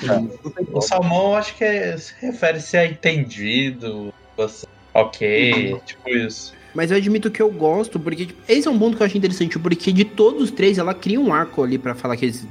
O 0.71 0.81
salmão, 0.81 1.31
eu 1.31 1.35
acho 1.35 1.55
que 1.55 1.63
é, 1.63 1.97
se 1.97 2.13
refere-se 2.21 2.77
a 2.77 2.85
entendido, 2.85 4.13
você, 4.37 4.67
ok, 4.93 5.81
tipo 5.85 6.09
isso. 6.09 6.53
Mas 6.73 6.91
eu 6.91 6.97
admito 6.97 7.29
que 7.29 7.41
eu 7.41 7.51
gosto, 7.51 7.99
porque 7.99 8.27
tipo, 8.27 8.41
esse 8.47 8.67
é 8.67 8.71
um 8.71 8.79
ponto 8.79 8.95
que 8.95 9.03
eu 9.03 9.07
achei 9.07 9.17
interessante, 9.17 9.59
porque 9.59 9.91
de 9.91 10.05
todos 10.05 10.43
os 10.43 10.51
três, 10.51 10.77
ela 10.77 10.93
cria 10.93 11.19
um 11.19 11.33
arco 11.33 11.63
ali 11.63 11.77
pra 11.77 11.95
falar 11.95 12.15
que 12.15 12.25
eles 12.25 12.47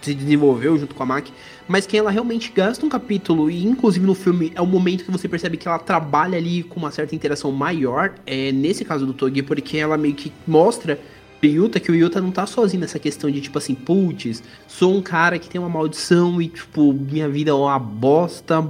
se 0.00 0.14
desenvolveu 0.14 0.76
junto 0.78 0.94
com 0.94 1.02
a 1.02 1.06
Maki, 1.06 1.32
mas 1.68 1.86
que 1.86 1.96
ela 1.96 2.10
realmente 2.10 2.52
gasta 2.54 2.84
um 2.84 2.88
capítulo, 2.88 3.50
e 3.50 3.64
inclusive 3.64 4.04
no 4.04 4.14
filme 4.14 4.52
é 4.54 4.60
o 4.60 4.66
momento 4.66 5.04
que 5.04 5.10
você 5.10 5.28
percebe 5.28 5.56
que 5.56 5.68
ela 5.68 5.78
trabalha 5.78 6.36
ali 6.36 6.62
com 6.62 6.78
uma 6.78 6.90
certa 6.90 7.14
interação 7.14 7.52
maior, 7.52 8.14
é 8.26 8.50
nesse 8.52 8.84
caso 8.84 9.06
do 9.06 9.14
Togi, 9.14 9.42
porque 9.42 9.76
ela 9.76 9.96
meio 9.96 10.14
que 10.14 10.32
mostra 10.46 10.98
Yuta 11.46 11.80
que 11.80 11.90
o 11.90 11.94
Yuta 11.94 12.20
não 12.20 12.30
tá 12.30 12.46
sozinho 12.46 12.80
nessa 12.80 12.98
questão 12.98 13.30
de 13.30 13.40
tipo 13.40 13.58
assim, 13.58 13.74
putz, 13.74 14.42
sou 14.66 14.94
um 14.94 15.02
cara 15.02 15.38
que 15.38 15.48
tem 15.48 15.60
uma 15.60 15.68
maldição 15.68 16.40
e 16.40 16.48
tipo, 16.48 16.92
minha 16.92 17.28
vida 17.28 17.50
é 17.50 17.54
uma 17.54 17.78
bosta, 17.78 18.60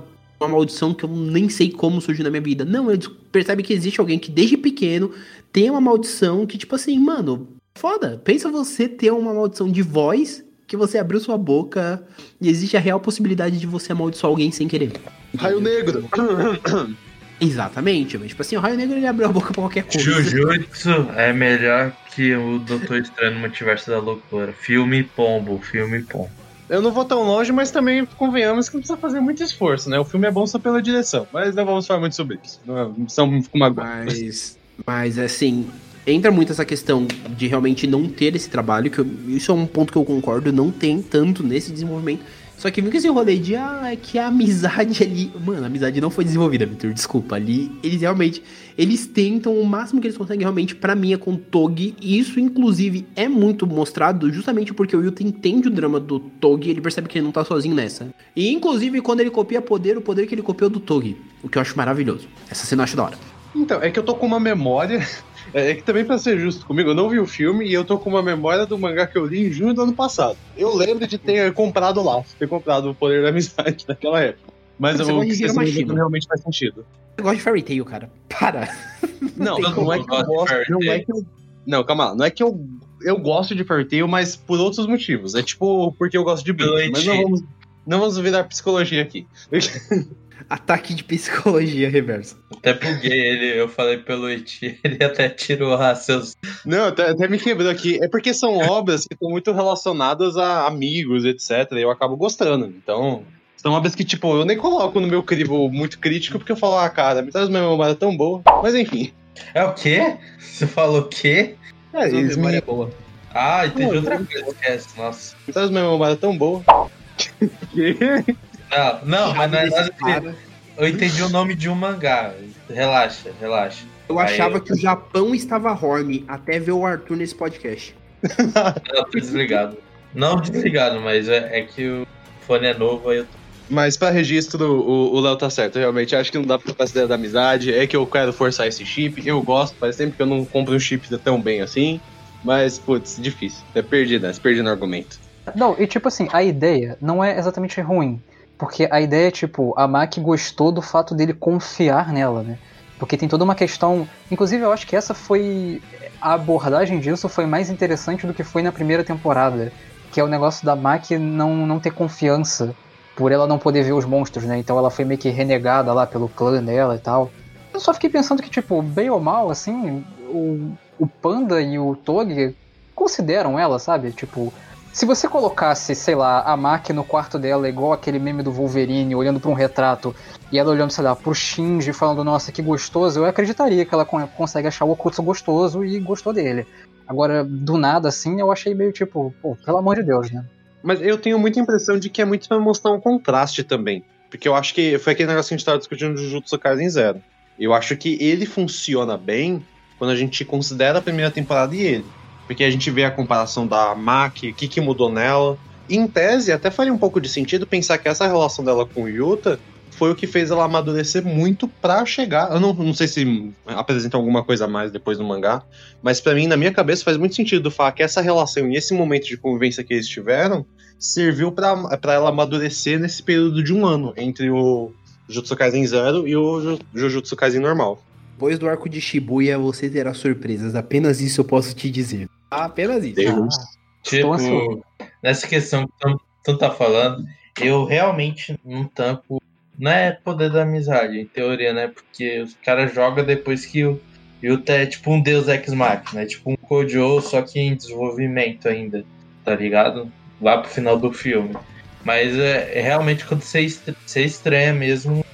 uma 0.40 0.48
maldição 0.48 0.92
que 0.92 1.04
eu 1.04 1.08
nem 1.08 1.48
sei 1.48 1.70
como 1.70 2.00
surgiu 2.00 2.24
na 2.24 2.30
minha 2.30 2.42
vida. 2.42 2.64
Não, 2.64 2.90
ele 2.90 3.06
percebe 3.30 3.62
que 3.62 3.72
existe 3.72 4.00
alguém 4.00 4.18
que 4.18 4.30
desde 4.30 4.56
pequeno 4.56 5.10
tem 5.52 5.70
uma 5.70 5.80
maldição 5.80 6.46
que, 6.46 6.58
tipo 6.58 6.74
assim, 6.74 6.98
mano, 6.98 7.48
foda. 7.76 8.20
Pensa 8.24 8.50
você 8.50 8.88
ter 8.88 9.12
uma 9.12 9.32
maldição 9.32 9.70
de 9.70 9.82
voz 9.82 10.44
que 10.66 10.76
você 10.76 10.98
abriu 10.98 11.20
sua 11.20 11.36
boca 11.36 12.02
e 12.40 12.48
existe 12.48 12.76
a 12.76 12.80
real 12.80 12.98
possibilidade 13.00 13.58
de 13.58 13.66
você 13.66 13.92
amaldiçoar 13.92 14.30
alguém 14.30 14.50
sem 14.50 14.66
querer. 14.66 14.92
Raio 15.36 15.60
Negro. 15.60 16.08
Exatamente, 17.40 18.16
mas 18.16 18.28
tipo 18.28 18.42
assim, 18.42 18.56
o 18.56 18.60
Raio 18.60 18.76
Negro 18.76 18.96
ele 18.96 19.06
abriu 19.06 19.28
a 19.28 19.32
boca 19.32 19.52
pra 19.52 19.62
qualquer 19.62 19.84
coisa. 19.84 19.98
Jujutsu 20.22 21.08
é 21.16 21.32
melhor 21.32 21.92
que 22.14 22.34
o 22.34 22.58
Doutor 22.58 22.98
Estranho 22.98 23.34
no 23.34 23.40
Multiverso 23.40 23.90
da 23.90 23.98
Loucura. 23.98 24.52
Filme 24.52 25.02
pombo, 25.02 25.58
filme 25.60 26.02
pombo. 26.02 26.30
Eu 26.70 26.80
não 26.80 26.92
vou 26.92 27.04
tão 27.04 27.22
longe, 27.24 27.52
mas 27.52 27.70
também 27.70 28.06
convenhamos 28.06 28.68
que 28.68 28.74
não 28.76 28.80
precisa 28.80 28.96
fazer 28.98 29.20
muito 29.20 29.42
esforço, 29.42 29.90
né? 29.90 29.98
O 29.98 30.04
filme 30.04 30.26
é 30.26 30.30
bom 30.30 30.46
só 30.46 30.58
pela 30.58 30.80
direção, 30.80 31.26
mas 31.32 31.54
não 31.54 31.64
vamos 31.66 31.86
falar 31.86 32.00
muito 32.00 32.16
sobre 32.16 32.38
isso. 32.42 32.60
Não, 32.64 32.88
não 32.96 33.08
são 33.08 33.42
uma 33.52 33.68
Mas, 33.68 34.58
mas 34.86 35.18
assim, 35.18 35.66
entra 36.06 36.30
muito 36.30 36.52
essa 36.52 36.64
questão 36.64 37.06
de 37.36 37.46
realmente 37.48 37.86
não 37.86 38.08
ter 38.08 38.34
esse 38.34 38.48
trabalho, 38.48 38.90
que 38.90 38.98
eu- 39.00 39.06
isso 39.28 39.50
é 39.52 39.54
um 39.54 39.66
ponto 39.66 39.92
que 39.92 39.98
eu 39.98 40.04
concordo, 40.04 40.52
não 40.52 40.70
tem 40.70 41.02
tanto 41.02 41.42
nesse 41.42 41.70
desenvolvimento. 41.70 42.22
Só 42.58 42.70
que 42.70 42.80
fica 42.80 42.96
esse 42.96 43.08
rolê 43.08 43.36
de, 43.36 43.56
ah, 43.56 43.82
é 43.92 43.96
que 43.96 44.18
a 44.18 44.28
amizade 44.28 45.02
ali. 45.02 45.30
Mano, 45.44 45.64
a 45.64 45.66
amizade 45.66 46.00
não 46.00 46.10
foi 46.10 46.24
desenvolvida, 46.24 46.64
Victor, 46.64 46.92
desculpa. 46.92 47.36
Ali, 47.36 47.70
eles 47.82 48.00
realmente. 48.00 48.42
Eles 48.76 49.06
tentam 49.06 49.54
o 49.58 49.64
máximo 49.66 50.00
que 50.00 50.06
eles 50.06 50.16
conseguem, 50.16 50.42
realmente, 50.42 50.74
pra 50.74 50.94
mim, 50.94 51.12
é 51.12 51.16
com 51.16 51.34
o 51.34 51.36
Togi. 51.36 51.94
E 52.00 52.18
isso, 52.18 52.40
inclusive, 52.40 53.06
é 53.14 53.28
muito 53.28 53.66
mostrado 53.66 54.32
justamente 54.32 54.72
porque 54.72 54.96
o 54.96 55.02
Yuta 55.02 55.22
entende 55.22 55.68
o 55.68 55.70
drama 55.70 56.00
do 56.00 56.18
Togi 56.18 56.70
ele 56.70 56.80
percebe 56.80 57.08
que 57.08 57.18
ele 57.18 57.24
não 57.24 57.32
tá 57.32 57.44
sozinho 57.44 57.74
nessa. 57.74 58.08
E, 58.34 58.50
inclusive, 58.50 59.00
quando 59.00 59.20
ele 59.20 59.30
copia 59.30 59.60
poder, 59.60 59.96
o 59.96 60.00
poder 60.00 60.26
que 60.26 60.34
ele 60.34 60.42
copiou 60.42 60.70
do 60.70 60.80
Togi. 60.80 61.16
O 61.42 61.48
que 61.48 61.58
eu 61.58 61.62
acho 61.62 61.76
maravilhoso. 61.76 62.26
Essa 62.50 62.66
cena 62.66 62.80
eu 62.80 62.84
acho 62.84 62.96
da 62.96 63.04
hora. 63.04 63.18
Então, 63.54 63.80
é 63.82 63.90
que 63.90 63.98
eu 63.98 64.02
tô 64.02 64.14
com 64.14 64.26
uma 64.26 64.40
memória. 64.40 65.06
É 65.54 65.70
é 65.70 65.74
que 65.76 65.82
também, 65.82 66.04
pra 66.04 66.18
ser 66.18 66.38
justo 66.38 66.66
comigo, 66.66 66.90
eu 66.90 66.94
não 66.94 67.08
vi 67.08 67.20
o 67.20 67.26
filme 67.26 67.64
e 67.64 67.72
eu 67.72 67.84
tô 67.84 67.96
com 67.96 68.10
uma 68.10 68.22
memória 68.22 68.66
do 68.66 68.76
mangá 68.76 69.06
que 69.06 69.16
eu 69.16 69.24
li 69.24 69.46
em 69.46 69.52
junho 69.52 69.72
do 69.72 69.82
ano 69.82 69.92
passado. 69.92 70.36
Eu 70.56 70.74
lembro 70.74 71.06
de 71.06 71.16
ter 71.16 71.54
comprado 71.54 72.02
lá, 72.02 72.22
ter 72.38 72.48
comprado 72.48 72.90
o 72.90 72.94
Poder 72.94 73.22
da 73.22 73.28
Amizade 73.28 73.84
naquela 73.88 74.20
época. 74.20 74.52
Mas 74.76 74.98
eu, 74.98 75.06
gosta 75.06 75.24
que 75.24 75.36
você 75.36 75.52
Mashima. 75.52 75.94
realmente 75.94 76.26
faz 76.26 76.40
sentido. 76.42 76.84
Eu 77.16 77.22
gosto 77.22 77.36
de 77.36 77.42
Fairy 77.42 77.62
Tail, 77.62 77.84
cara. 77.84 78.10
Para. 78.28 78.68
Não, 79.36 79.58
não, 79.58 79.72
como. 79.72 79.92
é 79.92 79.98
que 79.98 80.12
eu 80.12 80.24
gosto, 80.24 80.54
não 80.68 80.92
é 80.92 80.98
que 81.00 81.10
eu. 81.10 81.24
Não, 81.66 81.82
calma 81.82 82.04
lá, 82.06 82.14
não 82.14 82.24
é 82.24 82.30
que 82.30 82.42
eu, 82.42 82.60
eu 83.02 83.18
gosto 83.18 83.54
de 83.54 83.64
Fairy 83.64 83.84
Tail, 83.84 84.06
mas 84.06 84.36
por 84.36 84.60
outros 84.60 84.86
motivos. 84.86 85.34
É 85.34 85.42
tipo 85.42 85.92
porque 85.98 86.16
eu 86.16 86.22
gosto 86.22 86.44
de 86.44 86.52
Bleach, 86.52 86.90
mas 86.92 87.04
não 87.04 87.22
vamos, 87.22 87.42
não 87.86 87.98
vamos 87.98 88.18
virar 88.18 88.44
psicologia 88.44 89.02
aqui. 89.02 89.26
Ataque 90.48 90.94
de 90.94 91.02
psicologia 91.04 91.88
reversa. 91.88 92.36
Até 92.56 92.74
buguei 92.74 93.12
ele, 93.12 93.60
eu 93.60 93.68
falei 93.68 93.98
pelo 93.98 94.30
Iti, 94.30 94.78
ele 94.84 95.02
até 95.02 95.28
tirou 95.28 95.76
seus. 95.96 96.36
Não, 96.64 96.86
até, 96.86 97.10
até 97.10 97.28
me 97.28 97.38
quebrou 97.38 97.70
aqui. 97.70 97.98
É 98.02 98.08
porque 98.08 98.32
são 98.34 98.58
obras 98.68 99.06
que 99.06 99.14
estão 99.14 99.30
muito 99.30 99.52
relacionadas 99.52 100.36
a 100.36 100.66
amigos, 100.66 101.24
etc. 101.24 101.72
E 101.72 101.82
eu 101.82 101.90
acabo 101.90 102.16
gostando. 102.16 102.66
Então, 102.66 103.24
são 103.56 103.72
obras 103.72 103.94
que, 103.94 104.04
tipo, 104.04 104.36
eu 104.36 104.44
nem 104.44 104.56
coloco 104.56 105.00
no 105.00 105.06
meu 105.06 105.22
crivo 105.22 105.70
muito 105.70 105.98
crítico, 105.98 106.38
porque 106.38 106.52
eu 106.52 106.56
falo, 106.56 106.76
ah, 106.78 106.90
cara, 106.90 107.22
me 107.22 107.30
traz 107.30 107.48
uma 107.48 107.60
memória 107.60 107.94
tão 107.94 108.16
boa. 108.16 108.42
Mas 108.62 108.74
enfim. 108.74 109.12
É 109.54 109.64
o 109.64 109.72
quê? 109.72 110.16
Você 110.38 110.66
falou 110.66 111.00
o 111.00 111.08
quê? 111.08 111.56
É, 111.92 112.06
eles 112.08 112.36
memória 112.36 112.56
me, 112.56 112.62
é 112.62 112.66
boa. 112.66 112.90
Ah, 113.32 113.66
entendi 113.66 113.96
outra 113.96 114.18
coisa, 114.18 114.48
esquece, 114.48 114.88
nossa. 114.96 115.36
me 115.46 115.52
traz 115.52 115.70
uma 115.70 115.80
memória 115.80 116.16
tão 116.16 116.36
boa. 116.36 116.62
Não, 118.76 119.00
não, 119.04 119.34
mas 119.34 119.50
não 119.50 119.58
é 119.58 119.70
nada 119.70 119.90
Cara, 119.98 120.36
Eu 120.76 120.88
entendi 120.88 121.22
o 121.22 121.28
nome 121.28 121.54
de 121.54 121.68
um 121.68 121.74
mangá. 121.74 122.32
Relaxa, 122.68 123.30
relaxa. 123.40 123.84
Eu 124.08 124.18
Aí 124.18 124.26
achava 124.26 124.56
eu- 124.56 124.60
que 124.60 124.72
o 124.72 124.76
Japão 124.78 125.34
estava 125.34 125.72
horny 125.72 126.24
até 126.28 126.58
ver 126.58 126.72
o 126.72 126.84
Arthur 126.84 127.16
nesse 127.16 127.34
podcast. 127.34 127.94
Eu 128.94 129.04
tô 129.04 129.18
desligado. 129.18 129.76
Não 130.14 130.36
desligado, 130.40 131.00
mas 131.00 131.28
é, 131.28 131.58
é 131.58 131.62
que 131.62 131.86
o 131.88 132.06
fone 132.46 132.66
é 132.66 132.74
novo, 132.74 133.10
aí 133.10 133.18
eu 133.18 133.24
tô. 133.24 133.30
Mas 133.68 133.96
pra 133.96 134.10
registro, 134.10 134.64
o 134.80 135.14
o 135.16 135.20
Léo 135.20 135.36
tá 135.36 135.50
certo. 135.50 135.78
Realmente, 135.78 136.14
acho 136.14 136.30
que 136.30 136.38
não 136.38 136.44
dá 136.46 136.56
pra 136.58 136.66
trocar 136.66 136.84
essa 136.84 136.92
ideia 136.92 137.06
da 137.08 137.14
amizade. 137.16 137.72
É 137.74 137.86
que 137.86 137.96
eu 137.96 138.06
quero 138.06 138.32
forçar 138.32 138.66
esse 138.68 138.84
chip. 138.86 139.26
Eu 139.26 139.42
gosto, 139.42 139.74
faz 139.76 139.96
tempo 139.96 140.14
que 140.14 140.22
eu 140.22 140.26
não 140.26 140.44
compro 140.44 140.74
um 140.74 140.78
chip 140.78 141.08
tão 141.18 141.40
bem 141.40 141.60
assim. 141.62 142.00
Mas, 142.44 142.78
putz, 142.78 143.16
difícil. 143.20 143.62
É 143.74 143.82
perdido, 143.82 144.26
né? 144.26 144.34
Perdi 144.40 144.62
no 144.62 144.70
argumento. 144.70 145.18
Não, 145.56 145.74
e 145.80 145.86
tipo 145.86 146.06
assim, 146.08 146.28
a 146.32 146.42
ideia 146.42 146.96
não 147.00 147.24
é 147.24 147.38
exatamente 147.38 147.80
ruim. 147.80 148.20
Porque 148.56 148.88
a 148.90 149.00
ideia 149.00 149.28
é, 149.28 149.30
tipo, 149.30 149.74
a 149.76 149.86
Maki 149.86 150.20
gostou 150.20 150.70
do 150.70 150.80
fato 150.80 151.14
dele 151.14 151.34
confiar 151.34 152.12
nela, 152.12 152.42
né? 152.42 152.58
Porque 152.98 153.16
tem 153.16 153.28
toda 153.28 153.44
uma 153.44 153.54
questão. 153.54 154.08
Inclusive, 154.30 154.62
eu 154.62 154.72
acho 154.72 154.86
que 154.86 154.94
essa 154.96 155.12
foi. 155.12 155.82
A 156.20 156.34
abordagem 156.34 157.00
disso 157.00 157.28
foi 157.28 157.46
mais 157.46 157.68
interessante 157.68 158.26
do 158.26 158.32
que 158.32 158.44
foi 158.44 158.62
na 158.62 158.72
primeira 158.72 159.02
temporada. 159.02 159.72
Que 160.12 160.20
é 160.20 160.24
o 160.24 160.28
negócio 160.28 160.64
da 160.64 160.76
Maki 160.76 161.18
não, 161.18 161.66
não 161.66 161.80
ter 161.80 161.90
confiança 161.90 162.74
por 163.16 163.30
ela 163.32 163.46
não 163.46 163.58
poder 163.58 163.82
ver 163.82 163.92
os 163.92 164.04
monstros, 164.04 164.44
né? 164.44 164.58
Então 164.58 164.78
ela 164.78 164.90
foi 164.90 165.04
meio 165.04 165.18
que 165.18 165.28
renegada 165.28 165.92
lá 165.92 166.06
pelo 166.06 166.28
clã 166.28 166.62
dela 166.62 166.96
e 166.96 166.98
tal. 166.98 167.30
Eu 167.72 167.80
só 167.80 167.92
fiquei 167.92 168.10
pensando 168.10 168.42
que, 168.42 168.50
tipo, 168.50 168.80
bem 168.82 169.10
ou 169.10 169.20
mal, 169.20 169.50
assim, 169.50 170.04
o, 170.28 170.72
o 170.98 171.06
Panda 171.06 171.60
e 171.60 171.78
o 171.78 171.96
Togi 171.96 172.54
consideram 172.94 173.58
ela, 173.58 173.78
sabe? 173.78 174.12
Tipo, 174.12 174.52
se 174.94 175.04
você 175.04 175.28
colocasse, 175.28 175.92
sei 175.92 176.14
lá, 176.14 176.42
a 176.42 176.56
Maki 176.56 176.92
no 176.92 177.02
quarto 177.02 177.36
dela, 177.36 177.68
igual 177.68 177.92
aquele 177.92 178.20
meme 178.20 178.44
do 178.44 178.52
Wolverine, 178.52 179.12
olhando 179.16 179.40
pra 179.40 179.50
um 179.50 179.54
retrato, 179.54 180.14
e 180.52 180.58
ela 180.58 180.70
olhando, 180.70 180.92
sei 180.92 181.02
lá, 181.02 181.16
pro 181.16 181.34
Shinji, 181.34 181.92
falando, 181.92 182.22
nossa, 182.22 182.52
que 182.52 182.62
gostoso, 182.62 183.18
eu 183.18 183.24
acreditaria 183.26 183.84
que 183.84 183.92
ela 183.92 184.04
con- 184.04 184.28
consegue 184.28 184.68
achar 184.68 184.84
o 184.84 184.92
Okutsu 184.92 185.20
gostoso 185.20 185.84
e 185.84 185.98
gostou 185.98 186.32
dele. 186.32 186.64
Agora, 187.08 187.44
do 187.44 187.76
nada, 187.76 188.08
assim, 188.08 188.40
eu 188.40 188.52
achei 188.52 188.72
meio 188.72 188.92
tipo, 188.92 189.34
pô, 189.42 189.56
pelo 189.66 189.78
amor 189.78 189.96
de 189.96 190.04
Deus, 190.04 190.30
né? 190.30 190.44
Mas 190.80 191.00
eu 191.02 191.18
tenho 191.18 191.40
muita 191.40 191.58
impressão 191.58 191.98
de 191.98 192.08
que 192.08 192.22
é 192.22 192.24
muito 192.24 192.48
pra 192.48 192.60
mostrar 192.60 192.92
um 192.92 193.00
contraste 193.00 193.64
também. 193.64 194.04
Porque 194.30 194.46
eu 194.46 194.54
acho 194.54 194.72
que 194.72 194.96
foi 194.98 195.12
aquele 195.12 195.28
negócio 195.28 195.48
que 195.48 195.54
a 195.54 195.58
gente 195.58 195.66
tava 195.66 195.78
discutindo 195.78 196.12
no 196.12 196.18
Jujutsu 196.18 196.56
Kaisen 196.56 196.88
Zero. 196.88 197.20
Eu 197.58 197.74
acho 197.74 197.96
que 197.96 198.16
ele 198.20 198.46
funciona 198.46 199.16
bem 199.16 199.60
quando 199.98 200.10
a 200.10 200.16
gente 200.16 200.44
considera 200.44 200.98
a 201.00 201.02
primeira 201.02 201.32
temporada 201.32 201.74
e 201.74 201.80
ele. 201.80 202.04
Porque 202.46 202.64
a 202.64 202.70
gente 202.70 202.90
vê 202.90 203.04
a 203.04 203.10
comparação 203.10 203.66
da 203.66 203.94
Maki, 203.94 204.50
o 204.50 204.54
que, 204.54 204.68
que 204.68 204.80
mudou 204.80 205.10
nela. 205.10 205.56
Em 205.88 206.06
tese, 206.06 206.52
até 206.52 206.70
faria 206.70 206.92
um 206.92 206.98
pouco 206.98 207.20
de 207.20 207.28
sentido 207.28 207.66
pensar 207.66 207.98
que 207.98 208.08
essa 208.08 208.26
relação 208.26 208.64
dela 208.64 208.86
com 208.86 209.04
o 209.04 209.08
Yuta 209.08 209.58
foi 209.92 210.10
o 210.10 210.14
que 210.14 210.26
fez 210.26 210.50
ela 210.50 210.64
amadurecer 210.64 211.24
muito 211.24 211.68
pra 211.68 212.04
chegar. 212.04 212.50
Eu 212.52 212.58
não, 212.58 212.72
não 212.74 212.92
sei 212.92 213.06
se 213.06 213.52
apresenta 213.66 214.16
alguma 214.16 214.42
coisa 214.42 214.64
a 214.64 214.68
mais 214.68 214.90
depois 214.90 215.18
no 215.18 215.24
mangá, 215.24 215.62
mas 216.02 216.20
pra 216.20 216.34
mim, 216.34 216.46
na 216.46 216.56
minha 216.56 216.72
cabeça, 216.72 217.04
faz 217.04 217.16
muito 217.16 217.34
sentido 217.36 217.70
falar 217.70 217.92
que 217.92 218.02
essa 218.02 218.20
relação 218.20 218.68
e 218.70 218.76
esse 218.76 218.92
momento 218.92 219.26
de 219.26 219.36
convivência 219.36 219.84
que 219.84 219.94
eles 219.94 220.08
tiveram 220.08 220.66
serviu 220.98 221.52
pra 221.52 221.76
ela 222.14 222.30
amadurecer 222.30 222.98
nesse 222.98 223.22
período 223.22 223.62
de 223.62 223.72
um 223.72 223.86
ano 223.86 224.12
entre 224.16 224.50
o 224.50 224.90
Jujutsu 225.28 225.54
Kaisen 225.56 225.86
Zero 225.86 226.26
e 226.26 226.34
o 226.36 226.60
Ju- 226.60 226.78
Jujutsu 226.94 227.36
Kaisen 227.36 227.60
normal. 227.60 228.02
Depois 228.34 228.58
do 228.58 228.68
arco 228.68 228.88
de 228.88 229.00
Shibuya, 229.00 229.56
você 229.56 229.88
terá 229.88 230.12
surpresas. 230.12 230.74
Apenas 230.74 231.20
isso 231.20 231.40
eu 231.40 231.44
posso 231.44 231.74
te 231.74 231.88
dizer. 231.88 232.28
Apenas 232.50 233.04
isso. 233.04 233.14
Deus. 233.14 233.54
Tipo, 234.02 234.84
nessa 235.22 235.46
questão 235.46 235.86
que 235.86 236.16
tu, 236.44 236.58
tá 236.58 236.70
falando, 236.70 237.24
eu 237.60 237.84
realmente 237.84 238.58
não 238.64 238.84
tanco. 238.84 239.40
Não 239.78 239.90
é 239.90 240.12
poder 240.12 240.50
da 240.50 240.62
amizade, 240.62 241.18
em 241.18 241.26
teoria, 241.26 241.72
né? 241.72 241.88
Porque 241.88 242.40
os 242.42 242.54
caras 242.64 242.92
jogam 242.92 243.24
depois 243.24 243.64
que 243.64 243.84
o 243.84 244.00
Yuta 244.42 244.72
é 244.72 244.86
tipo 244.86 245.12
um 245.12 245.20
deus 245.22 245.48
ex-machina, 245.48 246.22
é 246.22 246.26
tipo 246.26 246.50
um 246.50 246.56
Kojo, 246.56 247.20
só 247.20 247.40
que 247.40 247.58
em 247.58 247.74
desenvolvimento 247.74 248.68
ainda, 248.68 249.04
tá 249.44 249.54
ligado? 249.54 250.10
Lá 250.40 250.58
pro 250.58 250.70
final 250.70 250.98
do 250.98 251.12
filme. 251.12 251.56
Mas 252.04 252.36
é, 252.38 252.78
é 252.78 252.82
realmente 252.82 253.24
quando 253.24 253.42
você, 253.42 253.60
est- 253.60 253.94
você 254.04 254.24
estranha 254.24 254.72
mesmo. 254.74 255.24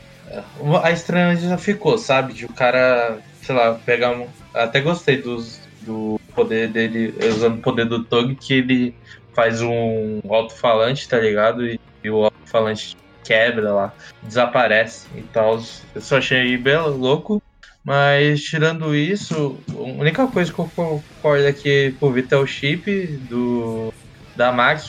A 0.83 0.91
estranha 0.91 1.37
já 1.37 1.59
ficou, 1.59 1.99
sabe? 1.99 2.33
De 2.33 2.45
o 2.45 2.53
cara, 2.53 3.18
sei 3.43 3.55
lá, 3.55 3.74
pegar 3.74 4.12
um. 4.12 4.26
Até 4.55 4.81
gostei 4.81 5.20
dos, 5.20 5.61
do 5.83 6.20
poder 6.35 6.68
dele, 6.68 7.14
usando 7.28 7.59
o 7.59 7.62
poder 7.62 7.87
do 7.87 8.05
Tog, 8.05 8.35
que 8.37 8.55
ele 8.55 8.95
faz 9.35 9.61
um 9.62 10.20
alto-falante, 10.28 11.09
tá 11.09 11.18
ligado? 11.18 11.66
E, 11.66 11.81
e 12.03 12.11
o 12.11 12.24
alto-falante 12.24 12.97
quebra 13.24 13.72
lá, 13.72 13.95
desaparece 14.22 15.07
e 15.16 15.22
tal. 15.22 15.61
Eu 15.95 16.01
só 16.01 16.18
achei 16.18 16.57
bem 16.57 16.78
louco. 16.78 17.43
Mas 17.83 18.43
tirando 18.43 18.95
isso, 18.95 19.59
a 19.70 19.81
única 19.81 20.26
coisa 20.26 20.53
que 20.53 20.59
eu 20.59 20.70
concordo 20.76 21.47
aqui 21.47 21.95
com 21.99 22.09
o 22.09 22.12
Vitor 22.12 22.41
é 22.41 22.43
o 22.43 22.47
chip 22.47 23.07
do 23.28 23.93
da 24.37 24.53
Mac. 24.53 24.83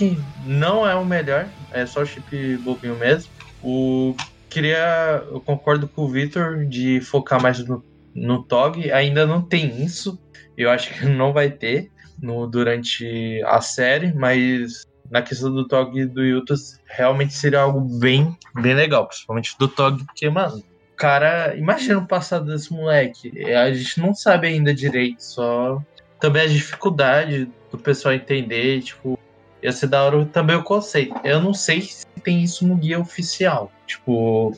Não 0.46 0.88
é 0.88 0.94
o 0.94 1.06
melhor, 1.06 1.48
é 1.72 1.86
só 1.86 2.02
o 2.02 2.06
chip 2.06 2.58
bobinho 2.58 2.96
mesmo. 2.96 3.32
O 3.64 4.14
queria, 4.52 5.24
eu 5.32 5.39
concordo 5.39 5.88
com 5.88 6.04
o 6.04 6.10
Vitor 6.10 6.66
de 6.66 6.99
focar 7.02 7.41
mais 7.41 7.66
no, 7.66 7.84
no 8.14 8.43
TOG. 8.43 8.91
Ainda 8.91 9.26
não 9.26 9.41
tem 9.41 9.84
isso. 9.84 10.20
Eu 10.58 10.70
acho 10.70 10.93
que 10.93 11.06
não 11.08 11.32
vai 11.34 11.49
ter 11.49 11.89
no, 12.22 12.45
durante 12.45 13.41
a 13.45 13.62
série, 13.62 14.14
mas 14.14 14.86
na 15.10 15.22
questão 15.22 15.52
do 15.54 15.68
Tog 15.68 16.06
do 16.06 16.24
Yutas, 16.24 16.80
realmente 16.86 17.34
seria 17.34 17.62
algo 17.62 17.82
bem, 17.99 18.38
bem 18.62 18.74
legal, 18.74 19.08
principalmente 19.08 19.58
do 19.60 19.68
Tog, 19.68 20.06
porque, 20.06 20.30
mano, 20.30 20.64
cara, 20.95 21.54
imagina 21.58 21.99
o 21.99 22.08
passado 22.08 22.45
desse 22.45 22.72
moleque. 22.72 23.34
É, 23.36 23.58
A 23.58 23.74
gente 23.74 23.99
não 23.99 24.14
sabe 24.14 24.47
ainda 24.47 24.74
direito, 24.74 25.22
só 25.22 25.84
também 26.18 26.43
a 26.43 26.47
dificuldade 26.47 27.49
do 27.70 27.78
pessoal 27.78 28.14
entender, 28.14 28.82
tipo, 28.84 29.20
ia 29.62 29.72
ser 29.72 29.88
da 29.88 30.03
hora 30.03 30.26
também 30.26 30.55
o 30.55 30.64
conceito. 30.64 31.16
Eu 31.24 31.41
não 31.41 31.53
sei 31.53 31.82
se 31.82 32.05
tem 32.24 32.43
isso 32.43 32.66
no 32.68 32.76
guia 32.76 32.99
oficial. 32.99 33.72
Tipo, 33.86 34.55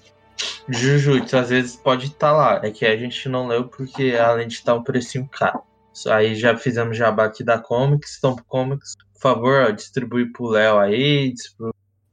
Jujutsu, 0.67 1.37
às 1.37 1.49
vezes 1.49 1.75
pode 1.75 2.07
estar 2.07 2.31
lá. 2.31 2.59
É 2.63 2.71
que 2.71 2.85
a 2.85 2.97
gente 2.97 3.27
não 3.29 3.47
leu 3.47 3.65
porque 3.65 4.15
além 4.19 4.47
de 4.47 4.55
estar 4.55 4.73
um 4.73 4.83
precinho 4.83 5.27
caro. 5.27 5.61
Aí 6.07 6.35
já 6.35 6.57
fizemos 6.57 6.97
jabá 6.97 7.25
aqui 7.25 7.43
da 7.43 7.59
Comics, 7.59 8.15
Stomp 8.15 8.39
Comics. 8.47 8.95
Por 9.13 9.21
favor, 9.21 9.67
ó, 9.67 9.71
distribui 9.71 10.31
pro 10.31 10.47
Léo 10.47 10.79
aí, 10.79 11.33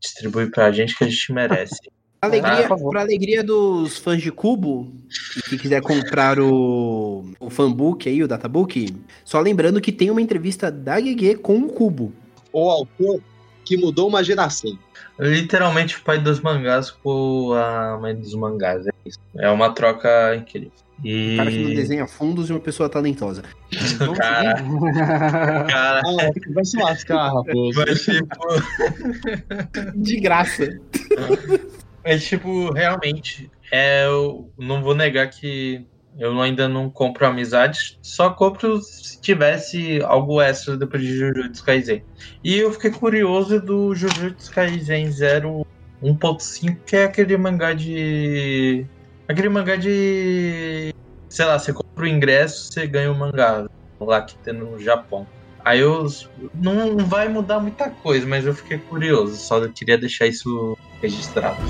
distribui 0.00 0.50
pra 0.50 0.70
gente 0.70 0.96
que 0.96 1.04
a 1.04 1.08
gente 1.08 1.32
merece. 1.32 1.80
Alegria, 2.22 2.66
ah, 2.66 2.90
pra 2.90 3.00
alegria 3.00 3.42
dos 3.42 3.96
fãs 3.96 4.20
de 4.20 4.30
Cubo, 4.30 4.92
e 5.38 5.42
que 5.48 5.56
quiser 5.56 5.80
comprar 5.80 6.38
o, 6.38 7.32
o 7.40 7.48
fanbook 7.48 8.06
aí, 8.06 8.22
o 8.22 8.28
databook, 8.28 8.94
só 9.24 9.40
lembrando 9.40 9.80
que 9.80 9.90
tem 9.90 10.10
uma 10.10 10.20
entrevista 10.20 10.70
da 10.70 11.00
GG 11.00 11.36
com 11.36 11.56
o 11.56 11.68
Cubo. 11.68 12.12
O 12.52 12.70
autor 12.70 13.20
que 13.64 13.76
mudou 13.76 14.08
uma 14.08 14.24
geração. 14.24 14.76
Literalmente 15.18 15.96
o 15.96 16.02
pai 16.02 16.18
dos 16.18 16.40
mangás 16.40 16.90
com 16.90 17.52
a 17.52 17.98
mãe 18.00 18.14
dos 18.14 18.34
mangás. 18.34 18.86
É 18.86 18.90
isso. 19.04 19.18
É 19.36 19.50
uma 19.50 19.70
troca 19.72 20.34
incrível. 20.34 20.72
E... 21.04 21.34
Um 21.34 21.36
cara 21.38 21.50
que 21.50 21.58
não 21.58 21.74
desenha 21.74 22.06
fundos 22.06 22.50
e 22.50 22.52
uma 22.52 22.60
pessoa 22.60 22.88
talentosa. 22.88 23.42
Então, 23.94 24.14
cara, 24.14 24.54
cara... 25.68 26.00
Ah, 26.04 26.52
vai 26.52 26.64
se 26.64 26.76
lascar, 26.76 27.32
raposo. 27.32 27.72
Vai 27.74 27.94
tipo... 27.94 28.36
De 29.94 30.20
graça. 30.20 30.80
É 32.02 32.18
tipo, 32.18 32.72
realmente, 32.72 33.50
é, 33.70 34.06
eu 34.06 34.50
não 34.58 34.82
vou 34.82 34.94
negar 34.94 35.28
que 35.28 35.86
eu 36.20 36.38
ainda 36.40 36.68
não 36.68 36.90
compro 36.90 37.26
amizade, 37.26 37.98
só 38.02 38.28
compro 38.28 38.80
se 38.82 39.18
tivesse 39.20 40.02
algo 40.02 40.40
extra 40.40 40.76
depois 40.76 41.02
de 41.02 41.16
Jujutsu 41.16 41.64
Kaisen. 41.64 42.04
E 42.44 42.58
eu 42.58 42.70
fiquei 42.72 42.90
curioso 42.90 43.58
do 43.58 43.94
Jujutsu 43.94 44.52
Kaisen 44.52 45.10
0 45.10 45.66
1.5, 46.02 46.76
que 46.84 46.96
é 46.96 47.04
aquele 47.04 47.36
mangá 47.38 47.72
de. 47.72 48.86
Aquele 49.26 49.48
mangá 49.48 49.76
de. 49.76 50.94
Sei 51.28 51.44
lá, 51.44 51.58
você 51.58 51.72
compra 51.72 52.04
o 52.04 52.08
ingresso, 52.08 52.72
você 52.72 52.86
ganha 52.86 53.10
o 53.10 53.14
mangá 53.14 53.66
lá 53.98 54.22
que 54.22 54.36
tem 54.38 54.52
no 54.52 54.78
Japão. 54.78 55.26
Aí 55.64 55.80
eu. 55.80 56.06
Não 56.54 56.98
vai 56.98 57.28
mudar 57.28 57.60
muita 57.60 57.88
coisa, 57.88 58.26
mas 58.26 58.44
eu 58.44 58.54
fiquei 58.54 58.76
curioso, 58.76 59.36
só 59.36 59.66
queria 59.68 59.96
deixar 59.96 60.26
isso 60.26 60.76
registrado. 61.00 61.60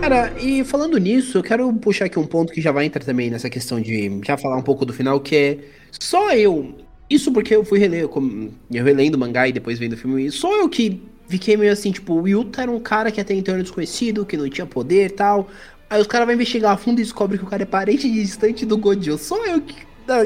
Cara, 0.00 0.32
e 0.40 0.64
falando 0.64 0.96
nisso, 0.96 1.36
eu 1.36 1.42
quero 1.42 1.70
puxar 1.74 2.06
aqui 2.06 2.18
um 2.18 2.26
ponto 2.26 2.52
que 2.54 2.60
já 2.60 2.72
vai 2.72 2.86
entrar 2.86 3.04
também 3.04 3.30
nessa 3.30 3.50
questão 3.50 3.78
de 3.78 4.20
já 4.24 4.36
falar 4.36 4.56
um 4.56 4.62
pouco 4.62 4.86
do 4.86 4.94
final, 4.94 5.20
que 5.20 5.36
é 5.36 5.58
só 5.90 6.32
eu. 6.32 6.74
Isso 7.08 7.30
porque 7.30 7.54
eu 7.54 7.64
fui 7.64 7.78
reler, 7.78 8.02
eu, 8.02 8.52
relendo 8.70 9.16
o 9.16 9.18
mangá 9.18 9.46
e 9.46 9.52
depois 9.52 9.78
vendo 9.78 9.92
o 9.92 9.96
filme, 9.96 10.30
só 10.30 10.56
eu 10.56 10.68
que 10.70 11.02
fiquei 11.28 11.56
meio 11.56 11.70
assim, 11.70 11.92
tipo, 11.92 12.14
o 12.14 12.26
Yuta 12.26 12.62
era 12.62 12.70
um 12.70 12.80
cara 12.80 13.10
que 13.10 13.20
até 13.20 13.34
então 13.34 13.52
era 13.54 13.62
desconhecido, 13.62 14.24
que 14.24 14.38
não 14.38 14.48
tinha 14.48 14.66
poder 14.66 15.06
e 15.06 15.10
tal. 15.10 15.48
Aí 15.90 16.00
os 16.00 16.06
caras 16.06 16.26
vão 16.26 16.34
investigar 16.34 16.72
a 16.72 16.76
fundo 16.76 17.00
e 17.00 17.04
descobrem 17.04 17.38
que 17.38 17.44
o 17.44 17.48
cara 17.48 17.62
é 17.62 17.66
parente 17.66 18.10
distante 18.10 18.64
do 18.64 18.78
Gojo. 18.78 19.18
Só 19.18 19.44
eu 19.46 19.60
que, 19.60 19.76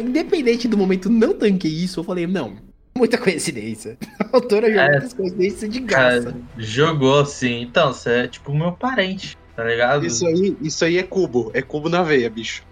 independente 0.02 0.68
do 0.68 0.78
momento, 0.78 1.10
não 1.10 1.34
tanquei 1.34 1.70
isso. 1.70 2.00
Eu 2.00 2.04
falei, 2.04 2.26
não, 2.26 2.56
muita 2.96 3.18
coincidência. 3.18 3.98
A 4.20 4.36
autora 4.36 4.68
jogou 4.68 4.82
é, 4.82 4.90
muitas 4.90 5.12
coincidências 5.14 5.70
de 5.70 5.80
graça. 5.80 6.36
jogou, 6.58 7.26
sim. 7.26 7.62
Então, 7.62 7.92
você 7.92 8.10
é 8.10 8.28
tipo 8.28 8.54
meu 8.54 8.72
parente, 8.72 9.36
tá 9.56 9.64
ligado? 9.64 10.06
Isso 10.06 10.26
aí, 10.26 10.56
isso 10.60 10.84
aí 10.84 10.98
é 10.98 11.02
cubo. 11.02 11.50
É 11.54 11.62
cubo 11.62 11.88
na 11.88 12.02
veia, 12.02 12.28
bicho. 12.30 12.62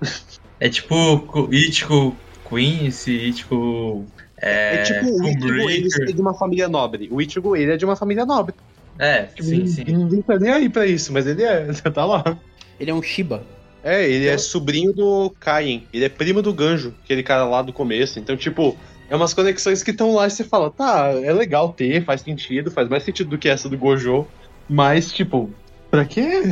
É 0.60 0.68
tipo 0.68 1.48
Ichigo 1.52 2.16
Queen, 2.48 2.86
Ichigo... 2.86 4.04
É, 4.40 4.74
é 4.74 4.82
tipo 4.82 5.06
o 5.06 5.28
Ichigo, 5.28 5.70
ele 5.70 5.88
é 6.10 6.12
de 6.12 6.20
uma 6.20 6.34
família 6.34 6.68
nobre. 6.68 7.08
O 7.10 7.20
Ichigo, 7.20 7.56
ele 7.56 7.72
é 7.72 7.76
de 7.76 7.84
uma 7.84 7.96
família 7.96 8.26
nobre. 8.26 8.54
É, 8.98 9.24
tipo, 9.24 9.44
sim, 9.44 9.66
sim. 9.66 9.84
Ninguém 9.84 10.22
tá 10.22 10.38
nem 10.38 10.52
aí 10.52 10.68
pra 10.68 10.86
isso, 10.86 11.12
mas 11.12 11.26
ele 11.26 11.42
é, 11.42 11.66
tá 11.92 12.04
lá. 12.04 12.38
Ele 12.78 12.90
é 12.90 12.94
um 12.94 13.02
Shiba. 13.02 13.44
É, 13.82 14.08
ele 14.08 14.26
é 14.26 14.38
sobrinho 14.38 14.92
do 14.92 15.34
Kaien. 15.40 15.86
Ele 15.92 16.04
é 16.04 16.08
primo 16.08 16.40
do 16.40 16.52
Ganjo, 16.52 16.94
aquele 17.02 17.22
cara 17.22 17.44
lá 17.44 17.62
do 17.62 17.72
começo. 17.72 18.18
Então, 18.18 18.36
tipo, 18.36 18.76
é 19.10 19.16
umas 19.16 19.34
conexões 19.34 19.82
que 19.82 19.90
estão 19.90 20.14
lá 20.14 20.26
e 20.26 20.30
você 20.30 20.44
fala, 20.44 20.70
tá, 20.70 21.08
é 21.08 21.32
legal 21.32 21.72
ter, 21.72 22.04
faz 22.04 22.20
sentido, 22.20 22.70
faz 22.70 22.88
mais 22.88 23.02
sentido 23.02 23.30
do 23.30 23.38
que 23.38 23.48
essa 23.48 23.68
do 23.68 23.76
Gojo. 23.76 24.26
Mas, 24.68 25.12
tipo, 25.12 25.50
pra 25.92 26.04
quê? 26.06 26.42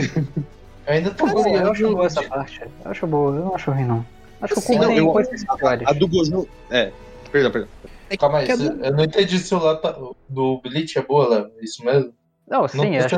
Eu 0.86 0.94
ainda 0.94 1.10
tô 1.10 1.24
curioso. 1.24 1.48
Eu 1.48 1.72
acho 1.72 1.90
boa 1.90 2.06
essa 2.06 2.22
parte. 2.22 2.60
Eu 2.84 2.90
acho 2.90 3.06
boa, 3.06 3.36
eu 3.36 3.44
não 3.46 3.54
acho 3.54 3.70
ruim, 3.70 3.84
não. 3.84 4.06
Acho 4.40 4.54
que 4.54 4.72
o 4.72 4.82
eu, 4.92 5.18
a, 5.18 5.90
a 5.90 5.92
do 5.92 6.08
Gojo. 6.08 6.48
É, 6.70 6.92
perdão, 7.32 7.50
perdão. 7.50 7.68
É 8.08 8.16
Calma 8.16 8.38
aí, 8.38 8.48
eu 8.48 8.92
não 8.92 9.04
entendi 9.04 9.38
se 9.38 9.54
o 9.54 9.58
lá 9.58 9.76
tá, 9.76 9.96
do 10.28 10.60
Bleach 10.62 10.98
é 10.98 11.02
boa, 11.02 11.28
Léo. 11.28 11.50
Isso 11.60 11.84
mesmo? 11.84 12.12
Não, 12.48 12.66
sim, 12.66 12.78
não, 12.78 12.84
eu 12.86 13.04
acho, 13.04 13.16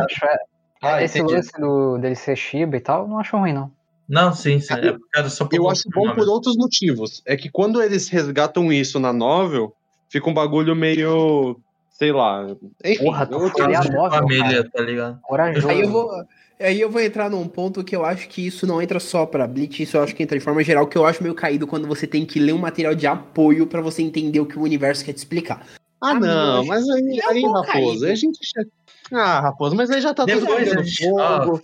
ah, 0.82 1.02
Esse 1.02 1.18
entendi. 1.18 1.34
lance 1.34 1.52
do, 1.58 1.98
dele 1.98 2.14
ser 2.14 2.36
Shiba 2.36 2.76
e 2.76 2.80
tal, 2.80 3.08
não 3.08 3.18
acho 3.18 3.36
ruim, 3.36 3.52
não. 3.52 3.70
Não, 4.08 4.32
sim, 4.32 4.60
sim. 4.60 4.74
É 4.74 4.92
por 4.92 5.30
só 5.30 5.44
por 5.44 5.56
eu 5.56 5.70
acho 5.70 5.88
bom 5.88 6.12
por 6.14 6.28
outros 6.28 6.56
motivos. 6.56 7.22
É 7.24 7.36
que 7.36 7.48
quando 7.48 7.80
eles 7.80 8.08
resgatam 8.08 8.72
isso 8.72 8.98
na 9.00 9.12
novel, 9.12 9.74
fica 10.08 10.28
um 10.28 10.34
bagulho 10.34 10.76
meio. 10.76 11.58
Sei 11.92 12.12
lá. 12.12 12.46
Enfim, 12.84 13.04
Porra, 13.04 13.26
tu 13.26 13.48
foi 13.50 13.74
a 13.74 13.84
novel, 13.84 14.10
família, 14.10 14.64
cara. 14.64 14.70
tá 14.70 14.82
ligado? 14.82 15.20
Corajoso. 15.20 15.68
Aí 15.68 15.80
eu 15.80 15.88
vou. 15.90 16.10
Aí 16.60 16.80
eu 16.80 16.90
vou 16.90 17.00
entrar 17.00 17.28
num 17.28 17.48
ponto 17.48 17.82
que 17.82 17.96
eu 17.96 18.04
acho 18.04 18.28
que 18.28 18.46
isso 18.46 18.66
não 18.66 18.80
entra 18.80 19.00
só 19.00 19.26
pra 19.26 19.48
Bleach, 19.48 19.82
isso 19.82 19.96
eu 19.96 20.02
acho 20.02 20.14
que 20.14 20.22
entra 20.22 20.38
de 20.38 20.44
forma 20.44 20.62
geral, 20.62 20.86
que 20.86 20.96
eu 20.96 21.04
acho 21.04 21.20
meio 21.20 21.34
caído 21.34 21.66
quando 21.66 21.88
você 21.88 22.06
tem 22.06 22.24
que 22.24 22.38
ler 22.38 22.52
um 22.52 22.58
material 22.58 22.94
de 22.94 23.04
apoio 23.04 23.66
para 23.66 23.80
você 23.80 24.00
entender 24.00 24.38
o 24.38 24.46
que 24.46 24.56
o 24.56 24.62
universo 24.62 25.04
quer 25.04 25.12
te 25.12 25.18
explicar. 25.18 25.66
Ah, 26.00 26.14
não, 26.14 26.64
mas 26.64 26.88
aí, 26.88 27.20
aí 27.28 27.42
Raposo, 27.42 28.06
a 28.06 28.14
gente 28.14 28.38
ah, 29.12 29.40
Raposo, 29.40 29.76
mas 29.76 29.90
aí 29.90 30.00
já 30.00 30.14
tá 30.14 30.24
Depois 30.24 30.68
tudo 30.68 30.82
gente, 30.82 31.08
fogo. 31.10 31.62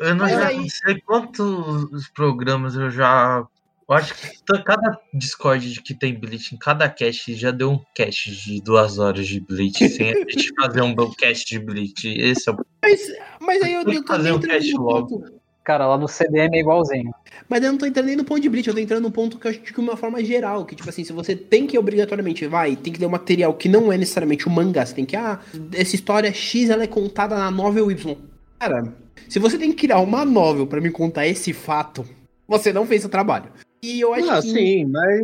eu 0.00 0.14
não, 0.14 0.28
já, 0.28 0.48
aí... 0.48 0.68
sei 0.70 1.00
quantos 1.00 2.08
programas 2.08 2.74
eu 2.74 2.90
já. 2.90 3.46
Eu 3.88 3.94
acho 3.94 4.14
que 4.14 4.62
cada 4.64 4.98
Discord 5.14 5.80
que 5.80 5.94
tem 5.94 6.18
Bleach, 6.18 6.52
em 6.52 6.58
cada 6.58 6.88
cast 6.88 7.32
já 7.34 7.52
deu 7.52 7.70
um 7.70 7.80
cast 7.94 8.34
de 8.34 8.60
duas 8.60 8.98
horas 8.98 9.28
de 9.28 9.38
Bleach, 9.38 9.78
sem 9.88 10.10
a 10.10 10.18
gente 10.18 10.52
fazer 10.60 10.82
um 10.82 10.94
cast 11.12 11.46
de 11.46 11.58
Bleach. 11.60 12.08
Esse 12.08 12.48
é 12.48 12.52
o. 12.52 12.56
Mas, 12.82 13.12
mas 13.40 13.62
aí 13.62 13.74
eu, 13.74 13.82
eu 13.82 14.02
tô 14.02 14.06
fazer 14.08 14.32
um 14.32 14.40
cast 14.40 14.72
logo. 14.74 15.24
Cara, 15.62 15.86
lá 15.86 15.98
no 15.98 16.06
CDM 16.06 16.56
é 16.56 16.60
igualzinho. 16.60 17.12
Mas 17.48 17.62
eu 17.62 17.72
não 17.72 17.78
tô 17.78 17.86
entrando 17.86 18.06
nem 18.06 18.16
no 18.16 18.24
ponto 18.24 18.40
de 18.40 18.48
Bleach, 18.48 18.68
eu 18.68 18.74
tô 18.74 18.80
entrando 18.80 19.02
no 19.02 19.10
ponto 19.10 19.38
que 19.38 19.46
eu 19.46 19.50
acho 19.50 19.60
que 19.60 19.72
de 19.72 19.80
uma 19.80 19.96
forma 19.96 20.24
geral, 20.24 20.64
que 20.64 20.76
tipo 20.76 20.88
assim, 20.88 21.04
se 21.04 21.12
você 21.12 21.34
tem 21.34 21.66
que 21.66 21.78
obrigatoriamente, 21.78 22.46
vai, 22.46 22.76
tem 22.76 22.92
que 22.92 23.00
ler 23.00 23.06
um 23.06 23.10
material 23.10 23.54
que 23.54 23.68
não 23.68 23.92
é 23.92 23.96
necessariamente 23.96 24.48
o 24.48 24.50
um 24.50 24.54
mangá, 24.54 24.86
você 24.86 24.94
tem 24.94 25.04
que, 25.04 25.16
ah, 25.16 25.40
essa 25.72 25.96
história 25.96 26.32
X 26.32 26.70
ela 26.70 26.84
é 26.84 26.86
contada 26.86 27.36
na 27.36 27.50
novel 27.50 27.90
Y. 27.90 28.16
Cara, 28.60 28.94
se 29.28 29.40
você 29.40 29.58
tem 29.58 29.70
que 29.70 29.78
criar 29.86 29.98
uma 29.98 30.24
novel 30.24 30.68
para 30.68 30.80
me 30.80 30.90
contar 30.90 31.26
esse 31.26 31.52
fato, 31.52 32.06
você 32.46 32.72
não 32.72 32.86
fez 32.86 33.04
o 33.04 33.08
trabalho. 33.08 33.50
E 33.86 34.00
eu 34.00 34.12
acho 34.12 34.30
ah, 34.30 34.42
que... 34.42 34.48
sim, 34.48 34.84
mas 34.86 35.22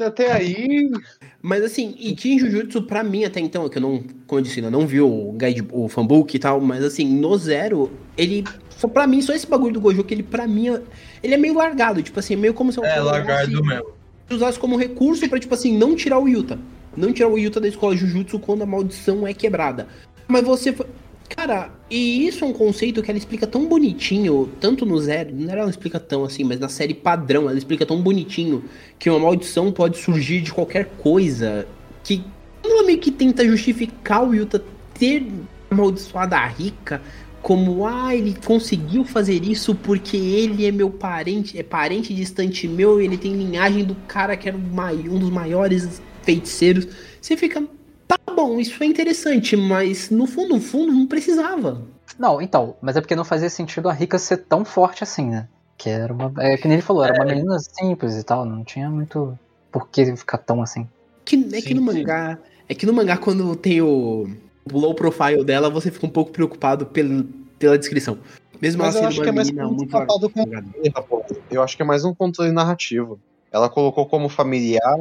até 0.00 0.30
aí. 0.30 0.88
Mas 1.42 1.64
assim, 1.64 1.96
e 1.98 2.14
Team 2.14 2.38
Jujutsu, 2.38 2.82
pra 2.82 3.02
mim 3.02 3.24
até 3.24 3.40
então, 3.40 3.66
é 3.66 3.68
que 3.68 3.78
eu 3.78 3.82
não, 3.82 4.02
como 4.26 4.38
eu 4.38 4.42
disse, 4.42 4.60
eu 4.60 4.70
não 4.70 4.86
vi 4.86 5.00
o 5.00 5.32
guide, 5.32 5.66
o 5.72 5.88
fanbook 5.88 6.34
e 6.34 6.38
tal, 6.38 6.60
mas 6.60 6.84
assim, 6.84 7.04
no 7.04 7.36
zero, 7.36 7.90
ele. 8.16 8.44
Só 8.70 8.86
pra 8.86 9.08
mim, 9.08 9.20
só 9.20 9.34
esse 9.34 9.46
bagulho 9.46 9.74
do 9.74 9.80
Gojo, 9.80 10.04
que 10.04 10.14
ele 10.14 10.22
pra 10.22 10.46
mim, 10.46 10.68
ele 11.20 11.34
é 11.34 11.36
meio 11.36 11.54
largado, 11.54 12.00
tipo 12.00 12.20
assim, 12.20 12.36
meio 12.36 12.54
como 12.54 12.72
se 12.72 12.78
eu 12.78 12.84
É, 12.84 13.00
largado 13.00 13.50
usasse, 13.50 13.66
mesmo. 13.66 13.86
Usasse 14.30 14.58
como 14.60 14.76
recurso 14.76 15.28
pra, 15.28 15.40
tipo 15.40 15.54
assim, 15.54 15.76
não 15.76 15.96
tirar 15.96 16.20
o 16.20 16.28
Yuta. 16.28 16.56
Não 16.96 17.12
tirar 17.12 17.28
o 17.28 17.36
Yuta 17.36 17.60
da 17.60 17.66
escola 17.66 17.96
Jujutsu 17.96 18.38
quando 18.38 18.62
a 18.62 18.66
maldição 18.66 19.26
é 19.26 19.34
quebrada. 19.34 19.88
Mas 20.28 20.44
você 20.44 20.72
foi. 20.72 20.86
Cara, 21.28 21.70
e 21.90 22.26
isso 22.26 22.44
é 22.44 22.48
um 22.48 22.52
conceito 22.52 23.02
que 23.02 23.10
ela 23.10 23.18
explica 23.18 23.46
tão 23.46 23.66
bonitinho, 23.66 24.50
tanto 24.60 24.86
no 24.86 24.98
Zero, 24.98 25.30
não 25.34 25.52
ela 25.52 25.70
explica 25.70 26.00
tão 26.00 26.24
assim, 26.24 26.42
mas 26.42 26.58
na 26.58 26.68
série 26.68 26.94
padrão, 26.94 27.48
ela 27.48 27.58
explica 27.58 27.84
tão 27.84 28.00
bonitinho 28.00 28.64
que 28.98 29.10
uma 29.10 29.18
maldição 29.18 29.70
pode 29.70 29.98
surgir 29.98 30.40
de 30.40 30.52
qualquer 30.52 30.86
coisa. 30.98 31.66
Que 32.02 32.24
ela 32.64 32.82
meio 32.82 32.98
que 32.98 33.10
tenta 33.10 33.46
justificar 33.46 34.26
o 34.26 34.34
Yuta 34.34 34.62
ter 34.94 35.26
amaldiçoado 35.70 36.34
a 36.34 36.46
rica 36.46 37.00
como, 37.40 37.86
ah, 37.86 38.14
ele 38.14 38.34
conseguiu 38.44 39.04
fazer 39.04 39.44
isso 39.44 39.74
porque 39.74 40.16
ele 40.16 40.66
é 40.66 40.72
meu 40.72 40.90
parente, 40.90 41.58
é 41.58 41.62
parente 41.62 42.12
distante 42.12 42.66
meu, 42.66 43.00
ele 43.00 43.16
tem 43.16 43.32
linhagem 43.32 43.84
do 43.84 43.94
cara 44.06 44.36
que 44.36 44.48
era 44.48 44.56
um 44.56 45.18
dos 45.18 45.30
maiores 45.30 46.02
feiticeiros. 46.22 46.88
Você 47.20 47.36
fica, 47.36 47.62
Tá 48.08 48.18
bom, 48.34 48.58
isso 48.58 48.82
é 48.82 48.86
interessante, 48.86 49.54
mas 49.54 50.08
no 50.08 50.26
fundo, 50.26 50.54
no 50.54 50.60
fundo, 50.60 50.90
não 50.90 51.06
precisava. 51.06 51.82
Não, 52.18 52.40
então, 52.40 52.74
mas 52.80 52.96
é 52.96 53.00
porque 53.00 53.14
não 53.14 53.24
fazia 53.24 53.50
sentido 53.50 53.88
a 53.88 53.92
Rika 53.92 54.18
ser 54.18 54.38
tão 54.38 54.64
forte 54.64 55.04
assim, 55.04 55.28
né? 55.28 55.46
Que 55.76 55.90
era 55.90 56.12
uma. 56.12 56.32
É 56.38 56.56
que 56.56 56.66
nem 56.66 56.76
ele 56.76 56.82
falou, 56.82 57.04
era 57.04 57.14
uma 57.14 57.30
é. 57.30 57.34
menina 57.34 57.58
simples 57.58 58.16
e 58.16 58.24
tal, 58.24 58.44
não 58.46 58.64
tinha 58.64 58.88
muito 58.88 59.38
por 59.70 59.88
que 59.88 60.16
ficar 60.16 60.38
tão 60.38 60.62
assim. 60.62 60.88
Que, 61.24 61.36
é 61.36 61.60
sim, 61.60 61.68
que 61.68 61.74
no 61.74 61.82
mangá. 61.82 62.38
É 62.68 62.74
que 62.74 62.86
no 62.86 62.92
mangá, 62.92 63.16
quando 63.16 63.54
tem 63.54 63.80
o, 63.82 64.28
o 64.72 64.78
low 64.78 64.94
profile 64.94 65.44
dela, 65.44 65.68
você 65.68 65.90
fica 65.90 66.06
um 66.06 66.10
pouco 66.10 66.32
preocupado 66.32 66.86
pela, 66.86 67.24
pela 67.58 67.78
descrição. 67.78 68.18
Mesmo 68.60 68.82
Mas 68.82 68.96
eu 68.96 69.06
acho 69.06 69.22
que 69.22 69.28
é 69.28 69.32
mais 69.32 69.50
um 69.50 69.70
muito 69.70 69.90
com... 69.90 71.24
Eu 71.50 71.62
acho 71.62 71.76
que 71.76 71.82
é 71.82 71.84
mais 71.84 72.04
um 72.04 72.12
controle 72.12 72.50
narrativo. 72.50 73.20
Ela 73.52 73.68
colocou 73.68 74.04
como 74.06 74.28
familiar 74.28 74.96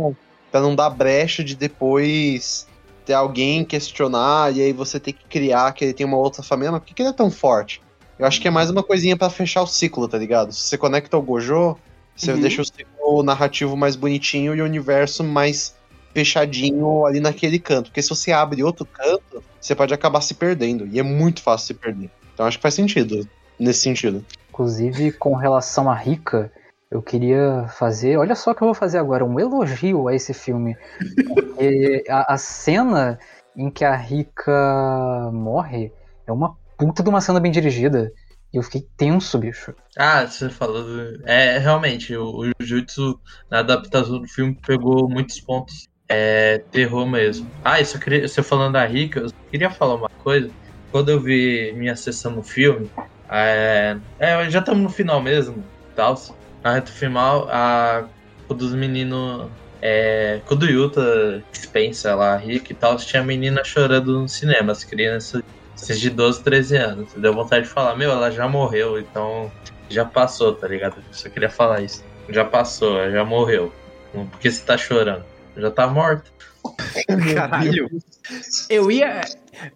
para 0.51 0.61
não 0.61 0.75
dar 0.75 0.89
brecha 0.89 1.43
de 1.43 1.55
depois 1.55 2.67
ter 3.07 3.13
alguém 3.13 3.63
questionar 3.63 4.53
e 4.53 4.61
aí 4.61 4.73
você 4.73 4.99
ter 4.99 5.13
que 5.13 5.25
criar 5.29 5.71
que 5.71 5.85
ele 5.85 5.93
tem 5.93 6.05
uma 6.05 6.17
outra 6.17 6.43
família, 6.43 6.73
mas 6.73 6.81
por 6.81 6.87
que, 6.87 6.93
que 6.93 7.01
ele 7.01 7.09
é 7.09 7.13
tão 7.13 7.31
forte? 7.31 7.81
Eu 8.19 8.27
acho 8.27 8.41
que 8.41 8.49
é 8.49 8.51
mais 8.51 8.69
uma 8.69 8.83
coisinha 8.83 9.15
pra 9.15 9.29
fechar 9.29 9.61
o 9.61 9.67
ciclo, 9.67 10.09
tá 10.09 10.17
ligado? 10.17 10.51
Se 10.51 10.63
você 10.63 10.77
conecta 10.77 11.17
o 11.17 11.21
Gojo, 11.21 11.77
você 12.15 12.33
Uhum. 12.33 12.39
deixa 12.39 12.61
o 12.61 12.65
ciclo 12.65 13.23
narrativo 13.23 13.77
mais 13.77 13.95
bonitinho 13.95 14.53
e 14.53 14.61
o 14.61 14.65
universo 14.65 15.23
mais 15.23 15.73
fechadinho 16.13 17.05
ali 17.05 17.21
naquele 17.21 17.59
canto. 17.59 17.85
Porque 17.89 18.01
se 18.01 18.09
você 18.09 18.33
abre 18.33 18.61
outro 18.61 18.85
canto, 18.85 19.41
você 19.61 19.73
pode 19.73 19.93
acabar 19.93 20.19
se 20.19 20.33
perdendo. 20.33 20.85
E 20.87 20.99
é 20.99 21.03
muito 21.03 21.41
fácil 21.41 21.67
se 21.67 21.73
perder. 21.75 22.11
Então 22.33 22.45
acho 22.45 22.57
que 22.57 22.61
faz 22.61 22.73
sentido 22.73 23.25
nesse 23.57 23.79
sentido. 23.81 24.25
Inclusive, 24.49 25.13
com 25.13 25.33
relação 25.35 25.89
a 25.89 25.95
Rika, 25.95 26.51
eu 26.89 27.01
queria 27.01 27.65
fazer. 27.69 28.17
Olha 28.17 28.35
só 28.35 28.51
o 28.51 28.55
que 28.55 28.61
eu 28.61 28.67
vou 28.67 28.75
fazer 28.75 28.97
agora: 28.97 29.25
um 29.25 29.39
elogio 29.39 30.07
a 30.07 30.15
esse 30.15 30.33
filme. 30.33 30.75
Porque 31.27 32.03
a, 32.09 32.33
a 32.33 32.37
cena 32.37 33.19
em 33.55 33.69
que 33.69 33.83
a 33.83 33.95
Rika 33.95 35.29
morre 35.33 35.91
é 36.25 36.31
uma 36.31 36.55
puta 36.77 37.03
de 37.03 37.09
uma 37.09 37.21
cena 37.21 37.39
bem 37.39 37.51
dirigida. 37.51 38.11
E 38.53 38.57
eu 38.57 38.63
fiquei 38.63 38.87
tenso, 38.95 39.37
bicho. 39.37 39.73
Ah, 39.97 40.25
você 40.25 40.49
falou. 40.49 40.85
É, 41.25 41.57
realmente, 41.57 42.15
o, 42.15 42.43
o 42.43 42.51
Jujutsu, 42.61 43.19
na 43.49 43.59
adaptação 43.59 44.19
do 44.19 44.27
filme, 44.27 44.57
pegou 44.65 45.09
muitos 45.09 45.41
pontos. 45.41 45.87
É 46.09 46.59
terror 46.71 47.05
mesmo. 47.05 47.51
Ah, 47.65 47.81
isso 47.81 47.97
eu 47.97 48.01
queria, 48.01 48.25
você 48.25 48.41
falando 48.41 48.73
da 48.73 48.85
Rika, 48.85 49.19
eu 49.19 49.29
queria 49.51 49.69
falar 49.69 49.95
uma 49.95 50.09
coisa. 50.23 50.49
Quando 50.89 51.09
eu 51.09 51.19
vi 51.19 51.73
minha 51.75 51.97
sessão 51.97 52.31
no 52.31 52.41
filme, 52.41 52.89
é, 53.29 53.97
é, 54.17 54.49
já 54.49 54.59
estamos 54.59 54.81
no 54.81 54.89
final 54.89 55.21
mesmo, 55.21 55.61
tal. 55.93 56.15
Na 56.67 56.73
reta 56.73 56.91
final, 56.91 57.47
a, 57.49 58.03
quando 58.45 58.61
os 58.63 58.73
meninos. 58.73 59.47
É, 59.81 60.41
quando 60.45 60.63
o 60.63 60.69
Yuta 60.69 61.41
dispensa 61.49 62.13
lá 62.13 62.35
Rika 62.35 62.73
e 62.73 62.75
tal, 62.75 62.97
tinha 62.97 63.23
menina 63.23 63.63
chorando 63.63 64.19
no 64.19 64.27
cinema, 64.27 64.73
as 64.73 64.83
crianças 64.83 65.43
esses 65.77 65.97
de 65.97 66.09
12, 66.09 66.43
13 66.43 66.75
anos. 66.75 67.13
Deu 67.15 67.33
vontade 67.33 67.67
de 67.67 67.71
falar, 67.71 67.95
meu, 67.95 68.11
ela 68.11 68.29
já 68.31 68.49
morreu, 68.49 68.99
então 68.99 69.49
já 69.87 70.03
passou, 70.03 70.55
tá 70.55 70.67
ligado? 70.67 70.97
Eu 70.97 71.13
só 71.13 71.29
queria 71.29 71.49
falar 71.49 71.83
isso. 71.83 72.03
Já 72.27 72.43
passou, 72.43 72.99
ela 72.99 73.11
já 73.11 73.23
morreu. 73.23 73.71
Por 74.11 74.37
que 74.37 74.51
você 74.51 74.61
tá 74.61 74.77
chorando? 74.77 75.23
Já 75.55 75.71
tá 75.71 75.87
morta. 75.87 76.29
Caralho. 77.33 77.89
Eu 78.69 78.91
ia. 78.91 79.21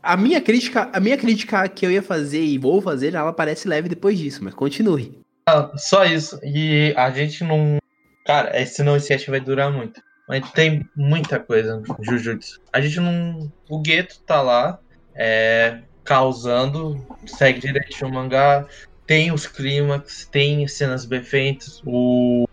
A 0.03 0.17
minha 0.17 0.41
crítica, 0.41 0.89
a 0.91 0.99
minha 0.99 1.17
crítica 1.17 1.69
que 1.69 1.85
eu 1.85 1.91
ia 1.91 2.03
fazer 2.03 2.43
e 2.43 2.57
vou 2.57 2.81
fazer, 2.81 3.15
ela 3.15 3.31
parece 3.31 3.65
leve 3.65 3.87
depois 3.87 4.19
disso, 4.19 4.43
mas 4.43 4.53
continue. 4.53 5.20
Ah, 5.51 5.69
só 5.75 6.05
isso. 6.05 6.39
E 6.43 6.93
a 6.95 7.11
gente 7.11 7.43
não. 7.43 7.77
Cara, 8.25 8.55
é, 8.57 8.65
senão 8.65 8.95
esse 8.95 9.09
cast 9.09 9.29
vai 9.29 9.41
durar 9.41 9.69
muito. 9.69 10.01
Mas 10.27 10.49
tem 10.51 10.87
muita 10.95 11.39
coisa 11.39 11.75
no 11.77 11.97
Jujutsu. 11.99 12.61
A 12.71 12.79
gente 12.79 13.01
não. 13.01 13.51
O 13.69 13.81
Gueto 13.81 14.21
tá 14.21 14.41
lá, 14.41 14.79
é, 15.13 15.79
causando, 16.05 17.05
segue 17.25 17.59
direitinho 17.59 18.09
o 18.09 18.13
mangá. 18.13 18.65
Tem 19.05 19.29
os 19.33 19.45
clímax, 19.45 20.25
tem 20.31 20.65
cenas 20.69 21.03
bem 21.03 21.21
feitas. 21.21 21.81
O, 21.85 22.47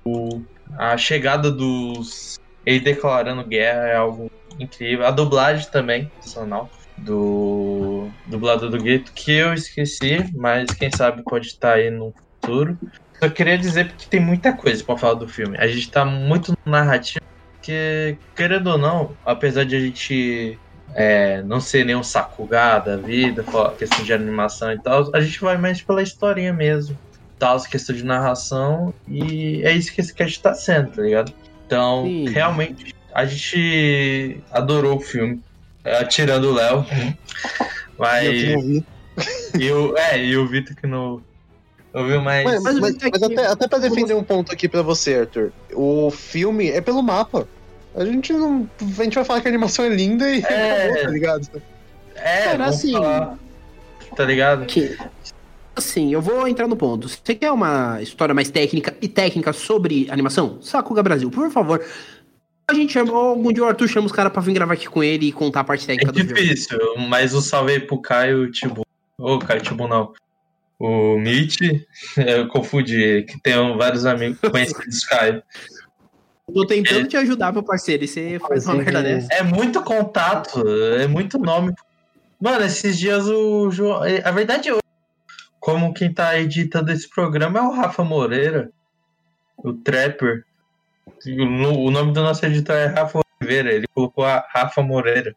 a 0.76 0.96
chegada 0.96 1.53
dos. 1.53 2.36
Ele 2.66 2.80
declarando 2.80 3.44
guerra 3.44 3.86
é 3.86 3.96
algo 3.96 4.28
incrível. 4.59 5.07
A 5.07 5.12
dublagem 5.12 5.70
também, 5.70 6.11
sensacional. 6.20 6.68
Do 6.96 8.09
dublador 8.26 8.70
do 8.70 8.82
Gueto, 8.82 9.12
que 9.12 9.30
eu 9.30 9.55
esqueci, 9.55 10.28
mas 10.34 10.68
quem 10.72 10.90
sabe 10.90 11.22
pode 11.22 11.46
estar 11.46 11.74
aí 11.74 11.90
no 11.90 12.12
futuro. 12.49 12.78
Só 13.18 13.28
queria 13.28 13.59
dizer 13.59 13.88
porque 13.88 14.07
tem 14.09 14.20
muita 14.20 14.53
coisa 14.53 14.82
pra 14.84 14.96
falar 14.96 15.14
do 15.14 15.28
filme. 15.28 15.57
A 15.59 15.66
gente 15.66 15.90
tá 15.90 16.05
muito 16.05 16.57
narrativo, 16.64 17.24
que, 17.61 18.16
querendo 18.36 18.68
ou 18.68 18.78
não, 18.78 19.12
apesar 19.24 19.64
de 19.64 19.74
a 19.74 19.80
gente 19.80 20.59
é, 20.94 21.42
não 21.42 21.61
ser 21.61 21.84
nenhum 21.84 22.03
Sakuga 22.03 22.78
da 22.78 22.96
vida, 22.96 23.44
questão 23.76 24.05
de 24.05 24.12
animação 24.12 24.72
e 24.72 24.78
tal, 24.78 25.11
a 25.12 25.20
gente 25.20 25.40
vai 25.40 25.59
mais 25.59 25.82
pela 25.82 26.03
historinha 26.03 26.53
mesmo. 26.53 26.96
Tal, 27.38 27.61
questão 27.62 27.94
de 27.94 28.05
narração, 28.05 28.92
e 29.07 29.62
é 29.64 29.72
isso 29.72 29.92
que 29.92 30.01
esse 30.01 30.12
cast 30.12 30.40
tá 30.42 30.55
sendo, 30.55 30.90
tá 30.90 31.03
ligado? 31.03 31.32
Então, 31.66 32.05
Sim. 32.05 32.28
realmente, 32.28 32.94
a 33.14 33.24
gente 33.24 34.40
adorou 34.51 34.96
o 34.96 35.01
filme, 35.01 35.40
é, 35.84 36.05
tirando 36.05 36.51
o 36.51 36.55
Léo. 36.55 36.84
Mas. 37.99 38.44
Eu. 38.44 38.84
E 39.59 39.68
é, 39.99 40.24
e 40.24 40.36
o 40.36 40.46
Vitor 40.46 40.76
que 40.76 40.86
não 40.86 41.20
ouviu 41.95 42.20
mais. 42.20 42.45
Mas, 42.45 42.62
Mas 42.62 42.78
mas- 42.78 42.97
mas 43.12 43.22
até, 43.22 43.47
até 43.47 43.68
pra 43.68 43.78
defender 43.78 44.14
um 44.14 44.22
ponto 44.22 44.53
aqui 44.53 44.68
pra 44.68 44.82
você, 44.82 45.14
Arthur. 45.20 45.53
O 45.74 46.11
filme 46.11 46.68
é 46.70 46.80
pelo 46.80 47.03
mapa. 47.03 47.47
A 47.95 48.05
gente 48.05 48.32
não. 48.32 48.68
A 48.80 49.03
gente 49.05 49.14
vai 49.14 49.24
falar 49.24 49.41
que 49.41 49.49
a 49.49 49.51
animação 49.51 49.84
é 49.84 49.89
linda 49.89 50.28
e 50.30 50.41
É. 50.43 50.84
acabou, 50.86 51.03
tá 51.03 51.11
ligado? 51.11 51.62
É, 52.14 52.43
Cara, 52.45 52.59
vamos 52.59 52.74
assim- 52.76 52.93
falar, 52.93 53.39
Tá 54.16 54.24
ligado? 54.24 54.64
Que, 54.66 54.97
assim, 55.76 56.12
eu 56.12 56.20
vou 56.20 56.49
entrar 56.49 56.66
no 56.66 56.76
ponto. 56.76 57.09
Você 57.09 57.34
quer 57.34 57.53
uma 57.53 58.01
história 58.03 58.34
mais 58.34 58.51
técnica 58.51 58.97
e 59.03 59.07
técnica 59.09 59.53
sobre 59.53 60.09
animação? 60.11 60.59
Sakuga 60.62 61.03
Brasil, 61.03 61.30
por 61.30 61.51
favor. 61.51 61.84
A 62.66 62.74
gente 62.74 62.93
chama, 62.93 63.12
ou 63.12 63.28
algum 63.30 63.53
dia 63.53 63.62
o 63.62 63.66
Arthur 63.66 63.86
chama 63.89 64.07
os 64.07 64.12
caras 64.12 64.32
pra 64.32 64.43
vir 64.43 64.53
gravar 64.55 64.74
aqui 64.74 64.86
com 64.89 65.03
ele 65.05 65.26
e 65.28 65.32
contar 65.32 65.61
a 65.61 65.64
parte 65.64 65.84
É 65.84 65.86
técnica 65.89 66.12
do 66.12 66.18
filme. 66.20 66.34
difícil, 66.34 66.78
mas 67.09 67.32
um 67.34 67.41
salve 67.41 67.72
aí 67.72 67.80
pro 67.80 67.99
Caio 68.01 68.51
Tibu. 68.51 68.82
Ô, 69.18 69.39
Caio 69.39 69.61
Tibu 69.61 69.86
não. 69.89 70.12
O 70.79 71.18
Mitch, 71.18 71.59
eu 72.16 72.49
confundi, 72.49 73.24
que 73.24 73.41
tem 73.41 73.55
vários 73.76 74.07
amigos 74.07 74.39
conhecidos 74.41 75.05
Caio. 75.07 75.43
Tô 76.55 76.66
tentando 76.66 77.07
te 77.09 77.16
ajudar, 77.16 77.53
meu 77.53 77.62
parceiro, 77.62 78.05
e 78.05 78.09
você 78.09 78.39
faz 78.39 78.64
uma 78.66 78.76
merda 78.76 79.03
dessa. 79.03 79.29
É 79.33 79.43
muito 79.43 79.83
contato, 79.83 80.62
é 80.99 81.07
muito 81.07 81.39
nome. 81.39 81.74
Mano, 82.41 82.64
esses 82.64 82.97
dias 82.99 83.26
o 83.26 83.70
João. 83.70 84.01
A 84.24 84.31
verdade, 84.31 84.68
eu- 84.68 84.79
como 85.61 85.93
quem 85.93 86.12
tá 86.14 86.39
editando 86.39 86.91
esse 86.93 87.09
programa 87.11 87.59
é 87.59 87.62
o 87.62 87.72
Rafa 87.72 88.03
Moreira, 88.03 88.70
o 89.59 89.72
Trapper. 89.74 90.45
O 91.26 91.91
nome 91.91 92.12
do 92.12 92.22
nosso 92.22 92.47
editor 92.47 92.76
é 92.76 92.87
Rafa 92.87 93.20
Oliveira, 93.41 93.72
ele 93.72 93.87
colocou 93.93 94.24
a 94.24 94.47
Rafa 94.49 94.81
Moreira 94.83 95.35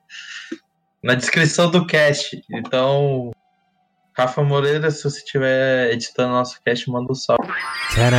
na 1.04 1.16
descrição 1.16 1.70
do 1.70 1.86
cast. 1.86 2.42
Então, 2.52 3.32
Rafa 4.14 4.44
Moreira, 4.44 4.92
se 4.92 5.04
você 5.04 5.20
estiver 5.20 5.92
editando 5.94 6.34
nosso 6.34 6.60
cast, 6.64 6.90
manda 6.90 7.12
um 7.12 7.16
salve. 7.16 7.48
Tcharam! 7.90 8.18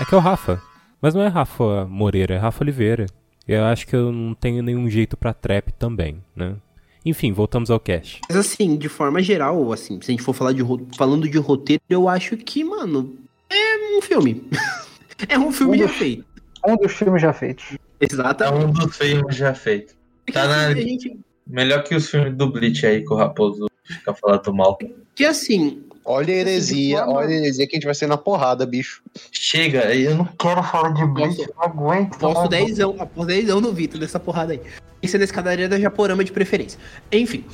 Aqui 0.00 0.14
é 0.14 0.16
o 0.16 0.20
Rafa. 0.20 0.60
Mas 1.00 1.14
não 1.14 1.22
é 1.22 1.28
Rafa 1.28 1.84
Moreira, 1.86 2.34
é 2.34 2.38
Rafa 2.38 2.62
Oliveira. 2.64 3.06
Eu 3.46 3.64
acho 3.64 3.86
que 3.86 3.94
eu 3.96 4.12
não 4.12 4.34
tenho 4.34 4.62
nenhum 4.62 4.88
jeito 4.88 5.16
pra 5.16 5.34
trap 5.34 5.72
também, 5.72 6.22
né? 6.34 6.56
Enfim, 7.04 7.32
voltamos 7.32 7.70
ao 7.70 7.80
cast. 7.80 8.20
Mas 8.28 8.36
assim, 8.38 8.76
de 8.76 8.88
forma 8.88 9.20
geral, 9.20 9.72
assim, 9.72 10.00
se 10.00 10.10
a 10.10 10.12
gente 10.12 10.22
for 10.22 10.32
falar 10.32 10.52
de 10.52 10.62
falando 10.96 11.28
de 11.28 11.38
roteiro, 11.38 11.82
eu 11.90 12.08
acho 12.08 12.36
que, 12.36 12.62
mano, 12.62 13.16
é 13.50 13.96
um 13.98 14.00
filme. 14.00 14.48
é 15.28 15.36
um 15.38 15.50
filme 15.52 15.78
já 15.78 15.88
feito. 15.88 16.24
Um 16.66 16.76
dos 16.76 16.92
filmes 16.92 17.20
já 17.20 17.32
feitos. 17.32 17.64
É 18.00 18.06
Exatamente. 18.08 18.64
um 18.64 18.70
dos 18.72 18.96
filmes 18.96 19.34
já 19.36 19.52
feito. 19.52 19.94
Tá 20.32 20.46
na- 20.46 20.66
A 20.68 20.74
gente- 20.74 21.18
Melhor 21.44 21.82
que 21.82 21.96
os 21.96 22.08
filmes 22.08 22.36
do 22.36 22.50
Bleach 22.52 22.86
aí, 22.86 23.04
que 23.04 23.12
o 23.12 23.16
Raposo 23.16 23.66
fica 23.84 24.14
falando 24.14 24.54
mal. 24.54 24.78
Que 25.22 25.26
assim, 25.26 25.82
Olha 26.04 26.34
a 26.34 26.36
heresia, 26.36 26.98
forma- 26.98 27.12
olha 27.12 27.28
a 27.28 27.32
heresia 27.32 27.64
que 27.64 27.76
a 27.76 27.78
gente 27.78 27.84
vai 27.84 27.94
ser 27.94 28.08
na 28.08 28.16
porrada, 28.16 28.66
bicho. 28.66 29.00
Chega, 29.30 29.94
eu 29.94 30.16
não 30.16 30.24
quero 30.36 30.60
falar 30.64 30.88
de 30.90 31.04
Bleach, 31.06 31.36
Posso- 31.36 31.48
eu 31.48 31.54
não 31.56 31.62
aguento. 31.64 32.18
posto 32.18 32.40
não. 32.42 32.48
10 32.48 32.80
anos, 32.80 33.00
após 33.00 33.26
10 33.28 33.48
anos 33.48 33.62
no 33.62 33.72
Vitor 33.72 34.00
dessa 34.00 34.18
porrada 34.18 34.52
aí. 34.52 34.60
Isso 35.00 35.14
é 35.14 35.18
na 35.18 35.24
escadaria 35.24 35.68
da 35.68 35.78
Japorama 35.78 36.24
de 36.24 36.32
preferência. 36.32 36.78
Enfim. 37.12 37.44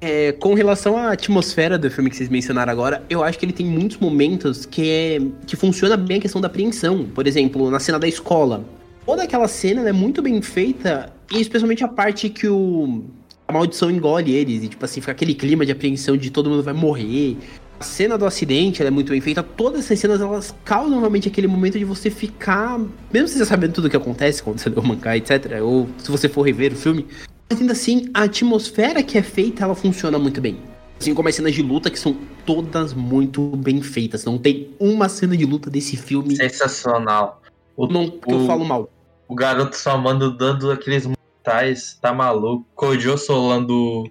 é, 0.00 0.30
com 0.30 0.54
relação 0.54 0.96
à 0.96 1.10
atmosfera 1.10 1.76
do 1.76 1.90
filme 1.90 2.08
que 2.08 2.14
vocês 2.14 2.28
mencionaram 2.28 2.70
agora, 2.70 3.02
eu 3.10 3.24
acho 3.24 3.36
que 3.36 3.44
ele 3.44 3.52
tem 3.52 3.66
muitos 3.66 3.96
momentos 3.96 4.64
que, 4.64 4.88
é, 4.88 5.18
que 5.44 5.56
funciona 5.56 5.96
bem 5.96 6.18
a 6.18 6.20
questão 6.20 6.40
da 6.40 6.46
apreensão. 6.46 7.04
Por 7.12 7.26
exemplo, 7.26 7.68
na 7.68 7.80
cena 7.80 7.98
da 7.98 8.06
escola. 8.06 8.64
Toda 9.04 9.24
aquela 9.24 9.48
cena 9.48 9.80
ela 9.80 9.88
é 9.88 9.92
muito 9.92 10.22
bem 10.22 10.40
feita, 10.40 11.12
e 11.32 11.40
especialmente 11.40 11.82
a 11.82 11.88
parte 11.88 12.28
que 12.28 12.46
o, 12.46 13.06
a 13.48 13.52
maldição 13.52 13.90
engole 13.90 14.30
eles, 14.34 14.62
e 14.62 14.68
tipo 14.68 14.84
assim, 14.84 15.00
fica 15.00 15.12
aquele 15.12 15.34
clima 15.34 15.64
de 15.64 15.72
apreensão 15.72 16.16
de 16.16 16.30
todo 16.30 16.50
mundo 16.50 16.62
vai 16.62 16.74
morrer. 16.74 17.36
A 17.80 17.82
cena 17.84 18.18
do 18.18 18.26
acidente 18.26 18.82
é 18.82 18.90
muito 18.90 19.10
bem 19.10 19.20
feita. 19.20 19.42
Todas 19.42 19.84
essas 19.86 20.00
cenas 20.00 20.20
elas 20.20 20.54
causam 20.64 20.98
realmente 20.98 21.28
aquele 21.28 21.46
momento 21.46 21.78
de 21.78 21.84
você 21.84 22.10
ficar. 22.10 22.78
Mesmo 23.12 23.28
você 23.28 23.38
já 23.38 23.46
sabendo 23.46 23.72
tudo 23.72 23.86
o 23.86 23.90
que 23.90 23.96
acontece 23.96 24.42
quando 24.42 24.58
você 24.58 24.68
lê 24.68 24.76
o 24.78 24.82
mangá, 24.82 25.16
etc. 25.16 25.62
Ou 25.62 25.88
se 25.96 26.10
você 26.10 26.28
for 26.28 26.42
rever 26.42 26.72
o 26.72 26.76
filme. 26.76 27.06
Mas 27.48 27.60
ainda 27.60 27.72
assim, 27.72 28.10
a 28.12 28.24
atmosfera 28.24 29.02
que 29.02 29.16
é 29.16 29.22
feita 29.22 29.62
ela 29.64 29.74
funciona 29.76 30.18
muito 30.18 30.40
bem. 30.40 30.58
Assim 31.00 31.14
como 31.14 31.28
as 31.28 31.36
cenas 31.36 31.54
de 31.54 31.62
luta, 31.62 31.88
que 31.88 31.98
são 31.98 32.16
todas 32.44 32.92
muito 32.92 33.40
bem 33.56 33.80
feitas. 33.80 34.24
Não 34.24 34.36
tem 34.36 34.70
uma 34.80 35.08
cena 35.08 35.36
de 35.36 35.46
luta 35.46 35.70
desse 35.70 35.96
filme 35.96 36.34
Sensacional. 36.34 37.40
O, 37.76 37.86
não, 37.86 38.10
que 38.10 38.32
eu 38.32 38.38
o- 38.42 38.46
falo 38.46 38.64
mal. 38.64 38.90
o 39.28 39.34
garoto 39.36 39.76
só 39.76 39.96
manda 39.96 40.28
dando 40.30 40.72
aqueles 40.72 41.08
mortais, 41.52 41.98
tá 42.00 42.12
maluco. 42.12 42.66
Kojo 42.74 43.16
solando. 43.18 44.10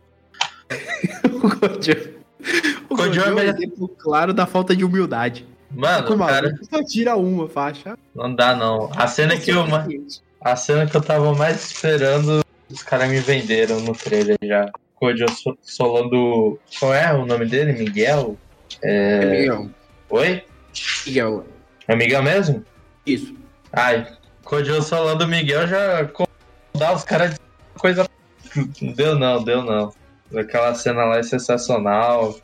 O 1.31 1.39
Gojo. 1.39 2.17
O 2.89 2.95
Gojo 2.95 3.21
é 3.21 3.27
é 3.27 3.31
um 3.33 3.39
exemplo 3.39 3.87
claro 3.89 4.33
da 4.33 4.45
falta 4.45 4.75
de 4.75 4.83
humildade. 4.83 5.45
Mano, 5.71 6.17
cara, 6.17 6.53
só 6.69 6.83
tira 6.83 7.15
uma 7.15 7.47
faixa. 7.47 7.97
não 8.15 8.33
dá 8.33 8.55
não. 8.55 8.89
A 8.95 9.07
cena 9.07 9.37
que 9.37 9.51
eu, 9.51 9.65
ma- 9.67 9.85
a 10.41 10.55
cena 10.55 10.85
que 10.85 10.95
eu 10.95 11.01
tava 11.01 11.33
mais 11.35 11.63
esperando 11.71 12.41
os 12.69 12.83
caras 12.83 13.09
me 13.09 13.19
venderam 13.19 13.79
no 13.81 13.93
trailer 13.93 14.37
já. 14.43 14.69
Kojo 14.95 15.25
so- 15.29 15.57
solando. 15.61 16.59
Qual 16.79 16.93
é 16.93 17.13
o 17.13 17.25
nome 17.25 17.45
dele? 17.45 17.73
Miguel? 17.73 18.37
É... 18.83 19.17
É 19.21 19.25
Miguel. 19.25 19.69
Oi? 20.09 20.43
Miguel. 21.05 21.45
É 21.87 21.95
Miguel 21.95 22.23
mesmo? 22.23 22.65
Isso. 23.05 23.33
Ai, 23.71 24.07
Kojo 24.43 24.81
solando 24.81 25.27
Miguel 25.27 25.67
já 25.67 26.05
dá 26.77 26.93
os 26.93 27.03
caras 27.03 27.39
coisa. 27.77 28.07
Deu 28.95 29.17
não, 29.17 29.43
deu 29.43 29.63
não. 29.63 29.93
Aquela 30.35 30.73
cena 30.75 31.03
lá 31.05 31.17
é 31.17 31.23
sensacional. 31.23 32.35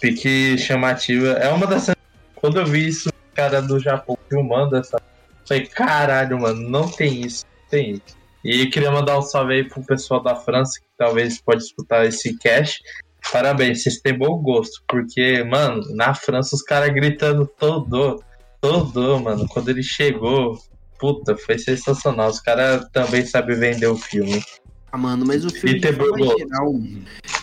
Pique 0.00 0.56
chamativa. 0.58 1.32
É 1.32 1.48
uma 1.48 1.66
das 1.66 1.82
cenas. 1.82 2.02
Quando 2.34 2.58
eu 2.58 2.66
vi 2.66 2.88
isso, 2.88 3.12
cara 3.34 3.60
do 3.60 3.78
Japão 3.78 4.16
filmando 4.28 4.76
essa. 4.76 5.00
Falei, 5.46 5.66
caralho, 5.66 6.40
mano, 6.40 6.68
não 6.68 6.88
tem 6.88 7.20
isso, 7.20 7.44
não 7.44 7.68
tem 7.68 7.90
isso. 7.92 8.16
E 8.44 8.66
queria 8.66 8.90
mandar 8.90 9.18
um 9.18 9.22
salve 9.22 9.54
aí 9.54 9.64
pro 9.64 9.84
pessoal 9.84 10.22
da 10.22 10.34
França, 10.34 10.80
que 10.80 10.86
talvez 10.96 11.40
pode 11.40 11.62
escutar 11.62 12.06
esse 12.06 12.36
cast. 12.38 12.82
Parabéns, 13.32 13.82
vocês 13.82 14.00
têm 14.00 14.18
bom 14.18 14.36
gosto, 14.38 14.82
porque, 14.88 15.44
mano, 15.44 15.82
na 15.94 16.12
França 16.14 16.56
os 16.56 16.62
caras 16.62 16.92
gritando 16.92 17.46
todo, 17.46 18.22
todo, 18.60 19.20
mano. 19.20 19.46
Quando 19.48 19.68
ele 19.68 19.82
chegou, 19.82 20.58
puta, 21.02 21.36
foi 21.36 21.58
sensacional. 21.58 22.30
Os 22.30 22.38
caras 22.38 22.86
também 22.92 23.26
sabem 23.26 23.58
vender 23.58 23.88
o 23.88 23.96
filme. 23.96 24.40
Ah, 24.92 24.96
mano, 24.96 25.26
mas 25.26 25.44
o 25.44 25.50
filme 25.50 25.80
de 25.80 25.92
forma 25.92 26.26
geral. 26.38 26.80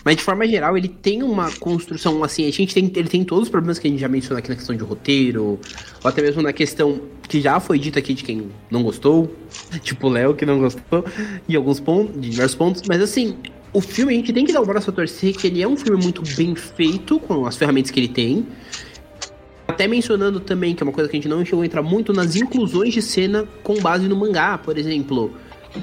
Mas 0.05 0.15
de 0.15 0.23
forma 0.23 0.47
geral, 0.47 0.77
ele 0.77 0.87
tem 0.87 1.21
uma 1.21 1.51
construção 1.57 2.23
assim. 2.23 2.47
A 2.47 2.51
gente 2.51 2.73
tem, 2.73 2.89
ele 2.95 3.09
tem 3.09 3.25
todos 3.25 3.45
os 3.45 3.49
problemas 3.49 3.77
que 3.77 3.87
a 3.87 3.91
gente 3.91 3.99
já 3.99 4.07
mencionou 4.07 4.39
aqui 4.39 4.49
na 4.49 4.55
questão 4.55 4.73
de 4.73 4.83
roteiro, 4.83 5.43
ou 5.43 5.59
até 6.05 6.21
mesmo 6.21 6.41
na 6.41 6.53
questão 6.53 7.01
que 7.27 7.41
já 7.41 7.59
foi 7.59 7.77
dito 7.77 7.99
aqui 7.99 8.13
de 8.13 8.23
quem 8.23 8.49
não 8.71 8.81
gostou, 8.81 9.35
tipo 9.83 10.07
o 10.07 10.09
Léo 10.09 10.33
que 10.35 10.45
não 10.45 10.59
gostou, 10.59 11.03
em 11.47 11.55
alguns 11.55 11.81
pontos, 11.81 12.21
de 12.21 12.29
diversos 12.29 12.55
pontos. 12.55 12.83
Mas 12.87 13.01
assim, 13.01 13.35
o 13.73 13.81
filme 13.81 14.13
a 14.13 14.15
gente 14.15 14.31
tem 14.31 14.45
que 14.45 14.53
dar 14.53 14.61
o 14.61 14.65
braço 14.65 14.89
a 14.89 14.93
torcer 14.93 15.35
que 15.35 15.47
ele 15.47 15.61
é 15.61 15.67
um 15.67 15.75
filme 15.75 16.01
muito 16.01 16.23
bem 16.37 16.55
feito 16.55 17.19
com 17.19 17.45
as 17.45 17.57
ferramentas 17.57 17.91
que 17.91 17.99
ele 17.99 18.07
tem. 18.07 18.47
Até 19.69 19.87
mencionando 19.87 20.39
também, 20.39 20.73
que 20.73 20.81
é 20.81 20.85
uma 20.85 20.91
coisa 20.91 21.07
que 21.07 21.15
a 21.15 21.19
gente 21.19 21.29
não 21.29 21.45
chegou 21.45 21.61
a 21.61 21.65
entrar 21.65 21.83
muito, 21.83 22.11
nas 22.11 22.35
inclusões 22.35 22.91
de 22.91 23.03
cena 23.03 23.47
com 23.61 23.79
base 23.79 24.07
no 24.07 24.15
mangá, 24.15 24.57
por 24.57 24.75
exemplo. 24.79 25.31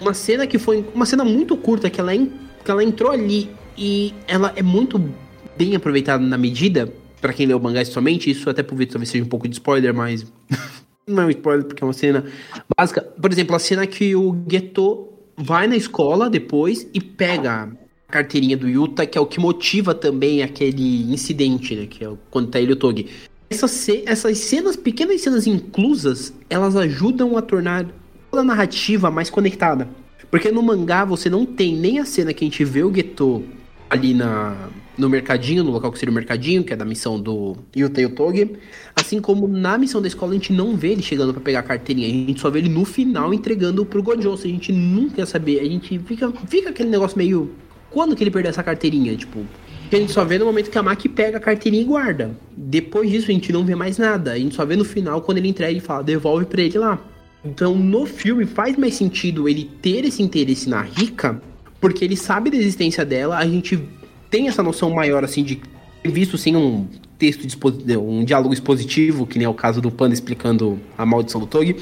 Uma 0.00 0.12
cena 0.12 0.44
que 0.44 0.58
foi. 0.58 0.84
Uma 0.92 1.06
cena 1.06 1.24
muito 1.24 1.56
curta, 1.56 1.88
que 1.88 2.00
ela, 2.00 2.12
que 2.16 2.70
ela 2.70 2.82
entrou 2.82 3.12
ali 3.12 3.48
e 3.78 4.12
ela 4.26 4.52
é 4.56 4.62
muito 4.62 5.00
bem 5.56 5.76
aproveitada 5.76 6.24
na 6.24 6.36
medida, 6.36 6.92
pra 7.20 7.32
quem 7.32 7.46
leu 7.46 7.58
o 7.58 7.62
mangá 7.62 7.84
somente, 7.84 8.28
isso 8.28 8.50
até 8.50 8.60
por 8.60 8.74
ver 8.74 8.86
talvez 8.86 9.08
seja 9.08 9.22
um 9.22 9.28
pouco 9.28 9.46
de 9.46 9.54
spoiler, 9.54 9.94
mas. 9.94 10.26
não 11.06 11.22
é 11.22 11.26
um 11.26 11.30
spoiler, 11.30 11.64
porque 11.64 11.84
é 11.84 11.86
uma 11.86 11.92
cena 11.92 12.24
básica. 12.76 13.02
Por 13.02 13.30
exemplo, 13.30 13.54
a 13.54 13.60
cena 13.60 13.86
que 13.86 14.16
o 14.16 14.36
Geto 14.50 15.06
vai 15.36 15.68
na 15.68 15.76
escola 15.76 16.28
depois 16.28 16.88
e 16.92 17.00
pega 17.00 17.72
a 18.08 18.12
carteirinha 18.12 18.56
do 18.56 18.68
Yuta, 18.68 19.06
que 19.06 19.16
é 19.16 19.20
o 19.20 19.26
que 19.26 19.38
motiva 19.38 19.94
também 19.94 20.42
aquele 20.42 21.12
incidente, 21.12 21.76
né? 21.76 21.86
Que 21.86 22.04
é 22.04 22.12
quando 22.32 22.50
tá 22.50 22.60
ele 22.60 22.72
o 22.72 22.76
Togi. 22.76 23.06
Essas, 23.48 23.88
essas 24.06 24.38
cenas, 24.38 24.76
pequenas 24.76 25.20
cenas 25.20 25.46
inclusas, 25.46 26.32
elas 26.50 26.74
ajudam 26.74 27.36
a 27.36 27.42
tornar 27.42 27.86
toda 28.30 28.42
a 28.42 28.44
narrativa 28.44 29.10
mais 29.10 29.30
conectada. 29.30 29.88
Porque 30.30 30.50
no 30.50 30.62
mangá 30.62 31.04
você 31.04 31.30
não 31.30 31.46
tem 31.46 31.76
nem 31.76 31.98
a 31.98 32.04
cena 32.04 32.34
que 32.34 32.44
a 32.44 32.48
gente 32.48 32.64
vê 32.64 32.82
o 32.82 32.92
Geto 32.92 33.44
ali 33.88 34.12
na, 34.12 34.68
no 34.98 35.08
mercadinho, 35.08 35.62
no 35.62 35.70
local 35.70 35.92
que 35.92 35.98
seria 35.98 36.10
o 36.10 36.14
mercadinho, 36.14 36.64
que 36.64 36.72
é 36.72 36.76
da 36.76 36.84
missão 36.84 37.20
do 37.20 37.56
Yuta 37.76 38.00
e 38.00 38.06
o 38.06 38.10
Togi. 38.10 38.56
Assim 38.94 39.20
como 39.20 39.46
na 39.46 39.78
missão 39.78 40.00
da 40.00 40.08
escola 40.08 40.32
a 40.32 40.34
gente 40.34 40.52
não 40.52 40.76
vê 40.76 40.92
ele 40.92 41.02
chegando 41.02 41.32
pra 41.32 41.40
pegar 41.40 41.60
a 41.60 41.62
carteirinha, 41.62 42.08
a 42.08 42.10
gente 42.10 42.40
só 42.40 42.50
vê 42.50 42.58
ele 42.58 42.68
no 42.68 42.84
final 42.84 43.32
entregando 43.32 43.84
pro 43.84 44.02
Gojo. 44.02 44.32
A 44.32 44.36
gente 44.36 44.72
nunca 44.72 45.20
ia 45.20 45.26
saber, 45.26 45.60
a 45.60 45.64
gente 45.64 45.98
fica, 46.00 46.32
fica 46.48 46.70
aquele 46.70 46.88
negócio 46.88 47.16
meio. 47.16 47.50
Quando 47.90 48.16
que 48.16 48.24
ele 48.24 48.30
perdeu 48.30 48.50
essa 48.50 48.62
carteirinha? 48.62 49.16
Tipo, 49.16 49.44
a 49.94 49.98
gente 49.98 50.12
só 50.12 50.24
vê 50.24 50.38
no 50.38 50.46
momento 50.46 50.70
que 50.70 50.78
a 50.78 50.82
Maki 50.82 51.08
pega 51.08 51.36
a 51.36 51.40
carteirinha 51.40 51.82
e 51.82 51.86
guarda. 51.86 52.30
Depois 52.56 53.10
disso 53.10 53.30
a 53.30 53.32
gente 53.32 53.52
não 53.52 53.64
vê 53.64 53.74
mais 53.74 53.98
nada. 53.98 54.32
A 54.32 54.38
gente 54.38 54.54
só 54.54 54.64
vê 54.64 54.74
no 54.74 54.84
final 54.84 55.20
quando 55.22 55.38
ele 55.38 55.48
entrega 55.48 55.76
e 55.76 55.80
fala, 55.80 56.02
devolve 56.02 56.46
pra 56.46 56.62
ele 56.62 56.78
lá. 56.78 56.98
Então 57.44 57.76
no 57.76 58.06
filme 58.06 58.44
faz 58.44 58.76
mais 58.76 58.94
sentido 58.94 59.48
ele 59.48 59.70
ter 59.80 60.04
esse 60.04 60.22
interesse 60.22 60.68
na 60.68 60.82
Rika, 60.82 61.40
porque 61.80 62.04
ele 62.04 62.16
sabe 62.16 62.50
da 62.50 62.56
existência 62.56 63.04
dela, 63.04 63.38
a 63.38 63.46
gente 63.46 63.78
tem 64.28 64.48
essa 64.48 64.62
noção 64.62 64.90
maior 64.90 65.22
assim 65.22 65.44
de 65.44 65.60
ter 66.02 66.10
visto 66.10 66.36
sim 66.36 66.56
um 66.56 66.86
texto, 67.18 67.46
um 68.00 68.24
diálogo 68.24 68.52
expositivo, 68.52 69.26
que 69.26 69.38
nem 69.38 69.46
é 69.46 69.48
o 69.48 69.54
caso 69.54 69.80
do 69.80 69.90
Panda 69.90 70.14
explicando 70.14 70.78
a 70.98 71.06
maldição 71.06 71.40
do 71.40 71.46
Togi. 71.46 71.76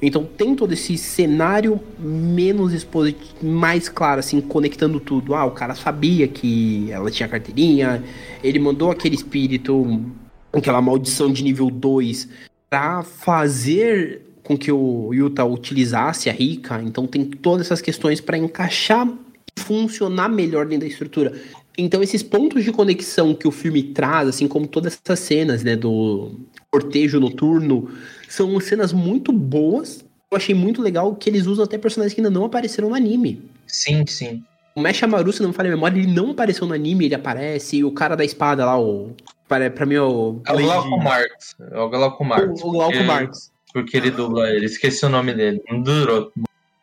Então 0.00 0.24
tem 0.24 0.54
todo 0.54 0.72
esse 0.72 0.96
cenário 0.98 1.80
menos 1.98 2.72
expositivo, 2.72 3.34
mais 3.42 3.88
claro, 3.88 4.20
assim, 4.20 4.40
conectando 4.40 5.00
tudo. 5.00 5.34
Ah, 5.34 5.44
o 5.44 5.50
cara 5.50 5.74
sabia 5.74 6.28
que 6.28 6.90
ela 6.90 7.10
tinha 7.10 7.28
carteirinha, 7.28 8.02
ele 8.42 8.58
mandou 8.58 8.90
aquele 8.90 9.14
espírito, 9.14 10.04
aquela 10.52 10.82
maldição 10.82 11.32
de 11.32 11.42
nível 11.42 11.70
2, 11.70 12.28
pra 12.68 13.02
fazer 13.02 14.22
com 14.42 14.56
que 14.56 14.70
o 14.70 15.12
Yuta 15.12 15.44
utilizasse 15.44 16.30
a 16.30 16.32
Rika. 16.32 16.80
Então 16.82 17.06
tem 17.06 17.24
todas 17.24 17.66
essas 17.66 17.80
questões 17.80 18.20
pra 18.20 18.38
encaixar 18.38 19.08
e 19.56 19.60
funcionar 19.60 20.28
melhor 20.28 20.66
dentro 20.66 20.86
da 20.86 20.92
estrutura. 20.92 21.32
Então 21.76 22.02
esses 22.02 22.22
pontos 22.22 22.64
de 22.64 22.72
conexão 22.72 23.34
que 23.34 23.46
o 23.46 23.50
filme 23.50 23.82
traz, 23.82 24.28
assim 24.28 24.48
como 24.48 24.66
todas 24.66 24.98
essas 25.04 25.18
cenas, 25.18 25.62
né, 25.62 25.76
do 25.76 26.32
cortejo 26.70 27.20
noturno, 27.20 27.90
são 28.28 28.58
cenas 28.60 28.92
muito 28.92 29.32
boas. 29.32 30.04
Eu 30.30 30.36
achei 30.36 30.54
muito 30.54 30.82
legal 30.82 31.14
que 31.14 31.30
eles 31.30 31.46
usam 31.46 31.64
até 31.64 31.78
personagens 31.78 32.12
que 32.14 32.20
ainda 32.20 32.30
não 32.30 32.44
apareceram 32.44 32.88
no 32.90 32.94
anime. 32.94 33.48
Sim, 33.66 34.04
sim. 34.06 34.42
O 34.74 34.80
Mesh 34.80 35.02
Amaru, 35.02 35.32
se 35.32 35.40
não 35.40 35.48
me 35.48 35.54
falha 35.54 35.68
a 35.70 35.74
memória, 35.74 35.98
ele 35.98 36.12
não 36.12 36.32
apareceu 36.32 36.66
no 36.66 36.74
anime, 36.74 37.06
ele 37.06 37.14
aparece. 37.14 37.76
E 37.78 37.84
o 37.84 37.90
cara 37.92 38.16
da 38.16 38.24
espada 38.24 38.64
lá, 38.66 38.78
o. 38.78 39.14
Pra, 39.48 39.70
pra 39.70 39.86
mim, 39.86 39.94
é 39.94 40.02
o. 40.02 40.40
É 40.46 40.52
o 40.52 40.58
Glauco 40.58 40.98
Marx. 40.98 41.56
É 41.72 41.78
o 41.78 41.88
Glauco 41.88 42.24
Marx. 42.24 42.60
O, 42.62 42.68
o 42.68 42.70
Glauco 42.72 43.02
Marx. 43.04 43.52
Porque 43.72 43.96
ele 43.96 44.10
dubla 44.10 44.50
ele. 44.50 44.66
Esqueci 44.66 45.04
o 45.06 45.08
nome 45.08 45.32
dele. 45.32 45.62
Não 45.70 45.80
durou. 45.80 46.32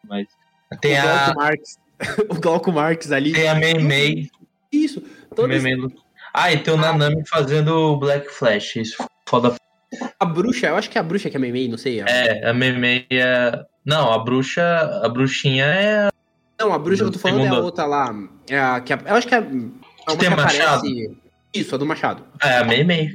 Mas. 0.08 0.28
Tem 0.82 0.96
o 0.96 1.00
a. 1.00 1.04
Glauco 1.04 1.40
Marx. 1.40 1.78
o 2.30 2.36
Glauco 2.36 2.72
Marx 2.72 3.12
ali. 3.12 3.34
Tem 3.34 3.48
a 3.48 3.56
Mei 3.56 3.76
Mei. 3.76 4.30
Isso. 4.72 5.04
Todas- 5.36 5.62
Mei 5.62 5.76
Mei 5.76 5.84
Lu- 5.84 5.94
Ah, 6.34 6.52
e 6.52 6.58
tem 6.58 6.74
o 6.74 6.78
Nanami 6.78 7.24
fazendo 7.28 7.70
o 7.76 7.98
Black 7.98 8.30
Flash. 8.32 8.78
Isso 8.78 9.04
foda. 9.28 9.56
A 10.20 10.26
bruxa, 10.26 10.68
eu 10.68 10.76
acho 10.76 10.90
que 10.90 10.98
é 10.98 11.02
a 11.02 11.04
bruxa 11.04 11.30
que 11.30 11.38
é 11.38 11.40
Meimei, 11.40 11.68
não 11.68 11.78
sei. 11.78 12.02
É, 12.02 12.48
a 12.50 12.54
Mei 12.54 12.72
Mei 12.74 13.06
é. 13.12 13.64
Não, 13.86 14.12
a 14.12 14.20
bruxa. 14.20 14.64
A 15.04 15.10
bruxinha 15.10 15.66
é. 15.66 16.10
Não, 16.60 16.72
a 16.74 16.80
bruxa 16.80 17.04
que 17.04 17.10
eu 17.10 17.14
tô 17.14 17.20
falando 17.20 17.46
é 17.46 17.48
a 17.50 17.60
outra 17.60 17.86
lá. 17.86 18.14
É 18.50 18.60
a, 18.60 18.80
que 18.82 18.94
a- 18.94 19.00
eu 19.06 19.16
acho 19.16 19.28
que 19.28 19.36
é. 19.36 19.40
é 19.40 19.42
uma 19.42 20.18
tem 20.18 20.30
que 20.30 20.36
machado? 20.36 20.78
aparece. 20.88 21.18
Isso, 21.54 21.76
a 21.76 21.78
do 21.78 21.86
Machado. 21.86 22.24
É, 22.42 22.58
a 22.58 22.64
Mei 22.64 22.84
Mei. 22.84 23.10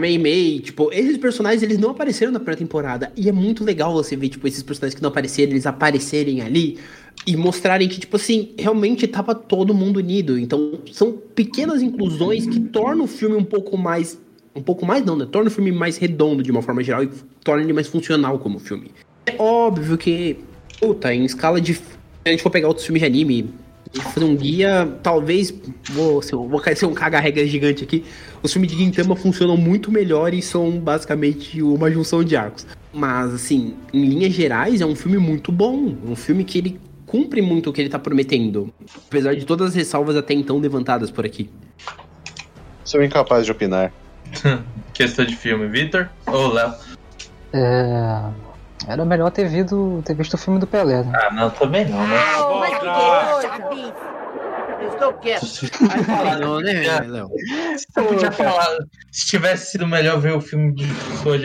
Mei 0.00 0.16
Mei, 0.16 0.60
tipo, 0.60 0.90
esses 0.92 1.18
personagens 1.18 1.60
eles 1.62 1.76
não 1.76 1.90
apareceram 1.90 2.30
na 2.32 2.38
primeira 2.38 2.58
temporada. 2.58 3.12
E 3.16 3.28
é 3.28 3.32
muito 3.32 3.64
legal 3.64 3.92
você 3.92 4.14
ver, 4.16 4.28
tipo, 4.28 4.46
esses 4.46 4.62
personagens 4.62 4.94
que 4.94 5.02
não 5.02 5.10
apareceram, 5.10 5.50
eles 5.50 5.66
aparecerem 5.66 6.40
ali 6.40 6.78
e 7.26 7.36
mostrarem 7.36 7.88
que, 7.88 7.98
tipo 7.98 8.14
assim, 8.16 8.54
realmente 8.56 9.06
tava 9.08 9.34
todo 9.34 9.74
mundo 9.74 9.96
unido. 9.96 10.38
Então, 10.38 10.78
são 10.92 11.12
pequenas 11.12 11.82
inclusões 11.82 12.46
que 12.46 12.60
tornam 12.60 13.04
o 13.04 13.08
filme 13.08 13.34
um 13.36 13.44
pouco 13.44 13.76
mais. 13.76 14.18
Um 14.54 14.62
pouco 14.62 14.84
mais 14.84 15.04
não, 15.04 15.16
né? 15.16 15.26
Torna 15.30 15.48
o 15.48 15.52
filme 15.52 15.70
mais 15.72 15.96
redondo 15.96 16.42
de 16.42 16.50
uma 16.50 16.62
forma 16.62 16.82
geral 16.82 17.04
e 17.04 17.10
torna 17.44 17.62
ele 17.62 17.72
mais 17.72 17.86
funcional 17.86 18.38
como 18.38 18.58
filme. 18.58 18.90
É 19.26 19.34
óbvio 19.38 19.96
que, 19.96 20.38
puta, 20.80 21.12
em 21.12 21.24
escala 21.24 21.60
de. 21.60 21.74
Se 21.74 21.82
a 22.24 22.30
gente 22.30 22.42
for 22.42 22.50
pegar 22.50 22.68
outros 22.68 22.84
filmes 22.86 23.00
de 23.00 23.06
anime, 23.06 23.54
fazer 24.12 24.24
um 24.24 24.36
guia, 24.36 24.88
talvez. 25.02 25.54
Vou, 25.90 26.20
vou 26.48 26.62
ser 26.74 26.86
um 26.86 26.94
caga-regra 26.94 27.46
gigante 27.46 27.84
aqui. 27.84 28.04
Os 28.42 28.52
filmes 28.52 28.70
de 28.70 28.76
Gintama 28.76 29.16
funcionam 29.16 29.56
muito 29.56 29.90
melhor 29.90 30.34
e 30.34 30.42
são 30.42 30.78
basicamente 30.78 31.62
uma 31.62 31.90
junção 31.90 32.22
de 32.22 32.36
arcos. 32.36 32.66
Mas, 32.92 33.34
assim, 33.34 33.74
em 33.92 34.04
linhas 34.04 34.32
gerais, 34.32 34.80
é 34.80 34.86
um 34.86 34.94
filme 34.94 35.18
muito 35.18 35.52
bom. 35.52 35.94
Um 36.06 36.16
filme 36.16 36.44
que 36.44 36.58
ele 36.58 36.80
cumpre 37.06 37.40
muito 37.40 37.70
o 37.70 37.72
que 37.72 37.80
ele 37.80 37.88
tá 37.88 37.98
prometendo. 37.98 38.72
Apesar 39.06 39.34
de 39.34 39.44
todas 39.44 39.68
as 39.68 39.74
ressalvas 39.74 40.16
até 40.16 40.34
então 40.34 40.58
levantadas 40.58 41.10
por 41.10 41.24
aqui. 41.24 41.50
Sou 42.84 43.02
incapaz 43.02 43.44
de 43.44 43.52
opinar. 43.52 43.92
Questão 44.94 45.24
de 45.24 45.36
filme. 45.36 45.68
Vitor? 45.68 46.08
Ou 46.26 46.52
Léo? 46.52 46.74
É, 47.52 48.22
Era 48.86 49.04
melhor 49.04 49.30
ter, 49.30 49.48
visto 49.48 50.02
ter 50.04 50.14
visto 50.14 50.34
o 50.34 50.38
filme 50.38 50.58
do 50.60 50.66
Pelé, 50.66 51.02
né? 51.02 51.12
Ah, 51.14 51.32
não, 51.32 51.50
também 51.50 51.88
não, 51.88 52.06
né? 52.06 52.20
Eu 54.80 54.88
estou 54.90 55.12
quieto. 55.14 55.46
Não, 56.40 56.60
né, 56.60 57.00
Léo? 57.00 57.28
Você 57.76 58.02
podia 58.02 58.30
falar. 58.32 58.66
Se 59.10 59.26
tivesse 59.26 59.72
sido 59.72 59.86
melhor 59.86 60.20
ver 60.20 60.34
o 60.34 60.40
filme 60.40 60.74
de 60.74 60.84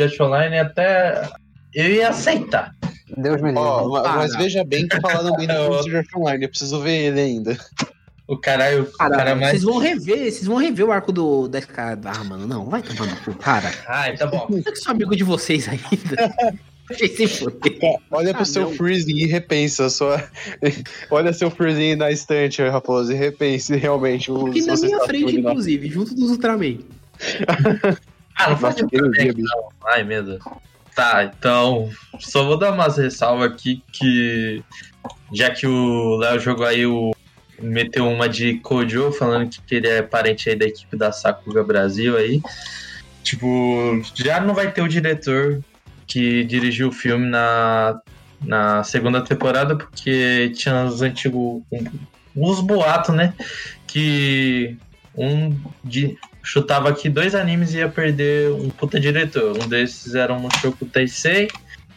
Art 0.04 0.20
Online, 0.20 0.60
até. 0.60 1.30
Eu 1.74 1.86
ia 1.90 2.10
aceitar. 2.10 2.72
Deus 3.18 3.42
me 3.42 3.50
livre. 3.50 3.64
Ó, 3.64 3.90
ma- 3.90 4.02
Ah, 4.06 4.16
mas 4.18 4.36
veja 4.36 4.64
bem 4.64 4.88
que 4.88 5.00
falaram 5.02 5.36
bem 5.36 5.48
do 5.48 5.54
Art 5.98 6.08
Online, 6.16 6.46
eu 6.46 6.50
preciso 6.50 6.80
ver 6.82 7.06
ele 7.06 7.20
ainda. 7.20 7.58
O 8.28 8.38
caralho, 8.38 8.84
o 8.84 8.98
Cara, 8.98 9.16
cara 9.18 9.36
mais. 9.36 9.50
vocês 9.52 9.64
vão 9.64 9.78
rever, 9.80 10.18
vocês 10.32 10.46
vão 10.46 10.56
rever 10.58 10.86
o 10.86 10.92
arco 10.92 11.12
do 11.12 11.48
da 11.50 11.60
escada. 11.60 12.10
Ah, 12.10 12.24
mano, 12.24 12.48
não, 12.48 12.66
vai 12.70 12.82
tomar 12.82 13.06
no 13.08 13.16
cu, 13.18 13.34
cara. 13.36 13.70
Ai, 13.88 14.16
tá 14.16 14.26
bom. 14.28 14.48
Eu 14.66 14.76
sou 14.76 14.92
amigo 14.94 15.16
de 15.16 15.24
vocês 15.24 15.68
ainda. 15.68 16.34
Olha 18.12 18.34
pro 18.34 18.42
Ah, 18.44 18.46
seu 18.46 18.64
não. 18.64 18.74
freezing 18.74 19.16
e 19.18 19.26
repensa 19.26 19.90
sua. 19.90 20.24
Olha 21.10 21.34
seu 21.34 21.50
freezing 21.50 21.96
na 21.96 22.12
estante, 22.12 22.62
Raposo, 22.62 23.12
e 23.12 23.16
repense 23.16 23.76
realmente. 23.76 24.32
o- 24.32 24.48
Aqui 24.48 24.62
na 24.66 24.74
minha 24.76 24.96
está 24.96 25.06
frente, 25.06 25.36
inclusive, 25.38 25.90
junto 25.90 26.14
dos 26.16 26.32
Ultraman. 26.32 26.80
Ah, 28.36 28.50
não 28.50 28.58
faz 28.58 28.76
bicho. 28.76 29.38
não. 29.38 29.70
Ai, 29.88 30.04
medo. 30.04 30.40
Tá, 30.96 31.24
então, 31.24 31.90
só 32.20 32.44
vou 32.46 32.58
dar 32.58 32.72
umas 32.72 32.98
ressalvas 32.98 33.52
aqui 33.52 33.82
que. 33.92 34.62
Já 35.34 35.50
que 35.52 35.66
o 35.66 36.16
Léo 36.18 36.40
jogou 36.40 36.66
aí 36.66 36.86
o. 36.86 37.16
Meteu 37.64 38.08
uma 38.08 38.28
de 38.28 38.56
Kojo, 38.60 39.12
falando 39.12 39.50
que 39.50 39.76
ele 39.76 39.88
é 39.88 40.02
parente 40.02 40.50
aí 40.50 40.56
da 40.56 40.66
equipe 40.66 40.96
da 40.96 41.12
Sakuga 41.12 41.64
Brasil 41.64 42.18
aí. 42.18 42.42
Tipo, 43.24 44.02
já 44.14 44.40
não 44.42 44.54
vai 44.54 44.72
ter 44.72 44.82
o 44.82 44.88
diretor 44.88 45.64
que 46.06 46.44
dirigiu 46.44 46.90
o 46.90 46.92
filme 46.92 47.28
na, 47.30 48.00
na 48.42 48.84
segunda 48.84 49.22
temporada, 49.22 49.76
porque 49.76 50.52
tinha 50.56 50.86
os 50.86 51.02
antigos. 51.02 51.64
Uns 52.36 52.60
boatos, 52.62 53.16
né? 53.16 53.34
Que 53.88 54.76
um 55.16 55.56
de, 55.84 56.18
chutava 56.42 56.94
que 56.94 57.08
dois 57.10 57.36
animes 57.36 57.74
ia 57.74 57.88
perder 57.88 58.52
um 58.52 58.70
puta 58.70 59.00
diretor. 59.00 59.58
Um 59.64 59.68
desses 59.68 60.16
era 60.16 60.34
o 60.34 60.40
Mushoku 60.40 60.86
Tensei 60.86 61.48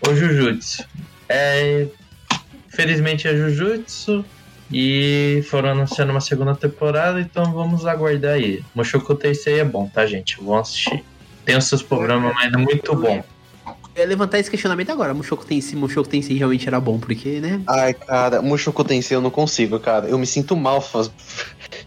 ou 0.06 0.14
Jujutsu. 0.14 0.84
É, 1.28 1.86
felizmente 2.68 3.26
é 3.26 3.34
Jujutsu 3.36 4.24
e 4.72 5.44
foram 5.48 5.70
anunciando 5.70 6.10
uma 6.10 6.20
segunda 6.20 6.55
temporada, 6.55 7.20
então 7.20 7.52
vamos 7.52 7.86
aguardar 7.86 8.34
aí. 8.34 8.62
Mushoku 8.74 9.14
Tensei 9.14 9.60
é 9.60 9.64
bom, 9.64 9.88
tá, 9.88 10.06
gente? 10.06 10.43
Vão 10.43 10.59
assistir. 10.59 11.05
Tem 11.44 11.56
os 11.56 11.64
seus 11.66 11.82
problemas, 11.82 12.34
mas 12.34 12.52
é 12.52 12.56
muito 12.56 12.94
bom. 12.97 13.22
Eu 13.94 14.02
ia 14.02 14.09
levantar 14.09 14.38
esse 14.38 14.51
questionamento 14.51 14.90
agora. 14.90 15.14
Mushoku 15.14 15.47
Tensei, 15.47 15.78
Mushoku 15.78 16.09
Tensei 16.09 16.36
realmente 16.36 16.68
era 16.68 16.78
bom, 16.78 16.98
porque, 16.98 17.40
né? 17.40 17.62
Ai, 17.66 17.94
cara, 17.94 18.43
Mushoku 18.43 18.84
Tensei 18.84 19.16
eu 19.16 19.22
não 19.22 19.30
consigo, 19.30 19.80
cara. 19.80 20.06
Eu 20.06 20.18
me 20.18 20.26
sinto 20.26 20.55
mal. 20.55 20.80
Faz... 20.82 21.10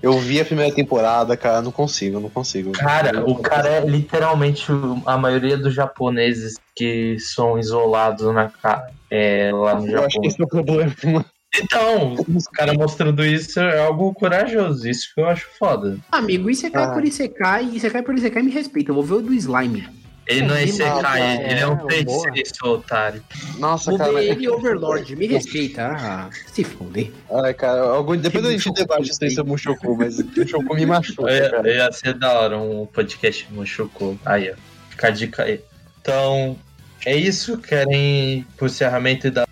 Eu 0.02 0.18
vi 0.18 0.40
a 0.42 0.46
primeira 0.46 0.74
temporada, 0.74 1.38
cara, 1.38 1.62
não 1.62 1.72
consigo, 1.72 2.20
não 2.20 2.30
consigo. 2.30 2.72
Cara, 2.72 3.24
o 3.30 3.36
cara 3.36 3.70
é 3.70 3.86
literalmente 3.86 4.66
a 5.06 5.18
maioria 5.18 5.58
dos 5.58 5.74
japoneses 5.74 6.56
que 6.76 7.18
são 7.20 7.60
isolados 7.60 8.34
na 8.34 8.50
ca... 8.50 8.88
é, 9.12 9.52
lá 9.54 9.76
no 9.76 9.86
Eu 9.86 9.92
Japão. 9.92 10.06
acho 10.08 10.22
que 10.22 10.28
esse 10.28 10.42
é 10.42 10.46
o 10.46 10.48
problema. 10.48 11.26
Então, 11.56 12.16
os 12.36 12.48
caras 12.48 12.76
mostrando 12.78 13.26
isso 13.26 13.60
é 13.60 13.80
algo 13.80 14.14
corajoso. 14.14 14.88
Isso 14.88 15.14
que 15.14 15.22
eu 15.22 15.28
acho 15.28 15.48
foda. 15.58 15.98
Amigo, 16.12 16.50
Isekai 16.50 16.84
Ah. 16.84 16.90
por 16.94 17.04
Isekai, 17.04 17.66
Isekai 17.74 18.04
por 18.04 18.16
Isekai 18.16 18.44
me 18.44 18.52
respeita. 18.52 18.92
Eu 18.92 18.96
vou 18.96 19.04
ver 19.04 19.14
o 19.16 19.22
do 19.22 19.34
Slime. 19.34 19.88
Ele 20.28 20.46
não 20.46 20.56
é 20.56 20.64
Isekai, 20.64 21.22
é, 21.22 21.52
ele 21.52 21.60
é 21.60 21.66
um 21.68 21.76
boa. 21.76 21.90
feiticeiro, 21.90 22.50
seu 22.56 22.70
otário. 22.74 23.24
Nossa, 23.58 23.90
Vou 23.90 23.98
cara. 23.98 24.12
ver 24.14 24.26
ele 24.26 24.44
e 24.44 24.50
Overlord. 24.50 25.16
Me 25.16 25.26
respeita. 25.26 25.88
Ah, 25.88 26.30
se 26.54 26.64
fuder. 26.64 27.12
Ai, 27.44 27.52
cara, 27.56 27.82
algum... 27.82 28.16
depois 28.16 28.46
a 28.46 28.52
gente 28.52 28.72
debate 28.74 29.10
isso 29.10 29.24
aí 29.24 29.32
sobre 29.32 29.52
Mushoku, 29.52 29.98
mas 29.98 30.20
Mushoku 30.22 30.76
me 30.76 30.86
machuca, 30.86 31.32
Ia, 31.32 31.62
ia 31.66 31.92
ser 31.92 32.14
da 32.14 32.32
hora 32.42 32.60
um 32.60 32.86
podcast 32.86 33.48
Mushoku. 33.52 34.20
Aí, 34.24 34.52
ó. 34.52 34.54
Fica 34.92 35.08
a 35.08 35.10
dica 35.10 35.44
aí. 35.46 35.62
Então, 36.00 36.56
é 37.04 37.16
isso. 37.18 37.58
Querem 37.58 38.46
pro 38.56 38.68
encerramento 38.68 39.32
da. 39.32 39.48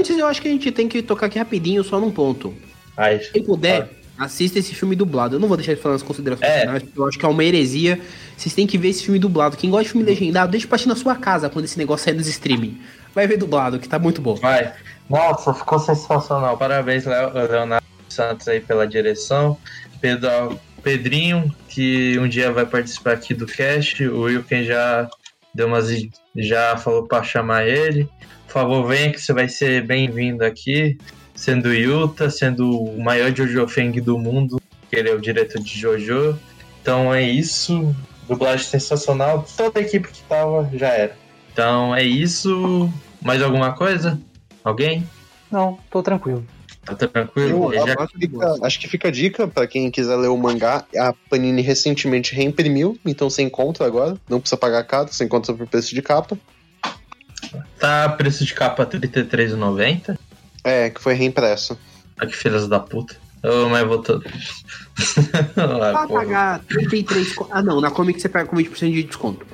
Antes, 0.00 0.16
eu 0.16 0.26
acho 0.26 0.40
que 0.40 0.48
a 0.48 0.50
gente 0.50 0.70
tem 0.72 0.88
que 0.88 1.02
tocar 1.02 1.26
aqui 1.26 1.38
rapidinho, 1.38 1.84
só 1.84 2.00
num 2.00 2.10
ponto. 2.10 2.54
Ai, 2.96 3.18
Quem 3.18 3.42
puder, 3.44 3.90
assista 4.18 4.58
esse 4.58 4.74
filme 4.74 4.96
dublado. 4.96 5.36
Eu 5.36 5.40
não 5.40 5.46
vou 5.46 5.58
deixar 5.58 5.74
de 5.74 5.80
falar 5.80 5.92
nas 5.94 6.02
considerações 6.02 6.50
É. 6.50 6.60
finais, 6.62 6.82
porque 6.82 6.98
eu 6.98 7.06
acho 7.06 7.18
que 7.18 7.24
é 7.26 7.28
uma 7.28 7.44
heresia. 7.44 8.00
Vocês 8.34 8.54
têm 8.54 8.66
que 8.66 8.78
ver 8.78 8.88
esse 8.88 9.04
filme 9.04 9.18
dublado. 9.18 9.58
Quem 9.58 9.68
gosta 9.68 9.84
de 9.84 9.90
filme 9.90 10.06
legendado, 10.06 10.50
deixa 10.52 10.66
assistir 10.66 10.88
na 10.88 10.96
sua 10.96 11.14
casa 11.16 11.50
quando 11.50 11.66
esse 11.66 11.76
negócio 11.78 12.04
sair 12.06 12.14
nos 12.14 12.26
streaming. 12.28 12.80
Vai 13.14 13.26
ver 13.26 13.36
dublado, 13.36 13.78
que 13.78 13.86
tá 13.88 13.98
muito 13.98 14.22
bom. 14.22 14.36
Vai. 14.36 14.72
Nossa, 15.08 15.52
ficou 15.52 15.78
sensacional. 15.78 16.56
Parabéns, 16.56 17.04
Leo- 17.04 17.32
Leonardo 17.34 17.84
Santos 18.08 18.48
aí 18.48 18.60
pela 18.60 18.86
direção. 18.86 19.58
Pedro, 20.00 20.58
Pedrinho, 20.82 21.54
que 21.68 22.18
um 22.18 22.26
dia 22.26 22.50
vai 22.50 22.64
participar 22.64 23.12
aqui 23.12 23.34
do 23.34 23.44
cast. 23.46 24.02
O 24.08 24.22
Wilken 24.22 24.64
já 24.64 25.10
deu 25.54 25.66
umas. 25.66 25.88
já 26.36 26.76
falou 26.78 27.06
pra 27.06 27.22
chamar 27.22 27.66
ele. 27.68 28.08
Por 28.50 28.54
favor, 28.54 28.84
venha 28.88 29.12
que 29.12 29.20
você 29.20 29.32
vai 29.32 29.48
ser 29.48 29.86
bem-vindo 29.86 30.44
aqui. 30.44 30.98
Sendo 31.36 31.72
Yuta, 31.72 32.28
sendo 32.28 32.68
o 32.82 33.00
maior 33.00 33.32
Jojo 33.32 33.68
Feng 33.68 33.92
do 34.00 34.18
mundo, 34.18 34.60
que 34.90 34.96
ele 34.96 35.08
é 35.08 35.14
o 35.14 35.20
diretor 35.20 35.62
de 35.62 35.78
Jojo. 35.78 36.36
Então 36.82 37.14
é 37.14 37.22
isso. 37.22 37.94
Dublagem 38.28 38.66
sensacional. 38.66 39.46
Toda 39.56 39.78
a 39.78 39.82
equipe 39.82 40.08
que 40.08 40.20
tava 40.24 40.68
já 40.74 40.88
era. 40.88 41.16
Então 41.52 41.94
é 41.94 42.02
isso. 42.02 42.90
Mais 43.22 43.40
alguma 43.40 43.72
coisa? 43.72 44.20
Alguém? 44.64 45.08
Não, 45.48 45.78
tô 45.88 46.02
tranquilo. 46.02 46.44
Tá 46.84 46.96
tranquilo? 46.96 47.72
Eu- 47.72 47.86
Já- 47.86 47.94
acho, 48.00 48.08
que 48.14 48.18
fica, 48.18 48.54
acho 48.66 48.80
que 48.80 48.88
fica 48.88 49.08
a 49.08 49.12
dica 49.12 49.46
pra 49.46 49.66
quem 49.68 49.88
quiser 49.92 50.16
ler 50.16 50.28
o 50.28 50.36
mangá. 50.36 50.84
A 50.98 51.14
Panini 51.30 51.62
recentemente 51.62 52.34
reimprimiu, 52.34 52.98
então 53.06 53.30
você 53.30 53.42
encontra 53.42 53.86
agora. 53.86 54.16
Não 54.28 54.40
precisa 54.40 54.56
pagar 54.56 54.82
caro, 54.82 55.06
você 55.12 55.22
encontra 55.24 55.54
por 55.54 55.68
preço 55.68 55.94
de 55.94 56.02
capa. 56.02 56.36
Tá 57.78 58.08
preço 58.10 58.44
de 58.44 58.54
capa 58.54 58.82
R$ 58.90 58.98
33,90. 58.98 60.16
É, 60.64 60.90
que 60.90 61.00
foi 61.00 61.14
reimpresso. 61.14 61.78
Ah, 62.18 62.26
que 62.26 62.36
filhas 62.36 62.68
da 62.68 62.78
puta. 62.80 63.16
Ô, 63.42 63.68
mas 63.70 63.86
vou 63.86 63.98
todo. 64.02 64.24
ah, 65.56 66.06
pagar 66.08 66.60
33. 66.68 67.32
co- 67.32 67.48
Ah, 67.50 67.62
não, 67.62 67.80
na 67.80 67.90
Comic 67.90 68.20
você 68.20 68.28
pega 68.28 68.46
com 68.46 68.56
20% 68.56 68.92
de 68.92 69.02
desconto. 69.02 69.46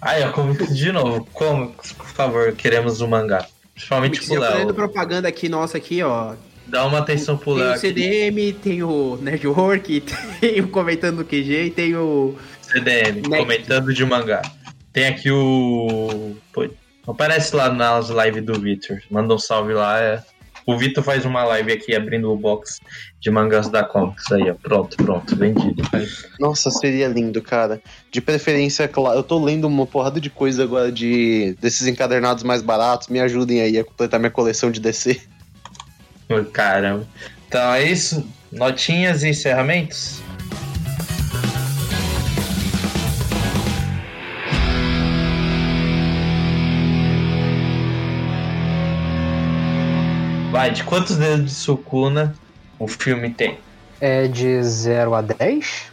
Aí, 0.00 0.22
ó, 0.24 0.32
como 0.32 0.54
de 0.54 0.92
novo. 0.92 1.28
Como, 1.32 1.68
por 1.72 2.06
favor, 2.06 2.52
queremos 2.52 3.00
o 3.02 3.08
mangá. 3.08 3.46
Principalmente 3.74 4.20
Comic, 4.20 4.34
pro 4.38 4.42
fazendo 4.50 4.66
Léo. 4.66 4.74
propaganda 4.74 5.28
aqui, 5.28 5.48
nossa, 5.48 5.76
aqui, 5.76 6.02
ó. 6.02 6.34
Dá 6.66 6.86
uma 6.86 6.98
atenção 6.98 7.36
pro 7.36 7.54
Tem 7.54 7.62
Léo 7.62 7.68
o 7.68 7.72
aqui. 7.72 7.80
CDM, 7.80 8.52
tem 8.54 8.82
o 8.82 9.18
Nerdwork, 9.20 10.00
tem 10.40 10.60
o 10.60 10.68
Comentando 10.68 11.16
no 11.18 11.24
QG 11.24 11.64
e 11.66 11.70
tem 11.70 11.94
o. 11.96 12.34
CDM, 12.62 13.16
Next. 13.16 13.28
comentando 13.36 13.92
de 13.92 14.04
mangá. 14.06 14.40
Tem 14.92 15.06
aqui 15.08 15.30
o. 15.30 16.34
Aparece 17.10 17.54
lá 17.54 17.70
nas 17.70 18.08
lives 18.08 18.44
do 18.44 18.58
Vitor. 18.58 19.00
Manda 19.10 19.34
um 19.34 19.38
salve 19.38 19.72
lá. 19.74 20.00
É... 20.00 20.22
O 20.66 20.76
Vitor 20.76 21.02
faz 21.02 21.24
uma 21.24 21.42
live 21.44 21.72
aqui 21.72 21.94
abrindo 21.94 22.30
o 22.30 22.36
box 22.36 22.78
de 23.18 23.30
mangás 23.30 23.68
da 23.68 23.82
Comics. 23.82 24.30
Aí, 24.30 24.50
ó. 24.50 24.54
Pronto, 24.54 24.96
pronto, 24.96 25.34
vendido. 25.34 25.82
Nossa, 26.38 26.70
seria 26.70 27.08
lindo, 27.08 27.42
cara. 27.42 27.80
De 28.10 28.20
preferência, 28.20 28.86
claro. 28.86 29.18
Eu 29.18 29.22
tô 29.22 29.42
lendo 29.42 29.66
uma 29.66 29.86
porrada 29.86 30.20
de 30.20 30.30
coisa 30.30 30.62
agora 30.62 30.92
de 30.92 31.56
desses 31.60 31.86
encadernados 31.86 32.44
mais 32.44 32.62
baratos. 32.62 33.08
Me 33.08 33.20
ajudem 33.20 33.60
aí 33.60 33.78
a 33.78 33.84
completar 33.84 34.20
minha 34.20 34.30
coleção 34.30 34.70
de 34.70 34.80
DC. 34.80 35.20
Caramba. 36.52 37.06
Então 37.48 37.74
é 37.74 37.82
isso. 37.82 38.24
Notinhas 38.52 39.22
e 39.22 39.30
encerramentos? 39.30 40.22
Vai, 50.60 50.72
de 50.72 50.84
quantos 50.84 51.16
dedos 51.16 51.46
de 51.46 51.50
Sukuna 51.52 52.34
o 52.78 52.86
filme 52.86 53.30
tem? 53.30 53.58
É 53.98 54.28
de 54.28 54.62
0 54.62 55.14
a 55.14 55.22
10? 55.22 55.90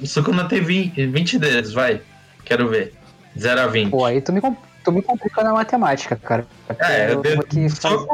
O 0.00 0.06
Sukuna 0.06 0.44
tem 0.44 0.60
20, 0.62 1.04
20 1.08 1.36
dedos, 1.36 1.72
vai. 1.72 2.00
Quero 2.44 2.68
ver. 2.68 2.94
0 3.36 3.60
a 3.60 3.66
20. 3.66 3.90
Pô, 3.90 4.04
aí 4.04 4.20
tu 4.20 4.32
me, 4.32 4.40
tu 4.84 4.92
me 4.92 5.02
complica 5.02 5.42
na 5.42 5.52
matemática, 5.52 6.14
cara. 6.14 6.46
É, 6.78 7.06
eu 7.10 7.24
eu 7.24 7.34
vou, 7.34 7.40
aqui 7.40 7.68
fazer, 7.68 8.06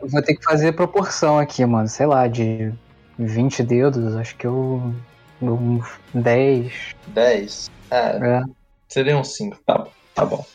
eu 0.00 0.08
vou 0.08 0.22
ter 0.22 0.36
que 0.36 0.44
fazer 0.44 0.70
proporção 0.70 1.40
aqui, 1.40 1.66
mano. 1.66 1.88
Sei 1.88 2.06
lá, 2.06 2.28
de 2.28 2.72
20 3.18 3.64
dedos, 3.64 4.14
acho 4.14 4.36
que 4.36 4.46
eu. 4.46 4.94
Uns 5.42 5.88
10. 6.14 6.72
10. 7.08 7.70
É, 7.90 7.96
É. 7.96 8.42
seria 8.86 9.18
um 9.18 9.24
5, 9.24 9.58
tá 9.66 9.76
bom. 9.76 9.92
Tá 10.14 10.24
bom. 10.24 10.46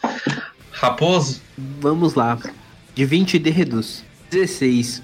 Raposo? 0.72 1.42
Vamos 1.58 2.14
lá. 2.14 2.38
De 2.96 3.04
20 3.04 3.38
dedos, 3.38 4.06
16. 4.30 5.02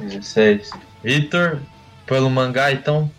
16. 0.00 0.70
Vitor, 1.02 1.60
pelo 2.06 2.30
mangá, 2.30 2.72
então. 2.72 3.10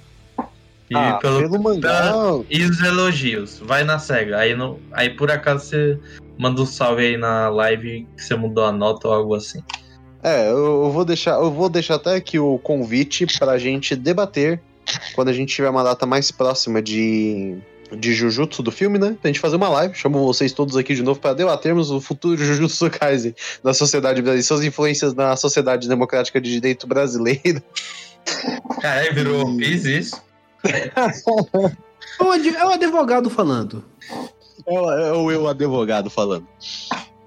E 0.90 0.96
Ah, 0.96 1.18
pelo, 1.22 1.40
pelo 1.40 1.62
mangá. 1.62 2.12
pela- 2.12 2.44
E 2.50 2.64
os 2.64 2.80
elogios. 2.82 3.60
Vai 3.60 3.84
na 3.84 3.98
cega. 4.00 4.38
Aí, 4.38 4.56
no, 4.56 4.80
aí 4.92 5.10
por 5.10 5.32
acaso 5.32 5.66
você 5.66 6.00
manda 6.38 6.62
um 6.62 6.66
salve 6.66 7.04
aí 7.06 7.18
na 7.18 7.50
live 7.50 8.08
que 8.16 8.24
você 8.24 8.36
mudou 8.36 8.66
a 8.66 8.72
nota 8.72 9.08
ou 9.08 9.14
algo 9.14 9.36
assim. 9.36 9.64
É, 10.22 10.50
eu, 10.50 10.84
eu 10.86 10.92
vou 10.92 11.04
deixar, 11.04 11.32
eu 11.36 11.52
vou 11.52 11.68
deixar 11.70 11.96
até 11.96 12.16
aqui 12.16 12.40
o 12.40 12.58
convite 12.60 13.26
pra 13.40 13.58
gente 13.58 13.96
debater 13.96 14.62
quando 15.16 15.30
a 15.30 15.34
gente 15.34 15.54
tiver 15.54 15.70
uma 15.70 15.84
data 15.84 16.06
mais 16.06 16.32
próxima 16.32 16.82
de 16.82 17.58
de 17.98 18.14
Jujutsu 18.14 18.61
do 18.64 18.72
filme, 18.72 18.98
né? 18.99 19.15
Pra 19.22 19.30
gente 19.30 19.40
fazer 19.40 19.56
uma 19.56 19.70
live. 19.70 19.94
Chamo 19.95 20.24
vocês 20.26 20.52
todos 20.52 20.76
aqui 20.76 20.95
de 20.95 21.03
novo 21.03 21.20
para 21.20 21.34
debatermos 21.34 21.91
o 21.91 21.99
futuro 22.02 22.36
de 22.38 22.45
Jujutsu 22.45 22.90
Kaisen 22.90 23.36
na 23.64 23.74
sociedade 23.74 24.22
brasileira, 24.22 24.44
suas 24.48 24.64
influências 24.64 25.14
na 25.14 25.36
sociedade 25.36 25.88
democrática 25.88 26.40
de 26.41 26.52
direito 26.52 26.86
brasileira. 26.88 27.64
Caralho, 28.82 29.14
virou 29.14 29.45
One 29.48 29.57
Piece 29.57 29.98
isso? 29.99 30.22
É 32.20 32.24
o 32.24 32.32
ad- 32.32 32.48
é 32.56 32.65
o 32.65 32.70
advogado 32.70 33.30
falando. 33.30 33.84
É 34.68 34.80
o, 34.80 34.91
é 34.91 35.14
o 35.14 35.32
eu 35.32 35.48
advogado 35.48 36.10
falando. 36.10 36.45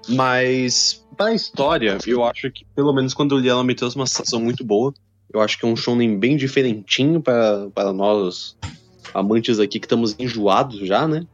Mas, 0.07 1.03
pra 1.17 1.33
história, 1.33 1.97
eu 2.05 2.23
acho 2.23 2.49
que, 2.51 2.63
pelo 2.75 2.93
menos 2.93 3.13
quando 3.13 3.35
eu 3.35 3.39
li 3.39 3.49
ela, 3.49 3.63
me 3.63 3.75
trouxe 3.75 3.95
uma 3.97 4.05
sensação 4.07 4.39
muito 4.39 4.63
boa. 4.63 4.93
Eu 5.33 5.41
acho 5.41 5.59
que 5.59 5.65
é 5.65 5.67
um 5.67 5.75
shonen 5.75 6.17
bem 6.17 6.37
diferentinho 6.37 7.21
para, 7.21 7.69
para 7.75 7.91
nós 7.91 8.55
amantes 9.17 9.59
aqui 9.59 9.79
que 9.79 9.85
estamos 9.85 10.15
enjoados 10.19 10.87
já, 10.87 11.07
né? 11.07 11.25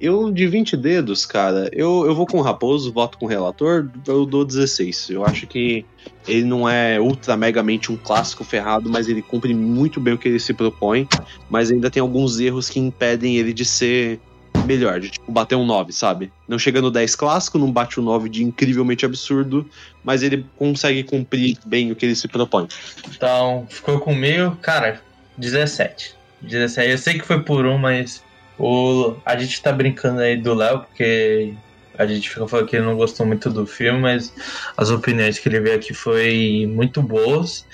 Eu, 0.00 0.32
de 0.32 0.48
20 0.48 0.76
dedos, 0.76 1.24
cara, 1.24 1.70
eu, 1.72 2.04
eu 2.06 2.14
vou 2.14 2.26
com 2.26 2.38
o 2.38 2.42
Raposo, 2.42 2.92
voto 2.92 3.16
com 3.18 3.26
o 3.26 3.28
relator, 3.28 3.88
eu 4.06 4.26
dou 4.26 4.44
16. 4.44 5.10
Eu 5.10 5.24
acho 5.24 5.46
que 5.46 5.84
ele 6.26 6.44
não 6.44 6.68
é 6.68 7.00
ultra 7.00 7.36
megamente 7.36 7.92
um 7.92 7.96
clássico 7.96 8.42
ferrado, 8.42 8.90
mas 8.90 9.08
ele 9.08 9.22
cumpre 9.22 9.54
muito 9.54 10.00
bem 10.00 10.14
o 10.14 10.18
que 10.18 10.28
ele 10.28 10.40
se 10.40 10.52
propõe, 10.52 11.08
mas 11.48 11.70
ainda 11.70 11.88
tem 11.88 12.00
alguns 12.00 12.40
erros 12.40 12.68
que 12.68 12.80
impedem 12.80 13.36
ele 13.36 13.52
de 13.52 13.64
ser 13.64 14.20
melhor, 14.64 14.98
de 14.98 15.10
tipo, 15.10 15.30
bater 15.30 15.54
um 15.54 15.64
9, 15.64 15.92
sabe? 15.92 16.32
Não 16.48 16.58
chega 16.58 16.80
no 16.80 16.90
10 16.90 17.14
clássico, 17.14 17.58
não 17.58 17.70
bate 17.70 18.00
um 18.00 18.02
9 18.02 18.28
de 18.28 18.42
incrivelmente 18.42 19.04
absurdo, 19.06 19.68
mas 20.02 20.22
ele 20.22 20.44
consegue 20.56 21.04
cumprir 21.04 21.58
bem 21.64 21.92
o 21.92 21.96
que 21.96 22.06
ele 22.06 22.16
se 22.16 22.26
propõe. 22.26 22.66
Então, 23.08 23.66
ficou 23.68 24.00
comigo, 24.00 24.56
cara, 24.60 25.00
17. 25.38 26.21
17. 26.42 26.90
Eu 26.90 26.98
sei 26.98 27.18
que 27.18 27.26
foi 27.26 27.42
por 27.42 27.66
um, 27.66 27.78
mas 27.78 28.22
o, 28.58 29.16
a 29.24 29.36
gente 29.36 29.60
tá 29.62 29.72
brincando 29.72 30.20
aí 30.20 30.36
do 30.36 30.54
Léo, 30.54 30.80
porque 30.80 31.54
a 31.98 32.06
gente 32.06 32.28
fica 32.28 32.46
falando 32.46 32.66
que 32.66 32.76
ele 32.76 32.84
não 32.84 32.96
gostou 32.96 33.26
muito 33.26 33.50
do 33.50 33.66
filme, 33.66 34.00
mas 34.00 34.32
as 34.76 34.90
opiniões 34.90 35.38
que 35.38 35.48
ele 35.48 35.60
veio 35.60 35.76
aqui 35.76 35.94
foi 35.94 36.66
muito 36.68 37.02
boas. 37.02 37.66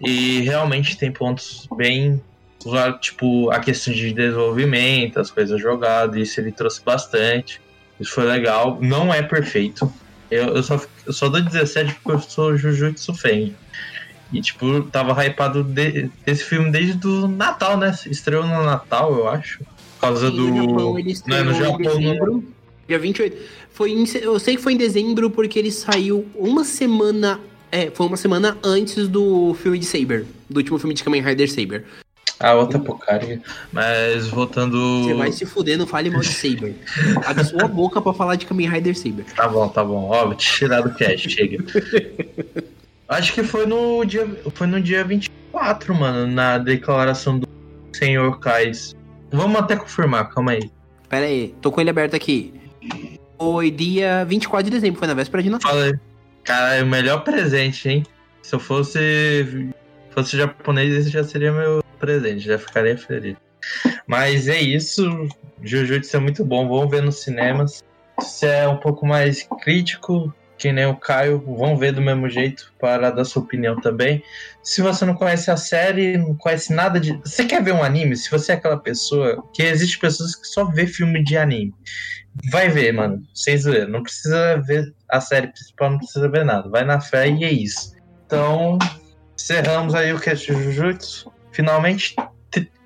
E 0.00 0.40
realmente 0.40 0.96
tem 0.96 1.12
pontos 1.12 1.68
bem. 1.76 2.20
Tipo, 3.00 3.50
a 3.50 3.58
questão 3.58 3.92
de 3.92 4.12
desenvolvimento, 4.12 5.18
as 5.18 5.30
coisas 5.30 5.60
jogadas, 5.60 6.16
isso 6.16 6.40
ele 6.40 6.52
trouxe 6.52 6.82
bastante. 6.84 7.60
Isso 7.98 8.12
foi 8.12 8.24
legal. 8.24 8.78
Não 8.80 9.12
é 9.12 9.22
perfeito. 9.22 9.92
Eu, 10.30 10.56
eu, 10.56 10.62
só, 10.62 10.80
eu 11.06 11.12
só 11.12 11.28
dou 11.28 11.40
17 11.40 11.94
porque 11.94 12.12
eu 12.12 12.20
sou 12.20 12.56
Jujutsu 12.56 13.14
fan. 13.14 13.50
E, 14.32 14.40
tipo, 14.40 14.82
tava 14.84 15.24
hypado 15.24 15.64
de, 15.64 16.10
desse 16.24 16.44
filme 16.44 16.70
desde 16.70 17.04
o 17.06 17.26
Natal, 17.26 17.76
né? 17.76 17.96
Estreou 18.06 18.46
no 18.46 18.64
Natal, 18.64 19.12
eu 19.12 19.28
acho. 19.28 19.58
Por 19.58 20.00
causa 20.00 20.30
Sim, 20.30 20.36
do. 20.36 20.48
No 20.48 20.68
Japão, 20.68 20.98
ele 20.98 21.10
estreou 21.10 21.44
Não, 21.44 21.52
no 21.52 21.58
Japão, 21.58 21.80
em 21.80 21.82
dezembro, 21.82 22.44
dia 22.86 22.98
28. 22.98 23.36
Foi 23.72 23.90
em, 23.92 24.04
eu 24.20 24.38
sei 24.38 24.56
que 24.56 24.62
foi 24.62 24.74
em 24.74 24.76
dezembro 24.76 25.30
porque 25.30 25.58
ele 25.58 25.70
saiu 25.70 26.26
uma 26.34 26.64
semana. 26.64 27.40
É, 27.72 27.90
foi 27.90 28.06
uma 28.06 28.16
semana 28.16 28.58
antes 28.62 29.08
do 29.08 29.54
filme 29.54 29.78
de 29.78 29.86
Saber. 29.86 30.26
Do 30.48 30.58
último 30.58 30.78
filme 30.78 30.94
de 30.94 31.04
Kamen 31.04 31.22
Rider 31.22 31.50
Saber. 31.50 31.84
A 32.38 32.54
outra 32.54 32.78
porcaria. 32.78 33.40
Mas 33.70 34.26
voltando. 34.28 35.04
Você 35.04 35.14
vai 35.14 35.30
se 35.30 35.44
fuder, 35.44 35.76
não 35.76 35.86
fale 35.86 36.08
mal 36.08 36.20
de 36.20 36.32
Saber. 36.32 36.76
Abre 37.26 37.44
sua 37.44 37.68
boca 37.68 38.00
pra 38.00 38.12
falar 38.12 38.36
de 38.36 38.46
Kamen 38.46 38.68
Rider 38.68 38.96
Saber. 38.96 39.24
Tá 39.36 39.46
bom, 39.46 39.68
tá 39.68 39.84
bom. 39.84 40.08
Ó, 40.10 40.34
tirar 40.34 40.80
do 40.80 40.94
cast, 40.94 41.28
chega. 41.28 41.62
Acho 43.10 43.34
que 43.34 43.42
foi 43.42 43.66
no 43.66 44.04
dia. 44.04 44.24
Foi 44.54 44.68
no 44.68 44.80
dia 44.80 45.04
24, 45.04 45.92
mano, 45.92 46.32
na 46.32 46.58
declaração 46.58 47.40
do 47.40 47.48
senhor 47.92 48.38
Kais. 48.38 48.94
Vamos 49.32 49.60
até 49.60 49.74
confirmar, 49.74 50.30
calma 50.30 50.52
aí. 50.52 50.70
Pera 51.08 51.26
aí, 51.26 51.52
tô 51.60 51.72
com 51.72 51.80
ele 51.80 51.90
aberto 51.90 52.14
aqui. 52.14 52.54
Foi 53.36 53.68
dia 53.68 54.24
24 54.24 54.64
de 54.64 54.70
dezembro, 54.70 55.00
foi 55.00 55.08
na 55.08 55.14
véspera 55.14 55.42
de 55.42 55.50
Natal. 55.50 55.72
Fala 55.72 55.86
aí. 55.86 55.94
Cara, 56.44 56.74
é 56.76 56.82
o 56.84 56.86
melhor 56.86 57.24
presente, 57.24 57.88
hein? 57.88 58.06
Se 58.42 58.54
eu 58.54 58.60
fosse. 58.60 59.72
fosse 60.10 60.36
japonês, 60.36 60.94
esse 60.94 61.10
já 61.10 61.24
seria 61.24 61.50
meu 61.50 61.82
presente, 61.98 62.46
já 62.46 62.58
ficaria 62.58 62.96
feliz. 62.96 63.36
Mas 64.06 64.46
é 64.46 64.60
isso. 64.60 65.02
Jujutsu 65.62 66.16
é 66.16 66.20
muito 66.20 66.44
bom, 66.44 66.68
vamos 66.68 66.88
ver 66.88 67.02
nos 67.02 67.22
cinemas. 67.22 67.82
Se 68.20 68.46
é 68.46 68.68
um 68.68 68.76
pouco 68.76 69.04
mais 69.04 69.46
crítico, 69.62 70.32
que 70.60 70.70
nem 70.70 70.84
o 70.84 70.94
Caio, 70.94 71.42
vão 71.56 71.74
ver 71.74 71.92
do 71.92 72.02
mesmo 72.02 72.28
jeito 72.28 72.70
para 72.78 73.10
dar 73.10 73.24
sua 73.24 73.42
opinião 73.42 73.80
também. 73.80 74.22
Se 74.62 74.82
você 74.82 75.06
não 75.06 75.14
conhece 75.14 75.50
a 75.50 75.56
série, 75.56 76.18
não 76.18 76.34
conhece 76.34 76.70
nada 76.74 77.00
de. 77.00 77.14
Você 77.24 77.46
quer 77.46 77.64
ver 77.64 77.72
um 77.72 77.82
anime? 77.82 78.14
Se 78.14 78.30
você 78.30 78.52
é 78.52 78.54
aquela 78.56 78.78
pessoa. 78.78 79.42
Que 79.54 79.62
existe 79.62 79.98
pessoas 79.98 80.36
que 80.36 80.46
só 80.46 80.66
vê 80.66 80.86
filme 80.86 81.24
de 81.24 81.38
anime. 81.38 81.72
Vai 82.52 82.68
ver, 82.68 82.92
mano. 82.92 83.22
Sem 83.34 83.56
zoeira. 83.56 83.88
Não 83.88 84.02
precisa 84.02 84.58
ver 84.58 84.94
a 85.08 85.18
série 85.18 85.48
principal, 85.48 85.92
não 85.92 85.98
precisa 85.98 86.28
ver 86.28 86.44
nada. 86.44 86.68
Vai 86.68 86.84
na 86.84 87.00
fé 87.00 87.26
e 87.30 87.42
é 87.42 87.50
isso. 87.50 87.94
Então, 88.26 88.78
encerramos 89.34 89.94
aí 89.94 90.12
o 90.12 90.20
cast 90.20 90.46
de 90.46 90.62
Jujutsu. 90.62 91.32
Finalmente, 91.52 92.14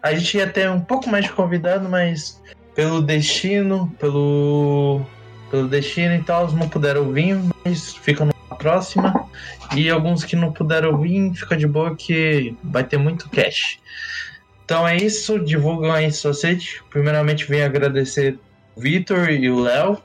a 0.00 0.14
gente 0.14 0.36
ia 0.36 0.46
ter 0.46 0.70
um 0.70 0.80
pouco 0.80 1.10
mais 1.10 1.24
de 1.24 1.32
convidado, 1.32 1.88
mas 1.88 2.40
pelo 2.72 3.02
destino, 3.02 3.92
pelo 3.98 5.04
pelo 5.50 5.68
destino 5.68 6.14
e 6.14 6.22
tal, 6.22 6.50
não 6.52 6.68
puderam 6.68 7.12
vir, 7.12 7.38
mas 7.64 7.94
ficam 7.94 8.26
na 8.26 8.56
próxima. 8.56 9.28
E 9.74 9.90
alguns 9.90 10.24
que 10.24 10.36
não 10.36 10.52
puderam 10.52 10.98
vir, 10.98 11.32
fica 11.34 11.56
de 11.56 11.66
boa 11.66 11.94
que 11.96 12.56
vai 12.62 12.84
ter 12.84 12.98
muito 12.98 13.28
cash. 13.30 13.78
Então 14.64 14.86
é 14.86 14.96
isso, 14.96 15.38
divulgam 15.38 15.92
aí 15.92 16.10
sua 16.10 16.32
sede. 16.32 16.82
Primeiramente, 16.90 17.44
venho 17.44 17.66
agradecer 17.66 18.38
o 18.74 18.80
Vitor 18.80 19.30
e 19.30 19.50
o 19.50 19.60
Léo 19.60 20.00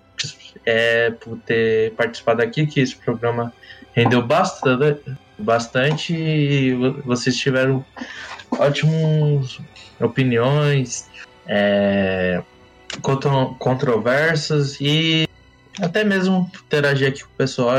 é, 0.65 1.11
por 1.11 1.37
ter 1.39 1.91
participado 1.93 2.41
aqui, 2.41 2.67
que 2.67 2.79
esse 2.79 2.95
programa 2.95 3.53
rendeu 3.93 4.21
bastante, 4.21 5.01
bastante 5.37 6.13
e 6.13 6.73
vocês 7.05 7.37
tiveram 7.37 7.85
ótimas 8.51 9.59
opiniões, 9.99 11.07
é, 11.47 12.41
controversas 13.59 14.77
e 14.81 15.28
até 15.81 16.03
mesmo 16.03 16.49
interagir 16.65 17.07
aqui 17.07 17.23
com 17.23 17.29
o 17.29 17.37
pessoal. 17.37 17.77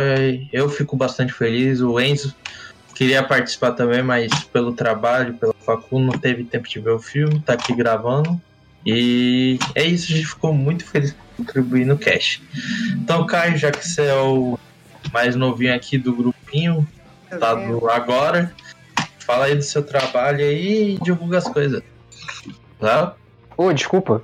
Eu 0.52 0.68
fico 0.68 0.97
bastante 0.97 1.32
feliz. 1.32 1.81
O 1.81 2.01
Enzo 2.01 2.35
queria 2.94 3.22
participar 3.22 3.72
também, 3.72 4.02
mas 4.02 4.31
pelo 4.52 4.72
trabalho, 4.72 5.35
pela 5.35 5.55
facu, 5.64 5.98
não 5.98 6.18
teve 6.18 6.44
tempo 6.44 6.68
de 6.68 6.78
ver 6.81 6.90
o 6.90 6.98
filme, 6.98 7.40
tá 7.40 7.55
aqui 7.55 7.74
gravando. 7.74 8.40
E 8.85 9.59
é 9.74 9.85
isso, 9.85 10.12
a 10.12 10.16
gente 10.16 10.27
ficou 10.27 10.52
muito 10.52 10.85
feliz 10.85 11.12
por 11.12 11.44
contribuir 11.44 11.85
no 11.85 11.98
cast. 11.98 12.43
Então, 12.93 13.27
Caio, 13.27 13.56
já 13.56 13.70
que 13.70 13.86
você 13.86 14.02
é 14.02 14.14
o 14.14 14.59
mais 15.12 15.36
novinho 15.36 15.74
aqui 15.74 15.98
do 15.98 16.14
grupinho, 16.14 16.86
tá 17.28 17.55
do 17.55 17.89
agora, 17.90 18.52
fala 19.18 19.47
aí 19.47 19.55
do 19.55 19.62
seu 19.62 19.82
trabalho 19.82 20.40
aí 20.40 20.94
e 20.94 20.98
divulga 21.02 21.39
as 21.39 21.44
coisas. 21.44 21.82
Tá? 22.78 23.14
Ô, 23.56 23.64
oh, 23.64 23.72
desculpa. 23.72 24.22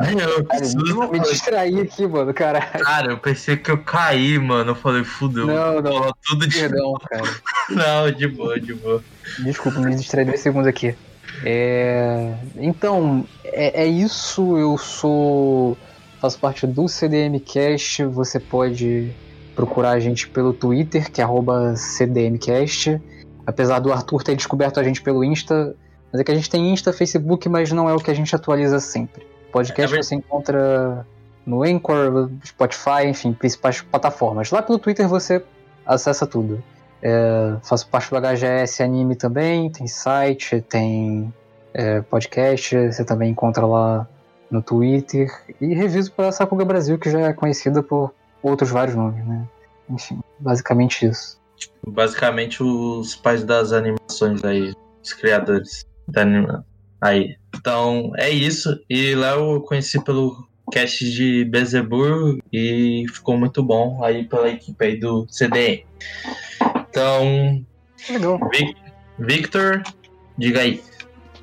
Ai, 0.00 0.14
eu 0.14 0.44
cara, 0.44 1.10
me 1.10 1.20
distraí 1.20 1.80
aqui, 1.80 2.06
mano, 2.06 2.32
cara. 2.32 2.60
Cara, 2.60 3.12
eu 3.12 3.18
pensei 3.18 3.56
que 3.56 3.70
eu 3.70 3.78
caí, 3.78 4.38
mano. 4.38 4.70
Eu 4.70 4.74
falei, 4.74 5.04
fudeu. 5.04 5.46
Não, 5.46 5.80
não. 5.80 6.14
Tudo 6.24 6.46
de 6.46 6.58
Perdão, 6.58 6.94
cara. 7.08 7.22
não, 7.70 8.10
de 8.10 8.28
boa, 8.28 8.60
de 8.60 8.74
boa. 8.74 9.02
Desculpa, 9.40 9.80
me 9.80 9.94
distraí 9.94 10.24
dois 10.24 10.40
segundos 10.40 10.68
aqui. 10.68 10.94
É... 11.44 12.34
Então, 12.56 13.26
é, 13.44 13.82
é 13.82 13.86
isso. 13.86 14.56
Eu 14.58 14.76
sou. 14.78 15.76
Faço 16.20 16.38
parte 16.38 16.66
do 16.66 16.86
CDMcast. 16.86 18.04
Você 18.04 18.38
pode 18.38 19.10
procurar 19.54 19.90
a 19.90 20.00
gente 20.00 20.28
pelo 20.28 20.52
Twitter, 20.52 21.10
que 21.10 21.20
é 21.20 21.26
CDMcast. 21.76 23.00
Apesar 23.46 23.78
do 23.78 23.92
Arthur 23.92 24.22
ter 24.22 24.36
descoberto 24.36 24.78
a 24.78 24.84
gente 24.84 25.02
pelo 25.02 25.24
Insta, 25.24 25.74
mas 26.12 26.20
é 26.20 26.24
que 26.24 26.30
a 26.30 26.34
gente 26.34 26.50
tem 26.50 26.72
Insta, 26.72 26.92
Facebook, 26.92 27.48
mas 27.48 27.70
não 27.72 27.88
é 27.88 27.94
o 27.94 27.98
que 27.98 28.10
a 28.10 28.14
gente 28.14 28.34
atualiza 28.34 28.80
sempre. 28.80 29.26
Podcast 29.52 29.96
é 29.96 30.02
você 30.02 30.14
encontra 30.14 31.06
no 31.46 31.62
Anchor, 31.62 32.30
Spotify, 32.44 33.06
enfim, 33.06 33.32
principais 33.32 33.80
plataformas. 33.80 34.50
Lá 34.50 34.62
pelo 34.62 34.78
Twitter 34.78 35.08
você 35.08 35.42
acessa 35.86 36.26
tudo. 36.26 36.62
É, 37.02 37.56
faço 37.62 37.88
parte 37.88 38.10
do 38.10 38.16
HGS 38.16 38.82
Anime 38.82 39.16
também, 39.16 39.70
tem 39.70 39.86
site, 39.86 40.60
tem 40.60 41.32
é, 41.72 42.00
podcast, 42.02 42.76
você 42.76 43.04
também 43.04 43.30
encontra 43.30 43.66
lá 43.66 44.06
no 44.50 44.62
Twitter. 44.62 45.30
E 45.60 45.74
reviso 45.74 46.12
para 46.12 46.32
Sakuga 46.32 46.64
Brasil, 46.64 46.98
que 46.98 47.10
já 47.10 47.20
é 47.20 47.32
conhecida 47.32 47.82
por 47.82 48.12
outros 48.42 48.70
vários 48.70 48.96
nomes, 48.96 49.24
né? 49.26 49.46
Enfim, 49.88 50.20
basicamente 50.38 51.06
isso. 51.06 51.40
Basicamente 51.86 52.62
os 52.62 53.16
pais 53.16 53.44
das 53.44 53.72
animações 53.72 54.44
aí, 54.44 54.74
os 55.02 55.12
criadores. 55.12 55.86
Tá 56.12 56.62
aí. 57.00 57.36
Então, 57.54 58.12
é 58.16 58.30
isso. 58.30 58.78
E 58.88 59.14
lá 59.14 59.32
eu 59.32 59.60
conheci 59.60 60.02
pelo 60.02 60.48
cast 60.72 61.10
de 61.10 61.44
Bezebur 61.44 62.38
e 62.52 63.04
ficou 63.12 63.36
muito 63.36 63.62
bom 63.62 64.04
aí 64.04 64.24
pela 64.24 64.48
equipe 64.48 64.84
aí 64.84 64.98
do 64.98 65.26
CDM. 65.28 65.84
Então, 66.88 67.64
Legal. 68.08 68.38
Victor, 69.18 69.82
diga 70.38 70.60
aí. 70.60 70.82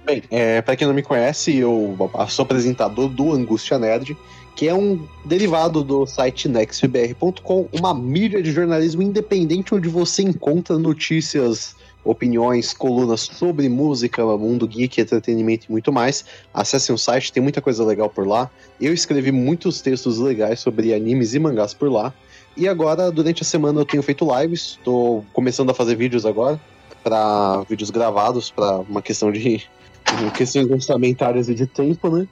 Bem, 0.05 0.23
é, 0.31 0.61
para 0.61 0.75
quem 0.75 0.87
não 0.87 0.93
me 0.93 1.03
conhece, 1.03 1.57
eu 1.57 1.97
sou 2.29 2.43
apresentador 2.43 3.09
do 3.09 3.33
Angústia 3.33 3.77
Nerd 3.77 4.17
que 4.57 4.67
é 4.67 4.73
um 4.73 5.07
derivado 5.23 5.83
do 5.83 6.07
site 6.07 6.49
nextbr.com, 6.49 7.69
uma 7.71 7.93
mídia 7.93 8.41
de 8.41 8.51
jornalismo 8.51 9.03
independente 9.03 9.75
onde 9.75 9.87
você 9.87 10.23
encontra 10.23 10.79
notícias, 10.79 11.75
opiniões, 12.09 12.73
colunas 12.73 13.21
sobre 13.21 13.67
música, 13.67 14.25
mundo 14.25 14.67
geek, 14.67 15.01
entretenimento 15.01 15.67
e 15.67 15.71
muito 15.71 15.91
mais. 15.91 16.25
Acessem 16.53 16.95
o 16.95 16.97
site, 16.97 17.31
tem 17.31 17.43
muita 17.43 17.61
coisa 17.61 17.83
legal 17.83 18.09
por 18.09 18.25
lá. 18.25 18.49
Eu 18.79 18.93
escrevi 18.93 19.31
muitos 19.31 19.81
textos 19.81 20.17
legais 20.17 20.59
sobre 20.59 20.93
animes 20.93 21.33
e 21.33 21.39
mangás 21.39 21.73
por 21.73 21.91
lá. 21.91 22.13
E 22.55 22.67
agora, 22.67 23.11
durante 23.11 23.43
a 23.43 23.45
semana, 23.45 23.81
eu 23.81 23.85
tenho 23.85 24.01
feito 24.01 24.27
lives, 24.39 24.77
estou 24.79 25.23
começando 25.33 25.69
a 25.69 25.73
fazer 25.73 25.95
vídeos 25.95 26.25
agora, 26.25 26.59
para 27.03 27.61
vídeos 27.69 27.91
gravados, 27.91 28.49
para 28.49 28.79
uma 28.79 29.01
questão 29.01 29.31
de 29.31 29.61
questões 30.35 30.69
orçamentárias 30.69 31.49
e 31.49 31.53
de 31.53 31.67
tempo, 31.67 32.09
né? 32.09 32.27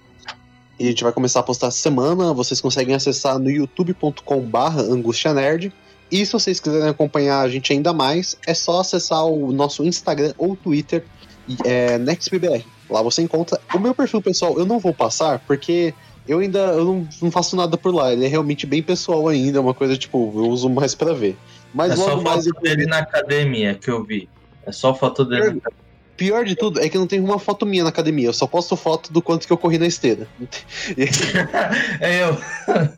E 0.80 0.86
a 0.86 0.88
gente 0.88 1.04
vai 1.04 1.14
começar 1.14 1.42
a 1.42 1.44
postar 1.44 1.72
semana. 1.72 2.34
Vocês 2.34 2.60
conseguem 2.60 2.96
acessar 2.96 3.40
no 3.40 3.50
youtube.com/barra 3.50 4.82
angústia. 4.82 5.34
E 6.16 6.26
se 6.26 6.32
vocês 6.32 6.62
quiserem 6.62 6.88
acompanhar 6.88 7.42
a 7.42 7.50
gente 7.50 7.74
ainda 7.74 7.92
mais, 7.92 8.38
é 8.48 8.54
só 8.54 8.80
acessar 8.80 9.26
o 9.26 9.52
nosso 9.52 9.84
Instagram 9.84 10.34
ou 10.38 10.56
Twitter, 10.56 11.04
é, 11.66 11.98
NextBBR. 11.98 12.66
Lá 12.90 13.02
você 13.02 13.22
encontra. 13.22 13.60
O 13.74 13.80
meu 13.80 13.94
perfil 13.94 14.22
pessoal 14.22 14.58
eu 14.58 14.66
não 14.66 14.80
vou 14.80 14.94
passar, 14.94 15.40
porque 15.40 15.94
eu 16.26 16.40
ainda 16.40 16.60
eu 16.60 16.86
não, 16.86 17.10
não 17.22 17.30
faço 17.30 17.58
nada 17.58 17.76
por 17.76 17.94
lá. 17.94 18.14
Ele 18.14 18.24
é 18.24 18.30
realmente 18.30 18.66
bem 18.66 18.82
pessoal 18.82 19.28
ainda, 19.28 19.58
é 19.58 19.62
uma 19.62 19.74
coisa 19.74 19.98
tipo, 19.98 20.32
eu 20.34 20.48
uso 20.48 20.70
mais 20.70 20.96
para 20.96 21.14
ver. 21.14 21.36
Mas 21.74 21.92
é 21.92 21.96
só 21.98 22.16
mais. 22.22 22.46
foto 22.46 22.62
dele 22.62 22.86
na 22.86 23.00
academia 23.00 23.76
que 23.76 23.92
eu 23.92 24.02
vi. 24.02 24.30
É 24.66 24.72
só 24.72 24.96
foto 24.96 25.26
dele 25.26 25.42
na 25.42 25.48
academia. 25.58 25.86
Pior 26.16 26.46
de 26.46 26.56
tudo 26.56 26.80
é 26.80 26.88
que 26.88 26.98
não 26.98 27.08
tem 27.08 27.20
uma 27.20 27.40
foto 27.40 27.66
minha 27.66 27.84
na 27.84 27.90
academia, 27.90 28.30
eu 28.30 28.34
só 28.34 28.48
posto 28.48 28.78
foto 28.78 29.12
do 29.12 29.22
quanto 29.22 29.46
que 29.46 29.52
eu 29.52 29.58
corri 29.58 29.78
na 29.78 29.86
esteira. 29.86 30.30
é 32.00 32.24
eu. 32.24 32.96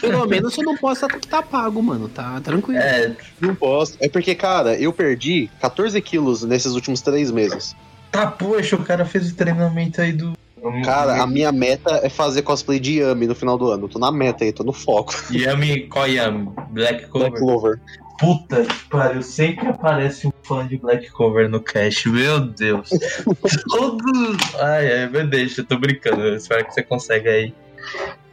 Pelo 0.00 0.26
menos 0.26 0.54
você 0.54 0.62
não 0.62 0.76
possa 0.76 1.08
tá 1.08 1.42
pago, 1.42 1.82
mano. 1.82 2.08
Tá 2.08 2.40
tranquilo. 2.40 2.80
É, 2.80 3.14
não 3.40 3.54
posso. 3.54 3.96
É 4.00 4.08
porque, 4.08 4.34
cara, 4.34 4.78
eu 4.78 4.92
perdi 4.92 5.50
14 5.60 6.00
quilos 6.00 6.42
nesses 6.42 6.72
últimos 6.72 7.00
três 7.00 7.30
meses. 7.30 7.74
Tá, 8.10 8.26
poxa, 8.26 8.76
o 8.76 8.84
cara 8.84 9.04
fez 9.04 9.30
o 9.30 9.34
treinamento 9.34 10.00
aí 10.00 10.12
do. 10.12 10.36
Cara, 10.84 11.22
a 11.22 11.26
minha 11.26 11.52
meta 11.52 12.00
é 12.02 12.08
fazer 12.08 12.42
cosplay 12.42 12.80
de 12.80 12.98
Yami 12.98 13.26
no 13.26 13.34
final 13.34 13.56
do 13.56 13.70
ano. 13.70 13.88
Tô 13.88 13.98
na 13.98 14.10
meta 14.10 14.42
aí, 14.42 14.52
tô 14.52 14.64
no 14.64 14.72
foco. 14.72 15.14
Yami, 15.30 15.86
qual 15.86 16.08
Yami? 16.08 16.50
Black 16.70 17.06
Clover? 17.06 17.30
Black 17.30 17.38
Clover. 17.38 17.80
Puta 18.18 18.64
que 18.64 18.84
pariu, 18.88 19.22
sempre 19.22 19.68
aparece 19.68 20.26
um 20.26 20.32
fã 20.42 20.66
de 20.66 20.78
Black 20.78 21.10
Cover 21.10 21.48
no 21.48 21.60
cast, 21.60 22.08
meu 22.08 22.40
Deus. 22.40 22.88
Todos. 23.68 24.54
Ai, 24.58 25.02
ai, 25.02 25.08
meu 25.08 25.26
Deus, 25.26 25.56
eu 25.58 25.64
tô 25.64 25.78
brincando. 25.78 26.22
Eu 26.22 26.36
espero 26.36 26.64
que 26.64 26.72
você 26.72 26.82
consiga 26.82 27.30
aí. 27.30 27.54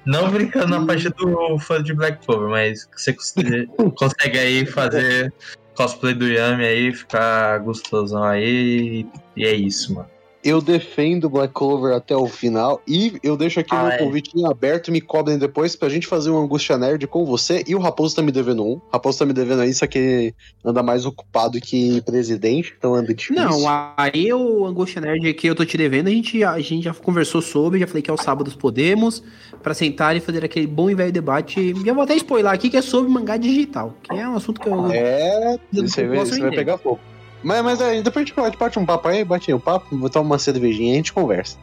Não 0.05 0.29
brincando 0.29 0.67
na 0.67 0.85
parte 0.85 1.09
do 1.09 1.57
fã 1.59 1.81
de 1.81 1.93
Black 1.93 2.25
Cover, 2.25 2.49
mas 2.49 2.89
você 2.95 3.15
consegue 3.95 4.37
aí 4.37 4.65
fazer 4.65 5.33
cosplay 5.75 6.13
do 6.13 6.27
Yami 6.27 6.65
aí, 6.65 6.93
ficar 6.93 7.59
gostosão 7.59 8.23
aí. 8.23 9.07
E 9.35 9.45
é 9.45 9.53
isso, 9.53 9.93
mano. 9.93 10.12
Eu 10.43 10.61
defendo 10.61 11.29
Black 11.29 11.53
Clover 11.53 11.95
até 11.95 12.15
o 12.15 12.27
final 12.27 12.81
e 12.87 13.17
eu 13.23 13.37
deixo 13.37 13.59
aqui 13.59 13.73
Ah, 13.73 13.83
meu 13.83 13.91
é. 13.93 13.97
convite 13.97 14.31
aberto, 14.45 14.91
me 14.91 14.99
cobrem 14.99 15.37
depois 15.37 15.75
pra 15.75 15.87
gente 15.87 16.05
fazer 16.05 16.29
um 16.29 16.37
Angústia 16.37 16.77
Nerd 16.77 17.07
com 17.07 17.25
você 17.25 17.63
e 17.65 17.73
o 17.73 17.79
Raposo 17.79 18.15
tá 18.15 18.21
me 18.21 18.31
devendo 18.31 18.63
um. 18.63 18.73
O 18.73 18.81
Raposo 18.91 19.19
tá 19.19 19.25
me 19.25 19.31
devendo 19.31 19.61
aí, 19.61 19.73
só 19.73 19.87
que 19.87 20.33
anda 20.63 20.83
mais 20.83 21.05
ocupado 21.05 21.59
que 21.61 22.01
presidente, 22.01 22.73
então 22.77 22.93
anda 22.93 23.13
difícil. 23.13 23.41
Não, 23.43 23.63
aí 23.97 24.33
o 24.33 24.65
Angústia 24.65 24.99
Nerd 24.99 25.33
que 25.33 25.47
eu 25.47 25.55
tô 25.55 25.63
te 25.63 25.77
devendo, 25.77 26.07
a 26.07 26.11
gente, 26.11 26.43
a 26.43 26.59
gente 26.59 26.83
já 26.83 26.93
conversou 26.93 27.41
sobre, 27.41 27.79
já 27.79 27.87
falei 27.87 28.01
que 28.01 28.11
aos 28.11 28.21
sábados 28.21 28.55
podemos, 28.55 29.23
pra 29.61 29.73
sentar 29.73 30.15
e 30.15 30.19
fazer 30.19 30.43
aquele 30.43 30.67
bom 30.67 30.89
e 30.89 30.95
velho 30.95 31.11
debate. 31.11 31.59
E 31.59 31.87
eu 31.87 31.95
vou 31.95 32.03
até 32.03 32.15
spoiler 32.15 32.51
aqui 32.51 32.69
que 32.69 32.77
é 32.77 32.81
sobre 32.81 33.09
mangá 33.09 33.37
digital, 33.37 33.95
que 34.03 34.13
é 34.13 34.27
um 34.27 34.35
assunto 34.35 34.59
que 34.59 34.67
eu. 34.67 34.91
É, 34.91 35.55
eu 35.73 35.87
você, 35.87 36.05
você 36.07 36.39
vai 36.39 36.51
pegar 36.51 36.77
fogo. 36.77 36.99
Mas, 37.43 37.63
mas 37.63 37.81
aí, 37.81 38.01
depois 38.01 38.23
a 38.23 38.25
gente 38.27 38.35
bate- 38.35 38.57
bate 38.57 38.79
um 38.79 38.85
papo 38.85 39.07
aí, 39.07 39.23
bate 39.23 39.51
aí 39.51 39.55
um 39.55 39.59
papo, 39.59 39.95
botar 39.97 40.21
uma 40.21 40.39
cervejinha 40.39 40.91
e 40.91 40.93
a 40.93 40.95
gente 40.97 41.13
conversa. 41.13 41.57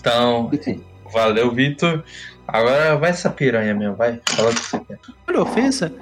Então, 0.00 0.50
valeu, 1.12 1.50
Vitor. 1.52 2.02
Agora 2.46 2.96
vai 2.96 3.10
essa 3.10 3.30
piranha 3.30 3.72
mesmo, 3.74 3.94
vai. 3.94 4.20
Fala 4.30 4.50
o 4.50 4.54
que 4.54 4.60
você 4.60 4.80
quer. 4.80 4.98
Olha, 5.28 5.42
ofensa. 5.42 5.92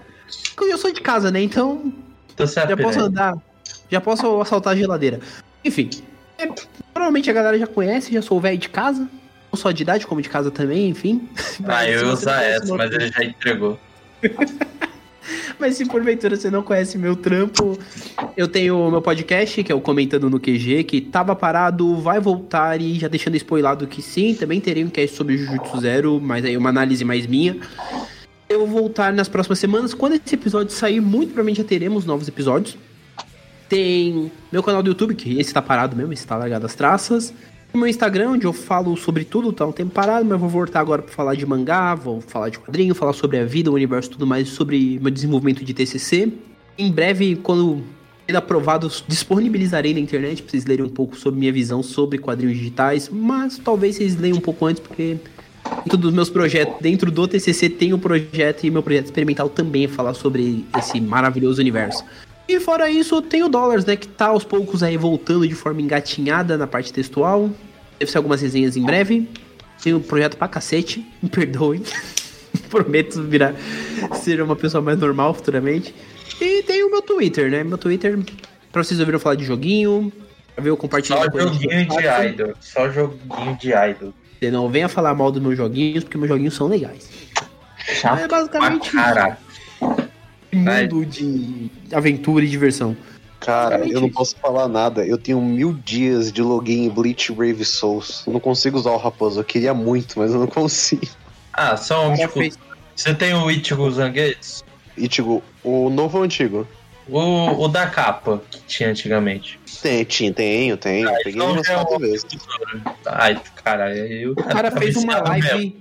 Eu 0.61 0.79
sou 0.79 0.93
de 0.93 1.01
casa, 1.01 1.31
né? 1.31 1.41
Então. 1.43 1.93
Então 2.33 2.47
é 2.47 2.49
a 2.49 2.67
já 2.69 2.77
posso 2.77 2.77
piranha. 2.93 3.05
andar. 3.07 3.35
Já 3.91 4.01
posso 4.01 4.41
assaltar 4.41 4.73
a 4.73 4.77
geladeira. 4.77 5.21
Enfim. 5.65 5.91
é, 6.39 6.47
provavelmente 6.93 7.29
a 7.31 7.33
galera 7.33 7.59
já 7.59 7.67
conhece, 7.67 8.13
já 8.13 8.23
sou 8.23 8.39
o 8.39 8.41
velho 8.41 8.57
de 8.59 8.69
casa. 8.69 9.09
Não 9.53 9.59
só 9.59 9.71
de 9.73 9.83
idade, 9.83 10.07
como 10.07 10.23
de 10.23 10.29
casa 10.29 10.51
também, 10.51 10.89
enfim. 10.89 11.29
Ah, 11.67 11.85
eu 11.87 12.07
ia 12.07 12.13
usar 12.13 12.43
essa, 12.43 12.75
mas 12.77 12.91
ele 12.93 13.09
já 13.13 13.25
entregou. 13.25 13.79
Mas 15.61 15.77
se 15.77 15.85
porventura 15.85 16.37
você 16.37 16.51
não 16.51 16.63
conhece 16.63 16.97
meu 16.97 17.15
trampo, 17.15 17.79
eu 18.35 18.49
tenho 18.49 18.79
o 18.79 18.91
meu 18.91 19.03
podcast, 19.03 19.63
que 19.63 19.71
é 19.71 19.75
o 19.75 19.81
Comentando 19.81 20.31
no 20.31 20.41
QG, 20.41 20.85
que 20.85 21.03
tava 21.03 21.37
parado, 21.37 21.97
vai 21.97 22.19
voltar 22.19 22.81
e 22.81 22.99
já 22.99 23.09
deixando 23.09 23.37
spoilado 23.37 23.87
que 23.87 24.01
sim, 24.01 24.35
também 24.35 24.59
terei 24.59 24.83
um 24.83 24.89
cast 24.89 25.15
sobre 25.15 25.37
Jujutsu 25.37 25.81
Zero, 25.81 26.19
mas 26.19 26.47
aí 26.47 26.57
uma 26.57 26.71
análise 26.71 27.05
mais 27.05 27.27
minha. 27.27 27.59
Eu 28.49 28.67
vou 28.67 28.81
voltar 28.81 29.13
nas 29.13 29.29
próximas 29.29 29.59
semanas. 29.59 29.93
Quando 29.93 30.15
esse 30.15 30.35
episódio 30.35 30.73
sair, 30.73 31.01
muito 31.01 31.29
provavelmente 31.29 31.59
já 31.59 31.65
teremos 31.65 32.07
novos 32.07 32.27
episódios. 32.27 32.79
Tem 33.69 34.33
meu 34.51 34.63
canal 34.63 34.83
do 34.83 34.89
YouTube, 34.89 35.15
que 35.15 35.39
esse 35.39 35.53
tá 35.53 35.61
parado 35.61 35.95
mesmo, 35.95 36.13
esse 36.13 36.27
tá 36.27 36.37
largado 36.37 36.65
as 36.65 36.75
traças. 36.75 37.35
O 37.73 37.79
meu 37.79 37.87
Instagram, 37.87 38.31
onde 38.31 38.47
eu 38.47 38.53
falo 38.53 38.97
sobre 38.97 39.25
tudo, 39.25 39.53
tá 39.53 39.65
um 39.65 39.71
tempo 39.71 39.93
parado, 39.93 40.25
mas 40.25 40.33
eu 40.33 40.39
vou 40.39 40.49
voltar 40.49 40.81
agora 40.81 41.03
pra 41.03 41.15
falar 41.15 41.37
de 41.37 41.47
mangá, 41.47 41.95
vou 41.95 42.21
falar 42.21 42.49
de 42.49 42.59
quadrinho, 42.59 42.95
falar 42.97 43.13
sobre 43.13 43.39
a 43.39 43.45
vida, 43.45 43.71
o 43.71 43.75
universo 43.75 44.11
tudo 44.11 44.27
mais, 44.27 44.49
sobre 44.49 44.99
meu 45.01 45.11
desenvolvimento 45.11 45.65
de 45.65 45.73
TCC. 45.73 46.33
Em 46.77 46.91
breve, 46.91 47.37
quando 47.37 47.85
ser 48.27 48.37
aprovado, 48.37 48.91
disponibilizarei 49.07 49.95
na 49.95 50.01
internet 50.01 50.43
pra 50.43 50.51
vocês 50.51 50.67
lerem 50.67 50.85
um 50.85 50.89
pouco 50.89 51.17
sobre 51.17 51.39
minha 51.39 51.53
visão 51.53 51.81
sobre 51.81 52.19
quadrinhos 52.19 52.59
digitais, 52.59 53.09
mas 53.09 53.57
talvez 53.57 53.97
vocês 53.97 54.17
leiam 54.17 54.39
um 54.39 54.41
pouco 54.41 54.67
antes, 54.67 54.83
porque 54.83 55.19
dentro 55.85 55.97
dos 55.97 56.13
meus 56.13 56.29
projetos, 56.29 56.75
dentro 56.81 57.09
do 57.09 57.29
TCC 57.29 57.69
tem 57.69 57.95
um 57.95 57.99
projeto 58.01 58.65
e 58.65 58.71
meu 58.71 58.83
projeto 58.83 59.05
experimental 59.05 59.49
também 59.49 59.85
é 59.85 59.89
falar 59.89 60.15
sobre 60.15 60.65
esse 60.77 61.01
maravilhoso 61.01 61.61
universo. 61.61 62.05
E 62.51 62.59
fora 62.59 62.91
isso, 62.91 63.23
tem 63.23 63.45
o 63.45 63.49
Dollars, 63.49 63.85
né? 63.85 63.95
Que 63.95 64.09
tá 64.09 64.27
aos 64.27 64.43
poucos 64.43 64.83
aí 64.83 64.97
voltando 64.97 65.47
de 65.47 65.55
forma 65.55 65.81
engatinhada 65.81 66.59
na 66.59 66.67
parte 66.67 66.93
textual. 66.93 67.49
Deve 67.97 68.11
ser 68.11 68.19
algumas 68.19 68.43
resenhas 68.43 68.77
em 68.77 68.85
breve. 68.85 69.29
Tem 69.81 69.95
um 69.95 70.01
projeto 70.01 70.37
pra 70.37 70.49
cacete, 70.49 71.07
me 71.23 71.29
perdoem. 71.29 71.81
Prometo 72.69 73.23
virar 73.23 73.55
ser 74.15 74.43
uma 74.43 74.57
pessoa 74.57 74.83
mais 74.83 74.99
normal 74.99 75.33
futuramente. 75.33 75.95
E 76.41 76.65
tem 76.65 76.83
o 76.83 76.91
meu 76.91 77.01
Twitter, 77.01 77.53
né? 77.53 77.63
Meu 77.63 77.79
Twitter, 77.79 78.19
pra 78.73 78.83
vocês 78.83 78.99
ouviram 78.99 79.21
falar 79.21 79.37
de 79.37 79.45
joguinho, 79.45 80.13
pra 80.53 80.65
ver 80.65 80.71
eu 80.71 80.77
compartilhando 80.77 81.31
Só 81.31 81.39
joguinho 81.39 81.89
de 81.89 82.03
faço. 82.03 82.25
idol. 82.25 82.53
Só 82.61 82.91
joguinho 82.91 83.57
de 83.59 83.69
idol. 83.73 84.13
Você 84.41 84.51
não 84.51 84.69
venha 84.69 84.89
falar 84.89 85.15
mal 85.15 85.31
dos 85.31 85.41
meus 85.41 85.57
joguinhos, 85.57 86.03
porque 86.03 86.19
meus 86.19 86.29
joguinhos 86.29 86.55
são 86.55 86.67
legais. 86.67 87.09
Chato 87.79 88.19
É 88.19 88.27
basicamente 88.27 88.91
pra. 88.91 89.39
Mundo 90.53 91.05
de 91.07 91.71
aventura 91.93 92.45
e 92.45 92.49
diversão. 92.49 92.97
Cara, 93.41 93.87
eu 93.89 94.01
não 94.01 94.11
posso 94.11 94.37
falar 94.37 94.69
nada. 94.69 95.05
Eu 95.05 95.17
tenho 95.17 95.41
mil 95.41 95.73
dias 95.73 96.31
de 96.31 96.43
login 96.43 96.85
em 96.85 96.91
Bleach 96.91 97.33
Brave 97.33 97.65
Souls. 97.65 98.23
Eu 98.27 98.35
não 98.35 98.41
consigo 98.41 98.77
usar 98.77 98.91
o 98.91 98.99
Raposo. 98.99 99.41
Eu 99.41 99.45
queria 99.45 99.73
muito, 99.73 100.19
mas 100.19 100.33
eu 100.33 100.41
não 100.41 100.47
consigo. 100.49 101.07
Ah, 101.53 101.77
só 101.77 102.11
um 102.11 102.15
tipo. 102.15 102.35
fez. 102.35 102.59
Você 102.95 103.15
tem 103.15 103.33
o 103.33 103.51
Ichigo 103.51 103.91
Zangetsu? 103.91 104.63
Ichigo, 104.97 105.43
o 105.65 105.89
novo 105.89 106.19
ou 106.19 106.23
o 106.23 106.25
antigo? 106.27 106.69
O, 107.09 107.65
o 107.65 107.69
da 107.69 107.87
capa 107.87 108.43
que 108.51 108.61
tinha 108.69 108.91
antigamente. 108.91 109.59
Tem, 109.83 110.05
tinha, 110.05 110.33
tenho, 110.33 110.77
tenho. 110.77 111.09
Ah, 111.09 111.17
Peguei 111.25 111.41
umas 111.41 111.67
quatro 111.67 111.99
vezes. 111.99 112.27
Ai, 113.07 113.41
caralho, 113.65 114.03
aí 114.03 114.29
o 114.29 114.35
cara 114.37 114.71
fez 114.71 114.97
uma 114.97 115.15
viciado 115.15 115.31
mesmo. 115.33 115.49
live. 115.49 115.77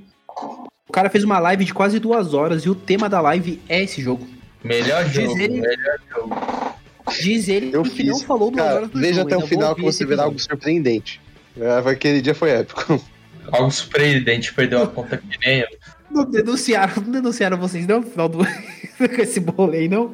O 0.87 0.91
cara 0.91 1.09
fez 1.09 1.23
uma 1.23 1.37
live 1.39 1.65
de 1.65 1.73
quase 1.73 1.99
duas 1.99 2.33
horas 2.33 2.63
e 2.63 2.69
o 2.69 2.73
tema 2.73 3.09
da 3.09 3.19
live 3.21 3.61
é 3.67 3.83
esse 3.83 4.01
jogo. 4.01 4.25
Melhor 4.64 5.06
Diz 5.06 5.14
jogo, 5.14 5.40
ele- 5.40 5.61
melhor 5.61 5.99
jogo. 6.14 6.36
Diz 7.22 7.48
ele 7.48 7.72
Eu 7.73 7.84
que 7.84 7.90
fiz. 7.90 8.07
não 8.07 8.19
falou 8.19 8.52
duas 8.52 8.64
Cara, 8.64 8.76
horas 8.77 8.90
do 8.91 8.99
veja 8.99 9.14
jogo. 9.15 9.27
até 9.27 9.36
o 9.36 9.40
ainda 9.40 9.49
final 9.49 9.76
que 9.76 9.81
você 9.81 10.06
verá 10.06 10.23
algo 10.23 10.38
surpreendente. 10.40 11.22
É, 11.57 11.90
Aquele 11.90 12.22
dia 12.22 12.36
foi 12.36 12.52
épico. 12.52 13.02
Algo 13.52 13.72
surpreendente, 13.72 14.53
perdeu 14.53 14.84
a 14.84 14.88
conta 14.88 15.18
que 15.18 15.38
nem 15.44 15.61
eu. 15.61 15.68
Não 16.11 16.23
denunciaram, 16.23 17.02
não 17.02 17.11
denunciaram 17.11 17.57
vocês 17.57 17.88
não 17.88 18.02
no 18.02 18.06
final 18.06 18.30
do 18.30 18.38
com 18.45 19.22
esse 19.22 19.40
bolo 19.40 19.72
aí, 19.73 19.90
não? 19.90 20.14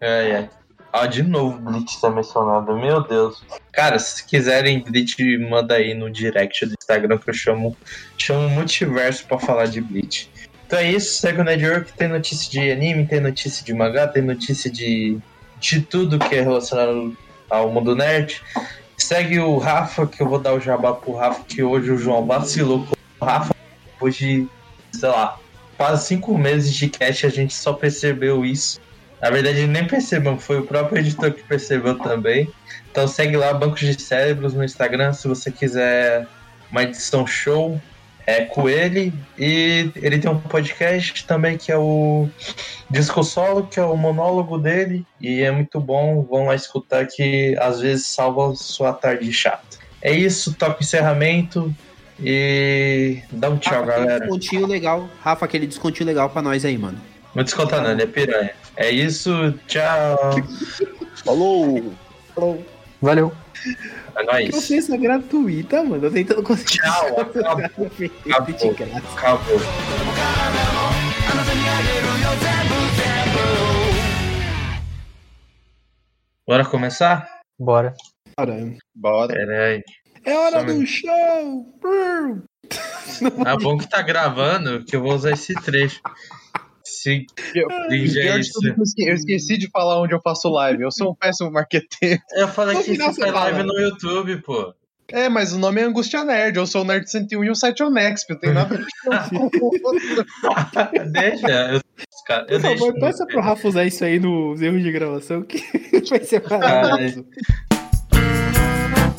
Ai, 0.00 0.34
ai. 0.34 0.50
Ah, 0.92 1.06
de 1.06 1.22
novo 1.22 1.58
Bleach 1.60 2.00
tá 2.00 2.10
mencionado, 2.10 2.76
meu 2.76 3.00
Deus. 3.06 3.42
Cara, 3.72 3.96
se 4.00 4.24
quiserem 4.26 4.82
Bleach, 4.82 5.16
manda 5.38 5.76
aí 5.76 5.94
no 5.94 6.10
direct 6.10 6.66
do 6.66 6.74
Instagram 6.78 7.16
que 7.18 7.30
eu 7.30 7.34
chamo, 7.34 7.76
chamo 8.18 8.48
Multiverso 8.50 9.24
pra 9.26 9.38
falar 9.38 9.66
de 9.66 9.80
Bleach. 9.80 10.28
Então 10.72 10.80
é 10.80 10.90
isso, 10.90 11.20
segue 11.20 11.38
o 11.38 11.44
Network, 11.44 11.92
tem 11.92 12.08
notícia 12.08 12.50
de 12.50 12.72
anime, 12.72 13.06
tem 13.06 13.20
notícia 13.20 13.62
de 13.62 13.74
mangá, 13.74 14.08
tem 14.08 14.22
notícia 14.22 14.70
de, 14.70 15.18
de 15.60 15.82
tudo 15.82 16.18
que 16.18 16.34
é 16.34 16.40
relacionado 16.40 17.14
ao 17.50 17.70
mundo 17.70 17.94
nerd. 17.94 18.40
Segue 18.96 19.38
o 19.38 19.58
Rafa, 19.58 20.06
que 20.06 20.22
eu 20.22 20.26
vou 20.26 20.38
dar 20.38 20.54
o 20.54 20.60
jabá 20.60 20.94
pro 20.94 21.14
Rafa, 21.14 21.44
que 21.44 21.62
hoje 21.62 21.90
o 21.90 21.98
João 21.98 22.24
vacilou 22.24 22.86
com 22.86 22.94
o 23.20 23.24
Rafa. 23.26 23.54
Hoje 24.00 24.48
sei 24.92 25.10
lá, 25.10 25.38
quase 25.76 26.06
cinco 26.06 26.38
meses 26.38 26.72
de 26.72 26.88
cast 26.88 27.26
a 27.26 27.28
gente 27.28 27.52
só 27.52 27.74
percebeu 27.74 28.42
isso. 28.42 28.80
Na 29.20 29.28
verdade, 29.28 29.66
nem 29.66 29.86
percebemos, 29.86 30.42
foi 30.42 30.60
o 30.60 30.66
próprio 30.66 31.00
editor 31.00 31.32
que 31.32 31.42
percebeu 31.42 31.98
também. 31.98 32.48
Então 32.90 33.06
segue 33.06 33.36
lá, 33.36 33.52
Bancos 33.52 33.80
de 33.80 34.00
Cérebros 34.00 34.54
no 34.54 34.64
Instagram, 34.64 35.12
se 35.12 35.28
você 35.28 35.50
quiser 35.50 36.26
uma 36.70 36.82
edição 36.82 37.26
show, 37.26 37.78
é 38.26 38.44
com 38.44 38.68
ele. 38.68 39.12
E 39.38 39.90
ele 39.96 40.18
tem 40.18 40.30
um 40.30 40.38
podcast 40.38 41.26
também 41.26 41.56
que 41.56 41.70
é 41.70 41.76
o 41.76 42.28
Disco 42.90 43.22
Solo, 43.22 43.66
que 43.66 43.78
é 43.78 43.84
o 43.84 43.96
monólogo 43.96 44.58
dele. 44.58 45.04
E 45.20 45.42
é 45.42 45.50
muito 45.50 45.80
bom, 45.80 46.22
vão 46.22 46.46
lá 46.46 46.54
escutar 46.54 47.06
que 47.06 47.56
às 47.58 47.80
vezes 47.80 48.06
salva 48.06 48.54
sua 48.54 48.92
tarde 48.92 49.32
chata. 49.32 49.78
É 50.00 50.12
isso, 50.12 50.54
toca 50.54 50.82
encerramento. 50.82 51.74
E 52.20 53.18
dá 53.32 53.50
um 53.50 53.58
tchau, 53.58 53.80
Rafa, 53.80 53.86
galera. 53.86 54.20
Descontinho 54.20 54.66
legal. 54.66 55.08
Rafa, 55.20 55.44
aquele 55.44 55.66
descontinho 55.66 56.06
legal 56.06 56.30
pra 56.30 56.42
nós 56.42 56.64
aí, 56.64 56.78
mano. 56.78 56.98
Não 57.34 57.42
desconta 57.42 57.80
não, 57.80 57.92
ele 57.92 58.02
é 58.02 58.06
piranha. 58.06 58.52
É 58.76 58.90
isso, 58.90 59.52
tchau. 59.66 60.36
Falou! 61.24 61.92
Falou. 62.34 62.66
Valeu. 63.00 63.32
É 64.16 64.22
nóis. 64.22 64.50
Processa 64.50 64.96
gratuita, 64.96 65.82
mano. 65.82 66.04
Eu 66.04 66.12
tentando 66.12 66.42
conseguir. 66.42 66.80
Tchau, 66.80 67.20
acabou. 67.20 67.90
Acabou. 68.30 68.70
Acabou. 69.16 69.58
Bora 76.46 76.64
começar? 76.64 77.28
Bora. 77.58 77.94
Bora. 78.36 78.76
Bora. 78.94 79.34
Peraí. 79.34 79.82
É 80.24 80.36
hora 80.36 80.60
Só 80.60 80.66
do 80.66 80.86
show! 80.86 81.78
Brrr. 81.80 82.42
Ah, 83.46 83.56
bom 83.56 83.78
que 83.78 83.88
tá 83.88 84.02
gravando, 84.02 84.84
que 84.84 84.94
eu 84.94 85.02
vou 85.02 85.14
usar 85.14 85.32
esse 85.32 85.54
trecho. 85.54 86.00
Se 87.02 87.26
Eu, 87.52 87.66
eu 87.68 87.90
eu 88.98 89.14
esqueci 89.14 89.58
de 89.58 89.68
falar 89.68 90.00
onde 90.00 90.14
eu 90.14 90.20
faço 90.20 90.48
live. 90.48 90.84
Eu 90.84 90.92
sou 90.92 91.10
um 91.10 91.14
péssimo 91.14 91.50
marqueteiro. 91.50 92.20
Eu 92.36 92.46
falei 92.46 92.80
que 92.80 92.96
você 92.96 93.12
foi 93.12 93.30
live 93.32 93.64
no 93.64 93.76
YouTube, 93.80 94.36
pô. 94.42 94.72
É, 95.10 95.28
mas 95.28 95.52
o 95.52 95.58
nome 95.58 95.80
é 95.80 95.84
Angústia 95.84 96.22
Nerd. 96.24 96.56
Eu 96.56 96.66
sou 96.66 96.82
o 96.82 96.84
Nerd 96.84 97.10
101 97.10 97.44
e 97.44 97.50
o 97.50 97.56
site 97.56 97.82
é 97.82 97.84
o 97.84 97.90
Nexp. 97.90 98.30
Não 98.30 98.38
tem 98.38 98.54
nada 98.54 98.72
a 98.74 98.78
ver. 98.78 98.94
Deixa. 101.10 101.72
Eu, 101.72 101.80
cara, 102.24 102.46
eu 102.48 102.60
Por 102.60 102.70
favor, 102.70 102.92
deixo. 102.92 103.06
peça 103.06 103.26
pro 103.26 103.40
Rafa 103.40 103.66
usar 103.68 103.84
isso 103.84 104.04
aí 104.04 104.20
nos 104.20 104.62
erros 104.62 104.80
de 104.82 104.92
gravação 104.92 105.42
que 105.42 105.58
vai 106.08 106.22
ser 106.22 106.40
maravilhoso. 106.48 107.26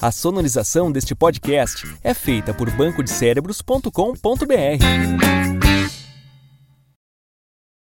A 0.01 0.10
sonorização 0.11 0.89
deste 0.91 1.14
podcast 1.14 1.85
é 2.01 2.14
feita 2.14 2.53
por 2.53 2.72
bancodecérebros.com.br. 2.72 5.62